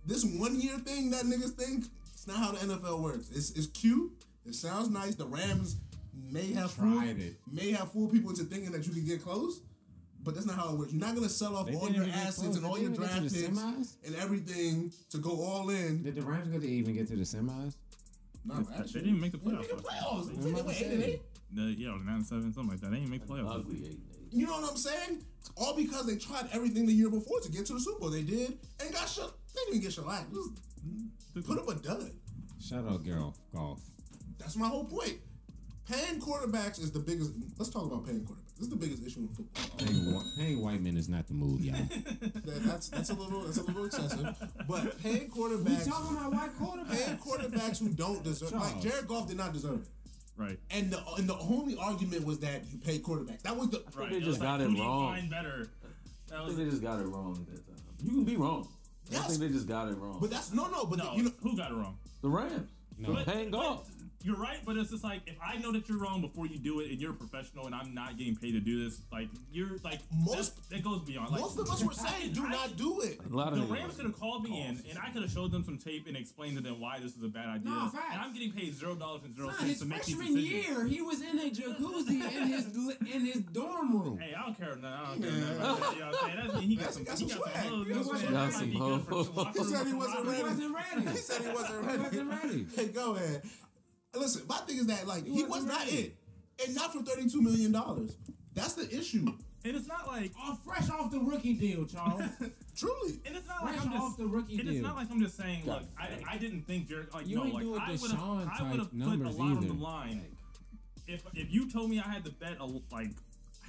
this 0.06 0.24
one 0.24 0.60
year 0.60 0.78
thing 0.78 1.10
that 1.10 1.24
niggas 1.24 1.50
think, 1.52 1.84
it's 2.12 2.26
not 2.26 2.36
how 2.38 2.52
the 2.52 2.58
NFL 2.58 3.02
works. 3.02 3.30
It's 3.30 3.50
it's 3.52 3.66
cute. 3.68 4.12
It 4.44 4.54
sounds 4.54 4.88
nice. 4.90 5.14
The 5.16 5.26
Rams 5.26 5.76
may 6.30 6.52
have 6.54 6.70
fooled, 6.70 7.04
it. 7.04 7.36
may 7.50 7.72
have 7.72 7.92
fooled 7.92 8.12
people 8.12 8.30
into 8.30 8.44
thinking 8.44 8.72
that 8.72 8.86
you 8.86 8.92
can 8.92 9.04
get 9.04 9.22
close, 9.22 9.60
But 10.24 10.34
that's 10.34 10.46
not 10.46 10.56
how 10.56 10.72
it 10.72 10.78
works. 10.78 10.92
You're 10.92 11.00
not 11.00 11.14
gonna 11.14 11.28
sell 11.28 11.56
off 11.56 11.66
They 11.66 11.74
all 11.74 11.90
your 11.90 12.04
assets 12.04 12.38
close. 12.38 12.56
and 12.56 12.64
They 12.64 12.68
all 12.68 12.78
your 12.78 12.90
didn't 12.90 13.00
draft 13.06 13.22
picks 13.22 13.34
semis? 13.34 13.94
and 14.06 14.14
everything 14.16 14.92
to 15.10 15.18
go 15.18 15.40
all 15.42 15.70
in. 15.70 16.02
Did 16.02 16.14
the 16.16 16.22
Rams 16.22 16.48
get 16.48 16.62
to 16.62 16.68
even 16.68 16.94
get 16.94 17.06
to 17.08 17.16
the 17.16 17.22
semis? 17.22 17.74
No, 18.44 18.54
They 18.56 18.74
actually, 18.76 18.92
didn't 19.02 19.08
even 19.08 19.20
make 19.20 19.32
the 19.32 19.38
they 19.38 19.50
didn't 19.50 19.58
playoffs. 19.64 19.68
make 19.68 19.76
the 19.76 19.82
playoffs. 19.82 20.28
I'm 20.36 20.42
They 20.42 20.50
about 20.50 20.66
went 20.66 20.78
to 20.78 20.84
eight 20.86 20.92
and 20.92 21.02
eight. 21.02 21.22
The, 21.52 21.62
yeah, 21.62 21.90
or 21.90 21.98
nine 22.00 22.24
seven, 22.24 22.52
something 22.52 22.70
like 22.70 22.80
that. 22.80 22.90
They 22.90 22.96
didn't 22.98 23.10
make 23.10 23.26
playoffs. 23.26 23.54
Ugly 23.60 23.76
eight 23.86 23.90
and 23.92 24.06
eight. 24.14 24.32
You 24.32 24.46
know 24.46 24.60
what 24.60 24.70
I'm 24.70 24.76
saying? 24.76 25.22
All 25.56 25.74
because 25.76 26.06
they 26.06 26.16
tried 26.16 26.48
everything 26.52 26.86
the 26.86 26.92
year 26.92 27.08
before 27.10 27.40
to 27.40 27.50
get 27.50 27.66
to 27.66 27.74
the 27.74 27.80
Super 27.80 28.00
Bowl. 28.00 28.10
They 28.10 28.22
did 28.22 28.58
and 28.80 28.92
got 28.92 29.08
shut. 29.08 29.32
They 29.56 29.72
didn't 29.72 29.82
get 29.82 29.92
shellacked. 29.92 30.32
Just 30.32 31.46
Put 31.46 31.58
up 31.58 31.68
a 31.68 31.74
dud. 31.74 32.12
Shout 32.62 32.86
out 32.88 33.04
Girl 33.04 33.34
Golf. 33.54 33.80
That's 34.38 34.56
my 34.56 34.68
whole 34.68 34.84
point. 34.84 35.18
Paying 35.90 36.20
quarterbacks 36.20 36.80
is 36.80 36.90
the 36.92 36.98
biggest. 36.98 37.32
Let's 37.58 37.70
talk 37.70 37.84
about 37.86 38.04
paying 38.06 38.20
quarterbacks. 38.20 38.56
This 38.56 38.64
is 38.64 38.70
the 38.70 38.76
biggest 38.76 39.04
issue 39.06 39.20
in 39.20 39.28
football. 39.28 39.76
Paying, 39.76 40.22
paying 40.38 40.62
white 40.62 40.80
men 40.80 40.96
is 40.96 41.08
not 41.08 41.26
the 41.28 41.34
move, 41.34 41.60
y'all. 41.64 41.74
That- 42.46 42.62
that's 42.64 42.88
that's 42.88 43.10
a 43.10 43.14
little 43.14 43.42
that's 43.42 43.58
a 43.58 43.62
little 43.62 43.84
excessive. 43.84 44.34
But 44.68 45.00
paying 45.02 45.30
We 45.36 45.42
quarterbacks, 45.42 45.86
talking 45.88 46.16
about 46.16 46.32
white 46.32 46.58
quarterbacks. 46.58 47.04
paying 47.04 47.18
quarterbacks. 47.18 47.50
quarterbacks 47.50 47.78
who 47.80 47.88
don't 47.90 48.24
deserve, 48.24 48.52
like 48.52 48.80
Jared 48.80 49.06
Goff 49.06 49.28
did 49.28 49.36
not 49.36 49.52
deserve 49.52 49.82
it. 49.82 49.88
Right. 50.38 50.58
And 50.70 50.90
the 50.90 51.02
and 51.18 51.28
the 51.28 51.36
only 51.38 51.76
argument 51.76 52.24
was 52.24 52.38
that 52.40 52.62
you 52.72 52.78
pay 52.78 52.98
quarterbacks. 52.98 53.42
That 53.42 53.56
was 53.56 53.68
the 53.70 53.84
Right. 53.94 54.10
they 54.10 54.16
just 54.18 54.28
was 54.28 54.38
got 54.38 54.60
like, 54.60 54.68
it 54.68 54.70
who 54.72 54.76
you 54.76 54.82
wrong. 54.82 55.14
Find 55.14 55.30
better. 55.30 55.68
That 56.28 56.40
I 56.40 56.46
think 56.46 56.58
they 56.58 56.64
just 56.64 56.82
got 56.82 56.98
it 57.00 57.06
wrong 57.06 57.46
at 57.48 57.54
that 57.54 57.66
time. 57.66 57.76
You 58.02 58.10
can 58.10 58.24
be 58.24 58.36
wrong. 58.36 58.66
I 59.10 59.14
Yes. 59.14 59.26
think 59.28 59.40
they 59.40 59.48
just 59.48 59.68
got 59.68 59.88
it 59.88 59.96
wrong. 59.98 60.18
But 60.20 60.30
that's 60.30 60.52
no 60.52 60.66
no. 60.68 60.84
But 60.86 60.98
no. 60.98 61.10
the, 61.10 61.16
you 61.16 61.22
know 61.24 61.32
who 61.42 61.56
got 61.56 61.70
it 61.70 61.74
wrong? 61.74 61.96
the 62.22 62.28
Rams. 62.28 62.70
No. 62.98 63.12
But- 63.14 63.26
Paying 63.26 63.50
but 63.50 63.60
Goff. 63.60 63.90
You're 64.26 64.36
right, 64.36 64.58
but 64.66 64.76
it's 64.76 64.90
just 64.90 65.04
like 65.04 65.20
if 65.28 65.36
I 65.40 65.56
know 65.58 65.70
that 65.70 65.88
you're 65.88 65.98
wrong 65.98 66.20
before 66.20 66.46
you 66.46 66.58
do 66.58 66.80
it, 66.80 66.90
and 66.90 67.00
you're 67.00 67.12
a 67.12 67.14
professional, 67.14 67.66
and 67.66 67.74
I'm 67.76 67.94
not 67.94 68.18
getting 68.18 68.34
paid 68.34 68.52
to 68.52 68.60
do 68.60 68.82
this, 68.84 69.00
like 69.12 69.28
you're 69.52 69.78
like 69.84 70.00
Most- 70.12 70.56
that's- 70.56 70.66
that 70.70 70.82
goes 70.82 71.00
beyond. 71.02 71.30
Like, 71.30 71.40
most 71.42 71.58
of 71.60 71.70
us 71.70 71.84
were 71.84 71.92
saying 71.92 72.32
do 72.32 72.44
I- 72.44 72.50
not 72.50 72.76
do 72.76 73.02
it. 73.02 73.20
A 73.24 73.34
lot 73.34 73.52
of 73.52 73.60
The 73.60 73.64
niggas 73.66 73.70
Rams 73.72 73.94
could 73.94 74.06
have 74.06 74.18
called 74.18 74.42
me 74.42 74.62
in, 74.62 74.82
and 74.90 74.98
I 74.98 75.10
could 75.10 75.22
have 75.22 75.30
showed 75.30 75.52
them 75.52 75.62
some 75.64 75.78
tape 75.78 76.08
and 76.08 76.16
explained 76.16 76.56
to 76.56 76.62
them 76.62 76.80
why 76.80 76.98
this 76.98 77.14
is 77.16 77.22
a 77.22 77.28
bad 77.28 77.48
idea. 77.48 77.70
No, 77.70 77.88
facts. 77.88 78.04
and 78.14 78.20
I'm 78.20 78.32
getting 78.32 78.50
paid 78.50 78.74
zero 78.74 78.96
dollars 78.96 79.22
and 79.24 79.32
zero 79.36 79.48
Son, 79.50 79.58
cents 79.58 79.70
his 79.70 79.78
to 79.78 79.86
make 79.86 80.04
these 80.04 80.16
freshman 80.16 80.34
decisions. 80.42 80.66
year, 80.66 80.84
he 80.86 81.02
was 81.02 81.22
in 81.22 81.38
a 81.38 81.50
jacuzzi 81.50 82.36
in 82.36 82.48
his 82.48 82.66
in 83.14 83.20
his 83.26 83.42
dorm 83.52 83.92
room. 83.96 84.18
Hey, 84.18 84.34
I 84.34 84.42
don't 84.42 84.58
care. 84.58 84.74
No, 84.74 84.88
I 84.88 85.06
don't 85.14 85.22
care. 85.22 85.30
nothing 85.30 85.40
that. 85.40 85.52
You 85.54 85.60
know 85.60 85.74
what 85.76 85.94
I'm 85.94 86.14
saying? 86.26 86.36
That's, 86.36 86.60
he 86.66 86.76
got 86.76 86.92
some, 86.94 87.04
Got 87.04 87.18
he 87.20 87.28
some 87.28 87.38
got 87.38 87.52
some 87.54 87.62
swag. 87.62 87.66
hoes. 87.70 87.86
He 87.86 87.88
You 87.88 87.94
know 87.94 88.02
what 88.02 88.14
I'm 88.16 88.20
saying? 88.20 88.32
got 88.32 88.52
some 88.52 88.70
be 88.70 88.78
good 88.78 89.02
for 89.02 89.10
hoes. 89.44 89.56
He 89.56 89.64
said 89.64 89.86
he 89.86 89.92
wasn't 89.94 90.16
camaraderie. 90.16 90.34
He 90.36 90.42
ready. 90.42 90.42
wasn't 90.42 90.74
ready. 90.74 91.10
He 91.10 91.16
said 91.18 91.40
he 91.42 91.48
wasn't 91.48 91.80
He 91.80 91.86
ready. 91.86 92.02
wasn't 92.02 92.30
ready. 92.30 92.66
Hey, 92.76 92.86
go 92.88 93.14
ahead. 93.14 93.42
Listen, 94.14 94.42
my 94.48 94.56
thing 94.58 94.78
is 94.78 94.86
that 94.86 95.06
like 95.06 95.24
he, 95.26 95.42
was 95.42 95.64
wasn't 95.66 95.92
it, 95.92 96.16
and 96.64 96.74
not 96.74 96.92
for 96.92 97.02
thirty 97.02 97.28
two 97.28 97.42
million 97.42 97.72
dollars. 97.72 98.16
That's 98.54 98.74
the 98.74 98.88
issue. 98.96 99.26
And 99.64 99.74
it's 99.76 99.88
not 99.88 100.06
like 100.06 100.30
Oh, 100.40 100.56
fresh 100.64 100.88
off 100.90 101.10
the 101.10 101.18
rookie 101.18 101.52
deal, 101.54 101.84
Charles. 101.86 102.22
Truly. 102.76 103.20
And 103.26 103.36
it's 103.36 103.48
not 103.48 103.64
like 103.64 103.78
I'm 103.80 103.90
just. 103.90 104.02
off 104.02 104.16
the 104.16 104.26
rookie 104.26 104.58
and 104.60 104.68
it's 104.68 104.80
not 104.80 104.94
like 104.96 105.10
I'm 105.10 105.20
just 105.20 105.36
saying, 105.36 105.64
Got 105.66 105.80
look, 105.82 105.88
I, 105.98 106.34
I 106.34 106.38
didn't 106.38 106.62
think 106.68 106.88
Jared. 106.88 107.12
Like, 107.12 107.26
You 107.26 107.36
no, 107.36 107.44
ain't 107.46 107.54
like 107.54 107.62
doing 107.64 107.80
I 107.80 107.90
would 107.90 108.10
have, 108.12 108.20
I 108.22 108.34
would 108.36 108.46
type 108.46 108.58
have 108.60 108.70
put 108.78 108.92
a 108.92 108.96
numbers 108.96 109.36
lot 109.36 109.44
on 109.50 109.56
either. 109.58 109.66
the 109.66 109.72
line. 109.74 110.22
If 111.08 111.22
if 111.34 111.52
you 111.52 111.70
told 111.70 111.90
me 111.90 111.98
I 111.98 112.08
had 112.08 112.24
to 112.26 112.30
bet 112.30 112.56
a, 112.60 112.64
like 112.92 113.10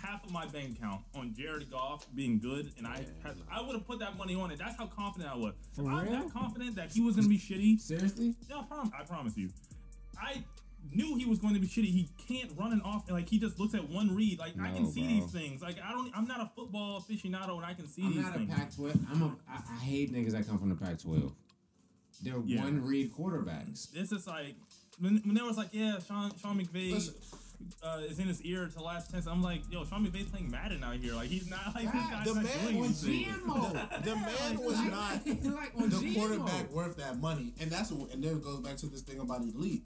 half 0.02 0.24
of 0.24 0.32
my 0.32 0.46
bank 0.46 0.78
account 0.78 1.02
on 1.16 1.34
Jared 1.36 1.70
Goff 1.72 2.06
being 2.16 2.38
good, 2.40 2.72
and 2.78 2.86
I 2.86 2.98
had, 3.24 3.36
I 3.52 3.62
would 3.62 3.74
have 3.76 3.88
put 3.88 3.98
that 4.00 4.16
money 4.18 4.36
on 4.36 4.52
it. 4.52 4.60
That's 4.60 4.78
how 4.78 4.86
confident 4.86 5.32
I 5.32 5.36
was. 5.36 5.54
For 5.76 5.82
I'm 5.90 6.04
real? 6.04 6.12
that 6.14 6.32
confident 6.32 6.76
that 6.76 6.92
he 6.92 7.02
was 7.02 7.16
going 7.16 7.26
to 7.28 7.30
be 7.30 7.40
shitty, 7.40 7.80
Seriously? 7.82 8.36
yeah, 8.48 8.60
I, 8.60 8.64
prom- 8.64 8.92
I 9.00 9.04
promise 9.04 9.36
you. 9.36 9.50
I 10.22 10.44
knew 10.92 11.16
he 11.16 11.26
was 11.26 11.40
going 11.40 11.54
to 11.54 11.60
be 11.60 11.68
shitty. 11.68 11.86
He 11.86 12.10
can't 12.28 12.52
run 12.58 12.74
it 12.74 12.82
off. 12.84 13.10
Like 13.10 13.28
he 13.28 13.40
just 13.40 13.60
looks 13.60 13.74
at 13.74 13.90
one 13.90 14.16
read. 14.16 14.40
Like 14.40 14.54
I 14.62 14.72
can 14.72 14.86
see 14.92 15.02
bro. 15.02 15.10
these 15.10 15.32
things. 15.32 15.62
Like 15.62 15.78
I 15.84 15.92
don't. 15.92 16.12
I'm 16.16 16.28
not 16.28 16.42
a 16.42 16.52
football 16.56 17.02
aficionado, 17.02 17.56
and 17.58 17.66
I 17.66 17.74
can 17.74 17.88
see 17.88 18.04
I'm 18.04 18.14
these 18.14 18.24
not 18.24 18.36
a. 18.36 18.46
Pac-12. 18.46 19.00
I'm 19.12 19.22
a. 19.24 19.36
I, 19.50 19.60
I 19.76 19.80
hate 19.84 20.14
niggas 20.14 20.32
that 20.32 20.48
come 20.48 20.58
from 20.58 20.70
the 20.70 20.76
Pac-12. 20.76 21.32
They're 22.24 22.40
Yeah. 22.46 22.64
one 22.64 22.84
read 22.86 23.14
quarterbacks. 23.14 23.92
This 23.92 24.12
is 24.12 24.26
like 24.28 24.56
when, 25.00 25.18
when 25.26 25.36
there 25.36 25.46
was 25.46 25.58
like, 25.58 25.70
yeah, 25.72 26.00
Sean 26.08 26.32
Sean 26.42 26.60
McVay 26.60 26.92
Listen. 26.92 27.14
Uh, 27.84 28.00
is 28.08 28.20
in 28.20 28.28
his 28.28 28.42
ear 28.44 28.68
to 28.68 28.74
the 28.74 28.84
last 28.84 29.12
ten. 29.12 29.22
I'm 29.30 29.42
like, 29.42 29.62
yo, 29.72 29.84
Sean 29.86 30.06
McVay's 30.06 30.30
playing 30.30 30.50
Madden 30.52 30.84
out 30.84 30.96
here. 30.96 31.14
Like 31.14 31.30
he's 31.30 31.50
not 31.50 31.74
like 31.76 31.86
this 31.92 32.08
guy's 32.10 32.26
The 32.26 32.34
not 32.36 32.44
man 32.44 32.64
doing 32.64 32.80
was. 32.80 33.04
GMO. 33.04 34.04
The 34.04 34.16
man 34.16 34.58
was 34.64 34.76
like, 34.80 34.92
not 34.92 35.28
like 35.28 35.78
the 35.78 35.96
GMO. 35.98 36.16
quarterback 36.16 36.72
worth 36.72 36.98
that 36.98 37.20
money, 37.20 37.54
and 37.60 37.70
that's 37.72 37.92
what, 37.92 38.14
and 38.14 38.24
then 38.24 38.38
it 38.38 38.44
goes 38.44 38.60
back 38.60 38.78
to 38.78 38.88
this 38.88 39.02
thing 39.02 39.20
about 39.20 39.42
elite. 39.42 39.84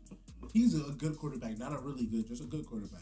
He's 0.53 0.75
a 0.75 0.91
good 0.91 1.17
quarterback, 1.17 1.57
not 1.57 1.71
a 1.73 1.77
really 1.79 2.05
good, 2.05 2.27
just 2.27 2.41
a 2.41 2.45
good 2.45 2.65
quarterback. 2.67 3.01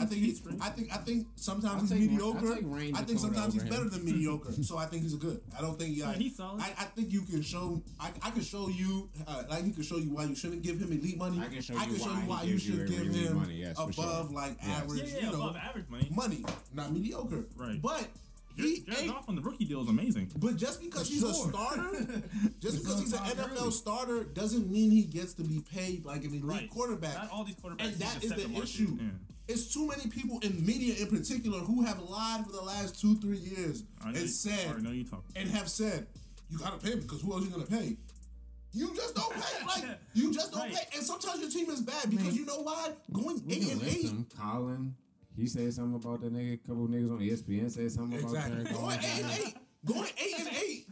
I 0.00 0.04
think 0.04 0.20
he's. 0.22 0.42
I 0.60 0.70
think. 0.70 0.92
I 0.92 0.96
think 0.98 1.26
sometimes 1.36 1.92
I'll 1.92 1.98
he's 1.98 2.08
mediocre. 2.10 2.54
I'll 2.54 2.62
Rain 2.62 2.96
I 2.96 3.02
think 3.02 3.20
sometimes 3.20 3.54
he's 3.54 3.62
better 3.62 3.88
than 3.88 4.04
mediocre. 4.04 4.52
So 4.62 4.76
I 4.76 4.86
think 4.86 5.04
he's 5.04 5.14
good. 5.14 5.40
I 5.56 5.60
don't 5.60 5.78
think. 5.78 6.02
Like, 6.02 6.16
he's 6.16 6.36
solid. 6.36 6.60
I, 6.60 6.70
I 6.78 6.84
think 6.86 7.12
you 7.12 7.22
can 7.22 7.40
show. 7.42 7.82
I, 8.00 8.10
I 8.22 8.30
can 8.30 8.42
show 8.42 8.68
you. 8.68 9.08
Uh, 9.26 9.44
like 9.48 9.64
he 9.64 9.70
can 9.70 9.82
show 9.84 9.96
you 9.98 10.10
why 10.10 10.24
you 10.24 10.34
shouldn't 10.34 10.62
give 10.62 10.80
him 10.80 10.90
elite 10.90 11.16
money. 11.16 11.40
I 11.40 11.46
can 11.48 11.62
show 11.62 11.74
you 11.74 11.78
why 12.26 12.42
you 12.42 12.52
gives 12.52 12.68
you 12.68 12.76
should 12.78 12.88
give 12.90 13.14
him 13.14 13.36
money, 13.36 13.54
yes, 13.56 13.76
above 13.78 13.94
sure. 13.94 14.24
like 14.34 14.56
Yes. 14.60 14.80
average. 14.82 15.02
Yeah, 15.02 15.06
yeah, 15.20 15.26
you 15.26 15.32
know, 15.32 15.42
above 15.42 15.56
average 15.56 15.88
money. 15.88 16.08
money, 16.14 16.44
not 16.74 16.92
mediocre. 16.92 17.44
Right. 17.56 17.80
But 17.80 18.08
he 18.56 18.80
Jared 18.80 19.02
ain't. 19.04 19.12
Goff 19.12 19.28
on 19.28 19.36
the 19.36 19.42
rookie 19.42 19.66
deal 19.66 19.82
is 19.82 19.88
amazing. 19.88 20.32
But 20.36 20.56
just 20.56 20.80
because 20.82 21.06
For 21.08 21.12
he's 21.12 21.22
a 21.22 21.32
starter, 21.34 21.92
just 22.60 22.82
because 22.82 23.00
he's 23.00 23.12
an 23.12 23.18
NFL 23.20 23.60
early. 23.60 23.70
starter, 23.70 24.24
doesn't 24.24 24.68
mean 24.70 24.90
he 24.90 25.02
gets 25.04 25.34
to 25.34 25.44
be 25.44 25.60
paid 25.60 26.04
like 26.04 26.24
an 26.24 26.30
elite 26.30 26.42
Right. 26.44 26.70
quarterback. 26.70 27.14
Not 27.14 27.30
all 27.30 27.44
these 27.44 27.54
quarterbacks. 27.56 27.80
And 27.80 27.90
need 27.90 27.98
that 28.00 28.20
to 28.20 28.26
is 28.26 28.32
set 28.32 28.38
the 28.52 28.62
issue. 28.62 28.96
Yeah. 29.00 29.04
It's 29.48 29.72
too 29.72 29.86
many 29.86 30.08
people 30.10 30.38
in 30.40 30.64
media, 30.64 30.94
in 30.98 31.06
particular, 31.08 31.58
who 31.60 31.84
have 31.84 32.00
lied 32.00 32.44
for 32.44 32.52
the 32.52 32.62
last 32.62 33.00
two, 33.00 33.14
three 33.16 33.38
years 33.38 33.82
know 34.02 34.08
and 34.08 34.16
you, 34.16 34.26
said 34.28 34.66
already 34.68 34.82
know 34.82 34.90
you 34.90 35.04
talking. 35.04 35.30
and 35.36 35.48
have 35.50 35.68
said, 35.68 36.06
"You 36.50 36.58
gotta 36.58 36.78
pay 36.78 36.90
him 36.92 37.00
because 37.00 37.20
who 37.22 37.32
else 37.32 37.44
you 37.44 37.50
gonna 37.50 37.64
pay?" 37.66 37.96
You 38.72 38.94
just 38.94 39.14
don't 39.14 39.32
pay. 39.32 39.64
Like 39.66 39.98
you 40.14 40.32
just 40.34 40.50
don't 40.52 40.62
Right. 40.62 40.74
pay. 40.74 40.96
And 40.98 41.06
sometimes 41.06 41.40
your 41.40 41.50
team 41.50 41.70
is 41.70 41.80
bad 41.80 42.10
because 42.10 42.36
you 42.36 42.44
know 42.44 42.60
why? 42.62 42.90
Going 43.12 43.40
We 43.46 43.54
eight 43.54 43.60
can 43.62 43.70
and 43.72 43.82
list 43.82 43.96
eight. 43.96 44.06
them. 44.06 44.26
Colin, 44.36 44.94
he 45.36 45.46
said 45.46 45.72
something 45.72 45.94
about 45.94 46.20
that 46.22 46.32
nigga. 46.34 46.54
A 46.54 46.56
couple 46.58 46.88
niggas 46.88 47.10
on 47.12 47.18
ESPN 47.20 47.70
said 47.70 47.90
something 47.92 48.18
Exactly. 48.18 48.60
about 48.60 48.64
Jared 48.64 48.74
Going 48.74 48.96
Goff. 48.96 49.04
eight 49.04 49.22
and 49.22 49.32
eight. 49.46 49.56
Going 49.84 50.10
eight 50.18 50.34
and 50.40 50.48
eight. 50.48 50.88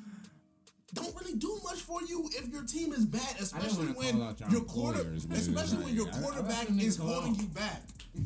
Don't 0.95 1.15
really 1.21 1.35
do 1.37 1.61
much 1.65 1.81
for 1.81 2.01
you 2.03 2.29
if 2.33 2.49
your 2.49 2.63
team 2.65 2.93
is 2.93 3.05
bad, 3.05 3.37
especially 3.41 3.89
when 3.89 4.13
call 4.15 4.23
out 4.25 4.41
y'all 4.41 4.51
your 4.51 4.61
quarter, 4.63 5.01
employers, 5.01 5.29
man. 5.29 5.39
especially 5.39 5.85
when 5.85 5.95
your 5.95 6.07
Like, 6.07 6.15
I- 6.15 6.19
I 6.19 6.23
quarterback 6.23 6.71
is 6.71 6.97
holding 6.97 7.33
off. 7.33 7.41
you 7.43 7.47
back. 7.49 7.83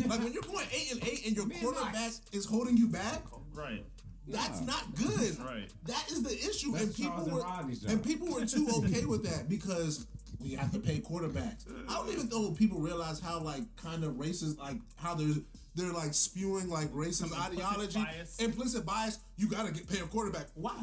like 0.07 0.23
when 0.23 0.33
you're 0.33 0.43
going 0.43 0.66
eight 0.73 0.93
and 0.93 1.03
eight 1.05 1.27
and 1.27 1.35
your 1.37 1.47
Man, 1.47 1.61
quarterback 1.61 1.95
nice. 1.95 2.21
is 2.33 2.45
holding 2.45 2.77
you 2.77 2.87
back, 2.89 3.25
Right. 3.55 3.85
that's 4.27 4.61
not 4.61 4.95
good. 4.95 5.39
Right. 5.39 5.69
That 5.87 6.11
is 6.12 6.23
the 6.23 6.33
issue, 6.37 6.73
That's 6.73 6.85
and 6.85 6.95
people 6.95 7.11
Charles 7.16 7.31
were 7.31 7.41
Rodney's 7.41 7.81
job. 7.81 7.91
and 7.93 8.05
people 8.05 8.29
were 8.29 8.45
too 8.45 8.69
okay 8.85 9.05
with 9.07 9.25
that 9.25 9.49
because 9.49 10.07
we 10.41 10.51
have 10.53 10.71
to 10.73 10.79
pay 10.79 11.01
quarterbacks. 11.01 11.64
I 11.89 11.95
don't 11.95 12.11
even 12.11 12.29
know 12.29 12.51
people 12.53 12.79
realize 12.81 13.19
how 13.19 13.41
like 13.41 13.62
kind 13.77 14.05
of 14.05 14.14
racist, 14.14 14.59
like 14.59 14.77
how 14.97 15.14
they're 15.14 15.35
they're 15.75 15.93
like 15.93 16.12
spewing 16.12 16.69
like 16.69 16.93
racist 16.93 17.14
Some 17.29 17.33
implicit 17.33 17.53
ideology, 17.64 18.03
bias. 18.05 18.37
implicit 18.41 18.85
bias. 18.85 19.19
You 19.37 19.49
gotta 19.49 19.73
get 19.73 19.89
pay 19.89 20.01
a 20.01 20.07
quarterback. 20.07 20.49
Why? 20.55 20.75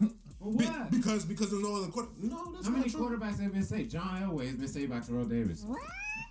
For 0.44 0.50
Be- 0.58 0.68
because 0.98 1.24
because 1.24 1.50
there's 1.50 1.62
no 1.62 1.76
other 1.76 1.86
quarter. 1.88 2.08
No, 2.20 2.52
that's 2.52 2.66
How 2.66 2.72
not 2.72 2.78
many 2.80 2.90
true. 2.90 3.00
quarterbacks 3.00 3.40
have 3.40 3.52
been 3.52 3.62
saved? 3.62 3.90
John 3.90 4.20
Elway 4.22 4.46
has 4.48 4.56
been 4.56 4.68
saved 4.68 4.90
by 4.90 5.00
Terrell 5.00 5.24
Davis. 5.24 5.64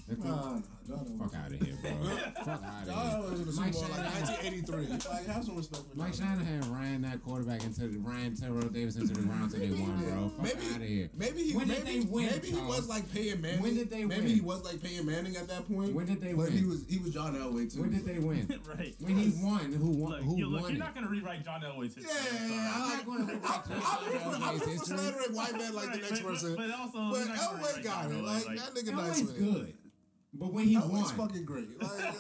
That's 0.07 0.19
Nah, 0.19 0.29
nah, 0.35 0.43
John 0.53 0.63
Fuck 0.87 1.33
out 1.35 1.51
of 1.51 1.61
here, 1.61 1.75
bro. 1.81 1.91
Fuck 2.43 2.47
out 2.63 2.87
of 2.87 2.93
here. 2.93 3.31
Was 3.31 3.39
in 3.39 3.45
the 3.47 3.53
Mike 3.61 3.73
Super 3.73 3.87
Bowl 3.87 3.95
like 3.95 4.11
Shanahan. 4.13 4.67
1983. 4.67 5.11
Like 5.13 5.25
have 5.27 5.43
some 5.45 5.55
respect 5.55 5.83
for 5.89 5.97
Mike 5.97 6.13
John. 6.13 6.27
Shanahan 6.39 6.73
ran 6.73 7.01
that 7.03 7.23
quarterback 7.23 7.63
into 7.63 7.87
the 7.87 7.97
ran 7.99 8.35
Terrell 8.35 8.61
Davis 8.67 8.95
into 8.97 9.13
the 9.13 9.21
ground 9.21 9.51
till 9.51 9.59
they 9.61 9.69
won, 9.71 9.95
bro. 10.03 10.29
Fuck 10.29 10.43
Maybe, 10.43 10.65
out 10.73 10.81
of 10.81 10.87
here. 10.87 11.09
maybe 11.15 11.43
he, 11.43 11.55
When 11.55 11.67
did 11.67 11.83
maybe, 11.85 11.99
they 12.01 12.05
win, 12.05 12.25
maybe 12.27 12.47
he 12.51 12.61
was 12.61 12.87
like 12.89 13.11
Peyton 13.13 13.41
Manning. 13.41 13.61
When 13.61 13.75
did 13.75 13.89
they 13.89 14.03
maybe 14.05 14.21
win? 14.23 14.35
he 14.35 14.41
was 14.41 14.63
like 14.65 14.81
Peyton 14.83 15.05
Manning 15.05 15.35
at 15.37 15.47
that 15.47 15.67
point. 15.67 15.93
When 15.93 16.05
did 16.05 16.19
they 16.21 16.33
but 16.33 16.49
win? 16.49 16.51
he 16.51 16.65
was 16.65 16.85
he 16.89 16.99
was 16.99 17.13
John 17.13 17.35
Elway 17.35 17.73
too. 17.73 17.81
When 17.81 17.91
did 17.91 18.05
they 18.05 18.19
win? 18.19 18.47
right. 18.77 18.93
When 18.99 19.17
he 19.17 19.31
won, 19.43 19.71
who 19.73 19.89
won? 19.91 20.11
Look, 20.11 20.21
who 20.21 20.37
you, 20.37 20.47
look 20.49 20.61
won 20.63 20.71
you're 20.71 20.81
it? 20.81 20.85
not 20.85 20.95
gonna 20.95 21.07
rewrite 21.09 21.43
John 21.45 21.61
Elway's 21.61 21.95
history. 21.95 22.13
Yeah, 22.51 22.71
I'm. 22.75 22.81
I 22.83 22.99
I'm 23.07 23.07
like- 23.07 23.07
not 23.07 23.07
going 23.07 23.27
to 23.27 23.33
rewrite 23.33 23.43
John 23.43 24.03
I'm 24.03 24.11
root 24.11 24.21
I'm 24.35 24.41
Elway's 24.41 24.53
root 24.53 24.63
for 24.63 24.69
history. 24.69 24.97
slandering 24.97 25.35
white 25.35 25.57
men 25.57 25.73
like 25.75 25.91
the 25.93 25.97
next 25.99 26.19
person. 26.23 26.55
But 26.55 26.71
also, 26.71 26.97
But 27.11 27.17
you're 27.19 27.27
not 27.27 27.37
gonna 27.37 27.63
Elway 27.63 27.83
got 27.83 28.11
it. 28.11 28.23
Like, 28.23 28.47
like- 28.47 28.57
that 28.57 28.73
nigga 28.75 28.91
nice 28.93 29.21
Elway's 29.21 29.39
man. 29.39 29.51
good, 29.53 29.73
but 30.33 30.51
when 30.51 30.65
he 30.67 30.75
Elway's 30.75 31.13
won, 31.13 31.27
fucking 31.27 31.45
great. 31.45 31.81
Like, 31.81 31.91
like, 31.91 32.13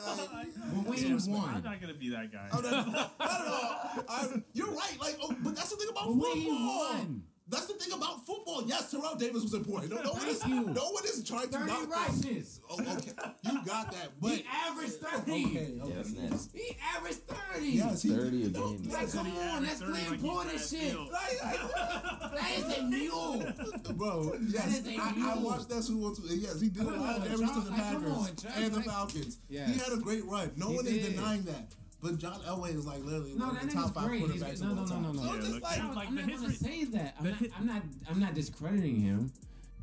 but 0.55 0.85
when 0.87 0.97
he 0.97 1.07
Yeah, 1.07 1.15
I'm 1.15 1.63
not 1.63 1.81
gonna 1.81 1.93
be 1.93 2.09
that 2.09 2.31
guy. 2.31 2.47
Oh, 2.51 2.59
no, 2.61 2.69
not 2.69 3.13
at 3.19 3.47
all. 3.47 4.05
I, 4.07 4.41
you're 4.53 4.71
right. 4.71 4.97
Like, 4.99 5.17
oh, 5.21 5.35
but 5.43 5.55
that's 5.55 5.69
the 5.71 5.77
thing 5.77 5.87
about 5.89 6.07
But 6.07 6.15
when 6.17 6.31
he 6.37 6.49
football. 6.49 6.93
won. 6.93 7.23
That's 7.53 7.67
the 7.67 7.73
thing 7.75 7.93
about 7.93 8.25
football. 8.25 8.63
Yes, 8.65 8.91
Terrell 8.91 9.15
Davis 9.15 9.43
was 9.43 9.53
important. 9.53 9.93
No, 9.93 10.01
no 10.01 10.11
one 10.13 10.27
is. 10.27 10.45
You. 10.45 10.61
No 10.65 10.89
one 10.91 11.03
is 11.05 11.23
trying 11.23 11.47
to 11.49 11.57
30 11.59 11.65
knock 11.67 11.89
that. 11.89 12.07
rushes. 12.09 12.59
Oh, 12.69 12.81
okay, 12.81 13.11
you 13.43 13.65
got 13.65 13.91
that. 13.91 14.09
But 14.19 14.31
He 14.31 14.45
averaged 14.67 14.93
30. 14.93 15.31
okay, 15.31 15.43
okay. 15.43 15.73
Yeah, 15.85 15.95
that's 15.95 16.11
nasty. 16.13 16.57
He 16.59 16.77
averaged 16.95 17.19
30. 17.27 17.67
Yes, 17.67 18.01
he, 18.01 18.09
30 18.09 18.43
a 18.43 18.49
no, 18.49 18.69
game. 18.73 18.89
Like, 18.91 19.11
come 19.11 19.37
on, 19.37 19.63
that's 19.63 19.79
30 19.79 19.91
playing 19.91 20.09
like 20.09 20.19
he's 20.19 20.23
important 20.23 20.59
shit. 20.61 20.97
Like, 21.13 21.43
like, 21.43 22.31
That 22.33 22.51
is 22.57 22.77
a 22.77 22.83
mule. 22.83 23.45
Bro, 23.93 24.37
yes, 24.49 24.79
is 24.79 24.87
a 24.87 24.99
I, 24.99 25.09
I 25.09 25.11
mule. 25.13 25.41
watched 25.49 25.69
that 25.69 25.83
Super 25.83 25.99
Bowl. 25.99 26.15
too. 26.15 26.23
Yes, 26.35 26.59
he 26.59 26.69
did 26.69 26.81
a 26.81 26.85
lot 26.89 27.17
of 27.17 27.21
on, 27.23 27.29
damage 27.29 27.53
to 27.53 27.59
the 27.61 27.69
like, 27.69 27.79
Packers 27.79 28.11
on, 28.11 28.63
and 28.63 28.73
the 28.73 28.81
Falcons. 28.81 29.37
Yes. 29.49 29.69
He 29.69 29.79
had 29.79 29.93
a 29.97 30.01
great 30.01 30.25
run. 30.25 30.51
No 30.55 30.69
He 30.69 30.75
one 30.75 30.85
did. 30.85 30.95
is 30.95 31.09
denying 31.09 31.43
that. 31.43 31.73
But 32.03 32.17
John 32.17 32.37
Elway 32.41 32.75
is 32.75 32.85
like 32.85 33.01
literally 33.05 33.33
No, 33.33 33.47
one 33.47 33.55
of 33.57 33.61
the 33.67 33.73
top 33.73 33.93
five 33.93 34.07
great. 34.09 34.19
He's- 34.29 34.43
quarterbacks 34.43 34.61
no, 34.61 34.71
of 34.71 34.77
all 34.79 34.83
no, 34.83 34.83
no, 34.83 34.87
time. 34.89 35.03
no, 35.03 35.11
no. 35.13 35.21
So 35.21 35.25
Yeah, 35.33 35.37
it's 35.39 35.47
just 35.47 35.61
like. 35.63 35.79
I'm, 35.79 35.95
like 35.95 36.07
I'm 36.09 36.15
the 36.15 36.21
not 36.23 36.31
gonna 36.41 36.53
say 36.53 36.83
that. 36.83 37.15
I'm 37.19 37.25
not, 37.29 37.37
I'm 37.57 37.65
not. 37.65 37.81
I'm 38.09 38.19
not 38.19 38.33
discrediting 38.33 38.99
him, 38.99 39.31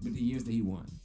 but 0.02 0.12
the 0.14 0.20
years 0.20 0.44
that 0.44 0.52
he 0.52 0.60
won. 0.60 0.99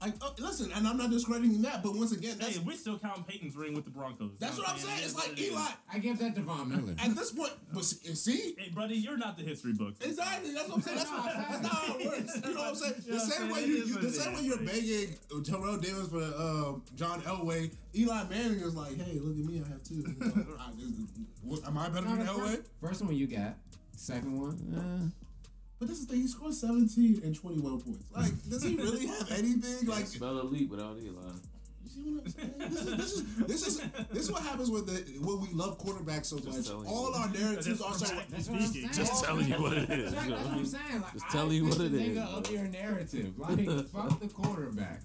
Like, 0.00 0.14
uh, 0.20 0.30
listen, 0.38 0.70
and 0.74 0.86
I'm 0.86 0.96
not 0.96 1.10
discrediting 1.10 1.62
that, 1.62 1.82
but 1.82 1.94
once 1.96 2.12
again, 2.12 2.36
that's 2.38 2.56
Hey, 2.56 2.62
we 2.64 2.76
still 2.76 2.98
count 2.98 3.26
Peyton's 3.26 3.56
ring 3.56 3.74
with 3.74 3.84
the 3.84 3.90
Broncos. 3.90 4.32
that's 4.38 4.56
You 4.56 4.62
what 4.62 4.72
I'm 4.72 4.78
saying. 4.78 4.98
It's 5.02 5.14
like 5.16 5.28
what. 5.28 5.38
Eli. 5.38 5.68
I 5.92 5.98
give 5.98 6.18
that 6.18 6.34
to 6.36 6.42
Von 6.42 6.68
Miller. 6.68 6.94
At 6.98 7.14
this 7.14 7.32
point, 7.32 7.52
but 7.72 7.84
see- 7.84 8.14
see, 8.14 8.54
Hey, 8.58 8.70
buddy, 8.74 8.96
you're 8.96 9.16
not 9.16 9.36
the 9.38 9.42
history 9.42 9.72
books. 9.72 10.04
Exactly. 10.04 10.52
That's 10.52 10.68
what 10.68 10.76
I'm 10.76 10.82
saying. 10.82 10.98
That's, 10.98 11.10
not, 11.10 11.24
that's 11.24 11.62
not 11.62 11.72
how 11.72 11.98
it 11.98 12.06
works. 12.06 12.40
You 12.44 12.54
know 12.54 12.60
what 12.60 12.68
I'm 12.68 12.74
saying? 12.74 12.94
The 13.06 13.20
same 13.20 13.50
way 13.50 13.64
you, 13.64 13.76
you 13.84 13.94
the 13.98 14.10
same 14.10 14.34
way 14.34 14.40
you're 14.42 14.58
begging 14.58 15.16
Terrell 15.44 15.76
Davis 15.78 16.08
for 16.08 16.20
uh, 16.22 16.72
John 16.94 17.22
Elway. 17.22 17.70
Eli 17.94 18.24
Manning 18.28 18.60
is 18.60 18.74
like, 18.74 18.96
hey, 19.00 19.18
look 19.18 19.38
at 19.38 19.44
me, 19.50 19.62
I 19.64 19.68
have 19.68 19.82
two. 19.82 19.94
You 20.16 21.54
know, 21.54 21.58
I, 21.64 21.68
am 21.68 21.78
I 21.78 21.88
better 21.88 22.06
than 22.06 22.18
the 22.18 22.24
Elway? 22.24 22.38
first, 22.48 22.62
first 22.80 23.02
one 23.04 23.14
you 23.14 23.26
got. 23.26 23.54
Second 23.96 24.38
one, 24.40 25.12
uh, 25.14 25.25
But 25.78 25.88
this 25.88 25.98
is 25.98 26.06
the 26.06 26.12
thing. 26.14 26.22
He 26.22 26.28
scored 26.28 26.54
17 26.54 27.20
and 27.24 27.34
21 27.34 27.80
points. 27.80 28.04
Like, 28.14 28.32
does 28.48 28.62
he 28.62 28.76
really 28.76 29.06
have 29.06 29.30
anything? 29.32 29.86
Like, 29.88 30.06
Spell 30.06 30.38
elite 30.40 30.70
without 30.70 30.96
Eli. 30.98 31.10
you 31.84 31.90
see 31.90 32.00
what 32.14 32.24
I'm 32.24 32.30
saying? 32.32 32.54
This 32.58 32.82
is 32.82 32.96
this 32.96 33.12
is 33.12 33.46
this 33.46 33.66
is 33.66 33.78
this 34.10 34.22
is 34.24 34.32
what 34.32 34.42
happens 34.42 34.70
with 34.70 34.86
the 34.86 35.18
when 35.20 35.40
we 35.42 35.48
love 35.52 35.78
quarterbacks 35.78 36.26
so 36.26 36.36
much. 36.36 36.66
telling 36.66 36.86
you. 36.86 36.94
All 36.94 37.14
our 37.14 37.28
narratives 37.30 37.80
are 37.82 37.92
so. 37.94 38.06
dramatically 38.06 38.36
That's 38.36 38.48
what 38.48 38.60
I'm 38.60 38.66
speaking. 38.66 38.92
saying. 38.92 39.06
Just 39.06 39.24
telling 39.24 39.48
you 39.48 39.54
what 39.62 39.72
it 39.74 39.90
is. 39.90 40.12
Jack, 40.12 40.24
you 40.24 40.30
know 40.30 40.36
that's 40.36 40.48
what 40.48 40.48
what 40.48 40.54
I 40.54 40.58
I'm 40.58 40.66
saying. 40.66 41.00
Like, 41.02 41.12
Just 41.12 41.30
telling 41.30 41.52
you 41.56 41.68
fit 41.70 41.78
what 41.78 41.78
the 41.92 41.98
it 41.98 42.06
is, 42.06 42.18
Nigga 42.18 42.38
of 42.38 42.50
your 42.50 42.64
narrative. 42.68 43.38
Like, 43.38 43.88
fuck 43.90 44.20
the 44.20 44.28
quarterback. 44.28 45.00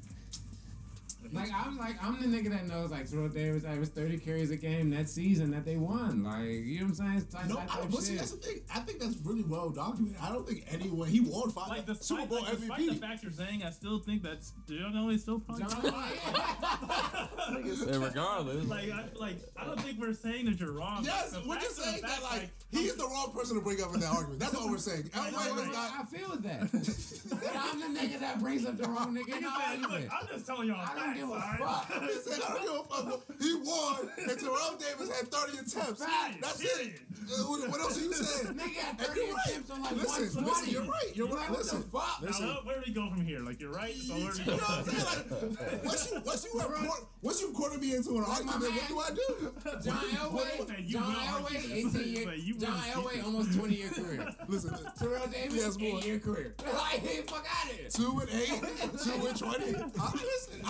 Like 1.34 1.49
I'm 1.53 1.77
like 1.77 1.95
I'm 2.03 2.19
the 2.21 2.27
nigga 2.27 2.49
that 2.51 2.67
knows 2.67 2.91
like 2.91 3.09
Terrell 3.09 3.29
Davis 3.29 3.63
averaged 3.63 3.93
30 3.95 4.17
carries 4.19 4.51
a 4.51 4.55
game 4.57 4.89
that 4.91 5.07
season 5.09 5.51
that 5.51 5.65
they 5.65 5.77
won. 5.77 6.23
Like 6.23 6.43
you 6.45 6.79
know 6.79 6.86
what 6.86 6.89
I'm 6.89 6.95
saying? 6.95 7.13
It's 7.17 7.34
type, 7.34 7.47
No, 7.47 7.55
that 7.55 7.69
I, 7.71 7.75
type 7.82 7.91
but 7.91 8.01
see, 8.01 8.15
that's 8.15 8.32
the 8.32 8.38
thing. 8.38 8.61
I 8.73 8.79
think 8.79 8.99
that's 8.99 9.15
really 9.23 9.43
well 9.43 9.69
documented. 9.69 10.17
I 10.21 10.29
don't 10.32 10.47
think 10.47 10.65
anyone 10.69 11.07
he 11.07 11.19
won 11.21 11.49
five 11.51 11.69
Like, 11.69 11.86
the 11.86 11.95
Super 11.95 12.25
Bowl 12.25 12.41
like, 12.41 12.57
despite 12.59 12.77
the 12.79 12.91
MVP. 12.93 12.99
fact 12.99 13.23
you're 13.23 13.32
saying, 13.32 13.63
I 13.63 13.69
still 13.71 13.99
think 13.99 14.23
that's 14.23 14.53
John 14.67 14.93
Elway's 14.93 15.21
still 15.21 15.39
probably 15.39 15.63
John 15.63 15.82
top 15.82 15.93
five. 15.93 17.29
And 17.91 18.03
regardless, 18.03 18.65
like, 18.67 18.91
I, 18.91 19.05
like, 19.15 19.38
I 19.57 19.65
don't 19.65 19.79
think 19.82 19.99
we're 19.99 20.13
saying 20.13 20.45
that 20.45 20.59
you're 20.59 20.71
wrong. 20.71 21.03
Yes, 21.03 21.32
The 21.32 21.41
we're 21.47 21.59
just 21.59 21.77
saying 21.77 22.01
that 22.01 22.09
fact, 22.11 22.23
like 22.23 22.49
he's 22.71 22.95
the 22.95 23.05
wrong 23.05 23.32
person 23.34 23.55
to 23.55 23.61
bring 23.61 23.82
up 23.82 23.93
in 23.93 23.99
that 24.01 24.11
argument. 24.13 24.39
That's 24.39 24.55
all 24.55 24.69
we're 24.69 24.77
saying. 24.77 25.03
Elway 25.03 25.34
I, 25.38 25.61
is 25.61 25.67
not. 25.73 25.91
I 25.99 26.03
feel 26.05 26.29
that. 26.29 26.61
I'm 27.71 27.79
the 27.93 27.99
nigga 27.99 28.19
that 28.19 28.39
brings 28.39 28.65
up 28.65 28.77
the 28.77 28.88
wrong 28.88 29.15
nigga 29.15 29.36
in 29.38 29.43
the 29.43 29.49
Like, 29.49 29.79
look, 29.82 29.91
argument. 29.91 30.11
I'm 30.21 30.27
just 30.27 30.45
telling 30.45 30.67
y'all 30.67 30.77
I 30.79 30.95
don't 30.95 30.95
facts, 31.15 31.19
give 31.22 31.30
a 31.32 31.41
fuck. 31.41 31.91
He 32.01 32.13
said, 32.19 32.39
I 32.41 32.53
don't 32.53 32.89
give 32.89 32.97
a 32.97 33.11
fuck. 33.11 33.22
He 33.39 33.53
won, 33.55 34.09
and 34.17 34.39
Terrell 34.39 34.76
Davis 34.80 35.09
had 35.17 35.28
30 35.32 35.57
attempts. 35.57 36.05
That's 36.41 36.61
it. 36.61 36.93
Uh, 37.22 37.43
what, 37.45 37.80
else 37.80 37.97
are 37.97 38.01
you 38.01 38.13
saying? 38.13 38.53
Nigga 38.55 38.76
had 38.76 38.99
30 38.99 39.19
you're 39.19 39.34
right. 39.34 39.72
on 39.72 39.82
like 39.84 39.91
Listen, 39.95 40.43
120. 40.43 40.49
listen, 40.49 40.69
you're 40.74 40.84
right. 40.84 41.11
You're 41.15 41.28
right. 41.28 41.51
Listen, 41.51 41.84
fuck? 41.84 42.19
listen. 42.22 42.47
Now, 42.47 42.59
where 42.63 42.76
do 42.78 42.84
we 42.86 42.93
go 42.93 43.09
from 43.09 43.26
here? 43.26 43.39
Like, 43.39 43.61
you're 43.61 43.72
right. 43.72 43.95
So 43.95 44.13
where 44.15 44.32
do 44.34 44.39
we 44.39 44.51
You 44.51 44.57
know 44.57 44.63
what 44.63 44.80
I'm 44.80 44.86
saying? 44.86 45.05
Like, 45.05 45.86
once 45.86 46.11
you 46.11 46.22
once 46.26 46.47
you 46.51 46.59
have 46.59 46.72
once 47.22 47.41
you 47.41 47.51
quarter 47.51 47.78
me 47.78 47.95
into 47.95 48.09
an 48.09 48.15
Like 48.24 48.45
argument, 48.45 48.74
what 48.74 48.88
do 48.89 48.99
I 48.99 49.09
do? 49.15 49.53
John 49.84 50.03
Elway, 50.17 50.88
John 50.88 51.15
Elway, 51.15 51.72
18 51.72 52.13
year, 52.13 52.55
John 52.59 52.78
Elway, 52.80 53.24
almost 53.24 53.53
20 53.57 53.76
year 53.76 53.89
career. 53.89 54.28
Listen, 54.47 54.76
Terrell 54.99 55.28
Davis, 55.28 55.55
Yes, 55.55 55.78
boy. 55.78 55.97
8 55.99 56.05
year 56.05 56.19
career. 56.19 56.55
Like, 56.59 57.01
fuck 57.30 57.45
out 57.47 57.72
of 57.72 57.78
here. 57.78 57.89
two 57.89 58.19
and 58.19 58.30
eight, 58.30 58.61
two 59.03 59.28
and 59.28 59.38
twenty. 59.38 59.76
I, 59.99 60.11
listen, 60.13 60.65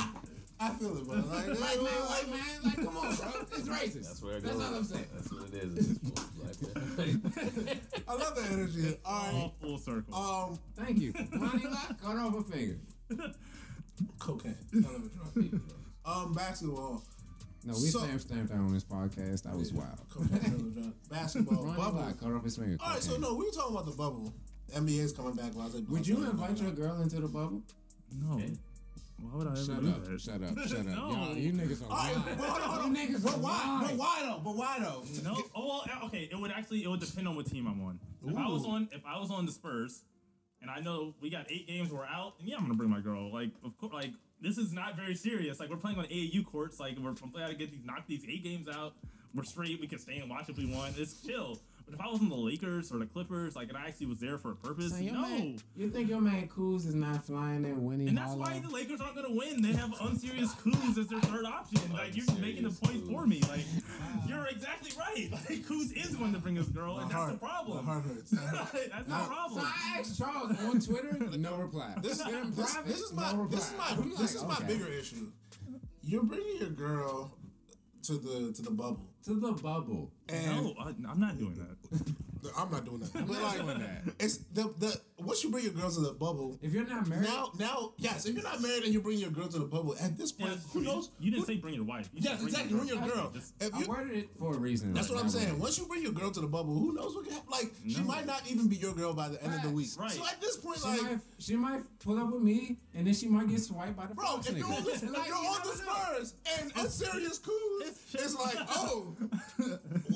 I, 0.62 0.68
I 0.68 0.70
feel 0.76 0.98
it, 0.98 1.06
bro. 1.08 1.16
Like, 1.30 1.48
Like, 1.48 1.58
man, 1.58 1.86
white 1.86 2.30
man, 2.30 2.60
like, 2.64 2.76
come 2.76 2.98
on, 2.98 3.16
bro. 3.16 3.28
It's 3.58 3.68
racist. 3.68 4.04
that's 4.08 4.22
where 4.24 4.38
it 4.38 4.44
goes. 4.44 4.58
That's 4.58 4.58
goes. 4.58 4.72
all 4.72 4.76
I'm 4.78 4.84
saying. 4.84 5.08
That's 5.14 5.32
what 5.32 5.48
it 5.48 5.54
is. 5.56 5.78
It's 5.78 5.88
just 6.00 6.36
black 6.36 6.98
man. 6.98 7.80
I 8.08 8.14
love 8.14 8.36
the 8.36 8.44
energy. 8.52 8.98
All 9.06 9.14
right. 9.24 9.34
All 9.34 9.56
full 9.62 9.78
circle. 9.78 10.16
Um, 10.16 10.60
Thank 10.78 11.00
you. 11.00 11.14
Ronnie 11.34 11.66
Lott, 11.66 12.02
cut 12.02 12.16
off 12.18 12.36
a 12.40 12.44
finger. 12.44 12.78
cocaine. 14.20 14.56
Hell 14.72 14.96
of 14.96 15.06
a 15.36 15.40
drug. 15.42 15.62
Um, 16.06 16.34
basketball. 16.34 17.04
No, 17.64 17.74
we 17.74 17.90
So- 17.90 18.00
stamped 18.00 18.22
stamped 18.22 18.50
that 18.50 18.58
on 18.58 18.74
this 18.74 18.84
podcast. 18.84 19.44
That 19.44 19.56
was 19.56 19.72
wild. 19.74 20.00
Cocaine. 20.10 20.42
hell 20.42 20.56
of 20.56 20.66
a 20.68 20.70
drug. 20.80 20.94
Basketball. 21.10 21.64
Ronnie 21.64 21.78
Bubble. 21.78 22.00
Lott 22.00 22.20
cut 22.20 22.32
off 22.32 22.44
his 22.44 22.58
finger. 22.58 22.78
All 22.80 22.90
right, 22.92 23.02
so 23.04 23.18
no, 23.18 23.34
we 23.36 23.46
were 23.46 23.52
talking 23.52 23.74
about 23.76 23.86
the 23.86 23.92
bubble. 23.96 24.34
NBA's 24.74 25.12
coming 25.12 25.34
back. 25.34 25.54
Well, 25.56 25.68
I 25.68 25.70
said, 25.70 25.88
Would 25.90 26.08
you 26.08 26.24
invite 26.24 26.58
your 26.60 26.72
girl 26.72 27.02
into 27.02 27.20
the 27.20 27.28
bubble? 27.28 27.62
no. 28.20 28.40
Why 29.22 29.38
would 29.38 29.48
I 29.48 29.52
ever 29.52 29.64
Shut 29.64 29.82
do 29.82 29.90
up, 29.90 30.06
that? 30.06 30.22
shut 30.22 30.44
up, 30.44 30.58
shut 30.68 30.80
up. 30.80 30.86
No. 30.86 31.12
Y'all, 31.12 31.38
you 31.38 31.54
niggas 31.54 31.82
are 31.88 31.92
All 31.92 31.98
right, 31.98 32.16
lying. 32.16 32.38
but 32.38 32.48
hold 32.50 32.62
on, 32.62 32.70
hold 32.82 32.98
You 32.98 33.02
on. 33.04 33.08
niggas 33.10 33.24
But 33.24 33.34
are 33.36 33.40
why? 33.40 33.84
But 33.88 33.96
why 33.98 34.20
though? 34.24 34.42
But 34.44 34.56
why 34.56 34.78
though? 34.80 35.04
No. 35.24 35.44
Oh 35.56 35.68
well. 35.68 35.86
Uh, 36.02 36.06
okay. 36.08 36.30
It 36.32 36.40
would 36.40 36.52
actually. 36.52 36.84
It 36.84 36.90
would 36.90 37.00
depend 37.00 37.28
on 37.28 37.36
what 37.36 37.46
team 37.46 37.68
I'm 37.68 37.82
on. 37.84 38.00
If 38.26 38.36
I 38.38 38.48
was 38.48 38.66
on. 38.66 38.90
If 38.92 39.02
I 39.06 39.20
was 39.20 39.30
on 39.32 39.46
the 39.46 39.52
Spurs, 39.52 40.04
and 40.62 40.70
I 40.72 40.80
know 40.80 41.14
we 41.22 41.30
got 41.30 41.52
eight 41.52 41.68
games, 41.68 41.92
we're 41.92 42.06
out. 42.06 42.34
And 42.40 42.50
yeah, 42.50 42.56
I'm 42.58 42.64
gonna 42.64 42.74
bring 42.76 42.90
my 42.90 43.00
girl. 43.02 43.32
Like, 43.32 43.50
of 43.64 43.78
course. 43.78 43.94
Like, 43.94 44.12
this 44.42 44.58
is 44.58 44.74
not 44.74 44.96
very 44.96 45.14
serious. 45.16 45.60
Like, 45.60 45.70
we're 45.70 45.78
playing 45.78 46.00
on 46.00 46.06
AAU 46.06 46.44
courts. 46.46 46.80
Like, 46.80 46.98
we're 46.98 47.12
we 47.12 47.40
gotta 47.40 47.54
get 47.54 47.72
these 47.72 47.86
knock 47.86 48.06
these 48.08 48.24
eight 48.28 48.44
games 48.44 48.68
out. 48.68 48.94
We're 49.36 49.44
straight. 49.44 49.80
We 49.80 49.88
can 49.88 50.00
stay 50.00 50.18
and 50.18 50.30
watch 50.30 50.50
if 50.50 50.58
we 50.58 50.66
want. 50.66 50.98
It's 50.98 51.22
chill. 51.26 51.60
But 51.92 52.00
if 52.00 52.06
I 52.06 52.10
was 52.10 52.22
in 52.22 52.30
the 52.30 52.36
Lakers 52.38 52.90
or 52.92 53.00
the 53.00 53.06
Clippers, 53.06 53.56
like, 53.56 53.68
and 53.68 53.78
I 53.78 53.88
actually 53.88 54.06
was 54.08 54.20
there 54.20 54.38
for 54.38 54.52
a 54.52 54.56
purpose, 54.56 54.92
Son, 54.92 55.04
your 55.04 55.14
no. 55.16 55.22
man- 55.24 55.60
you 55.76 55.90
think 55.90 56.08
your 56.10 56.22
man 56.22 56.48
Kuz 56.48 56.88
is 56.88 56.96
not 56.96 57.26
flying 57.26 57.64
there 57.64 57.74
winning? 57.76 58.08
And 58.08 58.18
that's 58.18 58.34
why 58.34 58.60
the 58.60 58.70
Lakers 58.70 59.02
aren't 59.02 59.16
gonna 59.16 59.32
win. 59.36 59.62
They 59.62 59.74
have 59.74 59.94
unserious 60.00 60.54
Kuz 60.56 60.98
as 60.98 61.08
their 61.08 61.20
third 61.20 61.44
option. 61.46 61.92
Like 61.92 62.16
you're 62.16 62.26
making 62.40 62.64
the 62.64 62.70
point 62.70 63.04
Kuz. 63.06 63.12
for 63.12 63.28
me. 63.28 63.42
Like 63.50 63.66
you're 64.28 64.46
exactly 64.48 64.92
right. 64.98 65.30
Like 65.50 65.60
Kuz 65.66 65.92
is 65.96 66.16
going 66.16 66.32
to 66.34 66.40
bring 66.40 66.56
his 66.56 66.70
girl, 66.70 67.00
and 67.00 67.08
My 67.12 67.14
that's 67.14 67.14
heart- 67.16 67.32
the 67.34 67.38
problem. 67.40 67.86
My 67.86 67.92
heart 67.94 68.06
hurts. 68.06 68.32
that's 68.32 68.72
the 68.72 68.90
Now- 69.10 69.24
So 69.24 69.28
problem. 69.28 69.66
I 69.66 70.00
asked 70.00 70.18
Charles 70.18 70.60
on 70.62 70.80
Twitter, 70.80 71.14
no 71.38 71.56
reply. 71.58 71.94
This 72.02 72.20
is 72.20 72.26
Get 72.26 72.56
this, 72.56 72.74
this 72.86 73.00
is 73.02 73.12
no 73.14 73.22
my 73.22 73.32
reply. 73.34 73.48
this 73.58 73.68
is 73.68 73.78
my 73.78 73.88
I'm 73.90 74.10
this 74.12 74.20
like, 74.20 74.30
is 74.30 74.44
my 74.44 74.54
okay. 74.56 74.68
bigger 74.68 74.88
issue. 74.88 75.28
You're 76.04 76.24
bringing 76.24 76.58
your 76.60 76.70
girl 76.70 77.32
to 78.04 78.14
the 78.14 78.54
to 78.54 78.62
the 78.62 78.72
bubble, 78.72 79.02
to 79.26 79.40
the 79.40 79.52
bubble. 79.54 80.12
and 80.30 80.46
No, 80.48 80.74
I, 80.80 80.90
I'm 81.10 81.20
not 81.20 81.38
doing 81.38 81.56
that. 81.56 82.14
I'm 82.58 82.72
not 82.72 82.86
doing 82.86 83.00
that. 83.02 83.14
But 83.14 83.28
not 83.28 83.44
like, 83.44 83.62
doing 83.62 83.80
that. 83.80 84.02
it's 84.20 84.38
the 84.52 84.64
the 84.80 85.00
once 85.20 85.44
you 85.44 85.52
bring 85.52 85.64
your 85.64 85.74
girl 85.74 85.92
to 85.92 86.00
the 86.00 86.14
bubble. 86.14 86.58
If 86.64 86.74
you're 86.74 86.88
not 86.88 87.06
married, 87.08 87.26
Now, 87.28 87.52
now, 87.60 87.94
yes. 87.98 88.26
If 88.26 88.34
you're 88.34 88.44
not 88.44 88.60
married 88.64 88.84
and 88.84 88.92
you 88.92 89.00
bring 89.00 89.20
your 89.20 89.30
girl 89.30 89.48
to 89.48 89.60
the 89.60 89.66
bubble, 89.66 89.96
at 90.02 90.18
this 90.18 90.32
point, 90.32 90.54
Yes, 90.54 90.66
who 90.74 90.80
you- 90.80 90.86
knows? 90.86 91.12
You 91.20 91.30
didn't 91.30 91.46
who- 91.46 91.54
say 91.54 91.60
bring 91.60 91.76
your 91.76 91.84
wife. 91.84 92.10
You 92.16 92.22
Yes, 92.24 92.38
bring 92.38 92.48
exactly. 92.48 92.78
Bring 92.78 92.88
your 92.88 92.98
girl. 92.98 93.30
Just- 93.32 93.54
If 93.62 93.76
I 93.76 93.84
worded 93.84 94.18
it 94.18 94.30
for 94.40 94.56
a 94.56 94.58
reason. 94.58 94.94
that's 94.94 95.10
like 95.10 95.18
what 95.18 95.24
I'm 95.26 95.30
saying. 95.30 95.60
Once 95.60 95.78
you 95.78 95.86
bring 95.86 96.02
your 96.02 96.14
girl 96.14 96.32
to 96.32 96.40
the 96.42 96.48
bubble, 96.48 96.74
who 96.74 96.94
knows 96.94 97.14
what 97.14 97.26
can 97.26 97.34
happen? 97.34 97.52
Like, 97.52 97.72
she 97.88 98.02
might 98.02 98.26
not 98.26 98.42
even 98.50 98.68
be 98.68 98.78
your 98.78 98.94
girl 98.96 99.14
by 99.14 99.30
the 99.30 99.44
end 99.44 99.54
of 99.54 99.62
the 99.62 99.70
week. 99.70 99.90
Right. 100.00 100.10
So 100.12 100.26
at 100.26 100.42
this 100.42 100.58
point, 100.58 100.80
She 100.80 100.88
like, 100.90 101.02
might, 101.04 101.20
she 101.38 101.56
might 101.56 102.00
pull 102.00 102.18
up 102.18 102.32
with 102.34 102.42
me, 102.42 102.80
and 102.96 103.06
then 103.06 103.14
she 103.14 103.28
might 103.28 103.48
get 103.50 103.60
swiped 103.62 103.96
by 103.96 104.08
the 104.08 104.16
Bro, 104.16 104.40
if 104.40 104.58
you're 104.58 104.66
on 104.66 104.84
the, 104.84 104.90
Like, 105.12 105.28
you're 105.28 105.38
you 105.38 105.50
on 105.50 105.62
the. 105.64 105.76
Spurs 105.82 106.34
and 106.60 106.72
unserious 106.76 107.40
Kuz, 107.40 107.82
It's 107.88 108.16
it's 108.16 108.36
like, 108.36 108.56
oh, 108.70 109.11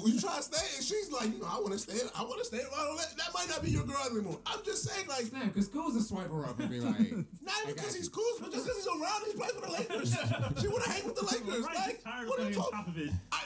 we 0.03 0.19
try 0.19 0.37
to 0.37 0.43
stay, 0.43 0.65
and 0.75 0.83
she's 0.85 1.11
like, 1.11 1.33
you 1.33 1.39
know, 1.39 1.47
I 1.49 1.59
want 1.59 1.73
to 1.73 1.79
stay, 1.79 1.97
I 2.15 2.23
want 2.23 2.39
to 2.39 2.45
stay. 2.45 2.57
That, 2.57 3.33
might 3.33 3.49
not 3.49 3.63
be 3.63 3.69
your 3.71 3.83
girl 3.83 4.01
anymore. 4.11 4.37
I'm 4.45 4.59
just 4.65 4.83
saying, 4.83 5.07
like, 5.07 5.29
Damn, 5.31 5.47
because 5.49 5.69
Kuz 5.69 5.93
will 5.93 6.01
swipe 6.01 6.31
her 6.31 6.45
up 6.45 6.59
and 6.59 6.69
be 6.69 6.79
like, 6.79 6.99
not 7.43 7.55
even 7.63 7.75
because 7.75 7.95
he's 7.95 8.09
cool, 8.09 8.23
but 8.39 8.51
just 8.51 8.65
because 8.65 8.83
he's 8.83 8.87
around, 8.87 9.21
he 9.25 9.33
plays 9.33 9.51
for 9.51 9.61
the 9.61 9.71
Lakers. 9.71 10.11
she 10.61 10.67
want 10.67 10.83
to 10.83 10.89
hang 10.89 11.05
with 11.05 11.15
the 11.15 11.25
Lakers. 11.25 11.65
Right, 11.65 11.75
Like, 11.75 12.03
tired 12.03 12.27
what 12.27 12.39
of 12.39 12.47
are 12.47 12.49
you 12.49 12.55
playing 12.55 12.85
talking? 12.85 13.19
I, 13.31 13.43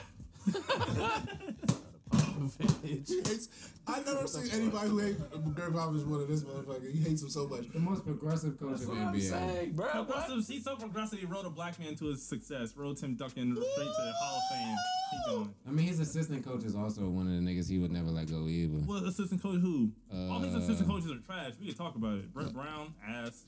he 2.84 2.96
hates. 3.16 3.50
I 3.88 4.00
never 4.02 4.28
seen 4.28 4.50
anybody 4.62 4.90
who 4.90 4.98
hates 5.00 5.20
Gregg 5.20 5.74
Popovich 5.74 6.06
more 6.06 6.20
than 6.20 6.28
this 6.28 6.44
motherfucker. 6.44 6.92
He 6.92 7.00
hates 7.00 7.22
him 7.24 7.30
so 7.30 7.48
much. 7.48 7.68
the 7.72 7.80
most 7.80 8.06
progressive 8.06 8.60
coach 8.60 8.72
That's 8.72 8.84
of 8.84 8.90
what 8.90 8.96
the 8.98 9.02
I'm 9.02 9.14
NBA. 9.16 9.30
saying, 9.30 9.72
bro. 9.74 9.86
What? 9.86 10.08
Progressive, 10.10 10.48
he's 10.48 10.64
so 10.64 10.76
progressive. 10.76 11.20
He 11.20 11.26
rode 11.26 11.46
a 11.46 11.50
black 11.50 11.80
man 11.80 11.96
to 11.96 12.06
his 12.06 12.22
success. 12.26 12.74
Rode 12.76 12.98
Tim 12.98 13.16
Duncan 13.16 13.56
straight 13.56 13.86
to 13.88 14.14
Hall 14.22 14.38
of 14.38 14.44
Fame. 14.58 14.76
Keep 15.12 15.20
going. 15.36 15.54
I 15.68 15.72
mean, 15.72 15.88
his 15.88 16.00
assistant 16.00 16.46
coach 16.46 16.64
is 16.64 16.76
also 16.76 17.10
one 17.10 17.28
of 17.28 17.34
the 17.34 17.40
niggas 17.52 17.68
he 17.70 17.80
would 17.80 17.92
never 17.92 18.10
let 18.12 18.30
go 18.30 18.48
either. 18.48 18.80
Well, 18.86 19.06
assistant 19.06 19.42
coach 19.42 19.60
who? 19.60 19.92
All 20.14 20.40
his 20.40 20.54
Uh, 20.54 20.60
assistant 20.60 20.88
coaches 20.90 21.12
are 21.12 21.18
trash. 21.18 21.54
We 21.60 21.68
can 21.68 21.76
talk 21.76 21.96
about 21.96 22.20
it. 22.20 22.34
Brett 22.34 22.54
Brown, 22.54 22.94
ass. 23.08 23.44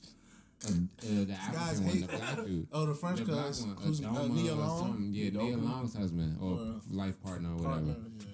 Uh, 0.64 0.68
uh, 0.68 1.24
the 1.24 1.32
African 1.32 1.84
one, 1.86 1.94
hate- 1.96 2.00
the 2.10 2.16
black 2.16 2.36
dude. 2.46 2.66
Oh, 2.72 2.86
the 2.86 2.94
French 2.94 3.18
The 3.18 3.24
black 3.24 3.46
cuz, 3.46 3.66
who's 3.80 4.00
uh, 4.00 4.04
Adoma 4.04 4.30
Nia 4.34 4.52
or 4.52 4.56
Long, 4.56 4.78
something. 4.80 5.12
Yeah, 5.12 5.30
Nia 5.30 5.56
Adoma. 5.56 5.64
Long's 5.64 5.94
husband 5.96 6.38
or 6.40 6.52
Or, 6.52 6.80
life 6.92 7.20
partner 7.22 7.50
or 7.50 7.56
whatever. 7.56 7.70
partner. 7.94 7.96
Yeah. 8.20 8.26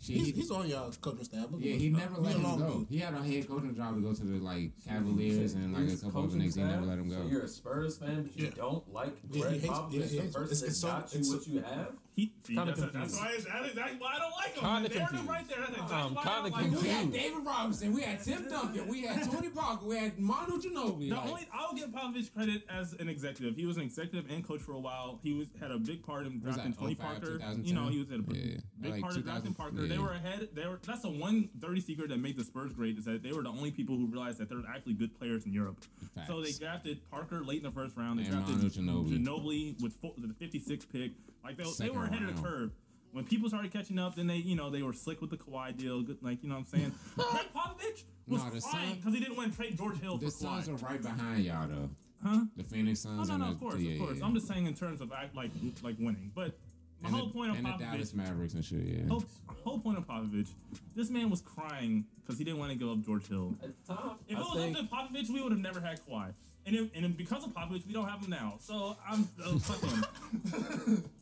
She, 0.00 0.12
He's, 0.18 0.34
he's 0.36 0.50
on 0.52 0.68
y'all's 0.68 0.96
coaching 0.96 1.24
staff. 1.24 1.46
Look 1.50 1.60
yeah, 1.62 1.74
he 1.74 1.88
never 1.88 2.20
let 2.20 2.36
Nia 2.38 2.46
him 2.48 2.58
go. 2.58 2.86
He 2.88 2.98
had 2.98 3.14
a 3.14 3.22
head 3.22 3.48
coaching 3.48 3.74
job 3.74 3.96
to 3.96 4.00
go 4.00 4.12
to 4.12 4.24
the 4.24 4.38
like 4.38 4.70
Cavaliers 4.86 5.54
and 5.54 5.72
like 5.74 5.82
a 5.82 5.90
His 5.90 6.02
couple 6.02 6.20
other 6.22 6.28
coaching 6.32 6.42
niggas. 6.48 6.56
He 6.56 6.62
never 6.62 6.84
let 6.86 6.98
him 6.98 7.10
So 7.10 7.16
go. 7.22 7.26
you're 7.28 7.42
a 7.42 7.48
Spurs 7.48 7.98
fan, 7.98 8.22
but 8.22 8.36
you 8.38 8.44
Yeah. 8.46 8.50
don't 8.56 8.92
like 8.92 9.16
Yeah, 9.30 9.34
he 9.34 9.40
Gregg 9.40 9.52
hates- 9.60 9.66
Popovich, 9.66 9.92
yeah, 9.92 10.02
he 10.06 10.16
the 10.16 10.22
hates- 10.22 10.34
person 10.36 10.42
it's- 10.44 10.62
it's 10.62 10.80
that 10.80 10.86
so- 10.86 10.86
got 10.88 11.12
you 11.14 11.18
it's 11.20 11.28
what 11.30 11.42
so- 11.42 11.50
you 11.50 11.60
have. 11.62 11.92
He, 12.18 12.32
see, 12.42 12.56
Kinda 12.56 12.72
that's, 12.74 12.80
that's 12.80 12.90
confused. 12.92 13.16
why, 13.20 13.30
that's 13.60 13.68
exactly 13.70 13.96
why 14.00 14.12
I 14.16 14.18
don't 14.18 14.32
like 14.32 14.54
him. 14.58 14.64
Kinda 14.64 14.88
there 14.88 15.06
confused. 15.06 15.28
right 15.30 15.48
there. 15.48 15.58
That's 15.60 15.70
exactly 15.70 15.96
I'm 15.96 16.14
why 16.14 16.20
I 16.20 16.24
kinda 16.24 16.42
don't 16.42 16.50
like 16.50 16.64
him. 16.64 16.82
We 16.82 16.88
had. 16.88 17.12
David 17.12 17.46
Robinson, 17.46 17.92
we 17.92 18.02
had 18.02 18.24
Tim 18.24 18.48
Duncan, 18.48 18.88
we 18.88 19.02
had 19.02 19.30
Tony 19.30 19.48
Parker, 19.50 19.86
we 19.86 19.96
had 19.98 20.18
Manu 20.18 20.58
Ginobili. 20.58 21.10
The 21.10 21.14
like- 21.14 21.28
only 21.30 21.46
I'll 21.54 21.74
give 21.74 21.90
Popovich 21.90 22.34
credit 22.34 22.64
as 22.68 22.94
an 22.94 23.08
executive. 23.08 23.54
He 23.54 23.66
was 23.66 23.76
an 23.76 23.84
executive 23.84 24.28
and 24.32 24.44
coach 24.44 24.60
for 24.62 24.72
a 24.72 24.80
while. 24.80 25.20
He 25.22 25.32
was 25.32 25.46
had 25.60 25.70
a 25.70 25.78
big 25.78 26.02
part 26.04 26.26
in 26.26 26.42
Was 26.42 26.56
drafting 26.56 26.74
Tony 26.74 26.94
05, 26.96 27.06
Parker. 27.06 27.26
2010? 27.38 27.64
You 27.64 27.74
know, 27.74 27.86
he 27.88 27.98
was 28.00 28.10
at 28.10 28.18
a 28.18 28.24
Yeah, 28.36 28.56
big 28.80 28.90
like 28.90 29.00
part 29.02 29.16
of 29.16 29.22
drafting 29.24 29.54
2000 29.54 29.54
Parker. 29.54 29.86
They 29.86 29.98
were 29.98 30.10
ahead. 30.10 30.48
They 30.54 30.66
were 30.66 30.80
that's 30.84 31.02
the 31.02 31.10
one 31.10 31.50
dirty 31.56 31.80
secret 31.80 32.08
that 32.08 32.18
made 32.18 32.36
the 32.36 32.42
Spurs 32.42 32.72
great 32.72 32.98
is 32.98 33.04
that 33.04 33.22
they 33.22 33.30
were 33.32 33.44
the 33.44 33.48
only 33.50 33.70
people 33.70 33.96
who 33.96 34.06
realized 34.08 34.38
that 34.38 34.48
there 34.48 34.58
were 34.58 34.64
actually 34.68 34.94
good 34.94 35.16
players 35.20 35.46
in 35.46 35.52
Europe. 35.52 35.78
So 36.26 36.42
they 36.42 36.50
drafted 36.50 36.98
Parker 37.12 37.44
late 37.44 37.58
in 37.58 37.62
the 37.62 37.70
first 37.70 37.96
round. 37.96 38.18
They 38.18 38.24
And 38.24 38.32
drafted 38.44 38.56
Manu 38.84 39.04
Ginobili. 39.04 39.24
Ginobili 39.24 39.80
with 39.80 39.92
fo- 40.02 40.14
the 40.18 40.34
56 40.34 40.84
pick. 40.86 41.12
Like 41.44 41.56
they, 41.56 41.64
they 41.78 41.90
were 41.90 42.04
ahead 42.04 42.22
of 42.22 42.36
the 42.36 42.42
curve. 42.42 42.70
When 43.12 43.24
people 43.24 43.48
started 43.48 43.72
catching 43.72 43.98
up, 43.98 44.16
then 44.16 44.26
they, 44.26 44.36
you 44.36 44.54
know, 44.54 44.68
they 44.70 44.82
were 44.82 44.92
slick 44.92 45.20
with 45.22 45.30
the 45.30 45.38
Kawhi 45.38 45.74
deal. 45.76 46.02
Good, 46.02 46.18
like, 46.20 46.42
you 46.42 46.48
know 46.50 46.56
what 46.56 46.66
I'm 46.72 46.78
saying? 46.78 46.92
Gregg 47.16 47.46
Popovich 47.56 48.04
was 48.26 48.44
No, 48.44 48.60
crying 48.70 48.96
because 48.96 49.14
he 49.14 49.20
didn't 49.20 49.36
want 49.36 49.50
to 49.52 49.56
trade 49.56 49.78
George 49.78 49.98
Hill 50.00 50.18
for 50.18 50.24
Kawhi. 50.24 50.26
The 50.26 50.30
Suns 50.30 50.68
Kawhi. 50.68 50.82
are 50.82 50.86
right 50.86 51.02
behind 51.02 51.44
y'all 51.44 51.68
though. 51.68 51.88
Huh? 52.22 52.40
The 52.56 52.64
Phoenix 52.64 53.04
No, 53.04 53.10
Suns 53.24 53.28
no, 53.30 53.36
no, 53.38 53.48
of 53.52 53.60
course, 53.60 53.76
yeah, 53.76 53.92
of 53.92 53.98
course. 54.00 54.18
yeah. 54.18 54.24
I'm 54.26 54.34
just 54.34 54.46
saying 54.48 54.66
in 54.66 54.74
terms 54.74 55.00
of 55.00 55.10
act 55.12 55.34
like 55.34 55.50
like 55.82 55.96
winning. 55.98 56.30
But 56.34 56.58
my 57.00 57.08
and 57.08 57.16
whole 57.16 57.26
the, 57.28 57.32
point 57.32 57.50
of 57.52 57.56
and 57.56 57.66
the 57.66 57.76
Dallas 57.78 58.12
Mavericks 58.12 58.54
and 58.54 58.64
shit. 58.64 58.80
Yeah. 58.82 59.08
whole, 59.08 59.24
whole 59.64 59.78
point 59.78 59.96
of 59.98 60.06
Popovich, 60.06 60.48
this 60.94 61.08
man 61.10 61.30
was 61.30 61.40
crying 61.40 62.04
because 62.20 62.36
he 62.38 62.44
didn't 62.44 62.58
want 62.58 62.72
to 62.72 62.76
give 62.78 62.88
up 62.90 63.00
George 63.06 63.26
Hill. 63.28 63.54
At 63.62 63.70
the 63.86 63.94
time, 63.94 64.10
If 64.28 64.36
I 64.36 64.40
it 64.40 64.44
was 64.44 64.54
think 64.58 64.76
up 64.78 64.90
to 64.90 64.94
Popovich, 64.94 65.30
we 65.30 65.40
would 65.40 65.52
have 65.52 65.60
never 65.60 65.80
had 65.80 66.00
Kawhi. 66.04 66.32
And, 66.66 66.76
if, 66.76 66.94
and 66.94 67.06
if 67.06 67.16
because 67.16 67.44
of 67.44 67.54
Popovich, 67.54 67.86
we 67.86 67.92
don't 67.94 68.06
have 68.08 68.20
him 68.22 68.30
now. 68.30 68.56
So 68.60 68.96
I'm 69.08 69.26
uh, 69.42 69.58
fuck 69.58 69.80
him. 69.88 71.04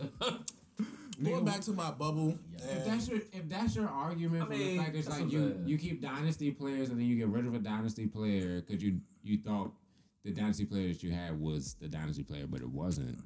Going 1.22 1.44
back 1.44 1.60
to 1.62 1.70
my 1.72 1.92
bubble, 1.92 2.36
If 2.58 2.84
that's 2.84 3.08
your 3.08 3.18
if 3.32 3.48
that's 3.48 3.76
your 3.76 3.88
argument 3.88 4.42
I 4.42 4.46
for 4.46 4.52
the 4.52 4.58
mean, 4.58 4.78
fact 4.80 4.92
that 4.92 4.98
it's 4.98 5.06
that's 5.08 5.20
like 5.20 5.26
what 5.26 5.32
you 5.32 5.44
I'm 5.60 5.68
you 5.68 5.78
keep 5.78 6.02
dynasty 6.02 6.50
players 6.50 6.90
and 6.90 6.98
then 6.98 7.06
you 7.06 7.14
get 7.16 7.28
rid 7.28 7.46
of 7.46 7.54
a 7.54 7.60
dynasty 7.60 8.06
player 8.08 8.60
because 8.60 8.82
you 8.82 9.00
you 9.22 9.38
thought 9.38 9.70
the 10.24 10.32
dynasty 10.32 10.64
player 10.64 10.88
that 10.88 11.02
you 11.04 11.12
had 11.12 11.40
was 11.40 11.74
the 11.80 11.86
dynasty 11.86 12.24
player, 12.24 12.46
but 12.48 12.60
it 12.60 12.68
wasn't. 12.68 13.18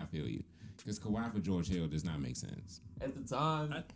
I 0.00 0.04
feel 0.06 0.26
you 0.26 0.42
because 0.76 0.98
Kawhi 0.98 1.32
for 1.32 1.38
George 1.38 1.68
Hill 1.68 1.86
does 1.86 2.04
not 2.04 2.20
make 2.20 2.36
sense. 2.36 2.80
at 3.00 3.14
the 3.14 3.22
time, 3.22 3.72
At, 3.72 3.92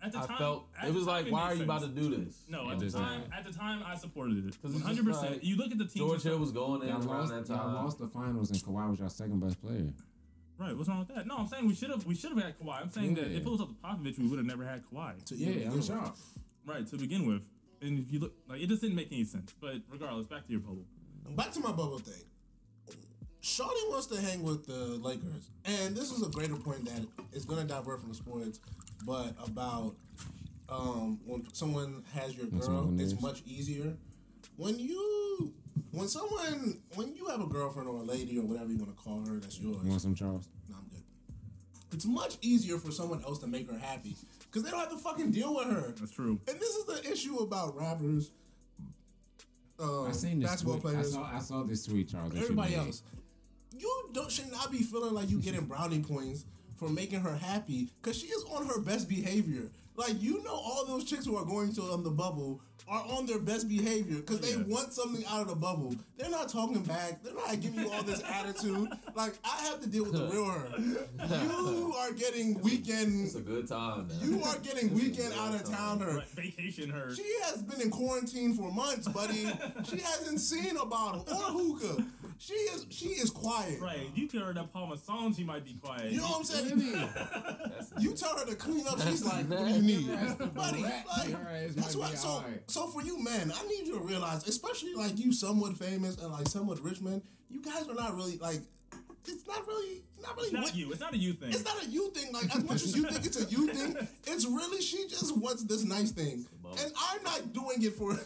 at 0.00 0.12
the 0.12 0.18
I 0.20 0.26
time, 0.26 0.38
felt 0.38 0.68
it 0.86 0.94
was 0.94 1.04
like, 1.04 1.26
why 1.32 1.42
are 1.50 1.54
you 1.54 1.64
about 1.64 1.82
to 1.82 1.88
do 1.88 2.14
this? 2.16 2.44
No, 2.48 2.70
at 2.70 2.78
the 2.78 2.90
time, 2.90 3.22
not. 3.28 3.38
at 3.40 3.44
the 3.44 3.52
time, 3.52 3.82
I 3.84 3.96
supported 3.96 4.46
it. 4.46 4.54
'Cause 4.62 4.70
One 4.70 4.74
it's 4.74 4.84
One 4.84 4.94
hundred 4.94 5.06
percent. 5.06 5.42
You 5.44 5.56
look 5.56 5.72
at 5.72 5.78
the 5.78 5.84
team. 5.86 6.06
George 6.06 6.22
Hill 6.22 6.38
was 6.38 6.52
going 6.52 6.82
in 6.82 6.88
Y'all 6.88 6.98
around 6.98 7.28
lost, 7.28 7.48
that 7.48 7.48
y'all 7.54 7.72
lost 7.74 7.98
the 7.98 8.06
finals 8.06 8.50
and 8.52 8.60
Kawhi 8.62 8.88
was 8.88 9.00
your 9.00 9.08
second 9.10 9.40
best 9.40 9.60
player. 9.60 9.92
Right. 10.58 10.76
What's 10.76 10.88
wrong 10.88 10.98
with 11.00 11.08
that? 11.14 11.26
No, 11.26 11.36
I'm 11.38 11.46
saying 11.46 11.66
we 11.66 11.74
should 11.74 11.90
have 11.90 12.04
we 12.04 12.14
should 12.14 12.32
have 12.32 12.42
had 12.42 12.58
Kawhi. 12.58 12.80
I'm 12.82 12.90
saying 12.90 13.14
that 13.14 13.26
if 13.30 13.46
it 13.46 13.48
was 13.48 13.60
up 13.60 13.68
to 13.68 13.74
Popovich, 13.74 14.18
we 14.18 14.26
would 14.26 14.38
have 14.38 14.46
never 14.46 14.64
had 14.66 14.82
Kawhi. 14.84 15.24
to 15.26 15.34
even 15.36 15.46
Yeah, 15.48 15.54
begin 15.70 15.92
I'm 15.96 16.02
with. 16.02 16.38
Right 16.66 16.86
to 16.88 16.96
begin 16.96 17.26
with. 17.26 17.42
And 17.80 18.00
if 18.00 18.12
you 18.12 18.18
look 18.18 18.32
like 18.48 18.60
it 18.60 18.68
just 18.68 18.82
didn't 18.82 18.96
make 18.96 19.12
any 19.12 19.24
sense. 19.24 19.54
But 19.60 19.76
regardless, 19.88 20.26
back 20.26 20.46
to 20.46 20.52
your 20.52 20.60
bubble. 20.60 20.84
Back 21.36 21.52
to 21.52 21.60
my 21.60 21.70
bubble 21.70 21.98
thing. 21.98 22.24
Shawty 23.42 23.88
wants 23.88 24.06
to 24.06 24.20
hang 24.20 24.42
with 24.42 24.66
the 24.66 24.98
Lakers, 25.00 25.48
and 25.64 25.94
this 25.96 26.10
is 26.10 26.26
a 26.26 26.28
greater 26.30 26.56
point 26.56 26.84
that 26.86 27.06
is 27.32 27.44
going 27.44 27.60
to 27.66 27.72
divert 27.72 28.00
from 28.00 28.12
sports, 28.12 28.58
but 29.06 29.32
about 29.42 29.94
um, 30.68 31.20
when 31.24 31.46
someone 31.54 32.02
has 32.14 32.36
your 32.36 32.46
girl, 32.46 32.92
it's 32.98 33.20
much 33.22 33.42
easier. 33.46 33.94
When 34.56 34.76
you, 34.78 35.52
when 35.92 36.08
someone, 36.08 36.80
when 36.94 37.14
you 37.14 37.26
have 37.26 37.40
a 37.40 37.46
girlfriend 37.46 37.88
or 37.88 37.96
a 38.00 38.02
lady 38.04 38.38
or 38.38 38.42
whatever 38.42 38.70
you 38.70 38.78
want 38.78 38.96
to 38.96 39.02
call 39.02 39.20
her, 39.26 39.38
that's 39.38 39.58
yours. 39.58 39.78
You 39.82 39.90
want 39.90 40.02
some 40.02 40.14
Charles? 40.14 40.48
No, 40.68 40.76
I'm 40.76 40.88
good. 40.90 41.02
It's 41.92 42.06
much 42.06 42.36
easier 42.42 42.78
for 42.78 42.90
someone 42.90 43.22
else 43.24 43.38
to 43.40 43.46
make 43.46 43.70
her 43.70 43.78
happy 43.78 44.16
because 44.44 44.62
they 44.62 44.70
don't 44.70 44.80
have 44.80 44.90
to 44.90 44.98
fucking 44.98 45.30
deal 45.30 45.54
with 45.54 45.66
her. 45.66 45.94
That's 45.98 46.12
true. 46.12 46.40
And 46.48 46.58
this 46.60 46.74
is 46.76 46.84
the 46.84 47.10
issue 47.10 47.36
about 47.36 47.76
rappers, 47.76 48.30
uh, 49.80 50.04
I 50.04 50.12
seen 50.12 50.40
this. 50.40 50.50
basketball 50.50 50.80
Tweet. 50.80 50.96
I 50.96 51.02
saw. 51.02 51.30
I 51.32 51.38
saw 51.38 51.62
this 51.62 51.86
tweet, 51.86 52.10
Charles. 52.10 52.32
that 52.32 52.38
you 52.38 52.44
everybody 52.44 52.74
else. 52.74 53.02
You 53.76 54.10
don't 54.12 54.30
should 54.30 54.50
not 54.50 54.72
be 54.72 54.78
feeling 54.78 55.14
like 55.14 55.30
you 55.30 55.40
getting 55.40 55.66
brownie 55.66 56.00
points 56.00 56.44
for 56.76 56.88
making 56.88 57.20
her 57.20 57.36
happy 57.36 57.90
because 58.02 58.18
she 58.18 58.26
is 58.26 58.44
on 58.50 58.66
her 58.66 58.80
best 58.80 59.08
behavior. 59.08 59.70
Like 59.96 60.20
you 60.20 60.42
know, 60.42 60.54
all 60.54 60.84
those 60.86 61.04
chicks 61.04 61.26
who 61.26 61.36
are 61.36 61.44
going 61.44 61.72
to 61.74 61.82
um, 61.82 62.02
the 62.02 62.10
bubble 62.10 62.60
are 62.88 63.04
on 63.16 63.26
their 63.26 63.38
best 63.38 63.68
behavior 63.68 64.16
because 64.16 64.40
they 64.40 64.52
Yeah. 64.52 64.64
want 64.66 64.92
something 64.92 65.24
out 65.26 65.42
of 65.42 65.48
the 65.48 65.54
bubble. 65.56 65.94
They're 66.16 66.30
not 66.30 66.48
talking 66.48 66.82
back. 66.82 67.22
They're 67.22 67.34
not 67.34 67.60
giving 67.60 67.80
you 67.80 67.90
all 67.90 68.02
this 68.02 68.22
attitude. 68.22 68.88
Like 69.14 69.34
I 69.44 69.62
have 69.66 69.80
to 69.82 69.88
deal 69.88 70.04
with 70.04 70.12
the 70.14 70.26
real 70.28 70.44
her. 70.46 70.72
You 71.44 71.94
are 71.96 72.12
getting 72.12 72.60
weekend. 72.62 73.26
It's 73.26 73.34
a 73.34 73.40
good 73.40 73.68
time. 73.68 74.08
Man. 74.08 74.18
You 74.22 74.42
are 74.42 74.58
getting 74.58 74.94
weekend 74.94 75.32
out 75.34 75.54
of 75.54 75.64
town 75.68 76.00
her. 76.00 76.16
Right, 76.18 76.28
vacation 76.30 76.90
her. 76.90 77.14
She 77.14 77.26
has 77.44 77.62
been 77.62 77.80
in 77.80 77.90
quarantine 77.90 78.54
for 78.54 78.70
months, 78.72 79.08
buddy. 79.08 79.48
she 79.88 79.98
hasn't 79.98 80.40
seen 80.40 80.76
a 80.76 80.84
bottle 80.86 81.24
or 81.28 81.34
hookah. 81.34 82.04
She 82.40 82.54
is 82.54 82.86
she 82.90 83.08
is 83.08 83.30
quiet. 83.30 83.80
Right. 83.80 84.10
You 84.14 84.28
tell 84.28 84.42
her 84.42 84.52
that 84.52 84.72
Paul 84.72 84.86
Masson, 84.88 85.34
she 85.34 85.42
might 85.44 85.64
be 85.64 85.74
quiet. 85.74 86.12
You 86.12 86.18
know 86.20 86.26
what 86.28 86.38
I'm 86.38 86.44
saying? 86.44 86.78
That's- 87.14 87.92
You 87.98 88.14
tell 88.14 88.38
her 88.38 88.44
to 88.46 88.54
clean 88.54 88.86
up, 88.86 89.00
she's 89.02 89.24
like, 89.24 89.46
"What 89.48 89.66
do 89.66 89.70
you 89.72 89.82
need, 89.82 90.06
buddy?" 90.54 90.82
Like, 90.82 91.30
to 91.30 91.36
her 91.36 91.48
ass 91.50 91.74
that's 91.74 91.96
might 91.96 92.10
what. 92.10 92.18
So, 92.18 92.28
alright. 92.28 92.62
so 92.70 92.86
for 92.86 93.02
you 93.02 93.22
men, 93.22 93.52
I 93.54 93.66
need 93.66 93.88
you 93.88 93.94
to 93.98 94.04
realize, 94.04 94.46
especially 94.46 94.94
like 94.94 95.18
you, 95.18 95.32
somewhat 95.32 95.76
famous 95.76 96.16
and 96.18 96.30
like 96.32 96.46
somewhat 96.48 96.80
rich 96.82 97.00
men, 97.00 97.22
you 97.50 97.60
guys 97.60 97.88
are 97.88 97.94
not 97.94 98.14
really 98.14 98.38
like. 98.38 98.60
It's 99.30 99.46
not 99.46 99.66
really, 99.66 100.04
not 100.22 100.36
really. 100.36 100.46
It's 100.46 100.52
not 100.54 100.62
what- 100.62 100.74
you. 100.76 100.90
It's 100.92 101.00
not 101.00 101.12
a 101.12 101.18
you 101.18 101.32
thing. 101.34 101.50
It's 101.50 101.64
not 101.64 101.82
a 101.82 101.86
you 101.86 102.10
thing. 102.12 102.32
Like 102.32 102.54
as 102.56 102.62
much 102.64 102.76
as 102.84 102.96
you 102.96 103.02
think 103.02 103.26
it's 103.26 103.42
a 103.42 103.44
you 103.50 103.66
thing, 103.66 103.96
it's 104.26 104.46
really 104.46 104.80
she 104.80 105.06
just 105.08 105.36
wants 105.36 105.64
this 105.64 105.82
nice 105.84 106.12
thing, 106.12 106.46
and 106.80 106.92
I'm 107.10 107.22
not 107.24 107.52
doing 107.52 107.82
it 107.82 107.94
for. 107.94 108.16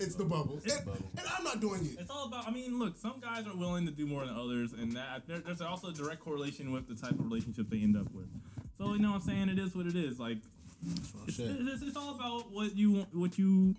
It's 0.00 0.14
the 0.14 0.24
bubble, 0.24 0.60
and, 0.64 0.72
and 1.18 1.26
I'm 1.36 1.44
not 1.44 1.60
doing 1.60 1.84
it. 1.86 2.00
It's 2.00 2.10
all 2.10 2.26
about. 2.26 2.46
I 2.46 2.50
mean, 2.50 2.78
look, 2.78 2.96
some 2.96 3.20
guys 3.20 3.46
are 3.46 3.56
willing 3.56 3.86
to 3.86 3.92
do 3.92 4.06
more 4.06 4.24
than 4.26 4.34
others, 4.36 4.72
and 4.72 4.92
that 4.92 5.26
there, 5.26 5.38
there's 5.38 5.60
also 5.60 5.88
a 5.88 5.92
direct 5.92 6.20
correlation 6.20 6.72
with 6.72 6.88
the 6.88 6.94
type 6.94 7.12
of 7.12 7.24
relationship 7.24 7.68
they 7.68 7.78
end 7.82 7.96
up 7.96 8.12
with. 8.14 8.28
So 8.76 8.92
you 8.94 8.98
know, 9.00 9.10
what 9.12 9.22
I'm 9.22 9.28
saying 9.28 9.48
it 9.48 9.58
is 9.58 9.74
what 9.74 9.86
it 9.86 9.96
is. 9.96 10.18
Like 10.20 10.38
oh, 10.86 10.92
it's, 11.26 11.36
shit. 11.36 11.46
it's, 11.50 11.82
it's 11.82 11.96
all 11.96 12.14
about 12.14 12.50
what 12.52 12.76
you 12.76 12.92
want- 12.92 13.14
what 13.14 13.38
you 13.38 13.74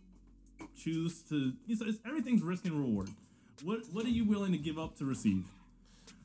choose 0.78 1.22
to. 1.30 1.54
It's, 1.68 1.82
it's, 1.82 2.00
everything's 2.06 2.42
risk 2.44 2.66
and 2.66 2.74
reward. 2.74 3.10
What 3.64 3.80
what 3.92 4.06
are 4.06 4.10
you 4.10 4.26
willing 4.26 4.52
to 4.52 4.58
give 4.58 4.78
up 4.80 4.98
to 4.98 5.06
receive? 5.06 5.46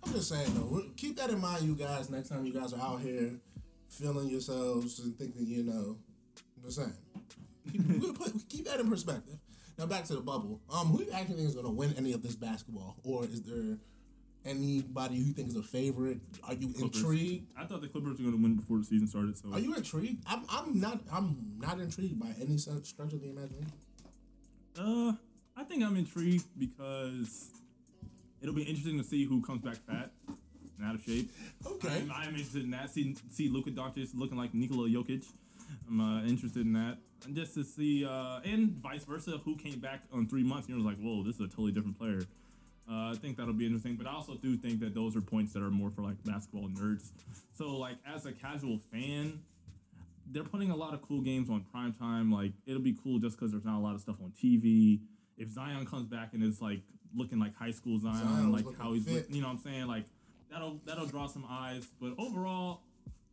I'm 0.05 0.13
just 0.13 0.29
saying 0.29 0.53
though, 0.55 0.83
keep 0.97 1.17
that 1.17 1.31
in 1.31 1.41
mind, 1.41 1.65
you 1.65 1.75
guys. 1.75 2.11
Next 2.11 2.29
time 2.29 2.45
you 2.45 2.53
guys 2.53 2.73
are 2.73 2.81
out 2.81 3.01
here 3.01 3.33
feeling 3.89 4.29
yourselves 4.29 4.99
and 5.01 5.17
thinking, 5.17 5.47
you 5.47 5.63
know, 5.63 5.97
I'm 6.57 6.65
just 6.65 6.77
saying. 6.77 6.93
Keep, 7.73 8.01
we'll 8.03 8.13
put- 8.15 8.49
keep 8.49 8.67
that 8.67 8.81
in 8.81 8.91
perspective. 8.91 9.39
Now 9.79 9.87
back 9.87 10.05
to 10.05 10.15
the 10.15 10.21
bubble. 10.21 10.61
Um, 10.73 10.89
who 10.89 10.99
do 10.99 11.05
you 11.05 11.13
actually 11.13 11.37
think 11.37 11.49
is 11.49 11.55
going 11.55 11.67
to 11.67 11.73
win 11.73 11.95
any 11.97 12.13
of 12.13 12.23
this 12.23 12.37
basketball, 12.37 12.97
or 13.03 13.25
is 13.25 13.43
there 13.43 13.77
anybody 14.45 15.17
you 15.17 15.33
think 15.33 15.49
is 15.49 15.57
a 15.57 15.63
favorite? 15.63 16.19
Are 16.45 16.55
you 16.55 16.69
Clippers. 16.69 17.01
intrigued? 17.01 17.53
I 17.59 17.65
thought 17.65 17.81
the 17.81 17.89
Clippers 17.89 18.19
were 18.19 18.25
going 18.25 18.37
to 18.37 18.43
win 18.43 18.55
before 18.57 18.79
the 18.79 18.85
season 18.85 19.09
started. 19.09 19.37
So 19.37 19.53
Are 19.53 19.59
you 19.59 19.75
intrigued? 19.75 20.23
I'm, 20.29 20.45
I'm 20.49 20.81
not. 20.81 21.01
I'm 21.13 21.37
not 21.59 21.81
intrigued 21.81 22.21
by 22.21 22.29
any 22.41 22.57
such 22.59 22.85
stretch 22.85 23.13
of 23.13 23.21
the 23.23 23.31
imagination. 23.31 23.73
Uh, 24.79 25.13
I 25.57 25.65
think 25.65 25.83
I'm 25.83 25.97
intrigued 25.97 26.47
because 26.59 27.49
it'll 28.41 28.55
be 28.55 28.63
interesting 28.63 28.99
to 28.99 29.05
see 29.05 29.25
who 29.25 29.41
comes 29.43 29.61
back 29.63 29.77
fat 29.89 30.11
and 30.79 30.87
out 30.87 30.95
of 30.95 31.05
shape. 31.05 31.31
Okay. 31.67 31.89
I'm, 31.89 32.13
I'm 32.13 32.29
interested 32.31 32.65
in 32.65 32.71
that. 32.73 32.91
See, 32.91 33.17
see 33.31 33.49
Luka 33.49 33.71
Doncic 33.71 34.11
looking 34.15 34.37
like 34.37 34.55
Nikola 34.55 34.89
Jokic. 34.89 35.25
I'm 35.89 36.01
uh, 36.01 36.23
interested 36.23 36.67
in 36.67 36.73
that. 36.75 36.99
And 37.25 37.35
just 37.35 37.55
to 37.55 37.65
see, 37.65 38.05
uh, 38.05 38.41
and 38.45 38.71
vice 38.71 39.05
versa, 39.05 39.41
who 39.45 39.57
came 39.57 39.79
back 39.81 40.03
on 40.13 40.27
three 40.27 40.43
months 40.43 40.69
and 40.69 40.77
you're 40.77 40.87
like, 40.87 40.99
whoa, 40.99 41.23
this 41.23 41.37
is 41.37 41.41
a 41.41 41.49
totally 41.49 41.73
different 41.73 41.99
player. 41.99 42.21
Uh, 42.89 43.13
I 43.13 43.15
think 43.15 43.39
that'll 43.39 43.55
be 43.55 43.65
interesting, 43.65 43.97
but 43.97 44.07
I 44.07 44.13
also 44.13 44.35
do 44.35 44.57
think 44.57 44.81
that 44.81 44.95
those 44.95 45.17
are 45.17 45.23
points 45.23 45.55
that 45.55 45.63
are 45.63 45.71
more 45.71 45.91
for 45.91 46.03
like 46.03 46.23
basketball 46.25 46.69
nerds. 46.69 47.13
So, 47.55 47.77
like, 47.77 47.97
as 48.07 48.27
a 48.27 48.33
casual 48.33 48.79
fan, 48.93 49.41
they're 50.31 50.45
putting 50.45 50.71
a 50.71 50.77
lot 50.77 50.93
of 50.93 51.01
cool 51.01 51.23
games 51.23 51.49
on 51.49 51.65
prime 51.73 51.95
time. 51.95 52.31
Like, 52.31 52.53
it'll 52.67 52.83
be 52.83 52.97
cool 53.03 53.19
just 53.19 53.39
because 53.39 53.53
there's 53.53 53.65
not 53.65 53.79
a 53.79 53.81
lot 53.81 53.95
of 53.95 54.03
stuff 54.03 54.17
on 54.23 54.33
TV. 54.33 55.01
If 55.39 55.49
Zion 55.49 55.87
comes 55.87 56.07
back 56.07 56.35
and 56.35 56.43
it's 56.43 56.61
like 56.61 56.81
looking 57.15 57.39
like 57.39 57.57
high 57.57 57.71
school 57.71 57.99
Zion, 57.99 58.53
like 58.53 58.67
how 58.79 58.93
he's, 58.93 59.07
you 59.31 59.41
know 59.41 59.49
what 59.49 59.55
I'm 59.55 59.59
saying? 59.59 59.87
Like, 59.87 60.05
that'll 60.51 60.79
that'll 60.85 61.07
draw 61.07 61.27
some 61.27 61.47
eyes. 61.49 61.87
But 62.01 62.13
overall, 62.19 62.83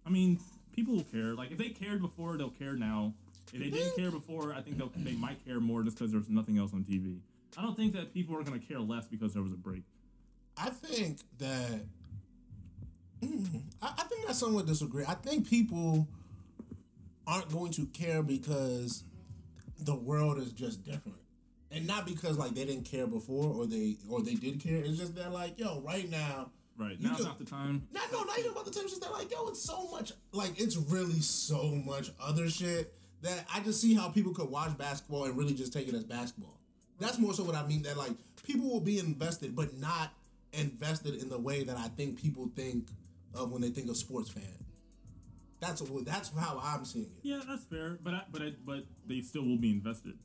I 0.05 0.09
mean, 0.09 0.39
people 0.73 0.95
will 0.95 1.03
care. 1.03 1.33
Like, 1.35 1.51
if 1.51 1.57
they 1.57 1.69
cared 1.69 2.01
before, 2.01 2.37
they'll 2.37 2.49
care 2.49 2.73
now. 2.73 3.13
If 3.53 3.59
they 3.59 3.69
didn't 3.69 3.97
care 3.97 4.11
before, 4.11 4.53
I 4.53 4.61
think 4.61 4.77
they'll, 4.77 4.91
they 4.95 5.13
might 5.13 5.43
care 5.45 5.59
more 5.59 5.83
just 5.83 5.97
because 5.97 6.11
there's 6.11 6.29
nothing 6.29 6.57
else 6.57 6.73
on 6.73 6.83
TV. 6.83 7.19
I 7.57 7.61
don't 7.61 7.75
think 7.75 7.93
that 7.93 8.13
people 8.13 8.37
are 8.37 8.43
going 8.43 8.59
to 8.59 8.65
care 8.65 8.79
less 8.79 9.07
because 9.07 9.33
there 9.33 9.43
was 9.43 9.51
a 9.51 9.57
break. 9.57 9.83
I 10.57 10.69
think 10.69 11.19
that 11.39 11.81
Mm, 13.23 13.61
I, 13.81 13.93
I 13.99 14.03
think 14.03 14.29
I 14.29 14.33
somewhat 14.33 14.65
disagree. 14.65 15.05
I 15.07 15.13
think 15.13 15.47
people 15.47 16.07
aren't 17.27 17.51
going 17.51 17.71
to 17.73 17.85
care 17.87 18.23
because 18.23 19.03
the 19.79 19.95
world 19.95 20.37
is 20.39 20.51
just 20.51 20.83
different, 20.83 21.19
and 21.71 21.85
not 21.85 22.05
because 22.05 22.37
like 22.37 22.55
they 22.55 22.65
didn't 22.65 22.85
care 22.85 23.07
before 23.07 23.53
or 23.53 23.65
they 23.67 23.97
or 24.09 24.21
they 24.21 24.35
did 24.35 24.59
care. 24.59 24.77
It's 24.77 24.97
just 24.97 25.15
that 25.15 25.31
like 25.31 25.59
yo, 25.59 25.81
right 25.81 26.09
now 26.09 26.49
Right. 26.77 26.97
You 26.99 27.07
Now's 27.09 27.17
could- 27.17 27.25
not 27.25 27.39
the 27.39 27.45
time. 27.45 27.87
Not 27.91 28.11
no, 28.11 28.23
not 28.23 28.39
even 28.39 28.51
about 28.51 28.65
the 28.65 28.71
time. 28.71 28.83
It's 28.83 28.93
just 28.93 29.01
that 29.03 29.11
like 29.11 29.31
yo, 29.31 29.47
it's 29.49 29.61
so 29.61 29.87
much. 29.89 30.13
Like 30.31 30.59
it's 30.59 30.77
really 30.77 31.19
so 31.21 31.69
much 31.85 32.11
other 32.19 32.49
shit 32.49 32.93
that 33.21 33.45
I 33.53 33.59
just 33.59 33.79
see 33.81 33.93
how 33.93 34.09
people 34.09 34.33
could 34.33 34.49
watch 34.49 34.75
basketball 34.77 35.25
and 35.25 35.37
really 35.37 35.53
just 35.53 35.73
take 35.73 35.87
it 35.87 35.93
as 35.93 36.03
basketball. 36.03 36.57
That's 36.99 37.19
more 37.19 37.33
so 37.33 37.43
what 37.43 37.55
I 37.55 37.65
mean. 37.67 37.83
That 37.83 37.97
like 37.97 38.13
people 38.45 38.69
will 38.69 38.79
be 38.79 38.99
invested, 38.99 39.55
but 39.55 39.77
not 39.77 40.11
invested 40.53 41.15
in 41.15 41.29
the 41.29 41.37
way 41.39 41.63
that 41.63 41.77
I 41.77 41.87
think 41.89 42.21
people 42.21 42.49
think 42.55 42.87
of 43.33 43.51
when 43.51 43.61
they 43.61 43.69
think 43.69 43.89
of 43.89 43.97
sports 43.97 44.29
fan. 44.29 44.43
That's 45.59 45.81
what 45.81 46.05
that's 46.05 46.31
how 46.35 46.59
I'm 46.63 46.83
seeing 46.85 47.05
it. 47.05 47.11
Yeah, 47.21 47.41
that's 47.47 47.63
fair, 47.65 47.99
but 48.03 48.13
I, 48.15 48.21
but 48.31 48.41
I, 48.41 48.53
but 48.65 48.83
they 49.07 49.21
still 49.21 49.43
will 49.45 49.57
be 49.59 49.69
invested. 49.69 50.17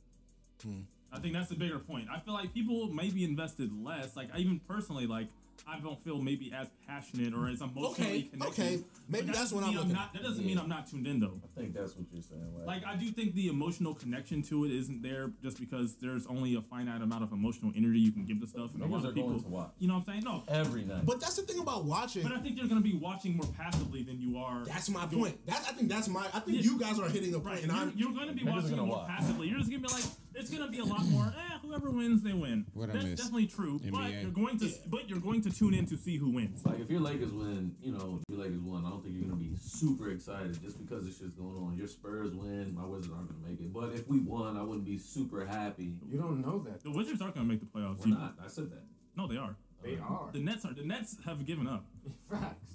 Hmm. 0.63 0.81
I 1.13 1.19
think 1.19 1.33
that's 1.35 1.49
the 1.49 1.55
bigger 1.55 1.79
point. 1.79 2.07
I 2.11 2.19
feel 2.19 2.33
like 2.33 2.53
people 2.53 2.87
may 2.87 3.09
be 3.11 3.23
invested 3.23 3.71
less. 3.83 4.15
Like 4.15 4.29
I 4.33 4.39
even 4.39 4.59
personally, 4.59 5.05
like 5.05 5.27
I 5.67 5.79
don't 5.79 5.99
feel 6.03 6.21
maybe 6.21 6.51
as 6.53 6.67
passionate 6.87 7.33
or 7.33 7.47
as 7.49 7.61
emotionally 7.61 7.91
Okay, 7.91 8.21
connected. 8.23 8.47
okay. 8.63 8.79
Maybe 9.09 9.25
But 9.27 9.27
that 9.27 9.35
that's 9.39 9.51
what 9.51 9.61
doesn't 9.61 9.77
I'm 9.77 9.87
mean 9.87 9.93
not, 9.95 10.13
That 10.13 10.23
doesn't 10.23 10.45
mean 10.45 10.57
I'm 10.57 10.69
not 10.69 10.87
tuned 10.89 11.07
in 11.07 11.19
though. 11.19 11.39
I 11.43 11.59
think 11.59 11.73
that's 11.73 11.95
what 11.95 12.05
you're 12.11 12.21
saying. 12.21 12.53
Like, 12.57 12.83
Like 12.83 12.85
I 12.85 12.95
do 12.95 13.09
think 13.11 13.33
the 13.35 13.47
emotional 13.47 13.93
connection 13.95 14.41
to 14.43 14.65
it 14.65 14.71
isn't 14.71 15.01
there 15.01 15.31
just 15.41 15.59
because 15.59 15.95
there's 15.95 16.27
only 16.27 16.55
a 16.55 16.61
finite 16.61 17.01
amount 17.01 17.23
of 17.23 17.31
emotional 17.31 17.71
energy 17.75 17.99
you 17.99 18.11
can 18.11 18.25
give 18.25 18.39
to 18.41 18.47
stuff, 18.47 18.73
and 18.73 18.83
a 18.83 18.85
lot 18.85 19.05
of 19.05 19.13
people, 19.15 19.29
going 19.31 19.43
to 19.43 19.49
watch. 19.49 19.71
you 19.79 19.87
know 19.87 19.95
what 19.95 20.07
I'm 20.07 20.21
saying? 20.21 20.23
No, 20.25 20.43
every 20.47 20.83
night. 20.83 21.05
But 21.05 21.19
that's 21.21 21.35
the 21.35 21.41
thing 21.43 21.59
about 21.59 21.85
watching. 21.85 22.23
but 22.23 22.31
I 22.33 22.39
think 22.39 22.57
you're 22.57 22.67
gonna 22.67 22.81
be 22.81 22.95
watching 22.95 23.35
more 23.37 23.47
passively 23.57 24.03
than 24.03 24.19
you 24.19 24.37
are. 24.37 24.63
That's 24.65 24.89
my 24.89 25.05
doing- 25.05 25.23
point. 25.23 25.45
That 25.47 25.65
I 25.67 25.73
think 25.73 25.89
that's 25.89 26.07
my. 26.07 26.25
I 26.33 26.39
think 26.41 26.57
Yeah. 26.57 26.71
you 26.71 26.79
guys 26.79 26.99
are 26.99 27.09
hitting 27.09 27.33
a 27.33 27.39
point, 27.39 27.45
Right, 27.45 27.63
and 27.63 27.71
you're, 27.71 27.81
I'm. 27.81 27.93
you're 27.95 28.11
going 28.13 28.27
to 28.27 28.33
be 28.33 28.43
watching 28.43 28.71
gonna 28.71 28.83
more 28.83 28.97
watch. 28.97 29.07
passively. 29.09 29.47
You're 29.49 29.59
just 29.59 29.69
going 29.71 29.81
to 29.83 29.87
be 29.87 29.93
like, 29.93 30.03
it's 30.37 30.49
going 30.49 30.63
to 30.63 30.69
be 30.71 30.79
a 30.79 30.85
lot 30.85 31.05
more. 31.07 31.25
Eh, 31.25 31.57
whoever 31.61 31.89
wins, 31.89 32.23
they 32.23 32.33
win. 32.33 32.65
What 32.73 32.89
I 32.89 32.93
That's 32.93 33.05
miss? 33.05 33.19
definitely 33.19 33.47
true. 33.47 33.79
But 33.91 34.11
you're 34.11 34.31
going 34.31 34.59
to, 34.59 34.69
but 34.87 35.09
you're 35.09 35.19
going 35.19 35.41
to 35.41 35.51
tune 35.51 35.73
in 35.73 35.85
to 35.87 35.97
see 35.97 36.17
who 36.17 36.29
wins. 36.29 36.65
Like 36.65 36.79
if 36.79 36.89
your 36.89 37.01
Lakers 37.01 37.31
win, 37.33 37.75
you 37.81 37.91
know, 37.91 38.19
your 38.29 38.39
Lakers 38.39 38.59
won. 38.59 38.85
I 38.85 38.89
don't 38.89 39.03
think 39.03 39.15
you're 39.15 39.25
gonna 39.29 39.35
be 39.41 39.55
super 39.59 40.09
excited 40.09 40.61
just 40.61 40.77
because 40.77 41.05
this 41.05 41.17
shit's 41.17 41.33
going 41.33 41.57
on. 41.57 41.75
Your 41.77 41.87
Spurs 41.87 42.33
win, 42.33 42.73
my 42.75 42.85
Wizards 42.85 43.13
aren't 43.13 43.27
gonna 43.27 43.47
make 43.49 43.59
it. 43.59 43.73
But 43.73 43.93
if 43.93 44.07
we 44.07 44.19
won, 44.19 44.57
I 44.57 44.63
wouldn't 44.63 44.85
be 44.85 44.97
super 44.97 45.45
happy. 45.45 45.95
You 46.09 46.17
don't 46.17 46.41
know 46.41 46.59
that. 46.59 46.83
The 46.83 46.91
Wizards 46.91 47.21
aren't 47.21 47.35
going 47.35 47.47
to 47.47 47.51
make 47.53 47.59
the 47.59 47.65
playoffs. 47.65 48.05
We're 48.05 48.17
not. 48.17 48.35
I 48.43 48.47
said 48.47 48.69
that. 48.71 48.83
No, 49.15 49.27
they 49.27 49.37
are. 49.37 49.55
They 49.83 49.97
are. 49.97 50.29
The 50.31 50.39
Nets 50.39 50.65
are. 50.65 50.73
The 50.73 50.83
Nets 50.83 51.17
have 51.25 51.45
given 51.45 51.67
up. 51.67 51.85
Facts. 52.29 52.73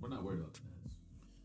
We're 0.00 0.08
not 0.08 0.22
worried 0.22 0.40
about 0.40 0.54
the 0.54 0.60
Nets. 0.60 0.94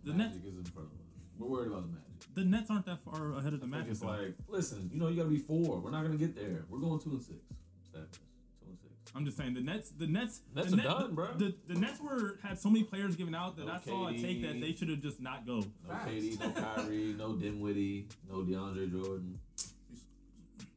The 0.03 0.13
Magic 0.13 0.43
Nets. 0.43 0.47
is 0.47 0.57
in 0.57 0.65
front 0.65 0.89
of 0.89 0.93
us. 0.95 1.25
We're 1.37 1.47
worried 1.47 1.67
about 1.71 1.83
the 1.83 1.93
Magic. 1.93 2.12
The 2.35 2.43
Nets 2.43 2.69
aren't 2.69 2.85
that 2.87 2.99
far 3.03 3.33
ahead 3.33 3.53
of 3.53 3.59
the 3.61 3.67
Magic. 3.67 3.91
it's 3.91 3.99
though. 3.99 4.07
like, 4.07 4.33
listen, 4.47 4.89
you 4.93 4.99
know, 4.99 5.07
you 5.07 5.17
gotta 5.17 5.29
be 5.29 5.37
four. 5.37 5.79
We're 5.79 5.91
not 5.91 6.03
gonna 6.03 6.17
get 6.17 6.35
there. 6.35 6.65
We're 6.69 6.79
going 6.79 6.99
two 6.99 7.11
and 7.11 7.21
six. 7.21 7.37
Stat. 7.83 8.01
Two 8.11 8.67
and 8.69 8.77
six. 8.79 8.93
I'm 9.15 9.25
just 9.25 9.37
saying 9.37 9.53
the 9.53 9.61
Nets. 9.61 9.89
The 9.91 10.07
Nets. 10.07 10.41
Nets 10.55 10.71
the 10.71 10.79
are 10.79 10.83
done, 11.01 11.15
bro. 11.15 11.33
The, 11.37 11.53
the 11.67 11.75
Nets 11.75 11.99
were 11.99 12.39
had 12.41 12.59
so 12.59 12.69
many 12.69 12.83
players 12.83 13.15
given 13.15 13.35
out 13.35 13.55
that 13.57 13.65
No 13.65 13.73
I 13.73 13.79
saw 13.79 14.07
a 14.07 14.13
take 14.17 14.41
that 14.41 14.59
they 14.59 14.73
should 14.73 14.89
have 14.89 15.01
just 15.01 15.21
not 15.21 15.45
go. 15.45 15.59
No 15.59 15.65
Facts. 15.89 16.11
KD, 16.11 16.39
no 16.39 16.49
Kyrie, 16.61 17.15
no 17.17 17.33
Dinwiddie, 17.33 18.07
no 18.29 18.37
DeAndre 18.37 18.91
Jordan. 18.91 19.39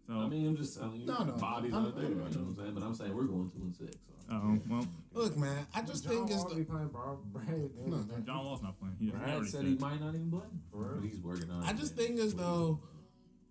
So. 0.06 0.14
I 0.14 0.28
mean, 0.28 0.46
I'm 0.46 0.56
just 0.56 0.78
telling 0.78 1.00
you, 1.00 1.06
No, 1.06 1.24
no, 1.24 1.32
bodies 1.32 1.74
I'm- 1.74 1.86
are 1.86 1.90
there. 1.90 2.04
You 2.08 2.14
know 2.14 2.22
what 2.24 2.36
I'm 2.36 2.54
saying? 2.54 2.74
But 2.74 2.82
I'm 2.84 2.94
saying 2.94 3.16
we're 3.16 3.24
going 3.24 3.50
two 3.50 3.62
and 3.62 3.74
six. 3.74 3.96
So. 4.28 4.32
oh 4.32 4.58
well, 4.68 4.86
Look, 5.12 5.36
man, 5.36 5.66
I 5.74 5.82
just 5.82 6.04
John 6.04 6.12
think 6.12 6.30
it's 6.30 6.38
Wall 6.40 6.48
the. 6.50 6.54
be 6.56 6.64
playing 6.64 6.88
Bar- 6.88 7.16
Brad. 7.32 7.70
No, 7.86 8.04
John 8.24 8.44
Wall's 8.44 8.62
not 8.62 8.78
playing. 8.78 8.96
He, 9.00 9.06
he 9.06 9.10
Brad 9.12 9.28
already 9.30 9.46
said 9.48 9.60
said. 9.60 9.66
he 9.68 9.74
might 9.76 10.00
not 10.00 10.14
even 10.14 10.30
play. 10.30 10.40
For 10.70 10.78
real? 10.78 11.00
But 11.00 11.08
he's 11.08 11.20
working 11.20 11.50
on 11.50 11.62
it. 11.62 11.66
I 11.68 11.72
just 11.72 11.94
think 11.96 12.18
as 12.20 12.34
though 12.34 12.80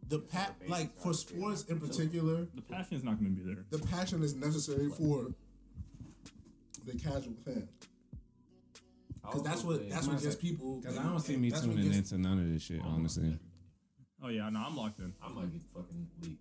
the 0.08 0.20
pat 0.20 0.56
like 0.68 0.95
for 0.97 1.14
sports 1.14 1.64
in 1.66 1.80
particular, 1.80 2.47
the 2.56 2.62
passion 2.62 2.95
is 2.97 3.03
not 3.03 3.20
going 3.20 3.36
to 3.36 3.41
be 3.41 3.53
there. 3.53 3.66
the 3.72 3.80
passion 3.88 4.24
is 4.24 4.34
necessary 4.36 4.89
for 4.89 5.28
the 6.86 6.93
casual 6.93 7.34
fan 7.43 7.68
because 9.24 9.41
that's 9.43 9.64
what 9.64 9.89
that's 9.89 10.08
what 10.08 10.22
gets 10.22 10.36
people. 10.36 10.80
Because 10.82 10.97
I 10.97 11.03
don't 11.03 11.20
see 11.20 11.36
me 11.38 11.51
tuning 11.51 11.91
into 11.93 12.18
none 12.18 12.39
of 12.39 12.47
this 12.51 12.64
shit, 12.64 12.82
honestly. 12.84 13.38
Oh 14.24 14.30
yeah, 14.30 14.49
no, 14.49 14.60
I'm 14.66 14.76
locked 14.76 14.99
in. 14.99 15.14
I 15.24 15.30
might 15.30 15.51
get 15.51 15.62
fucking 15.74 16.08
league 16.22 16.38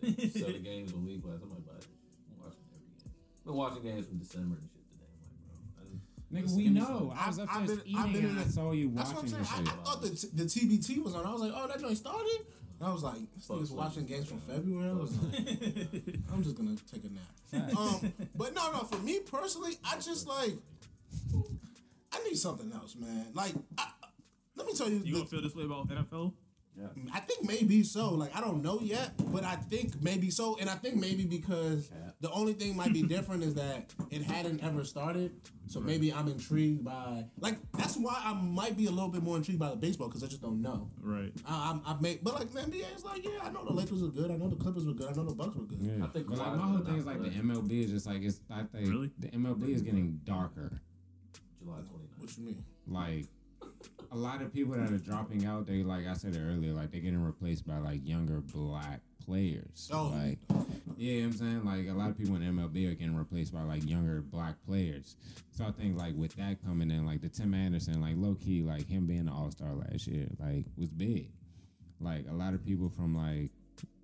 pass. 0.00 0.10
If 0.10 0.32
they 0.34 0.40
sell 0.40 0.52
the 0.52 0.58
games 0.70 0.92
on 0.92 1.04
league 1.06 1.22
pass, 1.22 1.40
I 1.42 1.46
might 1.46 1.66
buy 1.66 1.72
it. 1.78 1.86
I'm 2.30 2.40
watching 2.40 2.62
every 2.74 2.88
game. 3.02 3.12
Been 3.44 3.54
watching 3.56 3.82
games 3.82 4.06
from 4.06 4.18
December 4.18 4.56
and 4.56 4.68
shit 4.72 4.90
today. 4.92 5.12
I'm 5.12 5.48
like, 5.48 5.72
bro. 5.74 6.36
I 6.36 6.40
just, 6.42 6.54
Nigga, 6.54 6.56
we 6.56 6.68
know. 6.70 7.12
I 7.16 7.28
was 7.28 7.38
I've- 7.38 7.48
I've 7.50 7.66
there 7.66 7.76
been- 7.76 7.96
I've 7.96 8.08
eating 8.10 8.12
been 8.12 8.24
and 8.30 8.38
in 8.38 8.38
I 8.38 8.46
a- 8.46 8.48
saw 8.50 8.72
you 8.72 8.90
That's 8.94 9.10
what 9.12 9.24
I'm 9.24 9.30
watching 9.32 9.44
saying. 9.44 9.64
this 9.64 9.70
I, 9.70 9.74
shit. 9.76 9.84
Thought 9.86 10.02
the, 10.02 10.10
t- 10.10 10.28
the 10.34 10.44
TBT 10.44 11.04
was 11.04 11.14
on. 11.14 11.26
I 11.26 11.32
was 11.32 11.40
like, 11.42 11.52
oh, 11.54 11.66
that 11.68 11.80
joint 11.80 11.96
started. 11.96 12.40
And 12.80 12.88
I 12.88 12.92
was 12.92 13.02
like, 13.04 13.20
this 13.34 13.46
Fuck 13.46 13.56
nigga's 13.58 13.68
sleep. 13.68 13.78
watching 13.78 14.04
games 14.06 14.28
from 14.28 14.38
February. 14.40 14.90
I 14.90 14.94
was 14.94 15.12
like, 15.22 15.36
I'm 16.32 16.42
just 16.42 16.56
gonna 16.56 16.74
take 16.90 17.04
a 17.04 17.08
nap. 17.62 17.76
um, 17.78 18.12
but 18.34 18.52
no, 18.54 18.72
no. 18.72 18.78
For 18.80 18.98
me 18.98 19.20
personally, 19.20 19.78
I 19.84 19.94
just 20.00 20.26
like, 20.26 20.54
I 22.12 22.22
need 22.24 22.36
something 22.36 22.72
else, 22.72 22.96
man. 22.96 23.26
Like, 23.32 23.54
I, 23.78 23.86
let 24.56 24.66
me 24.66 24.72
tell 24.74 24.88
you, 24.88 24.96
You 24.96 25.04
the- 25.04 25.10
gonna 25.18 25.26
feel 25.26 25.42
this 25.42 25.54
way 25.54 25.64
about 25.64 25.88
NFL? 25.88 26.32
I 27.12 27.20
think 27.20 27.44
maybe 27.48 27.82
so. 27.84 28.10
Like 28.14 28.34
I 28.36 28.40
don't 28.40 28.62
know 28.62 28.80
yet, 28.80 29.12
but 29.32 29.44
I 29.44 29.56
think 29.56 30.02
maybe 30.02 30.30
so, 30.30 30.56
and 30.60 30.68
I 30.68 30.74
think 30.74 30.96
maybe 30.96 31.24
because 31.24 31.90
the 32.20 32.30
only 32.30 32.52
thing 32.54 32.76
might 32.76 32.92
be 32.92 33.02
different 33.02 33.42
is 33.42 33.54
that 33.54 33.92
it 34.10 34.22
hadn't 34.22 34.62
ever 34.62 34.84
started. 34.84 35.32
So 35.66 35.80
maybe 35.80 36.12
I'm 36.12 36.28
intrigued 36.28 36.84
by 36.84 37.24
like 37.40 37.56
that's 37.78 37.96
why 37.96 38.20
I 38.24 38.34
might 38.34 38.76
be 38.76 38.86
a 38.86 38.90
little 38.90 39.08
bit 39.08 39.22
more 39.22 39.36
intrigued 39.36 39.58
by 39.60 39.70
the 39.70 39.76
baseball 39.76 40.08
because 40.08 40.22
I 40.22 40.26
just 40.26 40.42
don't 40.42 40.60
know. 40.60 40.90
Right. 41.00 41.32
I, 41.46 41.70
I'm, 41.70 41.82
I've 41.86 42.02
made, 42.02 42.20
but 42.22 42.34
like 42.34 42.52
the 42.52 42.60
NBA 42.60 42.94
is 42.94 43.04
like, 43.04 43.24
yeah, 43.24 43.40
I 43.42 43.50
know 43.50 43.64
the 43.64 43.72
Lakers 43.72 44.02
were 44.02 44.08
good. 44.08 44.30
I 44.30 44.36
know 44.36 44.48
the 44.48 44.56
Clippers 44.56 44.86
were 44.86 44.92
good. 44.92 45.08
I 45.08 45.12
know 45.12 45.24
the 45.24 45.34
Bucks 45.34 45.56
were 45.56 45.64
good. 45.64 45.78
Yeah. 45.80 46.04
I 46.04 46.08
think 46.08 46.28
but 46.28 46.38
like 46.38 46.54
my 46.56 46.66
whole 46.66 46.78
thing 46.80 46.96
is 46.96 47.06
like 47.06 47.22
the. 47.22 47.30
MLB 47.30 47.84
is 47.84 47.90
just 47.90 48.06
like 48.06 48.22
it's. 48.22 48.40
I 48.50 48.62
think 48.64 48.88
Really? 48.88 49.10
the 49.18 49.28
MLB 49.28 49.68
is 49.74 49.82
getting 49.82 50.20
darker. 50.24 50.80
July 51.62 51.78
29th. 51.78 52.18
What 52.18 52.36
you 52.38 52.44
mean? 52.44 52.64
Like 52.86 53.26
a 54.14 54.16
lot 54.16 54.40
of 54.40 54.54
people 54.54 54.74
that 54.74 54.92
are 54.92 54.98
dropping 54.98 55.44
out, 55.44 55.66
they 55.66 55.82
like 55.82 56.06
I 56.06 56.14
said 56.14 56.36
earlier, 56.36 56.72
like 56.72 56.92
they're 56.92 57.00
getting 57.00 57.22
replaced 57.22 57.66
by 57.66 57.78
like 57.78 58.00
younger 58.06 58.40
black 58.40 59.00
players. 59.24 59.90
Oh. 59.92 60.14
Like 60.14 60.38
yeah, 60.96 61.12
you 61.12 61.22
know 61.22 61.28
what 61.28 61.34
I'm 61.34 61.38
saying 61.38 61.64
like 61.64 61.88
a 61.88 61.98
lot 61.98 62.10
of 62.10 62.16
people 62.18 62.36
in 62.36 62.42
MLB 62.42 62.90
are 62.90 62.94
getting 62.94 63.16
replaced 63.16 63.52
by 63.52 63.62
like 63.62 63.88
younger 63.88 64.20
black 64.20 64.54
players. 64.66 65.16
So 65.50 65.64
I 65.64 65.72
think 65.72 65.98
like 65.98 66.14
with 66.16 66.34
that 66.36 66.64
coming 66.64 66.90
in, 66.90 67.04
like 67.04 67.22
the 67.22 67.28
Tim 67.28 67.54
Anderson, 67.54 68.00
like 68.00 68.14
low 68.16 68.36
key, 68.36 68.62
like 68.62 68.86
him 68.86 69.06
being 69.06 69.20
an 69.20 69.28
All 69.28 69.50
Star 69.50 69.74
last 69.74 70.06
year, 70.06 70.28
like 70.38 70.66
was 70.78 70.92
big. 70.92 71.30
Like 72.00 72.26
a 72.30 72.34
lot 72.34 72.54
of 72.54 72.64
people 72.64 72.88
from 72.90 73.16
like 73.16 73.50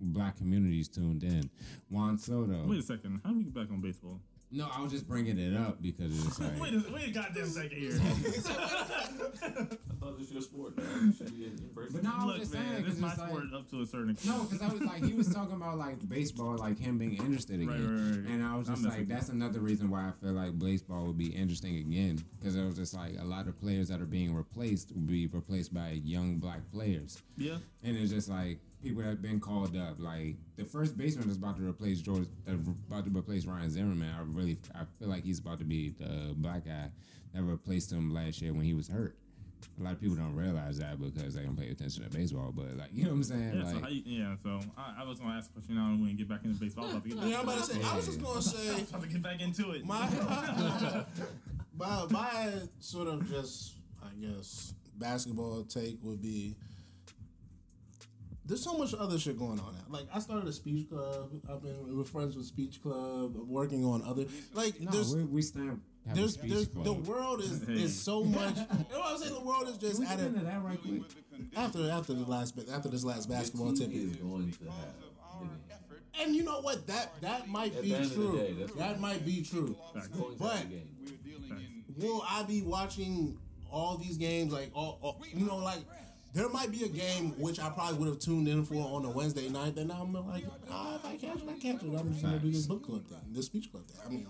black 0.00 0.36
communities 0.36 0.88
tuned 0.88 1.22
in. 1.22 1.48
Juan 1.88 2.18
Soto. 2.18 2.64
Wait 2.66 2.80
a 2.80 2.82
second. 2.82 3.20
How 3.24 3.30
do 3.30 3.38
we 3.38 3.44
get 3.44 3.54
back 3.54 3.70
on 3.70 3.80
baseball? 3.80 4.20
No, 4.52 4.68
I 4.74 4.80
was 4.82 4.90
just 4.90 5.06
bringing 5.08 5.38
it 5.38 5.56
up 5.56 5.80
because 5.80 6.26
it's 6.26 6.40
like 6.40 6.60
Wait 6.60 6.74
a, 6.74 6.82
wait 6.92 7.08
a 7.08 7.10
goddamn 7.12 7.46
second 7.46 7.78
here. 7.78 7.92
I 7.92 8.00
thought 10.00 10.18
this 10.18 10.28
was 10.28 10.32
your 10.32 10.42
sport, 10.42 10.76
man. 10.76 10.86
You 11.06 11.12
should 11.12 11.38
be 11.38 11.44
embracing 11.46 11.92
But 11.94 12.02
no, 12.02 12.10
I 12.12 12.24
was 12.24 12.26
Look, 12.26 12.38
just 12.40 12.54
man, 12.54 12.64
saying 12.72 12.84
this 12.84 12.94
is 12.94 13.00
because 13.00 13.18
my 13.18 13.24
it's 13.26 13.34
like. 13.52 13.60
up 13.60 13.70
to 13.70 13.82
a 13.82 13.86
certain 13.86 14.10
extent. 14.10 14.36
No, 14.36 14.44
because 14.44 14.62
I 14.62 14.72
was 14.72 14.82
like, 14.82 15.04
he 15.04 15.12
was 15.14 15.32
talking 15.32 15.54
about 15.54 15.78
like 15.78 16.08
baseball, 16.08 16.56
like 16.56 16.78
him 16.78 16.98
being 16.98 17.14
interested 17.16 17.60
again, 17.60 17.68
Right, 17.68 17.78
right, 18.16 18.24
right. 18.24 18.28
and 18.34 18.44
I 18.44 18.56
was 18.56 18.68
I'm 18.68 18.74
just 18.74 18.86
like, 18.88 18.92
messing 18.98 19.08
that's 19.08 19.28
another 19.28 19.60
reason 19.60 19.88
why 19.90 20.08
I 20.08 20.12
feel 20.12 20.32
like 20.32 20.58
baseball 20.58 21.06
would 21.06 21.18
be 21.18 21.28
interesting 21.28 21.76
again, 21.76 22.18
because 22.38 22.56
it 22.56 22.64
was 22.64 22.74
just 22.76 22.94
like 22.94 23.12
a 23.20 23.24
lot 23.24 23.46
of 23.46 23.56
players 23.60 23.88
that 23.88 24.00
are 24.00 24.06
being 24.06 24.34
replaced 24.34 24.92
will 24.92 25.02
be 25.02 25.26
replaced 25.28 25.72
by 25.72 25.90
young 26.04 26.38
black 26.38 26.60
players, 26.72 27.22
Yeah. 27.36 27.58
and 27.84 27.96
it's 27.96 28.10
just 28.10 28.28
like 28.28 28.58
people 28.82 29.02
that 29.02 29.08
have 29.08 29.22
been 29.22 29.40
called 29.40 29.76
up, 29.76 29.98
like 29.98 30.36
the 30.56 30.64
first 30.64 30.96
baseman 30.96 31.26
that's 31.26 31.38
about 31.38 31.56
to 31.58 31.68
replace 31.68 32.00
George, 32.00 32.26
uh, 32.48 32.52
about 32.88 33.04
to 33.04 33.10
replace 33.16 33.44
Ryan 33.46 33.70
Zimmerman. 33.70 34.08
I 34.16 34.22
really, 34.26 34.58
I 34.74 34.84
feel 34.98 35.08
like 35.08 35.24
he's 35.24 35.38
about 35.38 35.58
to 35.58 35.64
be 35.64 35.90
the 35.98 36.34
black 36.36 36.64
guy 36.64 36.90
that 37.34 37.42
replaced 37.42 37.92
him 37.92 38.12
last 38.12 38.40
year 38.42 38.52
when 38.52 38.64
he 38.64 38.74
was 38.74 38.88
hurt. 38.88 39.16
A 39.78 39.82
lot 39.82 39.92
of 39.92 40.00
people 40.00 40.16
don't 40.16 40.34
realize 40.34 40.78
that 40.78 40.98
because 41.00 41.34
they 41.34 41.42
don't 41.42 41.56
pay 41.58 41.68
attention 41.68 42.02
to 42.04 42.10
baseball, 42.10 42.52
but 42.54 42.76
like 42.76 42.88
you 42.92 43.04
know 43.04 43.10
what 43.10 43.16
I'm 43.16 43.22
saying, 43.24 43.52
Yeah, 43.54 43.64
like. 43.64 43.74
so 43.74 43.80
how 43.80 43.88
you, 43.88 44.02
yeah, 44.06 44.34
so 44.42 44.60
I, 44.76 45.02
I 45.02 45.04
was 45.04 45.18
gonna 45.20 45.34
ask 45.34 45.50
a 45.50 45.52
question 45.52 45.74
now 45.76 45.86
and 45.86 46.00
we 46.02 46.08
can 46.08 46.16
get 46.16 46.28
back 46.28 46.44
into 46.44 46.58
baseball. 46.58 46.84
I 46.84 46.86
was 46.88 46.96
about 46.96 47.04
to 47.04 47.16
get 47.16 47.24
Yeah, 47.28 47.38
I'm 47.40 47.44
about 47.48 47.58
to 47.58 47.64
say. 47.74 47.80
I 47.84 47.96
was 47.96 48.06
just 48.06 48.20
gonna 48.22 48.42
say 48.42 48.80
about 48.90 49.02
to 49.02 49.08
get 49.08 49.22
back 49.22 49.40
into 49.40 49.70
it. 49.72 49.84
my 49.84 50.08
my 51.76 52.06
my 52.10 52.52
sort 52.80 53.08
of 53.08 53.28
just 53.30 53.74
I 54.02 54.08
guess 54.20 54.74
basketball 54.98 55.62
take 55.64 55.98
would 56.02 56.20
be 56.22 56.56
there's 58.50 58.62
so 58.64 58.76
much 58.76 58.92
other 58.98 59.18
shit 59.18 59.38
going 59.38 59.58
on 59.60 59.72
now. 59.74 59.80
Like 59.88 60.06
I 60.12 60.18
started 60.18 60.46
a 60.48 60.52
speech 60.52 60.88
club. 60.90 61.30
I've 61.50 61.62
been 61.62 61.96
with 61.96 62.08
friends 62.08 62.36
with 62.36 62.46
speech 62.46 62.82
club. 62.82 63.36
Working 63.46 63.84
on 63.84 64.02
other 64.02 64.24
like 64.52 64.80
No, 64.80 64.90
there's 64.90 65.14
we, 65.14 65.22
we 65.24 65.42
stand. 65.42 65.80
have 66.06 66.16
a 66.16 66.20
there's 66.20 66.34
speech 66.34 66.50
there's 66.52 66.66
club. 66.68 66.84
the 66.84 66.92
world 66.92 67.40
is 67.40 67.62
is 67.68 67.98
so 68.00 68.24
much. 68.24 68.56
You 68.56 68.62
know 68.92 69.00
what 69.00 69.12
I'm 69.12 69.18
saying? 69.18 69.34
The 69.34 69.40
world 69.40 69.68
is 69.68 69.78
just 69.78 69.96
Can 69.96 70.06
we 70.06 70.12
at 70.12 70.20
a, 70.20 70.26
into 70.26 70.40
that 70.40 70.62
right 70.64 70.80
quick? 70.82 71.02
after 71.56 71.90
after 71.90 72.12
the 72.12 72.24
last 72.24 72.58
after 72.72 72.88
this 72.88 73.04
last 73.04 73.28
basketball 73.30 73.68
Your 73.68 73.76
tip. 73.88 73.92
is 73.94 74.16
going 74.16 74.50
to 74.52 74.64
have. 74.64 74.94
And 76.20 76.34
you 76.36 76.42
know 76.42 76.60
what? 76.60 76.86
That 76.88 77.12
that 77.22 77.48
might 77.48 77.80
be 77.80 77.90
the 77.90 77.94
end 77.94 78.04
of 78.06 78.10
the 78.10 78.16
true. 78.16 78.36
day, 78.36 78.54
that 78.76 79.00
might 79.00 79.24
be 79.24 79.42
true. 79.42 79.76
Facts. 79.94 80.08
Going 80.08 80.32
to 80.32 80.38
But- 80.38 80.56
have 80.56 80.68
will 81.96 82.24
I 82.28 82.42
be 82.44 82.62
watching 82.62 83.38
all 83.70 83.96
these 83.96 84.16
games? 84.16 84.52
Like, 84.52 84.70
all, 84.74 84.98
all 85.02 85.20
you 85.32 85.46
know, 85.46 85.56
like 85.58 85.80
there 86.32 86.48
might 86.48 86.70
be 86.70 86.84
a 86.84 86.88
game 86.88 87.32
which 87.38 87.58
I 87.60 87.70
probably 87.70 87.98
would 87.98 88.08
have 88.08 88.18
tuned 88.18 88.48
in 88.48 88.64
for 88.64 88.74
on 88.74 89.04
a 89.04 89.10
Wednesday 89.10 89.48
night. 89.48 89.76
And 89.76 89.90
then 89.90 89.96
I'm 89.96 90.12
like, 90.12 90.44
ah, 90.70 90.96
if 90.96 91.04
I 91.04 91.16
catch 91.16 91.36
it, 91.42 91.48
I 91.48 91.52
catch 91.58 91.82
it. 91.82 91.96
I'm 91.98 92.10
just 92.12 92.22
gonna 92.22 92.38
do 92.38 92.50
this 92.50 92.66
book 92.66 92.84
club 92.86 93.04
thing, 93.06 93.18
this 93.32 93.46
speech 93.46 93.70
club 93.70 93.84
thing. 93.86 94.00
I 94.06 94.10
mean, 94.10 94.26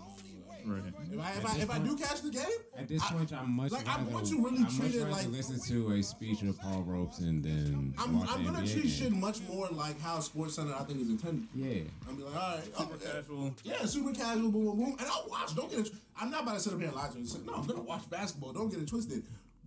Right. 0.63 0.83
If 1.11 1.19
I 1.19 1.31
if 1.31 1.45
I, 1.45 1.57
if 1.57 1.69
I 1.71 1.79
do 1.79 1.97
catch 1.97 2.21
the 2.21 2.29
game, 2.29 2.43
At 2.77 2.87
this 2.87 3.03
point, 3.05 3.33
I'm 3.33 3.51
much 3.51 3.71
like, 3.71 3.87
I 3.87 3.99
want 4.03 4.27
to 4.27 4.35
really 4.43 4.59
I'm 4.63 4.67
treat 4.67 4.93
it 4.93 4.99
rather 4.99 5.09
like- 5.11 5.31
listen 5.31 5.59
to 5.69 5.93
a 5.93 6.03
speech 6.03 6.43
of 6.43 6.59
Paul 6.59 6.83
Robeson 6.83 7.41
than 7.41 7.95
I'm, 7.97 8.19
watch 8.19 8.29
I'm 8.29 8.43
the 8.43 8.51
gonna 8.51 8.63
NBA 8.63 8.71
treat 8.71 8.83
game. 8.83 8.91
shit 8.91 9.11
much 9.11 9.39
more 9.49 9.69
like 9.69 9.99
how 9.99 10.19
Sports 10.19 10.53
Center 10.57 10.75
I 10.75 10.83
think 10.83 11.01
is 11.01 11.09
intended. 11.09 11.47
Yeah, 11.55 11.81
I'm 12.07 12.15
be 12.15 12.21
like, 12.21 12.35
all 12.35 12.55
right, 12.57 12.63
Super 12.77 12.93
okay. 12.93 13.05
casual. 13.11 13.55
Yeah, 13.63 13.85
super 13.85 14.13
casual, 14.13 14.51
boom, 14.51 14.65
boom, 14.65 14.77
boom. 14.77 14.95
And 14.99 15.07
I'll 15.07 15.25
watch. 15.27 15.55
Don't 15.55 15.67
get 15.71 15.79
it. 15.87 15.93
I'm 16.19 16.29
not 16.29 16.43
about 16.43 16.53
to 16.53 16.59
sit 16.59 16.73
up 16.73 16.79
here 16.79 16.89
and 16.89 16.95
lie 16.95 17.07
to 17.07 17.13
you. 17.13 17.19
and 17.21 17.27
say, 17.29 17.39
No, 17.43 17.53
I'm 17.55 17.65
gonna 17.65 17.81
watch 17.81 18.07
basketball. 18.11 18.53
Don't 18.53 18.69
get 18.69 18.81
it 18.81 18.87
twisted. 18.87 19.23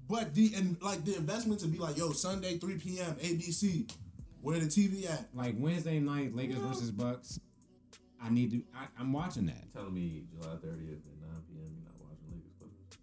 But 0.08 0.34
the 0.34 0.52
and 0.56 0.76
like 0.82 1.04
the 1.04 1.16
investment 1.16 1.60
to 1.60 1.66
be 1.68 1.78
like, 1.78 1.96
yo, 1.96 2.12
Sunday 2.12 2.58
3 2.58 2.76
p.m. 2.78 3.14
ABC, 3.16 3.90
where 4.42 4.58
the 4.58 4.66
TV 4.66 5.10
at? 5.10 5.28
like 5.34 5.54
Wednesday 5.58 5.98
night, 5.98 6.34
Lakers 6.36 6.58
versus 6.58 6.90
Bucks. 6.90 7.40
I 8.22 8.30
need 8.30 8.50
to. 8.52 8.62
I, 8.74 8.86
I'm 8.98 9.12
watching 9.12 9.46
that. 9.46 9.72
Telling 9.72 9.94
me 9.94 10.24
July 10.30 10.54
30th 10.54 10.60
at 10.62 10.64
9 10.64 11.00
p.m. 11.48 11.76
You're 11.76 11.84
not 11.84 12.00
watching 12.00 12.28
Lakers 12.32 12.52
Clippers. 12.58 12.98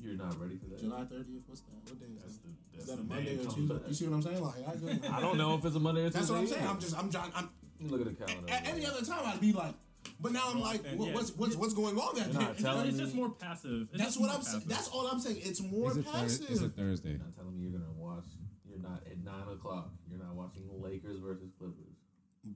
You're 0.00 0.16
not 0.16 0.40
ready 0.40 0.56
for 0.56 0.66
that. 0.70 0.80
July 0.80 1.00
30th. 1.00 1.42
What's 1.46 1.60
that? 1.62 1.74
What 1.84 2.00
day 2.00 2.06
is 2.06 2.22
That's 2.22 2.36
that? 2.38 2.72
the, 2.72 2.78
Is 2.80 2.86
that 2.86 2.98
a 2.98 3.02
Monday 3.04 3.34
or 3.34 3.42
comes 3.44 3.54
Tuesday? 3.54 3.74
You 3.88 3.94
see 3.94 4.06
what 4.06 4.14
I'm 4.14 4.22
saying? 4.22 4.42
Like, 4.42 4.68
I, 4.68 4.76
just, 5.00 5.12
I 5.12 5.20
don't 5.20 5.38
know 5.38 5.54
if 5.54 5.64
it's 5.64 5.76
a 5.76 5.80
Monday 5.80 6.02
or 6.02 6.04
Tuesday. 6.10 6.18
That's 6.20 6.30
what 6.30 6.38
I'm 6.38 6.46
saying. 6.46 6.66
I'm 6.66 6.80
just, 6.80 6.98
I'm 6.98 7.10
John. 7.10 7.32
I'm, 7.34 7.48
Let 7.80 7.90
look 7.90 8.00
at 8.02 8.18
the 8.18 8.24
calendar. 8.26 8.52
at 8.52 8.66
any 8.68 8.86
other 8.86 9.04
time, 9.04 9.22
I'd 9.24 9.40
be 9.40 9.52
like, 9.52 9.74
but 10.20 10.32
now 10.32 10.42
I'm 10.50 10.60
like, 10.60 10.84
what, 10.96 11.08
yeah. 11.08 11.14
what's 11.14 11.30
what's 11.36 11.56
what's 11.56 11.74
going 11.74 11.98
on 11.98 12.14
that 12.16 12.26
You're 12.32 12.34
not 12.34 12.40
day? 12.46 12.52
It's, 12.52 12.62
telling 12.62 12.88
it's 12.88 12.96
me. 12.98 13.04
just 13.04 13.14
more 13.14 13.30
passive. 13.30 13.82
It's 13.82 13.90
That's 13.92 14.02
just 14.04 14.20
what 14.20 14.26
more 14.28 14.36
I'm 14.36 14.42
saying. 14.42 14.54
passive. 14.62 14.68
That's 14.68 14.88
all 14.88 15.06
I'm 15.06 15.20
saying. 15.20 15.38
It's 15.42 15.60
more 15.62 15.88
It's 15.88 15.98
a, 15.98 16.02
thir- 16.02 16.10
passive. 16.12 16.46
it's 16.50 16.60
a 16.62 16.68
Thursday. 16.68 17.08
You're 17.10 17.18
not 17.18 17.34
telling 17.36 17.56
me 17.56 17.62
you're 17.68 17.78
gonna 17.78 17.92
watch. 17.96 18.24
You're 18.68 18.78
not 18.78 19.02
at 19.10 19.18
nine 19.24 19.48
o'clock. 19.52 19.90
You're 20.10 20.18
not 20.20 20.34
watching 20.34 20.62
Lakers 20.82 21.18
versus 21.18 21.50
Clippers. 21.58 21.96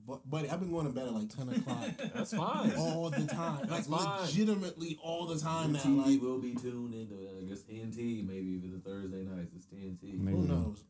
But, 0.07 0.27
buddy, 0.27 0.49
I've 0.49 0.59
been 0.59 0.71
going 0.71 0.87
to 0.87 0.91
bed 0.91 1.05
at 1.05 1.13
like 1.13 1.29
10 1.29 1.47
o'clock 1.47 1.85
That's 2.15 2.33
fine. 2.33 2.73
all 2.75 3.11
the 3.11 3.23
time. 3.27 3.59
Like, 3.59 3.69
That's 3.69 3.87
fine. 3.87 4.21
legitimately 4.21 4.97
all 5.03 5.27
the 5.27 5.37
time 5.39 5.75
Your 5.75 5.85
now. 5.85 6.03
TV 6.03 6.13
Like, 6.13 6.21
will 6.23 6.39
be 6.39 6.55
tuned 6.55 6.95
into 6.95 7.13
I 7.39 7.43
guess 7.43 7.59
TNT. 7.61 8.27
Maybe 8.27 8.55
if 8.55 8.63
the 8.63 8.77
a 8.77 8.79
Thursday 8.79 9.23
night, 9.23 9.49
it's 9.55 9.67
TNT. 9.67 10.19
Maybe. 10.19 10.37
who 10.37 10.47
knows? 10.47 10.83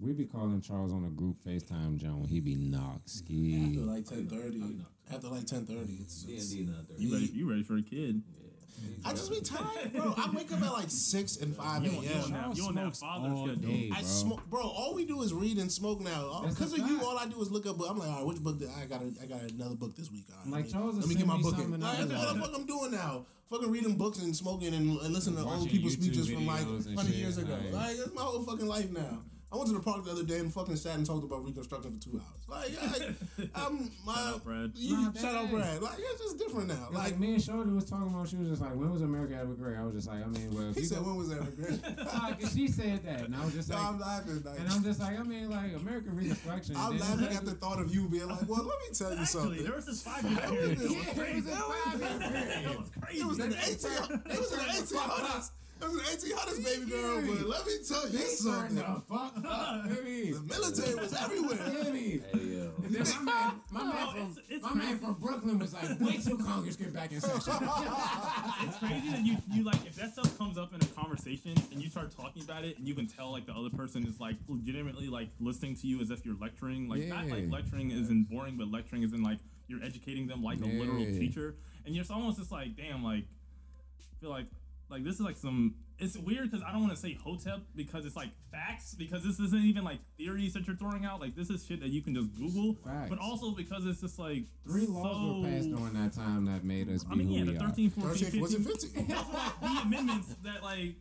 We 0.00 0.12
be 0.12 0.24
calling 0.24 0.60
Charles 0.62 0.92
on 0.92 1.04
a 1.04 1.10
group 1.10 1.36
FaceTime, 1.46 1.98
John. 1.98 2.24
He 2.28 2.40
be 2.40 2.54
knock 2.54 3.02
After 3.06 3.80
like 3.80 4.04
10.30. 4.04 4.80
After 5.12 5.28
like 5.28 5.42
10.30. 5.44 6.00
It's, 6.00 6.24
it's, 6.26 6.54
TNT 6.54 6.68
not 6.68 6.88
there. 6.88 6.96
You 6.98 7.12
ready? 7.12 7.26
You 7.26 7.50
ready 7.50 7.62
for 7.62 7.76
a 7.76 7.82
kid? 7.82 8.22
I 9.04 9.10
just 9.10 9.30
be 9.30 9.40
tired, 9.42 9.92
bro. 9.92 10.14
I 10.16 10.30
wake 10.34 10.50
up 10.52 10.62
at 10.62 10.72
like 10.72 10.88
6 10.88 11.36
and 11.36 11.54
5 11.54 11.84
You 11.84 11.90
you 11.90 11.98
on 11.98 12.04
a.m. 12.04 12.32
that, 12.32 12.56
you 12.56 12.64
on 12.64 12.74
that 12.76 12.80
smokes 12.96 12.98
father 13.00 13.28
schedule. 13.28 13.56
day. 13.56 13.90
I 13.92 14.00
bro. 14.00 14.08
smoke, 14.08 14.46
bro. 14.48 14.62
All 14.62 14.94
we 14.94 15.04
do 15.04 15.20
is 15.20 15.34
read 15.34 15.58
and 15.58 15.70
smoke 15.70 16.00
now. 16.00 16.44
Because 16.48 16.72
of 16.72 16.78
you, 16.78 16.98
all 17.04 17.18
I 17.18 17.26
do 17.26 17.38
is 17.42 17.50
look 17.50 17.66
up. 17.66 17.76
But 17.76 17.90
I'm 17.90 17.98
like, 17.98 18.08
all 18.08 18.16
right, 18.18 18.26
which 18.26 18.38
book? 18.38 18.58
Did 18.58 18.70
I 18.70 18.86
got? 18.86 19.02
A, 19.02 19.12
I 19.22 19.26
got 19.26 19.42
another 19.50 19.74
book 19.74 19.94
this 19.96 20.10
week. 20.10 20.24
All 20.30 20.36
right, 20.38 20.46
Like, 20.46 20.54
let 20.54 20.64
me, 20.64 20.72
Charles 20.72 20.96
let 20.96 21.08
me 21.08 21.14
get 21.14 21.26
my 21.26 21.36
book 21.42 21.58
in. 21.58 21.74
and 21.74 21.82
Like, 21.82 21.98
that's 21.98 22.08
be 22.10 22.14
what 22.16 22.26
the 22.28 22.40
like- 22.40 22.50
fuck 22.50 22.58
I'm 22.58 22.66
doing 22.66 22.90
now. 22.92 23.26
Fucking 23.50 23.70
reading 23.70 23.96
books 23.96 24.20
and 24.20 24.34
smoking 24.34 24.72
and, 24.72 24.98
and 25.00 25.12
listening 25.12 25.44
to 25.44 25.50
old 25.50 25.68
people's 25.68 25.94
speeches 25.94 26.30
from 26.30 26.46
like 26.46 26.64
100 26.64 27.06
shit, 27.06 27.16
years 27.16 27.36
ago. 27.36 27.52
like- 27.52 27.72
Like, 27.74 27.96
that's 27.98 28.14
my 28.14 28.22
whole 28.22 28.42
fucking 28.44 28.66
life 28.66 28.90
now. 28.90 29.18
I 29.52 29.56
went 29.56 29.66
to 29.70 29.74
the 29.74 29.80
park 29.80 30.04
the 30.04 30.12
other 30.12 30.22
day 30.22 30.38
and 30.38 30.52
fucking 30.54 30.76
sat 30.76 30.94
and 30.96 31.04
talked 31.04 31.24
about 31.24 31.44
Reconstruction 31.44 31.90
for 31.90 32.00
two 32.00 32.20
hours. 32.22 32.70
Like, 32.70 32.70
I, 32.80 33.48
I'm 33.66 33.90
my 34.06 34.14
Shout 34.14 34.34
out, 34.34 34.44
Brad. 34.44 34.72
You, 34.76 34.96
Nah, 34.96 35.12
shout 35.20 35.34
out, 35.34 35.50
Brad. 35.50 35.82
Like, 35.82 35.94
it's 35.98 36.22
just 36.22 36.38
different 36.38 36.68
now. 36.68 36.86
Like, 36.92 37.10
Like, 37.10 37.18
me 37.18 37.32
and 37.34 37.42
Shorty 37.42 37.70
was 37.72 37.84
talking 37.84 38.06
about, 38.06 38.28
she 38.28 38.36
was 38.36 38.48
just 38.48 38.62
like, 38.62 38.76
"When 38.76 38.92
was 38.92 39.02
America 39.02 39.34
ever 39.40 39.54
great?" 39.54 39.76
I 39.76 39.82
was 39.82 39.94
just 39.96 40.06
like, 40.06 40.22
"I 40.24 40.28
mean, 40.28 40.54
well, 40.54 40.72
he 40.72 40.84
said, 40.84 40.98
go- 40.98 41.04
when 41.04 41.16
was 41.16 41.30
that 41.30 41.40
regret? 41.40 42.14
Like, 42.22 42.40
she 42.46 42.68
said 42.68 43.02
that, 43.04 43.22
and 43.24 43.34
I 43.34 43.44
was 43.44 43.54
just 43.54 43.70
no, 43.70 43.74
like, 43.76 43.86
I'm 43.86 43.98
laughing. 43.98 44.42
Like, 44.44 44.60
and 44.60 44.68
I'm 44.68 44.84
just 44.84 45.00
like, 45.00 45.18
I 45.18 45.22
mean, 45.24 45.50
like 45.50 45.74
American 45.74 46.16
Reconstruction. 46.16 46.76
I'm 46.76 46.96
then- 46.96 47.20
laughing 47.20 47.36
at 47.36 47.44
the 47.44 47.52
thought 47.52 47.80
of 47.80 47.92
you 47.92 48.08
being 48.08 48.28
like, 48.28 48.48
well, 48.48 48.62
let 48.64 48.78
me 48.78 48.94
tell 48.94 49.10
you 49.12 49.18
Actually, 49.18 49.40
something. 49.42 49.64
there 49.64 49.74
was 49.74 49.86
this 49.86 50.02
five 50.02 50.22
year 50.30 50.38
period. 50.38 50.78
Yeah, 50.80 50.86
That 50.86 50.96
was 50.96 51.06
it 51.08 51.16
crazy. 51.18 51.34
was 51.40 51.46
a 51.48 51.56
five-year 51.56 52.18
period. 52.30 52.66
That 52.66 52.78
was 52.78 52.90
crazy. 53.00 53.20
It 53.20 53.26
was 53.26 53.38
in 53.40 53.52
18. 53.52 54.22
It 54.30 54.38
was 54.38 54.52
in 54.52 54.58
the 54.58 54.64
1800s. 54.64 55.50
It 55.80 55.84
was 55.84 55.92
in 55.92 55.98
the 55.98 56.34
1800s, 56.34 56.64
baby 56.64 56.90
girl. 56.90 57.22
But 57.26 57.46
let 57.48 57.66
me 57.66 57.72
tell 57.86 58.04
you 58.06 58.18
They 58.18 58.24
something. 58.24 58.76
the 58.76 59.02
fuck 59.08 59.34
up, 59.46 59.88
baby. 59.88 60.32
The 60.32 60.40
military 60.40 60.94
was 60.96 61.14
everywhere. 61.14 61.56
Hey 61.56 62.20
yo. 62.34 62.72
And 62.84 62.94
then 62.94 63.24
my 63.24 63.32
man, 63.32 63.60
my 63.70 63.84
man 63.84 63.94
No, 63.94 64.10
from 64.12 64.20
it's- 64.30 64.38
it's 64.50 64.62
my 64.64 64.74
man 64.74 64.86
crazy. 64.86 64.98
from 65.04 65.14
Brooklyn 65.14 65.58
was 65.58 65.72
like, 65.72 66.00
"Wait 66.00 66.22
till 66.22 66.36
Congress 66.38 66.76
get 66.76 66.92
back 66.92 67.12
in 67.12 67.20
session." 67.20 67.54
It's 68.62 68.78
crazy 68.78 69.08
that 69.10 69.24
you 69.24 69.36
you 69.52 69.62
like 69.64 69.86
if 69.86 69.96
that 69.96 70.12
stuff 70.12 70.36
comes 70.36 70.58
up 70.58 70.74
in 70.74 70.80
a 70.82 70.86
conversation 70.86 71.54
and 71.72 71.82
you 71.82 71.88
start 71.88 72.10
talking 72.14 72.42
about 72.42 72.64
it 72.64 72.78
and 72.78 72.86
you 72.86 72.94
can 72.94 73.06
tell 73.06 73.30
like 73.32 73.46
the 73.46 73.52
other 73.54 73.70
person 73.70 74.06
is 74.06 74.20
like 74.20 74.36
legitimately 74.48 75.08
like 75.08 75.28
listening 75.40 75.74
to 75.76 75.86
you 75.86 76.00
as 76.00 76.10
if 76.10 76.24
you're 76.26 76.36
lecturing 76.40 76.88
like 76.88 77.04
not 77.04 77.26
like 77.28 77.44
Yeah. 77.44 77.52
lecturing 77.52 77.90
is 77.90 78.10
in 78.10 78.24
boring 78.24 78.56
but 78.58 78.70
lecturing 78.70 79.02
is 79.02 79.12
in 79.12 79.22
like 79.22 79.38
you're 79.68 79.82
educating 79.82 80.26
them 80.26 80.42
like 80.42 80.60
a 80.60 80.66
literal 80.66 81.00
Yeah. 81.00 81.18
teacher 81.18 81.56
and 81.86 81.94
you're 81.94 82.04
almost 82.10 82.38
just 82.38 82.52
like 82.52 82.76
damn 82.76 83.02
like 83.02 83.24
I 83.24 84.20
feel 84.20 84.30
like 84.30 84.46
like 84.90 85.04
this 85.04 85.14
is 85.14 85.20
like 85.20 85.36
some 85.36 85.74
it's 85.98 86.16
weird 86.16 86.50
because 86.50 86.64
I 86.66 86.72
don't 86.72 86.80
want 86.80 86.94
to 86.94 86.98
say 86.98 87.18
hotep 87.22 87.60
because 87.76 88.06
it's 88.06 88.16
like 88.16 88.30
facts 88.50 88.94
because 88.94 89.22
this 89.22 89.38
isn't 89.38 89.64
even 89.64 89.84
like 89.84 89.98
theories 90.16 90.54
that 90.54 90.66
you're 90.66 90.76
throwing 90.76 91.04
out 91.04 91.20
like 91.20 91.36
this 91.36 91.50
is 91.50 91.64
shit 91.66 91.80
that 91.80 91.90
you 91.90 92.00
can 92.02 92.14
just 92.14 92.34
Google 92.34 92.74
Facts. 92.84 93.10
but 93.10 93.18
also 93.18 93.50
because 93.52 93.84
it's 93.86 94.00
just 94.00 94.18
like 94.18 94.44
Three 94.66 94.86
laws 94.86 95.42
were 95.42 95.48
passed 95.48 95.68
during 95.70 95.92
that 95.94 96.12
time 96.14 96.46
that 96.46 96.64
made 96.64 96.88
us 96.88 97.04
be 97.04 97.12
I 97.12 97.14
mean 97.16 97.28
who 97.28 97.34
yeah 97.34 97.44
we 97.44 97.52
the 97.58 97.64
are. 97.64 97.68
13 97.68 97.90
14 97.90 98.24
13, 98.24 98.40
was 98.40 98.54
it 98.54 98.62
15 98.62 99.06
that's 99.08 99.32
like 99.32 99.60
the 99.60 99.80
amendments 99.82 100.34
that 100.42 100.62
like 100.62 100.94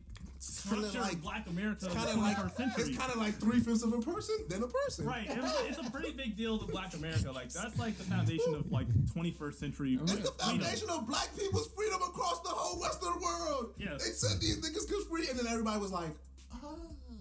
kinda 0.70 1.02
like- 1.02 1.22
Black 1.22 1.48
America 1.48 1.86
in 1.86 1.92
the 1.92 1.96
Kind 1.98 2.10
of 2.10 2.18
like 2.18 2.38
century. 2.56 2.84
it's 2.90 2.98
kind 2.98 3.12
of 3.12 3.18
like 3.18 3.38
three 3.40 3.60
fifths 3.60 3.84
of 3.84 3.94
a 3.94 4.00
person, 4.02 4.36
then 4.48 4.64
a 4.64 4.68
person. 4.68 5.06
Right, 5.06 5.30
it 5.30 5.42
was, 5.42 5.54
it's 5.68 5.78
a 5.86 5.92
pretty 5.92 6.12
big 6.12 6.38
deal 6.38 6.58
to 6.60 6.66
Black 6.72 6.94
America. 6.94 7.32
Like 7.32 7.50
that's 7.50 7.78
like 7.78 7.98
the 7.98 8.04
foundation 8.06 8.56
of 8.56 8.72
like 8.72 8.88
21st 9.14 9.56
century. 9.60 10.00
It's 10.02 10.14
the 10.14 10.32
foundation 10.32 10.90
of 10.90 11.06
black 11.08 11.30
people's 11.38 11.70
freedom 11.76 12.02
across 12.02 12.42
the 12.42 12.50
whole 12.50 12.80
Western 12.80 13.20
world. 13.22 13.74
Yes. 13.78 14.04
They 14.06 14.12
said 14.12 14.40
these 14.40 14.58
niggas 14.60 14.88
could 14.90 15.08
free, 15.08 15.28
and 15.30 15.38
then 15.38 15.48
everybody 15.48 15.80
was 15.80 15.92
like, 15.92 16.12
ah. 16.54 16.58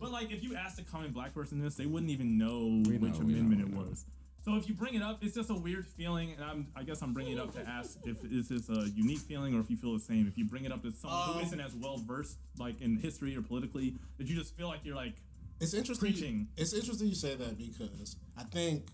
But 0.01 0.13
like, 0.13 0.31
if 0.31 0.45
you 0.45 0.55
asked 0.55 0.79
a 0.79 0.85
common 0.85 1.11
Black 1.11 1.35
person 1.35 1.61
this, 1.61 1.75
they 1.75 1.87
wouldn't 1.87 2.11
even 2.13 2.39
know 2.39 2.83
We 2.89 2.99
which 2.99 3.15
know, 3.15 3.21
amendment 3.21 3.59
know, 3.61 3.67
it 3.67 3.71
we 3.71 3.75
know. 3.85 3.89
was. 3.91 4.05
So 4.49 4.57
if 4.57 4.67
you 4.67 4.75
bring 4.75 4.95
it 4.95 5.03
up, 5.03 5.19
it's 5.23 5.35
just 5.35 5.51
a 5.51 5.55
weird 5.55 5.87
feeling, 5.87 6.33
and 6.33 6.43
I'm, 6.43 6.69
I 6.75 6.83
guess 6.83 7.03
I'm 7.03 7.13
bringing 7.13 7.37
it 7.37 7.39
up 7.39 7.53
to 7.53 7.69
ask 7.69 7.99
if 8.07 8.23
this 8.23 8.51
is 8.51 8.71
a 8.71 8.89
unique 8.89 9.19
feeling 9.19 9.55
or 9.55 9.61
if 9.61 9.69
you 9.69 9.77
feel 9.77 9.93
the 9.93 10.01
same. 10.01 10.27
If 10.27 10.39
you 10.39 10.47
bring 10.47 10.65
it 10.65 10.73
up 10.73 10.81
to 10.85 10.91
someone 10.93 11.21
who 11.27 11.33
Um, 11.41 11.45
isn't 11.45 11.61
as 11.61 11.75
well 11.75 11.99
versed 11.99 12.39
like 12.59 12.81
in 12.81 12.97
history 12.97 13.37
or 13.37 13.43
politically, 13.43 13.97
that 14.17 14.27
you 14.27 14.35
just 14.35 14.57
feel 14.57 14.69
like 14.69 14.81
you're 14.85 14.97
like 14.97 15.17
It's 15.61 15.75
interesting. 15.75 16.13
Preaching. 16.13 16.49
It's 16.57 16.73
interesting 16.73 17.09
you 17.09 17.15
say 17.15 17.35
that 17.35 17.59
because 17.59 18.17
I 18.39 18.45
think 18.45 18.87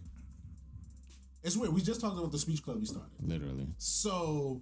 it's 1.44 1.56
weird. 1.56 1.72
We 1.72 1.82
just 1.82 2.00
talked 2.00 2.18
about 2.18 2.32
the 2.32 2.38
speech 2.40 2.60
club 2.64 2.80
we 2.80 2.86
started. 2.86 3.12
Literally. 3.22 3.68
So 3.78 4.60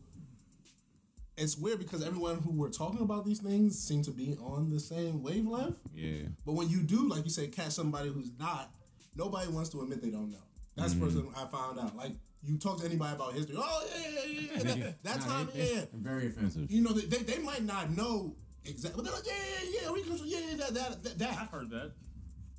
it's 1.39 1.57
weird 1.57 1.79
because 1.79 2.07
everyone 2.07 2.37
who 2.41 2.51
we're 2.53 2.69
talking 2.69 3.01
about 3.01 3.25
these 3.25 3.41
things 3.41 3.79
seem 3.79 4.03
to 4.03 4.11
be 4.11 4.37
on 4.43 4.69
the 4.69 4.79
same 4.79 5.23
wavelength. 5.23 5.79
Yeah. 5.95 6.25
But 6.45 6.53
when 6.53 6.69
you 6.69 6.83
do, 6.83 7.09
like 7.09 7.25
you 7.25 7.31
say, 7.31 7.47
catch 7.47 7.71
somebody 7.73 8.11
who's 8.11 8.31
not, 8.39 8.71
nobody 9.17 9.49
wants 9.49 9.71
to 9.71 9.81
admit 9.81 10.03
they 10.03 10.11
don't 10.11 10.31
know. 10.31 10.37
That's 10.77 10.95
Mm-hmm. 10.95 11.01
the 11.01 11.07
first 11.07 11.17
thing 11.19 11.33
I 11.37 11.45
found 11.47 11.79
out. 11.79 11.97
Like 11.97 12.13
you 12.43 12.59
talk 12.59 12.81
to 12.81 12.87
anybody 12.87 13.15
about 13.15 13.35
history. 13.35 13.57
Oh 13.59 13.87
yeah, 13.95 14.09
yeah, 14.09 14.25
yeah, 14.25 14.75
yeah. 14.75 14.85
That, 14.85 15.03
that 15.05 15.19
Nah, 15.21 15.27
time, 15.27 15.49
they- 15.55 15.61
they- 15.61 15.75
yeah. 15.75 15.85
Very 15.95 16.27
offensive. 16.29 16.71
You 16.71 16.83
know, 16.83 16.93
they, 16.93 17.07
they, 17.07 17.23
they 17.35 17.39
might 17.43 17.63
not 17.65 17.91
know 17.91 18.37
exactly, 18.65 19.03
but 19.03 19.05
they're 19.05 19.15
like, 19.15 19.27
yeah, 19.27 19.65
yeah, 19.73 19.81
yeah, 19.83 19.93
Reconstruction, 19.93 20.29
yeah, 20.29 20.51
yeah, 20.51 20.57
that, 20.57 20.75
that, 20.75 21.03
that, 21.05 21.19
that. 21.19 21.39
I've 21.41 21.49
heard 21.51 21.71
that. 21.71 21.93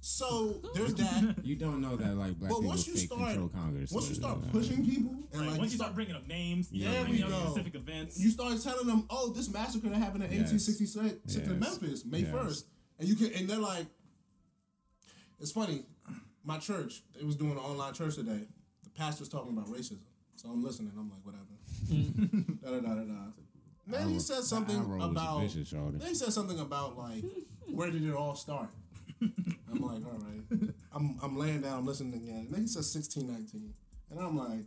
So 0.05 0.61
there's 0.75 0.93
that. 0.95 1.35
You 1.43 1.55
don't 1.55 1.79
know 1.81 1.95
that 1.95 2.15
like 2.15 2.37
black 2.37 2.49
But 2.51 2.57
people 2.59 2.63
once 2.63 2.87
you 2.87 2.93
fake 2.95 3.05
start, 3.07 3.21
control 3.29 3.47
Congress. 3.49 3.89
once 3.91 4.09
you 4.09 4.15
start 4.15 4.37
uh, 4.43 4.51
pushing 4.51 4.85
people, 4.85 5.15
and 5.31 5.41
Right. 5.41 5.49
like 5.51 5.59
Once 5.59 5.71
you 5.71 5.77
start 5.77 5.95
bringing 5.95 6.15
up 6.15 6.27
names, 6.27 6.69
Yeah, 6.71 6.91
yeah, 6.91 7.03
There 7.03 7.11
we 7.11 7.17
go. 7.19 7.29
specific 7.45 7.75
events. 7.75 8.19
you 8.19 8.29
start 8.29 8.61
telling 8.61 8.85
them, 8.85 9.05
"Oh, 9.09 9.31
this 9.31 9.49
massacre 9.49 9.87
that 9.89 9.97
happened 9.97 10.25
in 10.25 10.31
Yes. 10.31 10.51
1866 10.51 11.35
in 11.37 11.59
Memphis, 11.59 12.03
May 12.05 12.19
Yes. 12.19 12.31
1st," 12.33 12.63
and 12.99 13.07
you 13.07 13.15
can, 13.15 13.31
and 13.31 13.49
they're 13.49 13.57
like, 13.59 13.85
"It's 15.39 15.51
funny." 15.53 15.85
My 16.43 16.57
church, 16.57 17.03
they 17.17 17.23
was 17.23 17.35
doing 17.35 17.51
an 17.53 17.57
online 17.57 17.93
church 17.93 18.15
today. 18.15 18.41
The 18.83 18.89
pastor's 18.97 19.29
talking 19.29 19.51
about 19.57 19.67
racism, 19.69 19.99
so 20.35 20.49
I'm 20.49 20.63
listening. 20.63 20.91
I'm 20.97 21.09
like, 21.09 21.21
whatever. 21.23 21.43
Mm-hmm. 21.89 22.53
da 22.63 22.71
da 22.71 22.79
da 22.79 22.95
da 22.95 23.03
da. 23.03 23.31
Then 23.87 24.09
he 24.09 24.19
said 24.19 24.43
something 24.43 24.77
eye 24.77 24.83
roll 24.83 24.99
was 24.99 25.11
about. 25.11 25.41
vicious. 25.41 25.71
Then 25.71 26.01
he 26.01 26.15
said 26.15 26.33
something 26.33 26.59
about 26.59 26.97
like, 26.97 27.23
where 27.67 27.89
did 27.91 28.03
it 28.07 28.13
all 28.13 28.35
start? 28.35 28.69
I'm 29.21 29.81
like, 29.81 30.05
all 30.05 30.19
right. 30.19 30.69
I'm 30.93 31.17
I'm 31.23 31.37
laying 31.37 31.61
down, 31.61 31.79
I'm 31.79 31.85
listening 31.85 32.13
again. 32.21 32.45
And 32.47 32.51
then 32.53 32.61
he 32.61 32.67
says 32.67 32.93
1619, 32.93 33.73
and 34.11 34.19
I'm 34.19 34.37
like. 34.37 34.65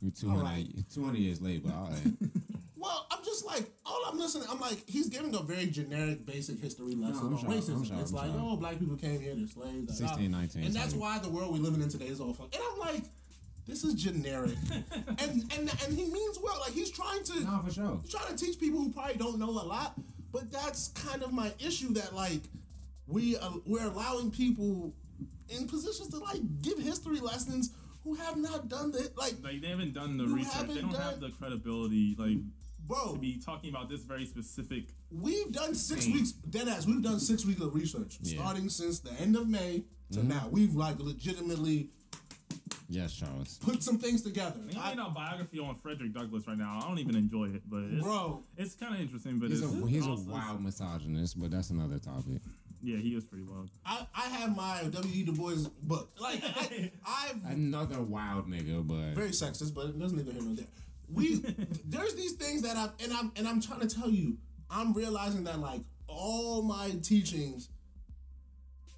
You 0.00 0.12
200, 0.12 0.38
Alright. 0.38 0.66
200 0.94 1.18
years 1.18 1.40
late, 1.42 1.64
but 1.64 1.74
all 1.74 1.90
right. 1.90 2.12
Well, 2.78 3.06
I'm 3.10 3.24
just 3.24 3.44
like, 3.44 3.64
all 3.84 4.00
I'm 4.08 4.18
listening, 4.18 4.46
I'm 4.50 4.60
like, 4.60 4.88
he's 4.88 5.08
giving 5.08 5.34
a 5.34 5.40
very 5.42 5.66
generic, 5.66 6.24
basic 6.24 6.60
history 6.60 6.94
lesson 6.94 7.26
I'm 7.26 7.34
on 7.34 7.40
sure, 7.40 7.50
racism. 7.50 7.86
Sure, 7.86 7.96
it's 8.00 8.10
I'm 8.10 8.16
like, 8.16 8.30
sure. 8.30 8.40
oh, 8.40 8.56
black 8.56 8.78
people 8.78 8.96
came 8.96 9.20
here, 9.20 9.34
they're 9.34 9.46
slaves. 9.48 9.98
da, 9.98 10.06
da. 10.06 10.12
16, 10.12 10.30
19, 10.30 10.62
And 10.64 10.74
that's 10.74 10.90
sorry. 10.90 11.00
why 11.00 11.18
the 11.18 11.28
world 11.28 11.52
we're 11.52 11.58
living 11.62 11.82
in 11.82 11.88
today 11.88 12.06
is 12.06 12.20
all 12.20 12.32
fucked. 12.32 12.54
And 12.54 12.62
I'm 12.72 12.78
like, 12.78 13.02
this 13.66 13.82
is 13.84 13.94
generic. 13.94 14.54
and, 14.72 15.52
and 15.58 15.70
and 15.84 15.98
he 15.98 16.04
means 16.06 16.38
well. 16.42 16.58
Like, 16.60 16.72
he's 16.72 16.90
trying 16.90 17.22
to 17.24 17.40
no, 17.44 17.60
for 17.64 17.70
sure. 17.72 17.98
he's 18.02 18.12
trying 18.12 18.34
to 18.34 18.44
teach 18.44 18.58
people 18.60 18.78
who 18.80 18.90
probably 18.92 19.16
don't 19.16 19.38
know 19.38 19.50
a 19.50 19.66
lot. 19.66 19.94
But 20.32 20.50
that's 20.52 20.88
kind 20.88 21.22
of 21.22 21.32
my 21.32 21.52
issue 21.58 21.92
that, 21.94 22.14
like, 22.14 22.42
we, 23.06 23.36
uh, 23.36 23.50
we're 23.66 23.84
allowing 23.86 24.30
people 24.30 24.94
in 25.48 25.66
positions 25.66 26.08
to, 26.10 26.18
like, 26.18 26.40
give 26.62 26.78
history 26.78 27.18
lessons 27.20 27.70
who 28.04 28.14
have 28.14 28.36
not 28.36 28.68
done 28.68 28.90
the 28.92 29.10
Like, 29.16 29.34
Like 29.42 29.60
they 29.60 29.68
haven't 29.68 29.92
done 29.94 30.16
the 30.16 30.26
research. 30.26 30.68
They 30.68 30.80
don't 30.80 30.92
done- 30.92 31.00
have 31.02 31.20
the 31.20 31.30
credibility. 31.30 32.14
Like 32.18 32.38
Bro. 32.88 33.12
to 33.14 33.18
be 33.18 33.38
talking 33.38 33.70
about 33.70 33.88
this 33.88 34.00
very 34.02 34.26
specific. 34.26 34.88
We've 35.10 35.52
done 35.52 35.74
six 35.74 36.04
Damn. 36.06 36.14
weeks, 36.14 36.32
dead 36.32 36.66
ass. 36.68 36.86
We've 36.86 37.02
done 37.02 37.20
six 37.20 37.44
weeks 37.44 37.60
of 37.60 37.74
research, 37.74 38.18
Yeah. 38.22 38.40
starting 38.40 38.68
since 38.68 38.98
the 39.00 39.12
end 39.20 39.36
of 39.36 39.48
May 39.48 39.84
to 40.12 40.18
Mm-hmm. 40.20 40.28
now. 40.28 40.48
We've 40.50 40.74
like 40.74 40.98
legitimately 40.98 41.90
Yes, 42.90 43.12
Charles. 43.12 43.58
put 43.62 43.82
some 43.82 43.98
things 43.98 44.22
together. 44.22 44.58
I 44.64 44.66
think 44.72 44.78
I- 44.78 44.80
I'm 44.92 44.96
reading 44.98 45.10
a 45.10 45.14
biography 45.14 45.58
on 45.58 45.74
Frederick 45.74 46.14
Douglass 46.14 46.46
right 46.46 46.56
now. 46.56 46.78
I 46.82 46.88
don't 46.88 46.98
even 46.98 47.16
enjoy 47.16 47.50
it, 47.50 47.62
but 47.68 47.82
it's, 47.84 48.02
bro, 48.02 48.42
it's 48.56 48.74
kind 48.74 48.94
of 48.94 49.00
interesting. 49.02 49.38
But 49.38 49.50
He's 49.50 49.60
it's, 49.62 49.70
a 49.74 49.86
he's 49.86 50.06
a 50.06 50.14
wild 50.14 50.62
misogynist, 50.64 51.38
but 51.38 51.50
that's 51.50 51.68
another 51.70 51.98
topic. 51.98 52.40
Yeah, 52.82 52.96
he 52.98 53.14
was 53.14 53.26
pretty 53.26 53.44
wild. 53.44 53.68
I, 53.84 54.06
I 54.14 54.28
have 54.28 54.56
my 54.56 54.84
W.E. 54.84 55.24
Du 55.24 55.32
Bois 55.32 55.56
book. 55.82 56.10
Like 56.18 56.40
I, 56.44 56.90
I've 57.04 57.44
Another 57.44 58.00
wild 58.00 58.48
nigga, 58.48 58.86
but 58.86 59.14
very 59.14 59.30
sexist, 59.30 59.74
but 59.74 59.86
it 59.86 59.98
doesn't 59.98 60.16
neither 60.16 60.32
here 60.32 60.40
nor 60.42 60.54
there. 60.54 60.66
We 61.12 61.36
there's 61.84 62.14
these 62.14 62.32
things 62.32 62.62
that 62.62 62.76
I've 62.76 62.90
and 63.02 63.12
I'm 63.12 63.32
and 63.36 63.48
I'm 63.48 63.60
trying 63.60 63.80
to 63.80 63.88
tell 63.88 64.10
you, 64.10 64.36
I'm 64.70 64.92
realizing 64.92 65.44
that 65.44 65.58
like 65.58 65.82
all 66.06 66.62
my 66.62 66.90
teachings, 67.02 67.68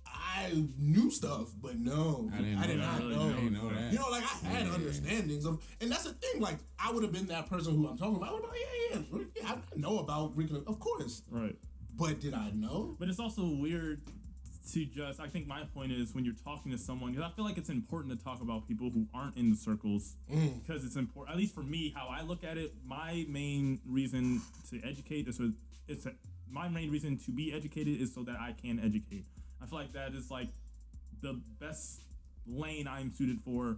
I 0.06 0.64
knew 0.78 1.10
stuff, 1.10 1.50
but 1.60 1.76
no, 1.78 2.30
I 2.32 2.38
didn't 2.38 2.60
know 2.60 2.66
did 2.66 2.80
that. 2.80 2.86
not 2.86 2.98
really 3.00 3.16
know. 3.16 3.32
Didn't 3.32 3.52
know 3.52 3.68
that. 3.70 3.92
You 3.92 3.98
know, 3.98 4.08
like 4.10 4.22
I 4.24 4.46
had 4.48 4.66
Yeah. 4.66 4.72
understandings 4.74 5.44
of, 5.44 5.62
and 5.80 5.90
that's 5.90 6.04
the 6.04 6.12
thing. 6.14 6.40
Like 6.40 6.58
I 6.78 6.92
would 6.92 7.02
have 7.02 7.12
been 7.12 7.26
that 7.26 7.48
person 7.48 7.76
who 7.76 7.86
I'm 7.88 7.96
talking 7.98 8.16
about. 8.16 8.28
I 8.30 8.32
would 8.32 8.42
have 8.44 8.52
been 8.52 8.60
like, 9.02 9.12
yeah, 9.12 9.18
yeah, 9.42 9.42
yeah. 9.42 9.54
I 9.74 9.78
know 9.78 9.98
about 9.98 10.36
recon, 10.36 10.62
of 10.66 10.78
course, 10.78 11.22
Right. 11.30 11.56
but 11.96 12.20
did 12.20 12.34
I 12.34 12.50
know? 12.50 12.96
But 12.98 13.08
it's 13.08 13.18
also 13.20 13.44
weird 13.46 14.00
to 14.72 14.84
just. 14.84 15.20
I 15.20 15.26
think 15.26 15.46
my 15.46 15.62
point 15.74 15.92
is 15.92 16.14
when 16.14 16.24
you're 16.24 16.34
talking 16.44 16.70
to 16.72 16.78
someone, 16.78 17.12
because 17.12 17.30
I 17.30 17.34
feel 17.34 17.44
like 17.44 17.58
it's 17.58 17.70
important 17.70 18.16
to 18.18 18.24
talk 18.24 18.40
about 18.42 18.68
people 18.68 18.90
who 18.90 19.06
aren't 19.14 19.36
in 19.36 19.50
the 19.50 19.56
circles, 19.56 20.16
Mm. 20.30 20.62
because 20.62 20.84
it's 20.84 20.96
important. 20.96 21.32
At 21.34 21.38
least 21.38 21.54
for 21.54 21.62
me, 21.62 21.92
how 21.96 22.08
I 22.08 22.22
look 22.22 22.44
at 22.44 22.58
it, 22.58 22.74
my 22.84 23.24
main 23.28 23.80
reason 23.86 24.40
to 24.70 24.80
educate 24.84 25.28
is 25.28 25.36
so 25.36 25.52
it's 25.88 26.06
a, 26.06 26.12
my 26.48 26.68
main 26.68 26.90
reason 26.90 27.16
to 27.18 27.30
be 27.32 27.52
educated 27.52 28.00
is 28.00 28.12
so 28.14 28.22
that 28.24 28.36
I 28.38 28.52
can 28.52 28.78
educate. 28.80 29.24
I 29.62 29.66
feel 29.66 29.78
like 29.78 29.92
that 29.92 30.14
is 30.14 30.30
like 30.30 30.48
the 31.20 31.40
best 31.58 32.02
lane 32.46 32.86
I'm 32.88 33.10
suited 33.10 33.40
for 33.40 33.76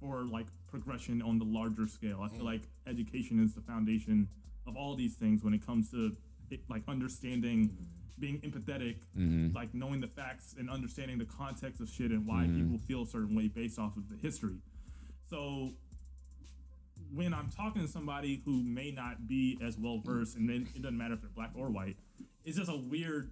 for 0.00 0.22
like 0.24 0.46
progression 0.68 1.20
on 1.22 1.38
the 1.38 1.44
larger 1.44 1.86
scale. 1.88 2.20
I 2.22 2.28
feel 2.28 2.44
like 2.44 2.62
education 2.86 3.42
is 3.42 3.54
the 3.54 3.60
foundation 3.60 4.28
of 4.66 4.76
all 4.76 4.94
these 4.94 5.14
things 5.14 5.42
when 5.42 5.54
it 5.54 5.64
comes 5.66 5.90
to 5.90 6.16
it, 6.50 6.60
like 6.68 6.82
understanding, 6.86 7.76
being 8.18 8.40
empathetic, 8.40 8.96
like 9.54 9.74
knowing 9.74 10.00
the 10.00 10.06
facts 10.06 10.54
and 10.58 10.68
understanding 10.70 11.18
the 11.18 11.24
context 11.24 11.80
of 11.80 11.88
shit 11.88 12.10
and 12.10 12.26
why 12.26 12.44
people 12.44 12.78
feel 12.78 13.02
a 13.02 13.06
certain 13.06 13.36
way 13.36 13.48
based 13.48 13.78
off 13.78 13.96
of 13.96 14.08
the 14.08 14.16
history. 14.16 14.58
So 15.28 15.70
when 17.14 17.32
I'm 17.32 17.50
talking 17.50 17.82
to 17.82 17.88
somebody 17.88 18.42
who 18.44 18.62
may 18.62 18.90
not 18.90 19.26
be 19.26 19.58
as 19.64 19.78
well 19.78 20.00
versed, 20.04 20.36
and 20.36 20.48
then 20.48 20.68
it 20.74 20.82
doesn't 20.82 20.98
matter 20.98 21.14
if 21.14 21.20
they're 21.20 21.30
black 21.34 21.50
or 21.54 21.70
white, 21.70 21.96
it's 22.44 22.56
just 22.56 22.70
a 22.70 22.76
weird 22.76 23.30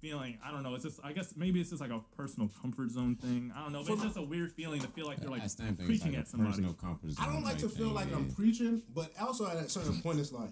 feeling. 0.00 0.38
I 0.44 0.50
don't 0.50 0.62
know. 0.62 0.74
It's 0.74 0.84
just 0.84 1.00
I 1.04 1.12
guess 1.12 1.34
maybe 1.36 1.60
it's 1.60 1.70
just 1.70 1.82
like 1.82 1.90
a 1.90 2.00
personal 2.16 2.50
comfort 2.60 2.90
zone 2.90 3.16
thing. 3.16 3.52
I 3.54 3.62
don't 3.62 3.72
know. 3.72 3.84
But 3.84 3.94
it's 3.94 4.02
just 4.02 4.16
a 4.16 4.22
weird 4.22 4.52
feeling 4.52 4.80
to 4.80 4.88
feel 4.88 5.06
like 5.06 5.20
you're 5.20 5.30
like 5.30 5.42
I 5.42 5.46
stand 5.46 5.78
preaching 5.78 6.12
like 6.12 6.20
at 6.20 6.26
a 6.26 6.30
somebody. 6.30 6.64
I 6.64 7.26
don't 7.26 7.34
zone 7.34 7.42
like 7.42 7.58
to 7.58 7.68
feel 7.68 7.88
like. 7.88 8.12
I'm 8.14 8.30
preaching, 8.30 8.82
but 8.94 9.12
also 9.20 9.46
at 9.46 9.56
a 9.56 9.68
certain 9.68 10.00
point, 10.00 10.18
it's 10.20 10.32
like, 10.32 10.50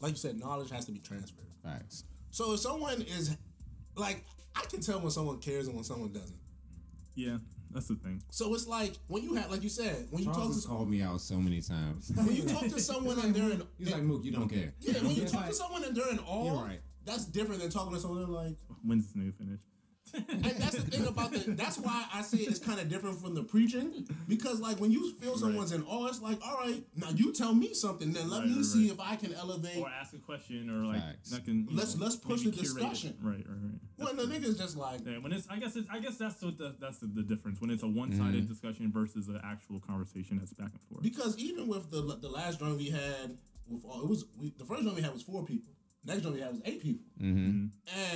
like 0.00 0.12
you 0.12 0.16
said, 0.18 0.38
knowledge 0.38 0.70
has 0.70 0.84
to 0.86 0.92
be 0.92 0.98
transferred. 1.00 1.44
facts. 1.62 2.04
So 2.30 2.52
if 2.52 2.60
someone 2.60 3.02
is 3.02 3.36
like, 3.96 4.24
I 4.54 4.60
can 4.66 4.80
tell 4.80 5.00
when 5.00 5.10
someone 5.10 5.38
cares 5.38 5.66
and 5.66 5.74
when 5.74 5.84
someone 5.84 6.12
doesn't. 6.12 6.36
Yeah, 7.14 7.38
that's 7.70 7.88
the 7.88 7.94
thing. 7.94 8.22
So 8.30 8.52
it's 8.54 8.66
like 8.66 8.94
when 9.08 9.22
you 9.22 9.34
have, 9.36 9.50
like 9.50 9.62
you 9.62 9.68
said, 9.70 10.06
when 10.10 10.22
you 10.22 10.30
Charles 10.32 10.38
talk 10.46 10.52
has 10.54 10.62
to 10.64 10.68
called 10.68 10.90
me 10.90 11.00
out 11.02 11.20
so 11.20 11.36
many 11.36 11.60
times. 11.62 12.12
when 12.14 12.34
you 12.36 12.42
talk 12.42 12.64
to 12.64 12.80
someone 12.80 13.18
and 13.20 13.34
they're 13.34 13.50
in, 13.52 13.62
He's 13.78 13.92
like, 13.92 14.02
Mook, 14.02 14.22
you 14.24 14.32
don't 14.32 14.48
care. 14.48 14.72
yeah, 14.80 14.94
when 15.00 15.12
you 15.12 15.24
talk 15.26 15.40
like- 15.42 15.48
to 15.50 15.54
someone 15.54 15.84
and 15.84 15.96
they're 15.96 16.10
in 16.10 16.18
awe, 16.20 16.62
right. 16.64 16.80
that's 17.06 17.24
different 17.24 17.60
than 17.62 17.70
talking 17.70 17.94
to 17.94 18.00
someone 18.00 18.30
like. 18.30 18.56
When's 18.84 19.06
this 19.10 19.22
nigga 19.22 19.34
finish? 19.34 19.60
And 20.14 20.42
that's 20.44 20.76
the 20.76 20.82
thing 20.90 21.06
about 21.06 21.32
the. 21.32 21.38
That's 21.52 21.78
why 21.78 22.06
I 22.12 22.22
say 22.22 22.38
it's 22.38 22.58
kind 22.58 22.80
of 22.80 22.88
different 22.88 23.20
from 23.20 23.34
the 23.34 23.42
preaching 23.42 24.06
because, 24.28 24.60
like, 24.60 24.78
when 24.80 24.90
you 24.90 25.12
feel 25.14 25.36
someone's 25.36 25.72
in 25.72 25.82
awe, 25.84 26.06
it's 26.06 26.22
like, 26.22 26.38
all 26.46 26.58
right, 26.58 26.82
now 26.96 27.08
you 27.14 27.32
tell 27.32 27.54
me 27.54 27.74
something, 27.74 28.12
then 28.12 28.30
let 28.30 28.40
Right, 28.40 28.48
me 28.48 28.56
right, 28.56 28.64
see 28.64 28.84
right. 28.90 28.92
if 28.94 29.00
I 29.00 29.16
can 29.16 29.34
elevate. 29.34 29.78
or 29.78 29.88
ask 29.88 30.14
a 30.14 30.18
question, 30.18 30.70
or 30.70 30.86
like 30.86 31.02
Facts. 31.02 31.30
that 31.30 31.44
can. 31.44 31.66
Let's- 31.70 31.96
know, 31.96 32.04
let's 32.04 32.16
push 32.16 32.42
the 32.42 32.50
curate 32.50 32.58
it. 32.58 32.62
discussion. 32.74 33.16
Right, 33.22 33.44
right, 33.46 33.58
right. 33.98 34.14
When 34.16 34.16
the 34.16 34.34
nigga's 34.34 34.58
just 34.58 34.76
like, 34.76 35.00
Yeah, 35.04 35.18
when 35.18 35.32
it's, 35.32 35.48
I 35.50 35.58
guess, 35.58 35.76
it's, 35.76 35.88
I 35.90 35.98
guess 35.98 36.16
that's 36.16 36.42
what 36.42 36.56
the, 36.58 36.74
that's 36.80 36.98
the, 36.98 37.06
the 37.06 37.22
difference 37.22 37.60
when 37.60 37.70
it's 37.70 37.82
a 37.82 37.88
one-sided 37.88 38.34
Mm-hmm. 38.44 38.46
discussion 38.52 38.92
versus 38.92 39.28
an 39.28 39.40
actual 39.44 39.80
conversation 39.80 40.38
that's 40.38 40.52
back 40.52 40.70
and 40.72 40.80
forth. 40.90 41.02
Because 41.02 41.36
even 41.38 41.66
with 41.68 41.90
the 41.90 42.02
the 42.20 42.28
last 42.28 42.58
joint 42.60 42.76
we 42.78 42.90
had, 42.90 43.36
with 43.68 43.84
all, 43.84 44.02
it 44.02 44.08
was 44.08 44.24
we, 44.38 44.52
the 44.58 44.64
first 44.64 44.82
joint 44.82 44.94
we 44.96 45.02
had 45.02 45.12
was 45.12 45.22
four 45.22 45.44
people. 45.44 45.72
Next 46.06 46.22
joint 46.22 46.34
we 46.36 46.40
had 46.40 46.52
was 46.52 46.62
eight 46.64 46.80
people. 46.82 47.04
Mm-hmm. 47.20 47.66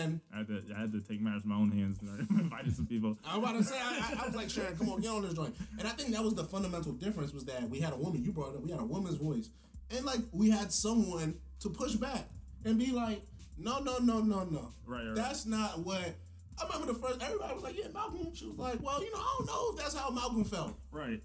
And 0.01 0.21
I 0.33 0.39
had 0.39 0.47
to, 0.49 0.63
I 0.77 0.81
had 0.81 0.93
to 0.93 1.01
take 1.01 1.21
matters 1.21 1.43
in 1.45 1.51
my 1.51 1.57
own 1.57 1.71
hands 1.73 1.99
and 2.01 2.27
I 2.37 2.41
invited 2.41 2.77
some 2.77 2.87
people. 2.87 3.19
I'm 3.27 3.43
about 3.43 3.57
to 3.57 3.65
say, 3.65 3.77
I, 3.79 4.15
I, 4.17 4.23
I 4.23 4.27
was 4.27 4.37
like, 4.37 4.49
Sharon, 4.49 4.77
come 4.77 4.89
on, 4.91 5.01
get 5.01 5.11
on 5.11 5.23
this 5.23 5.35
joint. 5.35 5.55
And 5.79 5.89
I 5.89 5.91
think 5.91 6.11
that 6.15 6.23
was 6.23 6.35
the 6.35 6.45
fundamental 6.45 6.93
difference 6.93 7.33
was 7.33 7.45
that 7.47 7.69
we 7.69 7.81
had 7.81 7.93
a 7.93 7.97
woman. 7.97 8.25
You 8.25 8.33
brought 8.33 8.55
it 8.55 8.57
up. 8.57 8.63
We 8.63 8.71
had 8.71 8.81
a 8.81 8.85
woman's 8.85 9.17
voice, 9.17 9.51
and 9.91 10.05
like 10.05 10.21
we 10.33 10.51
had 10.51 10.73
someone 10.73 11.35
to 11.61 11.69
push 11.71 11.95
back 11.95 12.29
and 12.65 12.79
be 12.79 12.93
like, 12.93 13.23
no, 13.59 13.81
no, 13.81 13.99
no, 13.99 14.21
no, 14.21 14.45
no. 14.45 14.73
Right, 14.87 15.07
right. 15.07 15.15
That's 15.15 15.47
not 15.47 15.81
what. 15.81 16.15
I 16.61 16.65
remember 16.67 16.93
the 16.93 16.99
first. 16.99 17.23
Everybody 17.23 17.55
was 17.55 17.63
like, 17.63 17.77
yeah, 17.79 17.89
Malcolm. 17.93 18.35
She 18.35 18.47
was 18.47 18.59
like, 18.59 18.83
well, 18.83 19.03
you 19.03 19.11
know, 19.13 19.19
I 19.19 19.35
don't 19.39 19.47
know 19.47 19.71
if 19.73 19.77
that's 19.79 19.95
how 19.97 20.11
Malcolm 20.11 20.45
felt. 20.45 20.75
Right. 20.93 21.21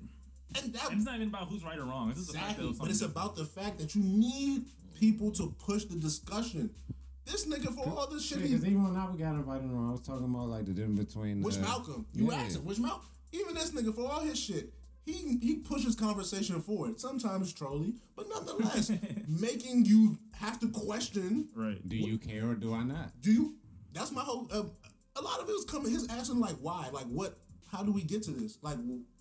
And 0.56 0.74
that 0.74 0.90
And 0.90 0.98
it's 0.98 1.06
not 1.06 1.16
even 1.16 1.28
about 1.28 1.50
who's 1.50 1.64
right 1.64 1.78
or 1.78 1.84
wrong. 1.84 2.10
It's 2.12 2.20
just 2.20 2.32
the 2.32 2.38
fact 2.40 2.58
that 2.58 2.64
it 2.64 2.68
Exactly, 2.68 2.68
was 2.70 2.80
but 2.80 2.90
it's 2.90 3.02
about 3.02 3.36
the 3.36 3.46
fact 3.46 3.78
that 3.80 3.96
you 3.96 4.02
need 4.04 4.66
people 4.96 5.32
to 5.32 5.54
push 5.60 5.86
the 5.86 5.96
discussion. 5.96 6.70
This 7.26 7.46
nigga 7.46 7.74
for 7.74 7.90
all 7.90 8.08
this 8.08 8.24
shit, 8.24 8.40
he, 8.40 8.50
Because 8.50 8.66
even 8.66 8.84
when 8.84 8.96
I 8.96 9.06
got 9.08 9.36
invited 9.36 9.72
on, 9.72 9.90
I 9.90 9.92
was 9.92 10.02
talking 10.02 10.26
about 10.26 10.48
like 10.50 10.66
the 10.66 10.74
difference 10.74 11.00
between 11.06 11.42
which 11.42 11.58
uh, 11.58 11.62
Malcolm? 11.62 12.06
You 12.14 12.32
yeah. 12.32 12.38
asked 12.38 12.58
him, 12.58 12.66
which 12.66 12.80
Malcolm? 12.80 13.08
Even 13.32 13.56
this 13.56 13.72
nigga 13.72 13.94
for 13.94 14.10
all 14.10 14.22
his 14.22 14.40
shit, 14.40 14.72
he 15.06 15.38
he 15.42 15.56
pushes 15.56 15.96
conversation 15.96 16.62
forward. 16.62 17.00
Sometimes 17.00 17.52
trolly, 17.54 17.96
but 18.16 18.28
nonetheless, 18.30 18.92
making 19.28 19.86
you 19.86 20.18
have 20.34 20.60
to 20.60 20.70
question. 20.70 21.50
right. 21.56 21.88
Do 21.88 21.96
you 21.96 22.18
care 22.18 22.50
or 22.50 22.56
do 22.56 22.74
I 22.74 22.84
not? 22.84 23.10
Do 23.22 23.32
you? 23.32 23.56
That's 23.94 24.12
my 24.12 24.22
whole. 24.22 24.48
Uh, 24.52 24.64
a 25.16 25.22
lot 25.22 25.40
of 25.40 25.50
it 25.50 25.54
was 25.54 25.66
coming. 25.66 25.92
His 25.92 26.08
asking 26.10 26.40
like, 26.40 26.56
why? 26.62 26.90
Like, 26.92 27.06
what? 27.06 27.38
How 27.72 27.84
do 27.84 27.92
we 27.92 28.04
get 28.04 28.24
to 28.24 28.32
this? 28.32 28.58
Like, 28.62 28.78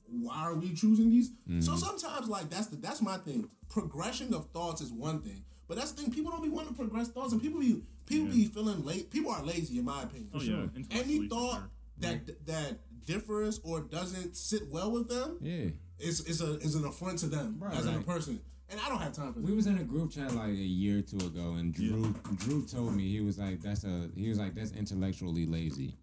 why 0.06 0.36
are 0.36 0.54
we 0.54 0.74
choosing 0.74 1.10
these? 1.10 1.30
So 1.60 1.76
sometimes, 1.76 2.28
like, 2.28 2.50
that's 2.50 2.66
the 2.68 2.76
that's 2.76 3.00
my 3.02 3.16
thing. 3.18 3.48
Progression 3.68 4.34
of 4.34 4.50
thoughts 4.50 4.80
is 4.80 4.92
one 4.92 5.20
thing, 5.20 5.44
but 5.68 5.76
that's 5.76 5.92
the 5.92 6.02
thing. 6.02 6.12
People 6.12 6.30
don't 6.32 6.42
be 6.42 6.48
wanting 6.48 6.70
to 6.70 6.78
progress 6.78 7.08
thoughts, 7.08 7.32
and 7.32 7.40
people 7.42 7.60
be 7.60 7.82
people 8.06 8.26
be 8.26 8.46
feeling 8.46 8.84
late. 8.84 9.10
People 9.10 9.30
are 9.30 9.42
lazy, 9.42 9.78
in 9.78 9.84
my 9.84 10.02
opinion. 10.02 10.30
Oh 10.34 10.40
yeah. 10.40 10.52
Any 10.90 11.16
intellectually, 11.16 11.28
for 11.28 11.34
thought 11.34 11.52
sure. 11.54 11.70
that 12.00 12.46
that 12.46 12.78
differs 13.06 13.60
or 13.64 13.80
doesn't 13.82 14.36
sit 14.36 14.68
well 14.70 14.90
with 14.90 15.08
them 15.08 15.36
Yeah. 15.42 15.70
is 15.98 16.20
is 16.22 16.40
a 16.40 16.54
is 16.60 16.74
an 16.74 16.84
affront 16.84 17.18
to 17.20 17.26
them 17.26 17.56
Right, 17.58 17.74
as 17.74 17.86
a 17.86 18.00
person. 18.00 18.40
And 18.70 18.80
I 18.80 18.88
don't 18.88 18.98
have 18.98 19.12
time 19.12 19.32
for 19.34 19.40
We 19.40 19.52
was 19.52 19.66
in 19.66 19.76
a 19.78 19.84
group 19.84 20.10
chat 20.12 20.34
like 20.34 20.48
a 20.48 20.54
year 20.54 20.98
or 21.00 21.02
two 21.02 21.18
ago, 21.18 21.52
and 21.54 21.72
Drew 21.74 22.14
Drew 22.38 22.64
told 22.66 22.94
me 22.96 23.08
he 23.10 23.20
was 23.20 23.38
like, 23.38 23.60
"That's 23.60 23.84
a," 23.84 24.08
he 24.16 24.28
was 24.28 24.38
like, 24.38 24.54
"That's 24.54 24.72
intellectually 24.72 25.44
lazy." 25.46 25.94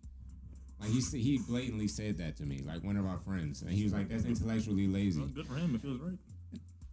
Like 0.79 0.89
he 0.91 0.99
s- 0.99 1.11
he 1.11 1.39
blatantly 1.47 1.87
said 1.87 2.17
that 2.19 2.37
to 2.37 2.43
me, 2.45 2.61
like 2.65 2.83
one 2.83 2.97
of 2.97 3.05
our 3.05 3.17
friends, 3.19 3.61
and 3.63 3.71
he 3.71 3.83
was 3.83 3.93
like, 3.93 4.09
"That's 4.09 4.25
intellectually 4.25 4.87
lazy." 4.87 5.19
Well, 5.19 5.29
good 5.29 5.47
for 5.47 5.55
him 5.55 5.73
if 5.75 5.81
he 5.81 5.87
was 5.89 5.99
right. 5.99 6.17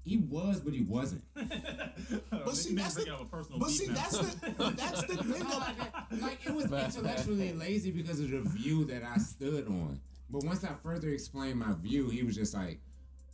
He 0.08 0.16
was, 0.16 0.60
but 0.60 0.72
he 0.72 0.80
wasn't. 0.82 1.22
But 2.30 2.54
see, 2.54 2.74
that's 2.74 2.94
the, 2.94 3.14
a 3.14 3.24
personal 3.26 3.58
but 3.58 3.68
beef 3.68 3.76
see, 3.76 3.86
now. 3.88 3.94
that's 3.94 4.18
the 4.18 4.74
that's 4.76 5.02
the 5.02 5.16
thing. 5.22 5.42
Of, 5.42 6.22
like 6.22 6.46
it 6.46 6.54
was 6.54 6.64
intellectually 6.72 7.52
lazy 7.64 7.90
because 7.90 8.20
of 8.20 8.30
the 8.30 8.40
view 8.40 8.84
that 8.86 9.02
I 9.02 9.18
stood 9.18 9.66
on. 9.66 10.00
But 10.30 10.44
once 10.44 10.64
I 10.64 10.72
further 10.82 11.08
explained 11.10 11.58
my 11.58 11.74
view, 11.74 12.08
he 12.08 12.22
was 12.22 12.36
just 12.36 12.54
like, 12.54 12.80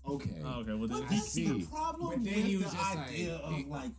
"Okay, 0.09 0.43
Oh, 0.45 0.61
okay. 0.61 0.73
Well, 0.75 0.89
then 0.89 1.01
But 1.01 1.13
I 1.13 1.15
that's 1.15 1.33
the 1.35 1.63
problem 1.67 2.09
But 2.11 2.25
then 2.25 2.35
with 2.35 2.45
he 2.45 2.57
was 2.57 2.67
the 2.71 2.77
just 2.77 2.95
like, 2.97 3.09
idea 3.09 3.35
of 3.37 3.67
like 3.69 3.91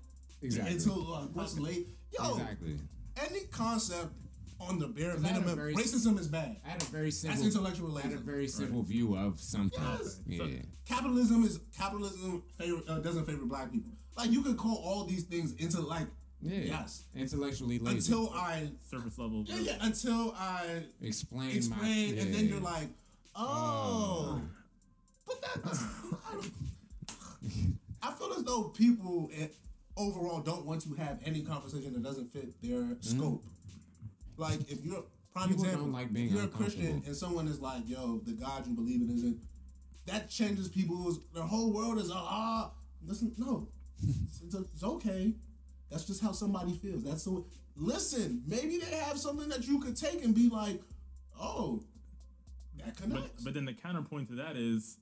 exactly, 0.41 0.73
until 0.73 1.14
uh, 1.14 1.22
what's 1.34 1.57
late. 1.57 1.88
Yo, 2.19 2.31
exactly." 2.38 2.77
any 3.30 3.45
concept 3.52 4.11
on 4.67 4.79
the 4.79 4.87
bare 4.87 5.13
'Cause 5.13 5.23
I 5.23 5.27
had 5.27 5.37
a 5.37 5.39
minimum, 5.41 5.55
very- 5.55 5.75
racism 5.75 6.19
is 6.19 6.27
bad. 6.27 6.57
I 6.65 6.69
had 6.69 6.81
a 6.81 6.85
very 6.85 7.11
simple, 7.11 7.45
intellectual 7.45 7.97
I 7.97 8.01
had 8.01 8.13
a 8.13 8.17
very 8.17 8.47
simple 8.47 8.83
view 8.83 9.15
of 9.17 9.39
something. 9.39 9.81
Yes. 9.81 10.19
Yeah. 10.27 10.61
Capitalism 10.85 11.43
is 11.43 11.59
capitalism 11.75 12.43
favor, 12.57 12.81
uh, 12.87 12.99
doesn't 12.99 13.25
favor 13.25 13.45
black 13.45 13.71
people. 13.71 13.91
Like 14.17 14.31
you 14.31 14.41
could 14.41 14.57
call 14.57 14.77
all 14.77 15.05
these 15.05 15.23
things 15.23 15.53
into 15.53 15.81
like 15.81 16.07
Yeah. 16.41 16.59
yes 16.59 17.05
Intellectually 17.15 17.79
lazy. 17.79 17.97
until 18.13 18.29
I 18.33 18.71
surface 18.89 19.17
level. 19.17 19.43
yeah, 19.47 19.57
yeah 19.59 19.77
until 19.81 20.33
I 20.37 20.83
explain, 21.01 21.47
my 21.49 21.53
explain 21.55 22.17
and 22.19 22.33
then 22.33 22.47
you're 22.47 22.59
like 22.59 22.89
oh, 23.35 24.41
but 25.25 25.41
that 25.41 25.79
I, 26.29 26.51
I 28.03 28.13
feel 28.13 28.33
as 28.37 28.43
though 28.43 28.63
people 28.69 29.29
eh, 29.35 29.47
overall 29.97 30.41
don't 30.41 30.65
want 30.65 30.81
to 30.83 30.93
have 30.95 31.19
any 31.25 31.41
conversation 31.41 31.93
that 31.93 32.03
doesn't 32.03 32.27
fit 32.31 32.53
their 32.61 32.95
scope. 33.01 33.43
Like 34.38 34.70
if 34.72 34.84
you're 34.84 35.03
prime. 35.34 35.49
People 35.49 35.66
example, 35.66 35.86
don't 35.86 35.94
like 35.94 36.14
being 36.14 36.28
if 36.28 36.34
you're 36.34 36.44
a 36.44 36.48
Christian 36.48 37.03
and 37.06 37.16
someone 37.16 37.48
is 37.48 37.60
like, 37.60 37.88
"Yo, 37.88 38.20
the 38.26 38.34
God 38.34 38.66
you 38.68 38.74
believe 38.74 39.02
in 39.02 39.10
isn't," 39.16 39.40
that 40.06 40.30
changes 40.30 40.68
people's 40.70 41.20
their 41.34 41.44
whole 41.44 41.72
world 41.74 41.98
is 41.99 42.12
ah. 42.14 42.72
Listen, 43.07 43.34
no, 43.38 43.68
It's, 44.02 44.41
it's, 44.41 44.56
it's 44.56 44.84
okay. 44.84 45.34
That's 45.91 46.06
just 46.06 46.22
how 46.24 46.32
somebody 46.32 46.74
feels. 46.74 47.03
That's 47.03 47.24
so. 47.24 47.45
Listen, 47.76 48.41
maybe 48.48 48.78
they 48.78 48.95
have 48.98 49.20
something 49.20 49.49
that 49.49 49.68
you 49.68 49.80
could 49.80 49.95
take 49.98 50.24
and 50.24 50.34
be 50.34 50.49
like, 50.49 50.82
oh, 51.40 51.84
that 52.78 52.95
But, 52.95 52.98
connects. 52.98 53.44
but 53.44 53.53
then 53.53 53.66
the 53.66 53.74
counterpoint 53.74 54.30
to 54.30 54.36
that 54.36 54.56
is, 54.56 54.98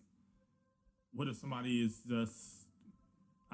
what 1.14 1.28
if 1.28 1.38
somebody 1.38 1.82
is 1.86 2.02
just, 2.08 2.63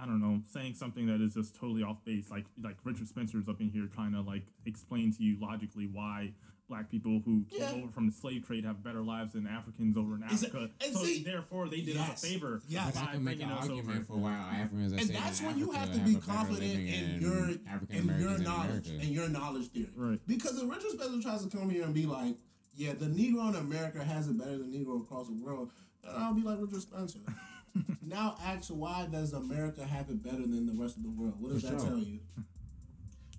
I 0.02 0.06
don't 0.06 0.22
know, 0.22 0.42
saying 0.52 0.76
something 0.76 1.08
that 1.08 1.20
is 1.22 1.34
just 1.34 1.56
totally 1.56 1.84
off 1.84 1.98
base, 2.06 2.32
like 2.32 2.46
like 2.64 2.78
Richard 2.84 3.08
Spencer's 3.08 3.50
up 3.50 3.60
in 3.60 3.70
here 3.70 3.88
trying 3.94 4.14
to 4.14 4.22
like 4.22 4.44
explain 4.66 5.12
to 5.14 5.24
you 5.24 5.38
logically 5.42 5.88
why 5.92 6.32
black 6.70 6.90
people 6.92 7.20
who 7.26 7.44
came 7.52 7.82
over 7.84 7.92
from 7.92 8.06
the 8.06 8.12
slave 8.12 8.46
trade 8.46 8.64
have 8.64 8.84
better 8.84 9.02
lives 9.02 9.34
than 9.34 9.48
Africans 9.48 9.98
over 9.98 10.14
in 10.16 10.24
Is 10.32 10.44
it- 10.44 10.50
Africa. 10.50 10.70
and 10.86 10.94
so 10.96 11.04
see- 11.04 11.24
therefore, 11.24 11.68
they 11.68 11.82
did 11.82 11.96
Yes. 11.96 12.10
us 12.12 12.24
a 12.24 12.28
favor 12.28 12.62
Yes. 12.68 12.94
But 12.94 13.02
I 13.02 13.06
by 13.08 13.12
can 13.14 13.24
make 13.24 13.42
an 13.42 13.50
us 13.50 13.68
argument 13.68 13.90
over. 13.98 14.04
for 14.06 14.18
why 14.18 14.34
Africans 14.34 14.94
and 14.94 15.10
that's 15.10 15.40
that 15.40 15.48
when 15.48 15.58
you 15.58 15.72
have 15.72 15.92
to 15.92 16.00
be 16.00 16.12
a 16.12 16.14
better 16.20 16.26
confident 16.32 16.64
in 16.72 17.22
your 17.22 17.50
African 17.68 17.96
in 17.98 18.06
your 18.06 18.14
Americans 18.14 18.38
in 18.40 18.44
knowledge 18.46 18.88
and 18.90 19.04
your 19.04 19.30
knowledge 19.30 19.68
theory. 19.70 19.90
Right. 19.96 20.20
Because 20.28 20.62
if 20.62 20.70
Richard 20.70 20.92
Spencer 20.92 21.22
tries 21.22 21.44
to 21.44 21.50
come 21.58 21.70
here 21.72 21.84
and 21.86 21.94
be 21.94 22.06
like, 22.06 22.38
yeah, 22.76 22.94
the 22.94 23.08
Negro 23.08 23.50
in 23.50 23.56
America 23.56 24.04
has 24.04 24.28
it 24.28 24.38
better 24.38 24.60
than 24.60 24.72
Negro 24.72 25.02
across 25.02 25.28
the 25.28 25.34
world, 25.44 25.72
then 26.04 26.14
I'll 26.16 26.36
be 26.36 26.44
like 26.44 26.60
Richard 26.62 26.82
Spencer. 26.84 27.20
now 28.06 28.36
ask 28.44 28.70
why 28.70 29.08
does 29.12 29.34
America 29.34 29.86
have 29.86 30.10
it 30.10 30.24
better 30.24 30.42
than 30.42 30.66
the 30.66 30.82
rest 30.82 30.98
of 30.98 31.04
the 31.04 31.10
world? 31.10 31.36
What 31.40 31.54
does 31.54 31.64
For 31.64 31.72
that 31.72 31.80
sure. 31.82 31.90
tell 31.90 32.00
you? 32.00 32.20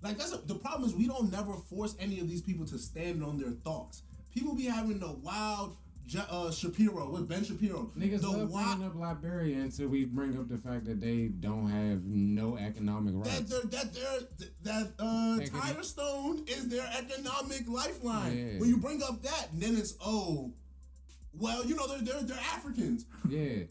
Like 0.01 0.17
that's 0.17 0.33
a, 0.33 0.37
the 0.37 0.55
problem 0.55 0.89
is 0.89 0.95
we 0.95 1.07
don't 1.07 1.31
never 1.31 1.53
force 1.53 1.95
any 1.99 2.19
of 2.19 2.27
these 2.27 2.41
people 2.41 2.65
to 2.67 2.77
stand 2.77 3.23
on 3.23 3.37
their 3.37 3.51
thoughts. 3.51 4.03
People 4.33 4.55
be 4.55 4.65
having 4.65 4.99
the 4.99 5.11
wild 5.11 5.77
uh, 6.29 6.51
Shapiro 6.51 7.09
with 7.09 7.27
Ben 7.27 7.43
Shapiro. 7.43 7.91
Niggas 7.97 8.21
the 8.21 8.29
love 8.29 8.51
wild, 8.51 8.79
bringing 8.79 8.87
up 8.87 8.95
Liberia 8.95 9.57
until 9.61 9.87
we 9.87 10.05
bring 10.05 10.37
up 10.37 10.49
the 10.49 10.57
fact 10.57 10.85
that 10.85 10.99
they 10.99 11.27
don't 11.27 11.69
have 11.69 12.03
no 12.05 12.57
economic 12.57 13.13
that 13.23 13.29
rights. 13.29 13.49
they're, 13.49 13.61
that 13.61 13.93
they're, 13.93 14.47
that 14.63 14.91
uh, 14.99 15.37
They 15.37 15.45
can- 15.47 15.59
Firestone 15.59 16.43
is 16.47 16.67
their 16.67 16.89
economic 16.97 17.67
lifeline. 17.67 18.37
Yeah. 18.37 18.59
When 18.59 18.69
you 18.69 18.77
bring 18.77 19.01
up 19.03 19.21
that, 19.23 19.49
then 19.53 19.77
it's 19.77 19.95
oh, 20.03 20.51
well, 21.33 21.65
you 21.65 21.75
know 21.75 21.87
they're 21.87 22.01
they're, 22.01 22.21
they're 22.23 22.37
Africans. 22.53 23.05
Yeah, 23.29 23.63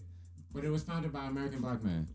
but 0.53 0.65
it 0.65 0.71
was 0.71 0.83
founded 0.83 1.13
by 1.13 1.27
American 1.27 1.61
black 1.61 1.83
man. 1.83 2.07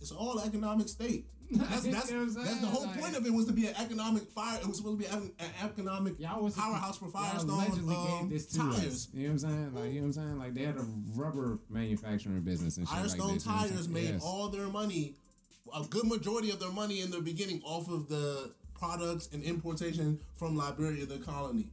It's 0.00 0.12
all 0.12 0.40
economic 0.40 0.88
state. 0.88 1.26
That's 1.50 1.84
that's, 1.84 2.10
You 2.10 2.16
know 2.16 2.26
that's 2.26 2.60
the 2.60 2.66
whole 2.66 2.86
Like- 2.86 3.00
point 3.00 3.16
of 3.16 3.24
it 3.24 3.32
was 3.32 3.46
to 3.46 3.52
be 3.52 3.66
an 3.68 3.74
economic 3.80 4.24
fire. 4.30 4.58
It 4.60 4.66
was 4.66 4.78
supposed 4.78 5.00
to 5.00 5.08
be 5.08 5.14
an, 5.16 5.30
an 5.38 5.46
economic 5.64 6.18
Y'all 6.18 6.42
was 6.42 6.54
powerhouse 6.56 6.98
for 6.98 7.08
Firestone 7.08 7.50
allegedly 7.50 7.94
um, 7.94 8.28
gave 8.28 8.30
this 8.30 8.46
to 8.46 8.58
tires. 8.58 8.84
us. 8.84 9.08
You 9.14 9.28
know 9.28 9.34
what 9.34 9.42
I'm 9.44 9.50
saying? 9.50 9.74
Like 9.76 9.84
you 9.92 9.94
know 9.94 10.00
what 10.00 10.06
I'm 10.06 10.12
saying? 10.12 10.38
Like 10.40 10.54
they 10.54 10.62
had 10.62 10.76
a 10.76 10.84
rubber 11.14 11.58
manufacturing 11.70 12.40
business 12.40 12.78
and 12.78 12.88
shit 12.88 12.96
Firestone 12.98 13.26
like 13.28 13.34
this. 13.34 13.46
you 13.46 13.52
know 13.52 13.58
Tires 13.58 13.88
made 13.88 14.08
Yes. 14.14 14.22
all 14.24 14.48
their 14.48 14.66
money, 14.66 15.14
a 15.72 15.84
good 15.84 16.06
majority 16.08 16.50
of 16.50 16.58
their 16.58 16.72
money 16.72 17.00
in 17.00 17.12
the 17.12 17.20
beginning 17.20 17.62
off 17.64 17.88
of 17.88 18.08
the 18.08 18.50
products 18.74 19.28
and 19.32 19.44
importation 19.44 20.18
from 20.34 20.56
Liberia, 20.56 21.06
the 21.06 21.18
colony. 21.18 21.68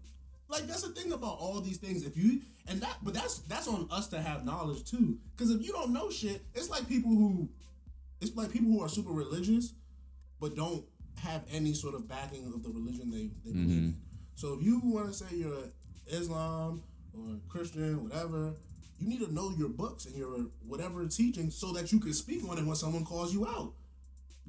Like 0.50 0.68
that's 0.68 0.84
the 0.84 0.90
thing 0.90 1.14
about 1.14 1.40
all 1.40 1.60
these 1.62 1.78
things. 1.78 2.06
If 2.06 2.16
you 2.16 2.42
and 2.68 2.82
that, 2.82 2.98
but 3.04 3.14
that's 3.14 3.40
that's 3.40 3.68
on 3.68 3.88
us 3.92 4.08
to 4.10 4.22
have 4.22 4.46
knowledge 4.46 4.90
too. 4.90 5.18
Because 5.36 5.52
if 5.52 5.66
you 5.66 5.72
don't 5.72 5.92
know 5.92 6.10
shit, 6.10 6.42
it's 6.54 6.70
like 6.70 6.88
people 6.88 7.12
who, 7.12 7.50
it's 8.22 8.36
like 8.36 8.52
people 8.52 8.72
who 8.72 8.82
are 8.82 8.90
super 8.90 9.12
religious, 9.12 9.74
but 10.40 10.56
don't 10.56 10.86
have 11.20 11.44
any 11.52 11.74
sort 11.74 11.96
of 11.96 12.08
backing 12.08 12.46
of 12.54 12.64
the 12.64 12.70
religion 12.70 13.12
they, 13.12 13.30
they 13.46 13.52
believe 13.52 13.68
mm-hmm. 13.68 13.86
in. 13.86 13.98
So 14.36 14.54
if 14.54 14.64
you 14.64 14.80
want 14.84 15.08
to 15.08 15.14
say 15.14 15.26
you're 15.36 15.70
Islam 16.08 16.84
or 17.14 17.36
Christian, 17.50 18.04
whatever, 18.04 18.54
you 19.00 19.08
need 19.08 19.20
to 19.20 19.34
know 19.34 19.54
your 19.58 19.70
books 19.70 20.06
and 20.06 20.16
your 20.16 20.48
whatever 20.66 21.06
teaching 21.08 21.50
so 21.50 21.72
that 21.74 21.92
you 21.92 22.00
can 22.00 22.14
speak 22.14 22.48
on 22.50 22.58
it 22.58 22.66
when 22.66 22.76
someone 22.76 23.06
calls 23.06 23.34
you 23.34 23.46
out. 23.46 23.74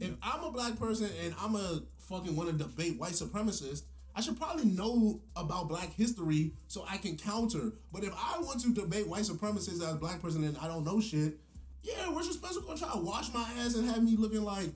If 0.01 0.13
I'm 0.23 0.43
a 0.43 0.51
black 0.51 0.79
person 0.79 1.09
and 1.25 1.35
I'm 1.41 1.55
a 1.55 1.83
fucking 2.09 2.35
want 2.35 2.51
to 2.51 2.57
debate 2.57 2.99
white 2.99 3.13
supremacist, 3.13 3.83
I 4.17 4.21
should 4.21 4.39
probably 4.39 4.67
know 4.67 5.21
about 5.37 5.69
black 5.69 5.93
history 5.95 6.53
so 6.69 6.85
I 6.89 6.99
can 6.99 7.17
counter. 7.17 7.73
But 7.93 8.05
if 8.05 8.13
I 8.13 8.39
want 8.41 8.61
to 8.61 8.73
debate 8.73 9.09
white 9.09 9.23
supremacists 9.23 9.83
as 9.83 9.83
a 9.83 9.95
black 9.95 10.23
person 10.23 10.45
and 10.45 10.57
I 10.59 10.69
don't 10.69 10.85
know 10.85 11.01
shit, 11.01 11.39
yeah, 11.83 12.09
Richard 12.11 12.35
Spencer 12.35 12.61
gonna 12.61 12.79
try 12.79 12.93
to 12.93 12.99
wash 12.99 13.33
my 13.35 13.47
ass 13.59 13.75
and 13.75 13.89
have 13.91 14.03
me 14.03 14.17
looking 14.17 14.43
like, 14.43 14.71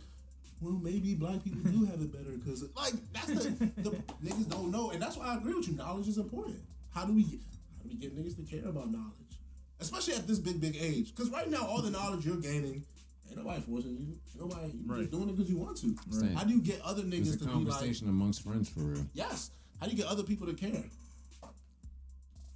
well, 0.61 0.75
maybe 0.75 1.15
black 1.15 1.43
people 1.45 1.61
do 1.71 1.85
have 1.87 2.01
it 2.01 2.13
better 2.13 2.37
because, 2.37 2.65
like, 2.77 2.95
that's 3.13 3.27
the, 3.27 3.51
the 3.77 3.91
niggas 4.25 4.49
don't 4.49 4.71
know, 4.71 4.91
and 4.91 5.01
that's 5.01 5.17
why 5.17 5.27
I 5.27 5.37
agree 5.37 5.55
with 5.55 5.69
you. 5.69 5.75
Knowledge 5.75 6.09
is 6.09 6.19
important. 6.19 6.59
How 6.93 7.05
do 7.05 7.13
we 7.15 7.23
get, 7.23 7.41
how 7.77 7.85
do 7.85 7.89
we 7.91 7.95
get 7.95 8.17
niggas 8.17 8.37
to 8.37 8.43
care 8.43 8.69
about 8.69 8.91
knowledge, 8.91 9.39
especially 9.81 10.15
at 10.15 10.27
this 10.27 10.41
big 10.41 10.61
big 10.61 10.77
age? 10.79 11.15
Because 11.15 11.31
right 11.31 11.49
now, 11.49 11.65
all 11.65 11.81
the 11.81 11.91
knowledge 11.91 12.27
you're 12.27 12.37
gaining, 12.37 12.85
ain't 13.29 13.37
nobody 13.39 13.63
forcing 13.63 13.91
you. 13.93 14.19
Ain't 14.41 14.41
nobody 14.41 14.73
you 14.73 14.81
Right. 14.87 14.99
just 15.01 15.11
doing 15.11 15.29
it 15.29 15.37
because 15.37 15.51
you 15.51 15.57
want 15.59 15.77
to. 15.79 15.97
Right. 16.11 16.33
How 16.35 16.45
do 16.45 16.53
you 16.55 16.61
get 16.61 16.81
other 16.83 17.03
It's 17.05 17.11
niggas 17.15 17.35
a 17.35 17.39
to 17.39 17.39
be 17.39 17.45
like, 17.47 17.53
conversation 17.55 18.09
amongst 18.09 18.43
friends 18.43 18.69
for 18.69 18.81
real. 18.81 19.07
yes? 19.15 19.51
How 19.81 19.87
do 19.87 19.93
you 19.93 19.99
get 19.99 20.07
other 20.07 20.23
people 20.25 20.47
to 20.47 20.55
care? 20.55 20.85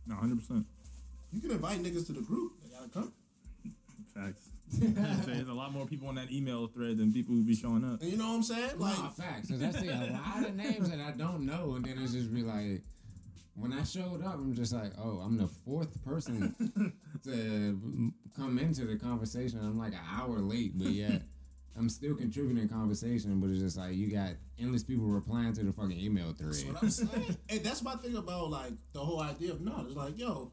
No, 0.07 0.17
hundred 0.17 0.39
percent 0.41 0.67
You 1.33 1.41
can 1.41 1.53
invite 1.53 1.83
niggas 1.83 2.07
to 2.07 2.13
the 2.13 2.21
group. 2.23 2.53
They 2.63 2.71
gotta 2.77 2.89
come. 2.89 3.13
facts. 4.15 4.49
There's 4.73 5.49
a 5.49 5.53
lot 5.53 5.73
more 5.73 5.87
people 5.87 6.09
on 6.09 6.15
that 6.17 6.31
email 6.33 6.67
thread 6.67 6.97
than 6.97 7.13
people 7.13 7.35
who 7.35 7.45
be 7.45 7.55
showing 7.55 7.85
up. 7.85 8.03
You 8.03 8.17
know 8.17 8.29
what 8.29 8.35
I'm 8.37 8.43
saying? 8.43 8.79
Like, 8.79 8.99
Nah, 8.99 9.09
facts. 9.11 9.51
Cause 9.51 9.63
I 9.63 9.71
see 9.71 9.89
a 9.89 10.19
lot 10.27 10.47
of 10.49 10.55
names 10.57 10.89
that 10.91 10.99
I 11.01 11.11
don't 11.13 11.45
know, 11.47 11.75
and 11.75 11.85
then 11.85 11.99
it's 11.99 12.13
just 12.13 12.33
be 12.33 12.43
like, 12.43 12.83
when 13.55 13.73
I 13.73 13.83
showed 13.85 14.25
up, 14.25 14.35
I'm 14.35 14.55
just 14.55 14.73
like, 14.73 14.93
oh, 14.99 15.19
I'm 15.25 15.37
the 15.37 15.49
fourth 15.49 16.03
person 16.05 16.55
to 17.25 18.13
come 18.35 18.59
into 18.59 18.85
the 18.87 18.97
conversation. 18.97 19.59
I'm 19.61 19.79
like 19.79 19.93
an 19.93 20.01
hour 20.11 20.39
late, 20.39 20.77
but 20.79 20.89
yet 20.89 21.23
I'm 21.77 21.89
still 21.89 22.15
contributing 22.15 22.69
conversation. 22.69 23.41
But 23.41 23.51
it's 23.51 23.61
just 23.61 23.77
like 23.77 23.95
you 23.95 24.11
got 24.11 24.31
endless 24.59 24.83
people 24.83 25.07
replying 25.07 25.53
to 25.55 25.65
the 25.65 25.73
fucking 25.73 25.99
email 25.99 26.33
thread. 26.33 26.51
That's 26.53 26.65
what 26.65 26.83
I'm 26.83 26.91
saying. 26.91 27.37
and 27.51 27.61
that's 27.61 27.83
my 27.83 27.95
thing 27.97 28.17
about 28.17 28.51
like 28.51 28.73
the 28.93 29.01
whole 29.01 29.21
idea 29.21 29.53
of 29.53 29.61
knowledge. 29.61 29.95
Like, 29.95 30.19
yo, 30.19 30.53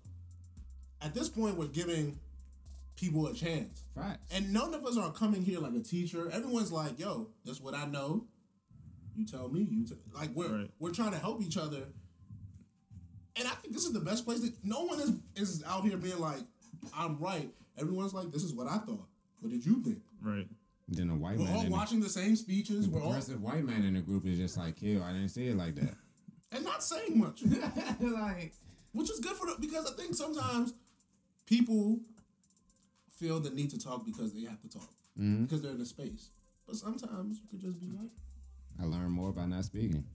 at 1.01 1.13
this 1.13 1.29
point, 1.29 1.55
we're 1.55 1.67
giving 1.67 2.19
people 2.97 3.27
a 3.27 3.33
chance. 3.33 3.83
Facts. 3.95 4.19
And 4.35 4.51
none 4.51 4.73
of 4.73 4.85
us 4.85 4.97
are 4.97 5.11
coming 5.11 5.41
here 5.41 5.59
like 5.59 5.73
a 5.73 5.79
teacher. 5.79 6.29
Everyone's 6.31 6.71
like, 6.71 6.99
yo, 6.99 7.29
that's 7.45 7.61
what 7.61 7.73
I 7.73 7.85
know. 7.85 8.25
You 9.15 9.25
tell 9.25 9.47
me. 9.49 9.65
You 9.69 9.85
t-. 9.85 9.95
like 10.13 10.31
we're 10.35 10.49
Right. 10.59 10.71
we're 10.79 10.91
trying 10.91 11.11
to 11.11 11.17
help 11.17 11.41
each 11.41 11.57
other. 11.57 11.85
And 13.39 13.47
I 13.47 13.51
think 13.51 13.73
this 13.73 13.85
is 13.85 13.93
the 13.93 13.99
best 13.99 14.25
place. 14.25 14.41
That 14.41 14.53
no 14.63 14.83
one 14.83 14.99
is 14.99 15.13
is 15.35 15.63
out 15.65 15.83
here 15.83 15.97
being 15.97 16.19
like, 16.19 16.41
I'm 16.95 17.17
right. 17.19 17.49
Everyone's 17.79 18.13
like, 18.13 18.31
this 18.31 18.43
is 18.43 18.53
what 18.53 18.67
I 18.67 18.77
thought. 18.77 19.07
What 19.39 19.51
did 19.51 19.65
you 19.65 19.81
think? 19.81 20.01
Right. 20.21 20.47
Then 20.89 21.09
a 21.09 21.15
white 21.15 21.37
We're 21.37 21.45
man. 21.45 21.55
all 21.55 21.61
in 21.61 21.69
the- 21.69 21.71
watching 21.71 22.01
the 22.01 22.09
same 22.09 22.35
speeches. 22.35 22.89
the 22.89 22.91
We're 22.91 23.03
all 23.03 23.13
white 23.13 23.63
man 23.63 23.85
in 23.85 23.93
the 23.93 24.01
group 24.01 24.25
is 24.25 24.37
just 24.37 24.57
like, 24.57 24.75
kill. 24.75 25.03
I 25.03 25.13
didn't 25.13 25.29
see 25.29 25.47
it 25.47 25.55
like 25.55 25.75
that. 25.75 25.95
and 26.51 26.65
not 26.65 26.83
saying 26.83 27.17
much. 27.17 27.43
like, 27.99 28.53
which 28.91 29.09
is 29.09 29.19
good 29.19 29.37
for 29.37 29.45
the 29.45 29.55
because 29.59 29.89
I 29.89 29.95
think 29.95 30.15
sometimes 30.15 30.73
people 31.45 31.99
feel 33.15 33.39
the 33.39 33.51
need 33.51 33.69
to 33.69 33.79
talk 33.79 34.05
because 34.05 34.33
they 34.33 34.41
have 34.41 34.61
to 34.61 34.69
talk 34.69 34.89
mm-hmm. 35.19 35.43
because 35.43 35.61
they're 35.61 35.71
in 35.71 35.81
a 35.81 35.85
space. 35.85 36.29
But 36.65 36.75
sometimes 36.75 37.39
you 37.41 37.47
could 37.49 37.61
just 37.61 37.79
be 37.79 37.87
like, 37.87 38.09
I 38.81 38.85
learned 38.85 39.11
more 39.11 39.31
by 39.31 39.45
not 39.45 39.65
speaking. 39.65 40.05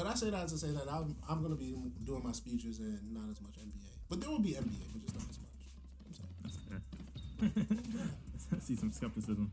But 0.00 0.06
I 0.12 0.14
say 0.14 0.30
that 0.30 0.48
to 0.48 0.56
say 0.56 0.68
that 0.68 0.90
I'm 0.90 1.14
I'm 1.28 1.42
gonna 1.42 1.56
be 1.56 1.76
doing 2.06 2.22
my 2.24 2.32
speeches 2.32 2.78
and 2.78 2.98
not 3.12 3.24
as 3.30 3.38
much 3.42 3.52
NBA, 3.58 3.84
but 4.08 4.18
there 4.18 4.30
will 4.30 4.38
be 4.38 4.52
NBA, 4.52 4.80
but 4.94 5.02
just 5.02 5.14
not 5.14 5.28
as 5.28 5.38
much. 5.38 5.52
I'm 6.06 6.14
saying. 6.14 6.32
That's 6.42 6.56
fair. 7.60 8.56
I 8.56 8.60
see 8.64 8.76
some 8.76 8.90
skepticism. 8.92 9.52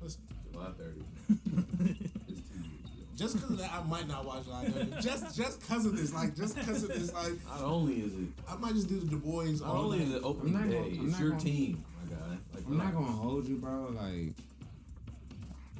Listen, 0.00 0.22
July 0.50 0.68
30th. 0.80 1.04
it's 2.26 2.40
two 2.48 2.56
years 2.56 2.88
just 3.16 3.34
because 3.34 3.50
of 3.50 3.58
that, 3.58 3.70
I 3.70 3.82
might 3.82 4.08
not 4.08 4.24
watch 4.24 4.46
Live. 4.46 4.98
just 5.02 5.36
just 5.36 5.60
because 5.60 5.84
of 5.84 5.94
this, 5.94 6.14
like 6.14 6.34
just 6.34 6.56
because 6.56 6.84
of 6.84 6.88
this, 6.88 7.12
like 7.12 7.34
Not 7.44 7.60
only 7.60 7.96
is 7.96 8.14
it, 8.14 8.28
I 8.48 8.56
might 8.56 8.72
just 8.72 8.88
do 8.88 8.98
the 8.98 9.04
Du 9.08 9.18
Bois. 9.18 9.44
not 9.44 9.62
only 9.76 9.98
night. 9.98 10.08
is 10.08 10.14
it 10.14 10.22
opening 10.24 10.54
day, 10.70 10.74
gonna- 10.94 11.06
it's 11.10 11.20
your 11.20 11.30
gonna- 11.32 11.42
team, 11.42 11.84
my 12.02 12.16
guy. 12.16 12.38
Like, 12.54 12.64
I'm 12.66 12.78
not 12.78 12.94
gonna 12.94 13.12
hold 13.12 13.46
you, 13.46 13.56
bro. 13.56 13.90
Like, 13.94 14.32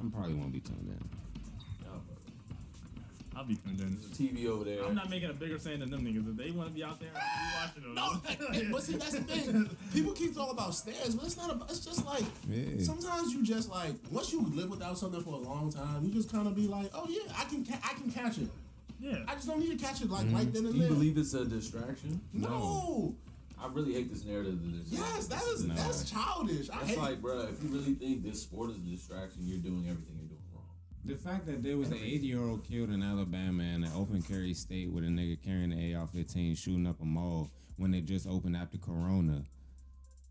I'm 0.02 0.10
probably 0.10 0.34
won't 0.34 0.52
be 0.52 0.60
tuned 0.60 0.86
in. 0.86 1.22
Yeah, 3.32 3.34
bro. 3.34 3.40
I'll 3.40 3.46
be 3.48 3.56
tuned 3.56 3.80
in. 3.80 3.96
There's 3.96 4.06
a 4.06 4.09
TV 4.10 4.46
over 4.48 4.64
there. 4.64 4.84
I'm 4.84 4.94
not 4.94 5.10
making 5.10 5.30
a 5.30 5.32
bigger 5.32 5.59
saying 5.59 5.80
than 5.80 5.90
them 5.90 6.02
niggas. 6.04 6.28
If 6.30 6.36
they 6.36 6.50
want 6.50 6.68
to 6.68 6.74
be 6.74 6.84
out 6.84 7.00
there, 7.00 7.10
I'll 7.14 7.72
be 7.74 7.82
watching 7.82 7.82
them. 7.82 7.94
No, 7.94 8.56
and- 8.60 8.72
but 8.72 8.82
see 8.82 8.96
that's 8.96 9.12
the 9.12 9.20
thing. 9.22 9.76
People 9.92 10.12
keep 10.12 10.34
talking 10.34 10.52
about 10.52 10.74
stairs, 10.74 11.14
but 11.14 11.24
it's 11.26 11.36
not. 11.36 11.50
About, 11.50 11.70
it's 11.70 11.80
just 11.84 12.04
like 12.06 12.24
Yeah. 12.48 12.64
sometimes 12.82 13.32
you 13.32 13.42
just 13.42 13.68
like 13.70 13.94
once 14.10 14.32
you 14.32 14.42
live 14.54 14.70
without 14.70 14.98
something 14.98 15.22
for 15.22 15.34
a 15.34 15.38
long 15.38 15.70
time, 15.72 16.04
you 16.04 16.10
just 16.12 16.30
kind 16.30 16.46
of 16.46 16.54
be 16.54 16.66
like, 16.66 16.90
oh 16.94 17.06
yeah, 17.09 17.32
I 17.36 17.44
can 17.44 17.64
ca- 17.64 17.80
I 17.84 17.94
can 17.94 18.10
catch 18.10 18.38
it. 18.38 18.48
Yeah. 19.00 19.16
I 19.26 19.34
just 19.34 19.48
don't 19.48 19.59
need 19.59 19.76
to 19.76 19.84
catch 19.84 20.00
it 20.00 20.10
like 20.10 20.26
mm-hmm. 20.26 20.36
right 20.36 20.52
then 20.52 20.64
and 20.66 20.74
Do 20.74 20.80
you 20.80 20.86
believe 20.88 21.18
it's 21.18 21.34
a 21.34 21.44
distraction? 21.44 22.20
no. 22.32 23.14
I 23.60 23.68
really 23.68 23.92
hate 23.94 24.12
this 24.12 24.24
narrative 24.24 24.60
that 24.60 24.80
it's 24.80 24.90
Yes, 24.90 25.26
that 25.28 25.42
is 25.54 25.64
No. 25.64 25.74
that's 25.74 26.10
childish. 26.10 26.68
I 26.68 26.80
It's 26.80 26.88
hate. 26.90 26.98
like, 26.98 27.22
bro, 27.22 27.42
if 27.42 27.62
you 27.62 27.68
really 27.68 27.94
think 27.94 28.24
this 28.24 28.42
sport 28.42 28.70
is 28.70 28.76
a 28.76 28.80
distraction, 28.80 29.42
you're 29.46 29.59
doing 29.59 29.86
everything 29.88 30.18
you're 30.18 30.22
doing 30.22 30.22
wrong. 30.22 30.22
The 31.05 31.16
fact 31.16 31.47
that 31.47 31.62
there 31.62 31.77
was 31.77 31.89
an 31.91 31.97
80 31.99 32.27
year 32.27 32.41
old 32.41 32.65
killed 32.65 32.91
in 32.91 33.03
Alabama 33.03 33.62
in 33.65 33.83
an 33.85 33.91
open 33.97 34.23
carry 34.23 34.55
state 34.55 34.91
with 34.91 35.05
a 35.05 35.09
nigga 35.09 35.43
carrying 35.43 35.73
an 35.73 35.95
AR 35.97 36.07
15 36.07 36.55
shooting 36.55 36.87
up 36.87 37.01
a 37.01 37.05
mall 37.05 37.51
when 37.77 37.91
they 37.91 38.01
just 38.01 38.27
opened 38.29 38.57
after 38.57 38.79
Corona. 38.79 39.43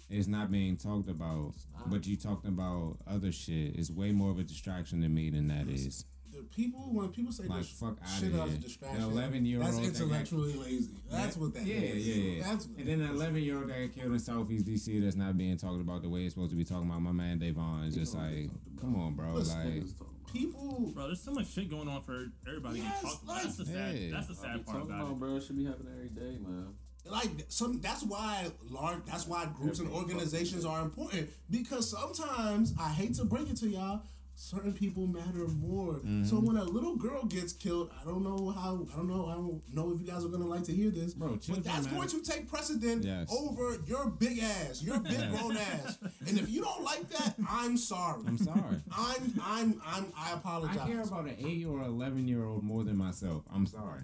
it's 0.09 0.27
not 0.27 0.49
being 0.51 0.77
talked 0.77 1.09
about. 1.09 1.53
But 1.87 2.05
you 2.07 2.15
talked 2.15 2.45
about 2.47 2.97
other 3.07 3.31
shit. 3.33 3.75
It's 3.75 3.89
way 3.89 4.11
more 4.11 4.31
of 4.31 4.39
a 4.39 4.43
distraction 4.43 5.01
to 5.01 5.09
me 5.09 5.29
than 5.29 5.47
that 5.49 5.67
is. 5.67 6.05
The 6.31 6.43
people 6.43 6.79
when 6.93 7.09
people 7.09 7.33
say 7.33 7.43
Like 7.45 7.59
this 7.63 7.71
fuck 7.71 7.97
out 8.01 8.07
shit 8.09 8.29
of 8.33 8.39
a 8.39 8.47
here. 8.49 8.57
distraction, 8.57 9.01
The 9.01 9.07
eleven 9.09 9.45
year 9.45 9.61
old 9.61 9.67
that's 9.73 9.85
intellectually 9.85 10.53
lazy. 10.53 10.91
That's 11.11 11.35
what 11.35 11.53
that 11.55 11.65
yeah, 11.65 11.75
is. 11.75 12.07
yeah, 12.07 12.15
yeah. 12.15 12.43
That's 12.43 12.67
what 12.67 12.77
and 12.79 12.87
then 12.87 12.99
the 12.99 13.09
11 13.13 13.43
year 13.43 13.57
old 13.57 13.67
that 13.69 13.77
got 13.93 13.93
killed 14.01 14.13
in 14.13 14.19
Southeast 14.19 14.65
DC 14.65 15.03
that's 15.03 15.17
not 15.17 15.37
being 15.37 15.57
talked 15.57 15.81
about 15.81 16.01
the 16.03 16.07
way 16.09 16.21
it's 16.23 16.33
supposed 16.33 16.51
to 16.51 16.55
be 16.57 16.63
talking 16.63 16.87
about. 16.89 17.01
My 17.01 17.11
man 17.11 17.37
Davon 17.39 17.83
is 17.83 17.95
just 17.95 18.15
like, 18.15 18.49
come 18.79 18.95
on, 18.95 19.13
bro. 19.15 19.33
Listen, 19.33 19.57
Like, 19.59 19.67
Niggas 19.67 19.91
talking 19.91 19.95
about- 19.99 20.07
people. 20.33 20.91
Bro, 20.93 21.07
there's 21.07 21.21
so 21.21 21.31
much 21.31 21.47
shit 21.47 21.69
going 21.69 21.87
on 21.87 22.01
for 22.03 22.27
everybody 22.47 22.79
to 22.79 22.85
Yes, 22.85 23.01
get 23.01 23.09
talked 23.09 23.23
about. 23.23 23.35
like- 23.35 23.43
That's 23.43 23.55
the 23.57 23.65
sad. 23.65 23.95
Yeah. 23.95 24.11
That's 24.11 24.27
the 24.27 24.33
I 24.33 24.35
be 24.35 24.41
sad 24.59 24.65
part 24.65 24.77
talking 24.77 24.81
about 24.95 25.01
about, 25.01 25.11
it. 25.11 25.19
bro. 25.19 25.35
It 25.35 25.43
should 25.43 25.57
be 25.57 25.65
happening 25.65 25.93
every 25.95 26.09
day, 26.09 26.37
man. 26.45 26.67
like 27.05 27.29
some 27.47 27.81
that's 27.81 28.03
why 28.03 28.47
large 28.69 29.03
that's 29.07 29.25
why 29.27 29.47
groups 29.57 29.79
and 29.79 29.89
organizations 29.91 30.63
are 30.65 30.81
important 30.83 31.27
because 31.49 31.89
sometimes 31.89 32.75
i 32.79 32.89
hate 32.89 33.15
to 33.15 33.25
break 33.25 33.49
it 33.49 33.57
to 33.57 33.67
y'all 33.67 34.03
certain 34.41 34.73
people 34.73 35.05
matter 35.05 35.47
more 35.59 35.93
mm-hmm. 35.93 36.23
so 36.23 36.37
when 36.37 36.57
a 36.57 36.63
little 36.63 36.95
girl 36.95 37.23
gets 37.25 37.53
killed 37.53 37.91
i 38.01 38.03
don't 38.03 38.23
know 38.23 38.49
how 38.49 38.85
i 38.91 38.95
don't 38.97 39.07
know 39.07 39.27
i 39.27 39.33
don't 39.33 39.61
know 39.71 39.93
if 39.93 40.01
you 40.01 40.07
guys 40.07 40.25
are 40.25 40.29
gonna 40.29 40.47
like 40.47 40.63
to 40.63 40.71
hear 40.73 40.89
this 40.89 41.13
Bro, 41.13 41.39
but 41.47 41.63
that's 41.63 41.85
matter. 41.85 41.95
going 41.95 42.07
to 42.07 42.21
take 42.23 42.49
precedent 42.49 43.03
Yes. 43.05 43.31
over 43.31 43.77
your 43.85 44.09
big 44.09 44.39
ass 44.39 44.81
your 44.81 44.99
big 44.99 45.29
grown 45.29 45.57
ass 45.57 45.99
and 46.27 46.39
if 46.39 46.49
you 46.49 46.61
don't 46.61 46.83
like 46.83 47.07
that 47.09 47.35
i'm 47.49 47.77
sorry 47.77 48.23
I'm 48.27 48.37
sorry. 48.37 48.81
i'm 48.97 49.41
i'm 49.43 49.81
i'm 49.85 50.05
i 50.17 50.33
apologize 50.33 50.77
I 50.79 50.87
care 50.87 51.01
about 51.01 51.25
an 51.25 51.35
8 51.39 51.65
or 51.65 51.83
11 51.83 52.27
year 52.27 52.43
old 52.45 52.63
more 52.63 52.83
than 52.83 52.97
myself. 52.97 53.43
I'm 53.53 53.65
sorry. 53.65 54.01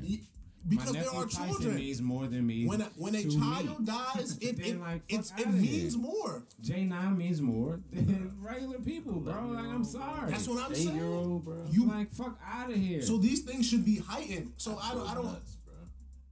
Y- 0.69 0.75
My 0.75 0.81
because 0.83 0.91
there 0.93 1.03
nephew 1.03 1.19
are 1.19 1.25
Tyson 1.25 1.47
children 1.47 1.75
means 1.75 2.01
more 2.01 2.27
than 2.27 2.45
me. 2.45 2.65
when 2.67 2.81
a, 2.81 2.85
when 2.97 3.15
a 3.15 3.23
child 3.23 3.79
me. 3.79 3.85
dies 3.85 4.37
it, 4.41 4.57
Then, 4.57 4.65
it, 4.75 4.79
like, 4.81 5.01
it's, 5.07 5.31
it 5.37 5.47
outta 5.47 5.57
here. 5.57 5.61
means 5.83 5.97
more 5.97 6.43
J9 6.63 7.17
means 7.17 7.41
more 7.41 7.79
than 7.93 8.33
regular 8.41 8.79
people, 8.79 9.13
bro. 9.21 9.33
Like, 9.47 9.65
I'm 9.65 9.83
sorry. 9.83 10.31
that's 10.31 10.47
what 10.47 10.63
i'm 10.63 10.71
Eight 10.71 10.77
saying 10.77 10.95
year 10.95 11.05
old, 11.05 11.45
bro. 11.45 11.65
You 11.71 11.85
like, 11.85 12.11
fuck 12.11 12.37
out 12.45 12.69
of 12.69 12.75
here. 12.75 13.01
So 13.01 13.17
these 13.17 13.41
things 13.41 13.67
should 13.67 13.85
be 13.85 13.97
heightened. 13.99 14.53
So 14.57 14.77
I 14.81 14.93
don't. 14.93 15.07
I 15.09 15.13
don't. 15.13 15.39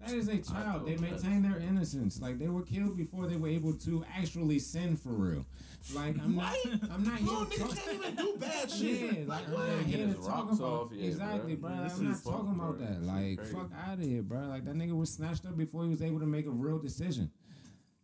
Nuts, 0.06 0.14
bro. 0.14 0.22
That 0.26 0.34
is 0.34 0.48
a 0.50 0.52
child. 0.54 0.86
They 0.88 0.96
maintain 0.98 1.42
their 1.42 1.58
innocence. 1.60 2.22
Like 2.22 2.40
they 2.40 2.48
were 2.48 2.62
killed 2.64 2.98
before 2.98 3.28
they 3.28 3.36
were 3.38 3.48
able 3.50 3.74
to 3.74 4.06
actually 4.18 4.60
sin 4.60 4.96
for 4.98 5.10
real. 5.10 5.46
Like 5.94 6.16
I'm 6.20 6.36
not. 6.36 6.56
I'm 6.92 7.04
not 7.04 7.22
Little 7.22 7.46
here. 7.46 7.60
to 7.60 7.64
niggas 7.66 7.76
can't 7.86 7.96
even 7.98 8.16
do 8.16 8.36
bad 8.40 8.70
Yeah, 8.70 8.98
shit. 9.12 9.28
like 9.28 9.46
I'm 9.48 9.54
what? 9.54 9.68
not 9.68 9.78
Get 9.86 9.86
here 9.96 10.08
his 10.08 10.16
to 10.16 10.22
talk 10.22 10.46
rocks 10.48 10.58
about 10.58 10.68
off, 10.68 10.90
yeah, 10.94 11.08
exactly, 11.08 11.56
bro. 11.56 11.70
bro. 11.70 11.78
Yeah, 11.80 11.94
I'm 11.94 12.04
not 12.06 12.14
is 12.16 12.22
talking 12.24 12.46
fucked, 12.46 12.56
about 12.58 12.78
bro. 12.78 12.88
that. 12.88 13.02
Like, 13.04 13.46
fuck 13.48 13.70
out 13.88 13.94
of 14.00 14.04
here, 14.06 14.22
bro. 14.24 14.40
Like 14.48 14.66
that 14.66 14.76
nigga 14.76 14.98
was 14.98 15.14
snatched 15.14 15.46
up 15.46 15.56
before 15.58 15.84
he 15.84 15.90
was 15.90 16.02
able 16.02 16.20
to 16.20 16.26
make 16.26 16.48
a 16.48 16.52
real 16.52 16.80
decision. 16.80 17.30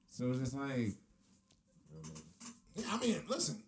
So 0.10 0.30
it's 0.30 0.40
just 0.40 0.53
like, 0.53 0.91
I 2.90 2.98
mean, 2.99 3.23
listen. 3.28 3.64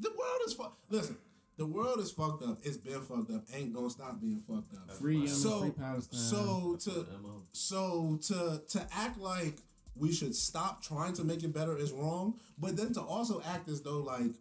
The 0.00 0.10
world 0.10 0.40
is 0.46 0.54
fucked. 0.54 0.90
Listen. 0.90 1.16
The 1.58 1.66
world 1.66 2.00
is 2.00 2.10
fucked 2.10 2.42
up. 2.42 2.58
It's 2.62 2.76
been 2.78 3.00
fucked 3.02 3.30
up. 3.30 3.44
Ain't 3.54 3.74
gonna 3.74 3.90
stop 3.90 4.20
being 4.20 4.40
fucked 4.40 4.74
up. 4.74 4.90
free 4.96 5.14
Yemen, 5.16 5.28
free 5.28 5.34
So, 5.36 5.70
Palestine. 5.70 6.18
so 6.20 6.76
to 6.84 7.06
so 7.52 8.18
to 8.28 8.62
to 8.70 8.86
act 8.92 9.18
like 9.18 9.58
we 9.94 10.12
should 10.12 10.34
stop 10.34 10.82
trying 10.82 11.12
to 11.14 11.24
make 11.24 11.42
it 11.44 11.52
better 11.52 11.76
is 11.76 11.92
wrong, 11.92 12.40
but 12.58 12.76
then 12.76 12.92
to 12.94 13.00
also 13.02 13.42
act 13.44 13.68
as 13.68 13.82
though 13.82 14.00
like 14.00 14.32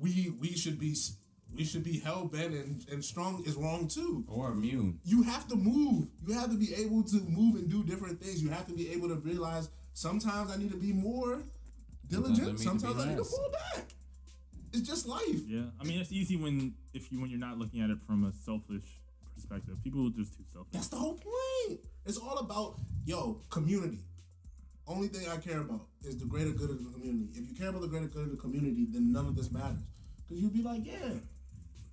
we 0.00 0.32
we 0.40 0.48
should 0.56 0.78
be 0.78 0.94
we 1.54 1.64
should 1.64 1.82
be 1.84 1.98
hell 1.98 2.24
bent 2.26 2.54
and, 2.54 2.84
and 2.92 3.04
strong 3.04 3.42
is 3.46 3.54
wrong 3.56 3.88
too. 3.88 4.24
or 4.28 4.50
immune. 4.52 4.98
you 5.04 5.22
have 5.22 5.46
to 5.48 5.56
move. 5.56 6.08
You 6.26 6.34
have 6.34 6.50
to 6.50 6.56
be 6.56 6.74
able 6.74 7.02
to 7.04 7.16
move 7.28 7.56
and 7.56 7.68
do 7.70 7.82
different 7.84 8.20
things. 8.20 8.42
You 8.42 8.50
have 8.50 8.66
to 8.68 8.72
be 8.72 8.90
able 8.92 9.08
to 9.08 9.16
realize 9.16 9.68
sometimes 9.94 10.50
I 10.50 10.56
need 10.56 10.70
to 10.72 10.76
be 10.76 10.92
more 10.92 11.42
Sometimes 12.10 12.38
I 12.40 12.42
need 12.44 12.44
diligent. 12.44 12.58
to 12.58 12.64
Sometimes 12.64 13.00
I 13.04 13.08
need 13.08 13.16
to 13.18 13.24
pull 13.24 13.50
back. 13.52 13.84
It's 14.72 14.86
just 14.86 15.06
life. 15.06 15.42
Yeah, 15.46 15.62
I 15.80 15.84
mean 15.84 16.00
it's 16.00 16.12
easy 16.12 16.36
when 16.36 16.74
if 16.94 17.10
you 17.10 17.20
when 17.20 17.30
you're 17.30 17.40
not 17.40 17.58
looking 17.58 17.80
at 17.80 17.90
it 17.90 17.98
from 18.06 18.24
a 18.24 18.32
selfish 18.32 18.84
perspective. 19.34 19.76
People 19.82 20.06
are 20.06 20.10
just 20.10 20.36
too 20.36 20.44
selfish. 20.52 20.72
That's 20.72 20.88
the 20.88 20.96
whole 20.96 21.14
point. 21.14 21.80
It's 22.06 22.18
all 22.18 22.38
about 22.38 22.76
yo 23.04 23.40
community. 23.50 23.98
Only 24.86 25.08
thing 25.08 25.28
I 25.28 25.36
care 25.36 25.60
about 25.60 25.86
is 26.02 26.18
the 26.18 26.26
greater 26.26 26.50
good 26.50 26.70
of 26.70 26.78
the 26.78 26.90
community. 26.90 27.28
If 27.34 27.48
you 27.48 27.54
care 27.54 27.68
about 27.68 27.82
the 27.82 27.88
greater 27.88 28.06
good 28.06 28.24
of 28.24 28.30
the 28.30 28.36
community, 28.36 28.86
then 28.90 29.12
none 29.12 29.26
of 29.26 29.36
this 29.36 29.50
matters. 29.50 29.78
Cause 30.28 30.38
you'd 30.38 30.52
be 30.52 30.62
like, 30.62 30.84
yeah, 30.84 31.14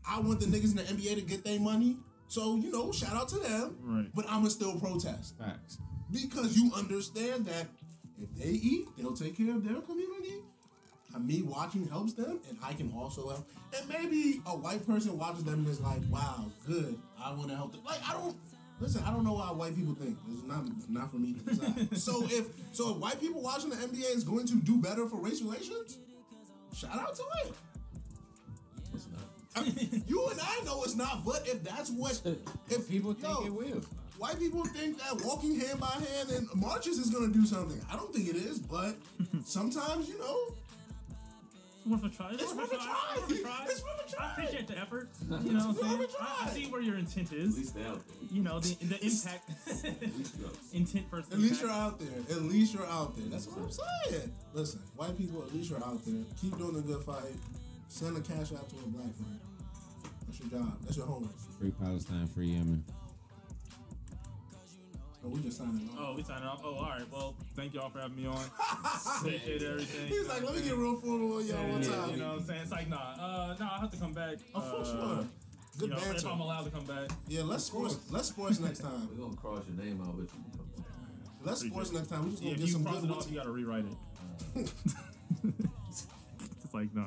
I 0.07 0.19
want 0.19 0.39
the 0.39 0.45
niggas 0.45 0.71
in 0.71 0.77
the 0.77 0.83
NBA 0.83 1.15
to 1.15 1.21
get 1.21 1.43
their 1.43 1.59
money. 1.59 1.97
So 2.27 2.55
you 2.57 2.71
know, 2.71 2.91
shout 2.91 3.15
out 3.15 3.29
to 3.29 3.39
them. 3.39 3.77
Right. 3.81 4.07
But 4.13 4.25
I'ma 4.29 4.49
still 4.49 4.79
protest. 4.79 5.37
Facts. 5.37 5.77
because 6.11 6.55
you 6.57 6.71
understand 6.75 7.45
that 7.45 7.67
if 8.21 8.33
they 8.35 8.49
eat, 8.49 8.87
they'll 8.97 9.15
take 9.15 9.37
care 9.37 9.55
of 9.55 9.63
their 9.63 9.81
community. 9.81 10.41
And 11.17 11.25
me 11.27 11.41
watching 11.41 11.87
helps 11.87 12.13
them, 12.13 12.39
and 12.47 12.57
I 12.63 12.73
can 12.73 12.93
also 12.95 13.27
help. 13.27 13.49
And 13.75 13.89
maybe 13.89 14.39
a 14.45 14.51
white 14.51 14.85
person 14.85 15.17
watches 15.17 15.43
them 15.43 15.55
and 15.55 15.67
is 15.67 15.81
like, 15.81 15.99
"Wow, 16.11 16.45
good. 16.67 16.97
I 17.19 17.33
want 17.33 17.49
to 17.49 17.55
help 17.55 17.71
them." 17.71 17.81
Like 17.83 17.99
I 18.07 18.13
don't 18.13 18.35
listen. 18.79 19.03
I 19.03 19.11
don't 19.11 19.23
know 19.23 19.33
why 19.33 19.51
white 19.51 19.75
people 19.75 19.95
think. 19.95 20.15
It's 20.31 20.43
not 20.43 20.63
it's 20.77 20.87
not 20.87 21.09
for 21.09 21.17
me 21.17 21.33
to 21.33 21.39
decide. 21.39 21.97
so 21.97 22.23
if 22.25 22.49
so, 22.71 22.91
if 22.91 22.97
white 22.97 23.19
people 23.19 23.41
watching 23.41 23.71
the 23.71 23.77
NBA 23.77 24.15
is 24.15 24.23
going 24.23 24.45
to 24.47 24.55
do 24.57 24.77
better 24.77 25.07
for 25.07 25.17
race 25.17 25.41
relations, 25.41 25.97
shout 26.75 26.95
out 26.95 27.15
to 27.15 27.23
it. 27.45 27.53
It's 28.93 29.07
not. 29.07 29.21
I 29.55 29.63
mean, 29.63 30.03
you 30.07 30.27
and 30.27 30.39
I 30.39 30.61
know 30.65 30.83
it's 30.83 30.95
not, 30.95 31.25
but 31.25 31.47
if 31.47 31.63
that's 31.63 31.89
what 31.89 32.21
if 32.69 32.87
People 32.87 33.13
think 33.13 33.27
yo, 33.27 33.45
it 33.45 33.53
will. 33.53 33.81
White 34.19 34.39
people 34.39 34.65
think 34.65 34.99
that 34.99 35.25
walking 35.25 35.59
hand 35.59 35.79
by 35.79 35.87
hand 35.87 36.29
and 36.29 36.47
marches 36.55 36.99
is 36.99 37.09
gonna 37.09 37.33
do 37.33 37.43
something. 37.43 37.79
I 37.91 37.95
don't 37.95 38.13
think 38.13 38.29
it 38.29 38.35
is, 38.35 38.59
but 38.59 38.95
sometimes 39.45 40.07
you 40.07 40.19
know 40.19 40.53
It's 40.55 40.66
worth 41.87 42.03
a 42.05 42.09
try. 42.09 42.29
It's, 42.31 42.43
It's 42.43 42.53
worth 42.53 42.71
a 42.73 42.75
try. 42.77 42.95
It's 43.15 43.21
worth 43.29 43.39
a 43.39 43.41
try. 43.43 43.65
It's 43.69 43.83
worth 43.83 44.05
a 44.07 44.11
try. 44.15 44.25
I 44.27 44.31
appreciate 44.33 44.67
the 44.67 44.77
effort. 44.77 45.09
You 45.29 45.53
know 45.53 45.59
what 45.59 45.63
I'm 45.63 45.69
It's 45.71 45.79
saying? 45.81 45.97
worth 45.99 46.15
a 46.15 46.21
I, 46.21 46.25
I 46.25 46.43
try. 46.45 46.53
see 46.53 46.65
where 46.67 46.81
your 46.81 46.97
intent 46.97 47.31
is. 47.33 47.33
At 47.33 47.47
is. 47.47 47.57
least 47.57 47.75
they're 47.75 47.87
out 47.87 48.01
there. 48.07 48.27
You 48.31 48.43
know 48.43 48.59
the 48.59 48.75
the 48.85 49.05
impact. 49.05 49.49
At 49.49 50.17
least 50.17 50.37
you 50.39 50.45
out 50.45 50.53
there. 50.53 50.61
intent 50.79 51.05
versus 51.11 51.31
at 51.33 51.39
least 51.39 51.61
impact. 51.61 51.61
you're 51.61 51.71
out 51.71 51.99
there. 51.99 52.35
At 52.37 52.43
least 52.43 52.73
you're 52.73 52.85
out 52.87 53.15
there. 53.15 53.25
That's 53.29 53.47
what 53.47 53.63
I'm 53.65 53.71
saying. 54.11 54.33
Listen, 54.53 54.79
white 54.95 55.17
people, 55.17 55.41
at 55.43 55.53
least 55.53 55.69
you're 55.69 55.83
out 55.83 56.03
there. 56.05 56.23
Keep 56.41 56.57
doing 56.57 56.73
the 56.73 56.81
good 56.81 57.03
fight. 57.03 57.35
Send 57.87 58.17
a 58.17 58.21
cash 58.21 58.51
out 58.53 58.67
to 58.69 58.75
a 58.75 58.87
black 58.89 59.13
friend. 59.15 59.39
That's 60.27 60.39
your 60.39 60.49
job. 60.49 60.77
That's 60.83 60.97
your 60.97 61.05
homework. 61.05 61.31
Free 61.59 61.71
Palestine, 61.71 62.27
free 62.27 62.47
Yemen. 62.47 62.83
Oh, 65.25 65.29
we 65.29 65.41
just 65.41 65.57
signing 65.57 65.89
off. 65.89 65.97
Oh, 65.99 66.13
we 66.15 66.23
signing 66.23 66.47
off. 66.47 66.61
Oh, 66.63 66.75
all 66.75 66.83
right. 66.83 67.11
Well, 67.11 67.35
thank 67.55 67.73
y'all 67.73 67.89
for 67.89 67.99
having 67.99 68.17
me 68.17 68.27
on. 68.27 68.37
Appreciate 69.17 69.63
everything. 69.63 70.07
He 70.07 70.19
was 70.19 70.27
like, 70.27 70.43
let 70.43 70.55
me 70.55 70.61
get 70.61 70.75
real 70.75 70.95
formal 70.95 71.37
with 71.37 71.49
y'all 71.49 71.67
one 71.67 71.81
time. 71.81 72.11
You 72.11 72.17
know 72.17 72.27
what 72.27 72.39
I'm 72.39 72.45
saying? 72.45 72.61
It's 72.61 72.71
like, 72.71 72.89
nah, 72.89 73.13
uh, 73.19 73.55
nah, 73.59 73.75
I 73.75 73.79
have 73.79 73.91
to 73.91 73.97
come 73.97 74.13
back. 74.13 74.37
Oh, 74.53 74.61
for 74.61 74.75
uh, 74.77 74.85
sure. 74.85 75.25
Good 75.77 75.89
you 75.89 75.95
know, 75.95 76.01
banter. 76.01 76.17
if 76.17 76.25
I'm 76.25 76.39
allowed 76.39 76.63
to 76.65 76.71
come 76.71 76.85
back. 76.85 77.09
Yeah, 77.27 77.43
let's 77.43 77.65
sports. 77.65 77.97
Let's 78.09 78.29
sports 78.29 78.59
next 78.59 78.79
time. 78.79 79.09
We're 79.17 79.25
gonna 79.25 79.37
cross 79.37 79.63
your 79.67 79.83
name 79.85 80.01
out, 80.01 80.15
but 80.15 80.23
you 80.23 80.27
can. 80.27 80.85
Let's 81.43 81.61
sports 81.61 81.91
next 81.91 82.07
time. 82.07 82.25
We 82.25 82.31
just 82.31 82.41
gonna 82.41 82.53
if 82.53 82.59
get 82.59 82.67
you 82.67 82.73
some 82.73 82.83
cross 82.83 83.01
good 83.01 83.09
it 83.11 83.15
off, 83.15 83.29
you 83.29 83.37
gotta 83.37 83.51
rewrite 83.51 83.85
it. 84.55 84.71
It's 86.67 86.73
like, 86.73 86.93
no. 86.93 87.05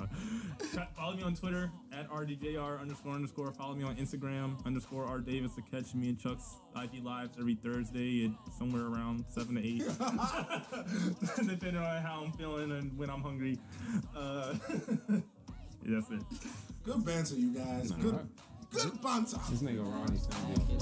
Follow 0.96 1.14
me 1.16 1.22
on 1.22 1.34
Twitter 1.34 1.70
at 1.92 2.08
RDJR 2.08 2.80
underscore 2.80 3.12
underscore. 3.12 3.52
Follow 3.52 3.74
me 3.74 3.84
on 3.84 3.94
Instagram 3.96 4.64
underscore 4.64 5.04
R 5.04 5.18
Davis 5.18 5.54
to 5.56 5.62
catch 5.62 5.94
me 5.94 6.08
and 6.08 6.18
Chuck's 6.18 6.56
IG 6.82 7.04
Lives 7.04 7.36
every 7.38 7.56
Thursday 7.56 8.24
at 8.24 8.54
somewhere 8.56 8.86
around 8.86 9.22
7 9.28 9.54
to 9.54 9.60
8. 9.62 9.78
Depending 11.46 11.76
on 11.76 12.02
how 12.02 12.22
I'm 12.24 12.32
feeling 12.32 12.72
and 12.72 12.96
when 12.96 13.10
I'm 13.10 13.20
hungry. 13.20 13.58
Uh, 14.16 14.54
that's 15.84 16.10
it. 16.10 16.22
Good 16.82 17.04
banter, 17.04 17.34
you 17.34 17.52
guys. 17.52 17.90
Nah, 17.90 17.96
good. 17.98 18.28
Good 18.72 19.02
banter. 19.02 19.36
This 19.50 19.60
nigga 19.60 19.84
Ronnie's 19.84 20.26
gonna 20.26 20.56
be. 20.56 20.74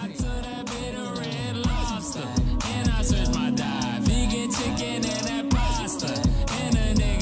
I 0.00 0.08
took 0.08 0.42
that 0.42 0.66
bit 0.66 0.94
of 0.96 1.18
red 1.18 1.56
lobster 1.66 2.26
and 2.66 2.88
I 2.90 3.02
searched 3.02 3.32
my 3.34 3.50
diet. 3.52 4.02
Vegan 4.02 4.50
chicken 4.50 5.04
and 5.04 5.04
that 5.04 5.50
pasta 5.50 6.08
and 6.08 6.76
a 6.76 6.94
nigga. 7.00 7.21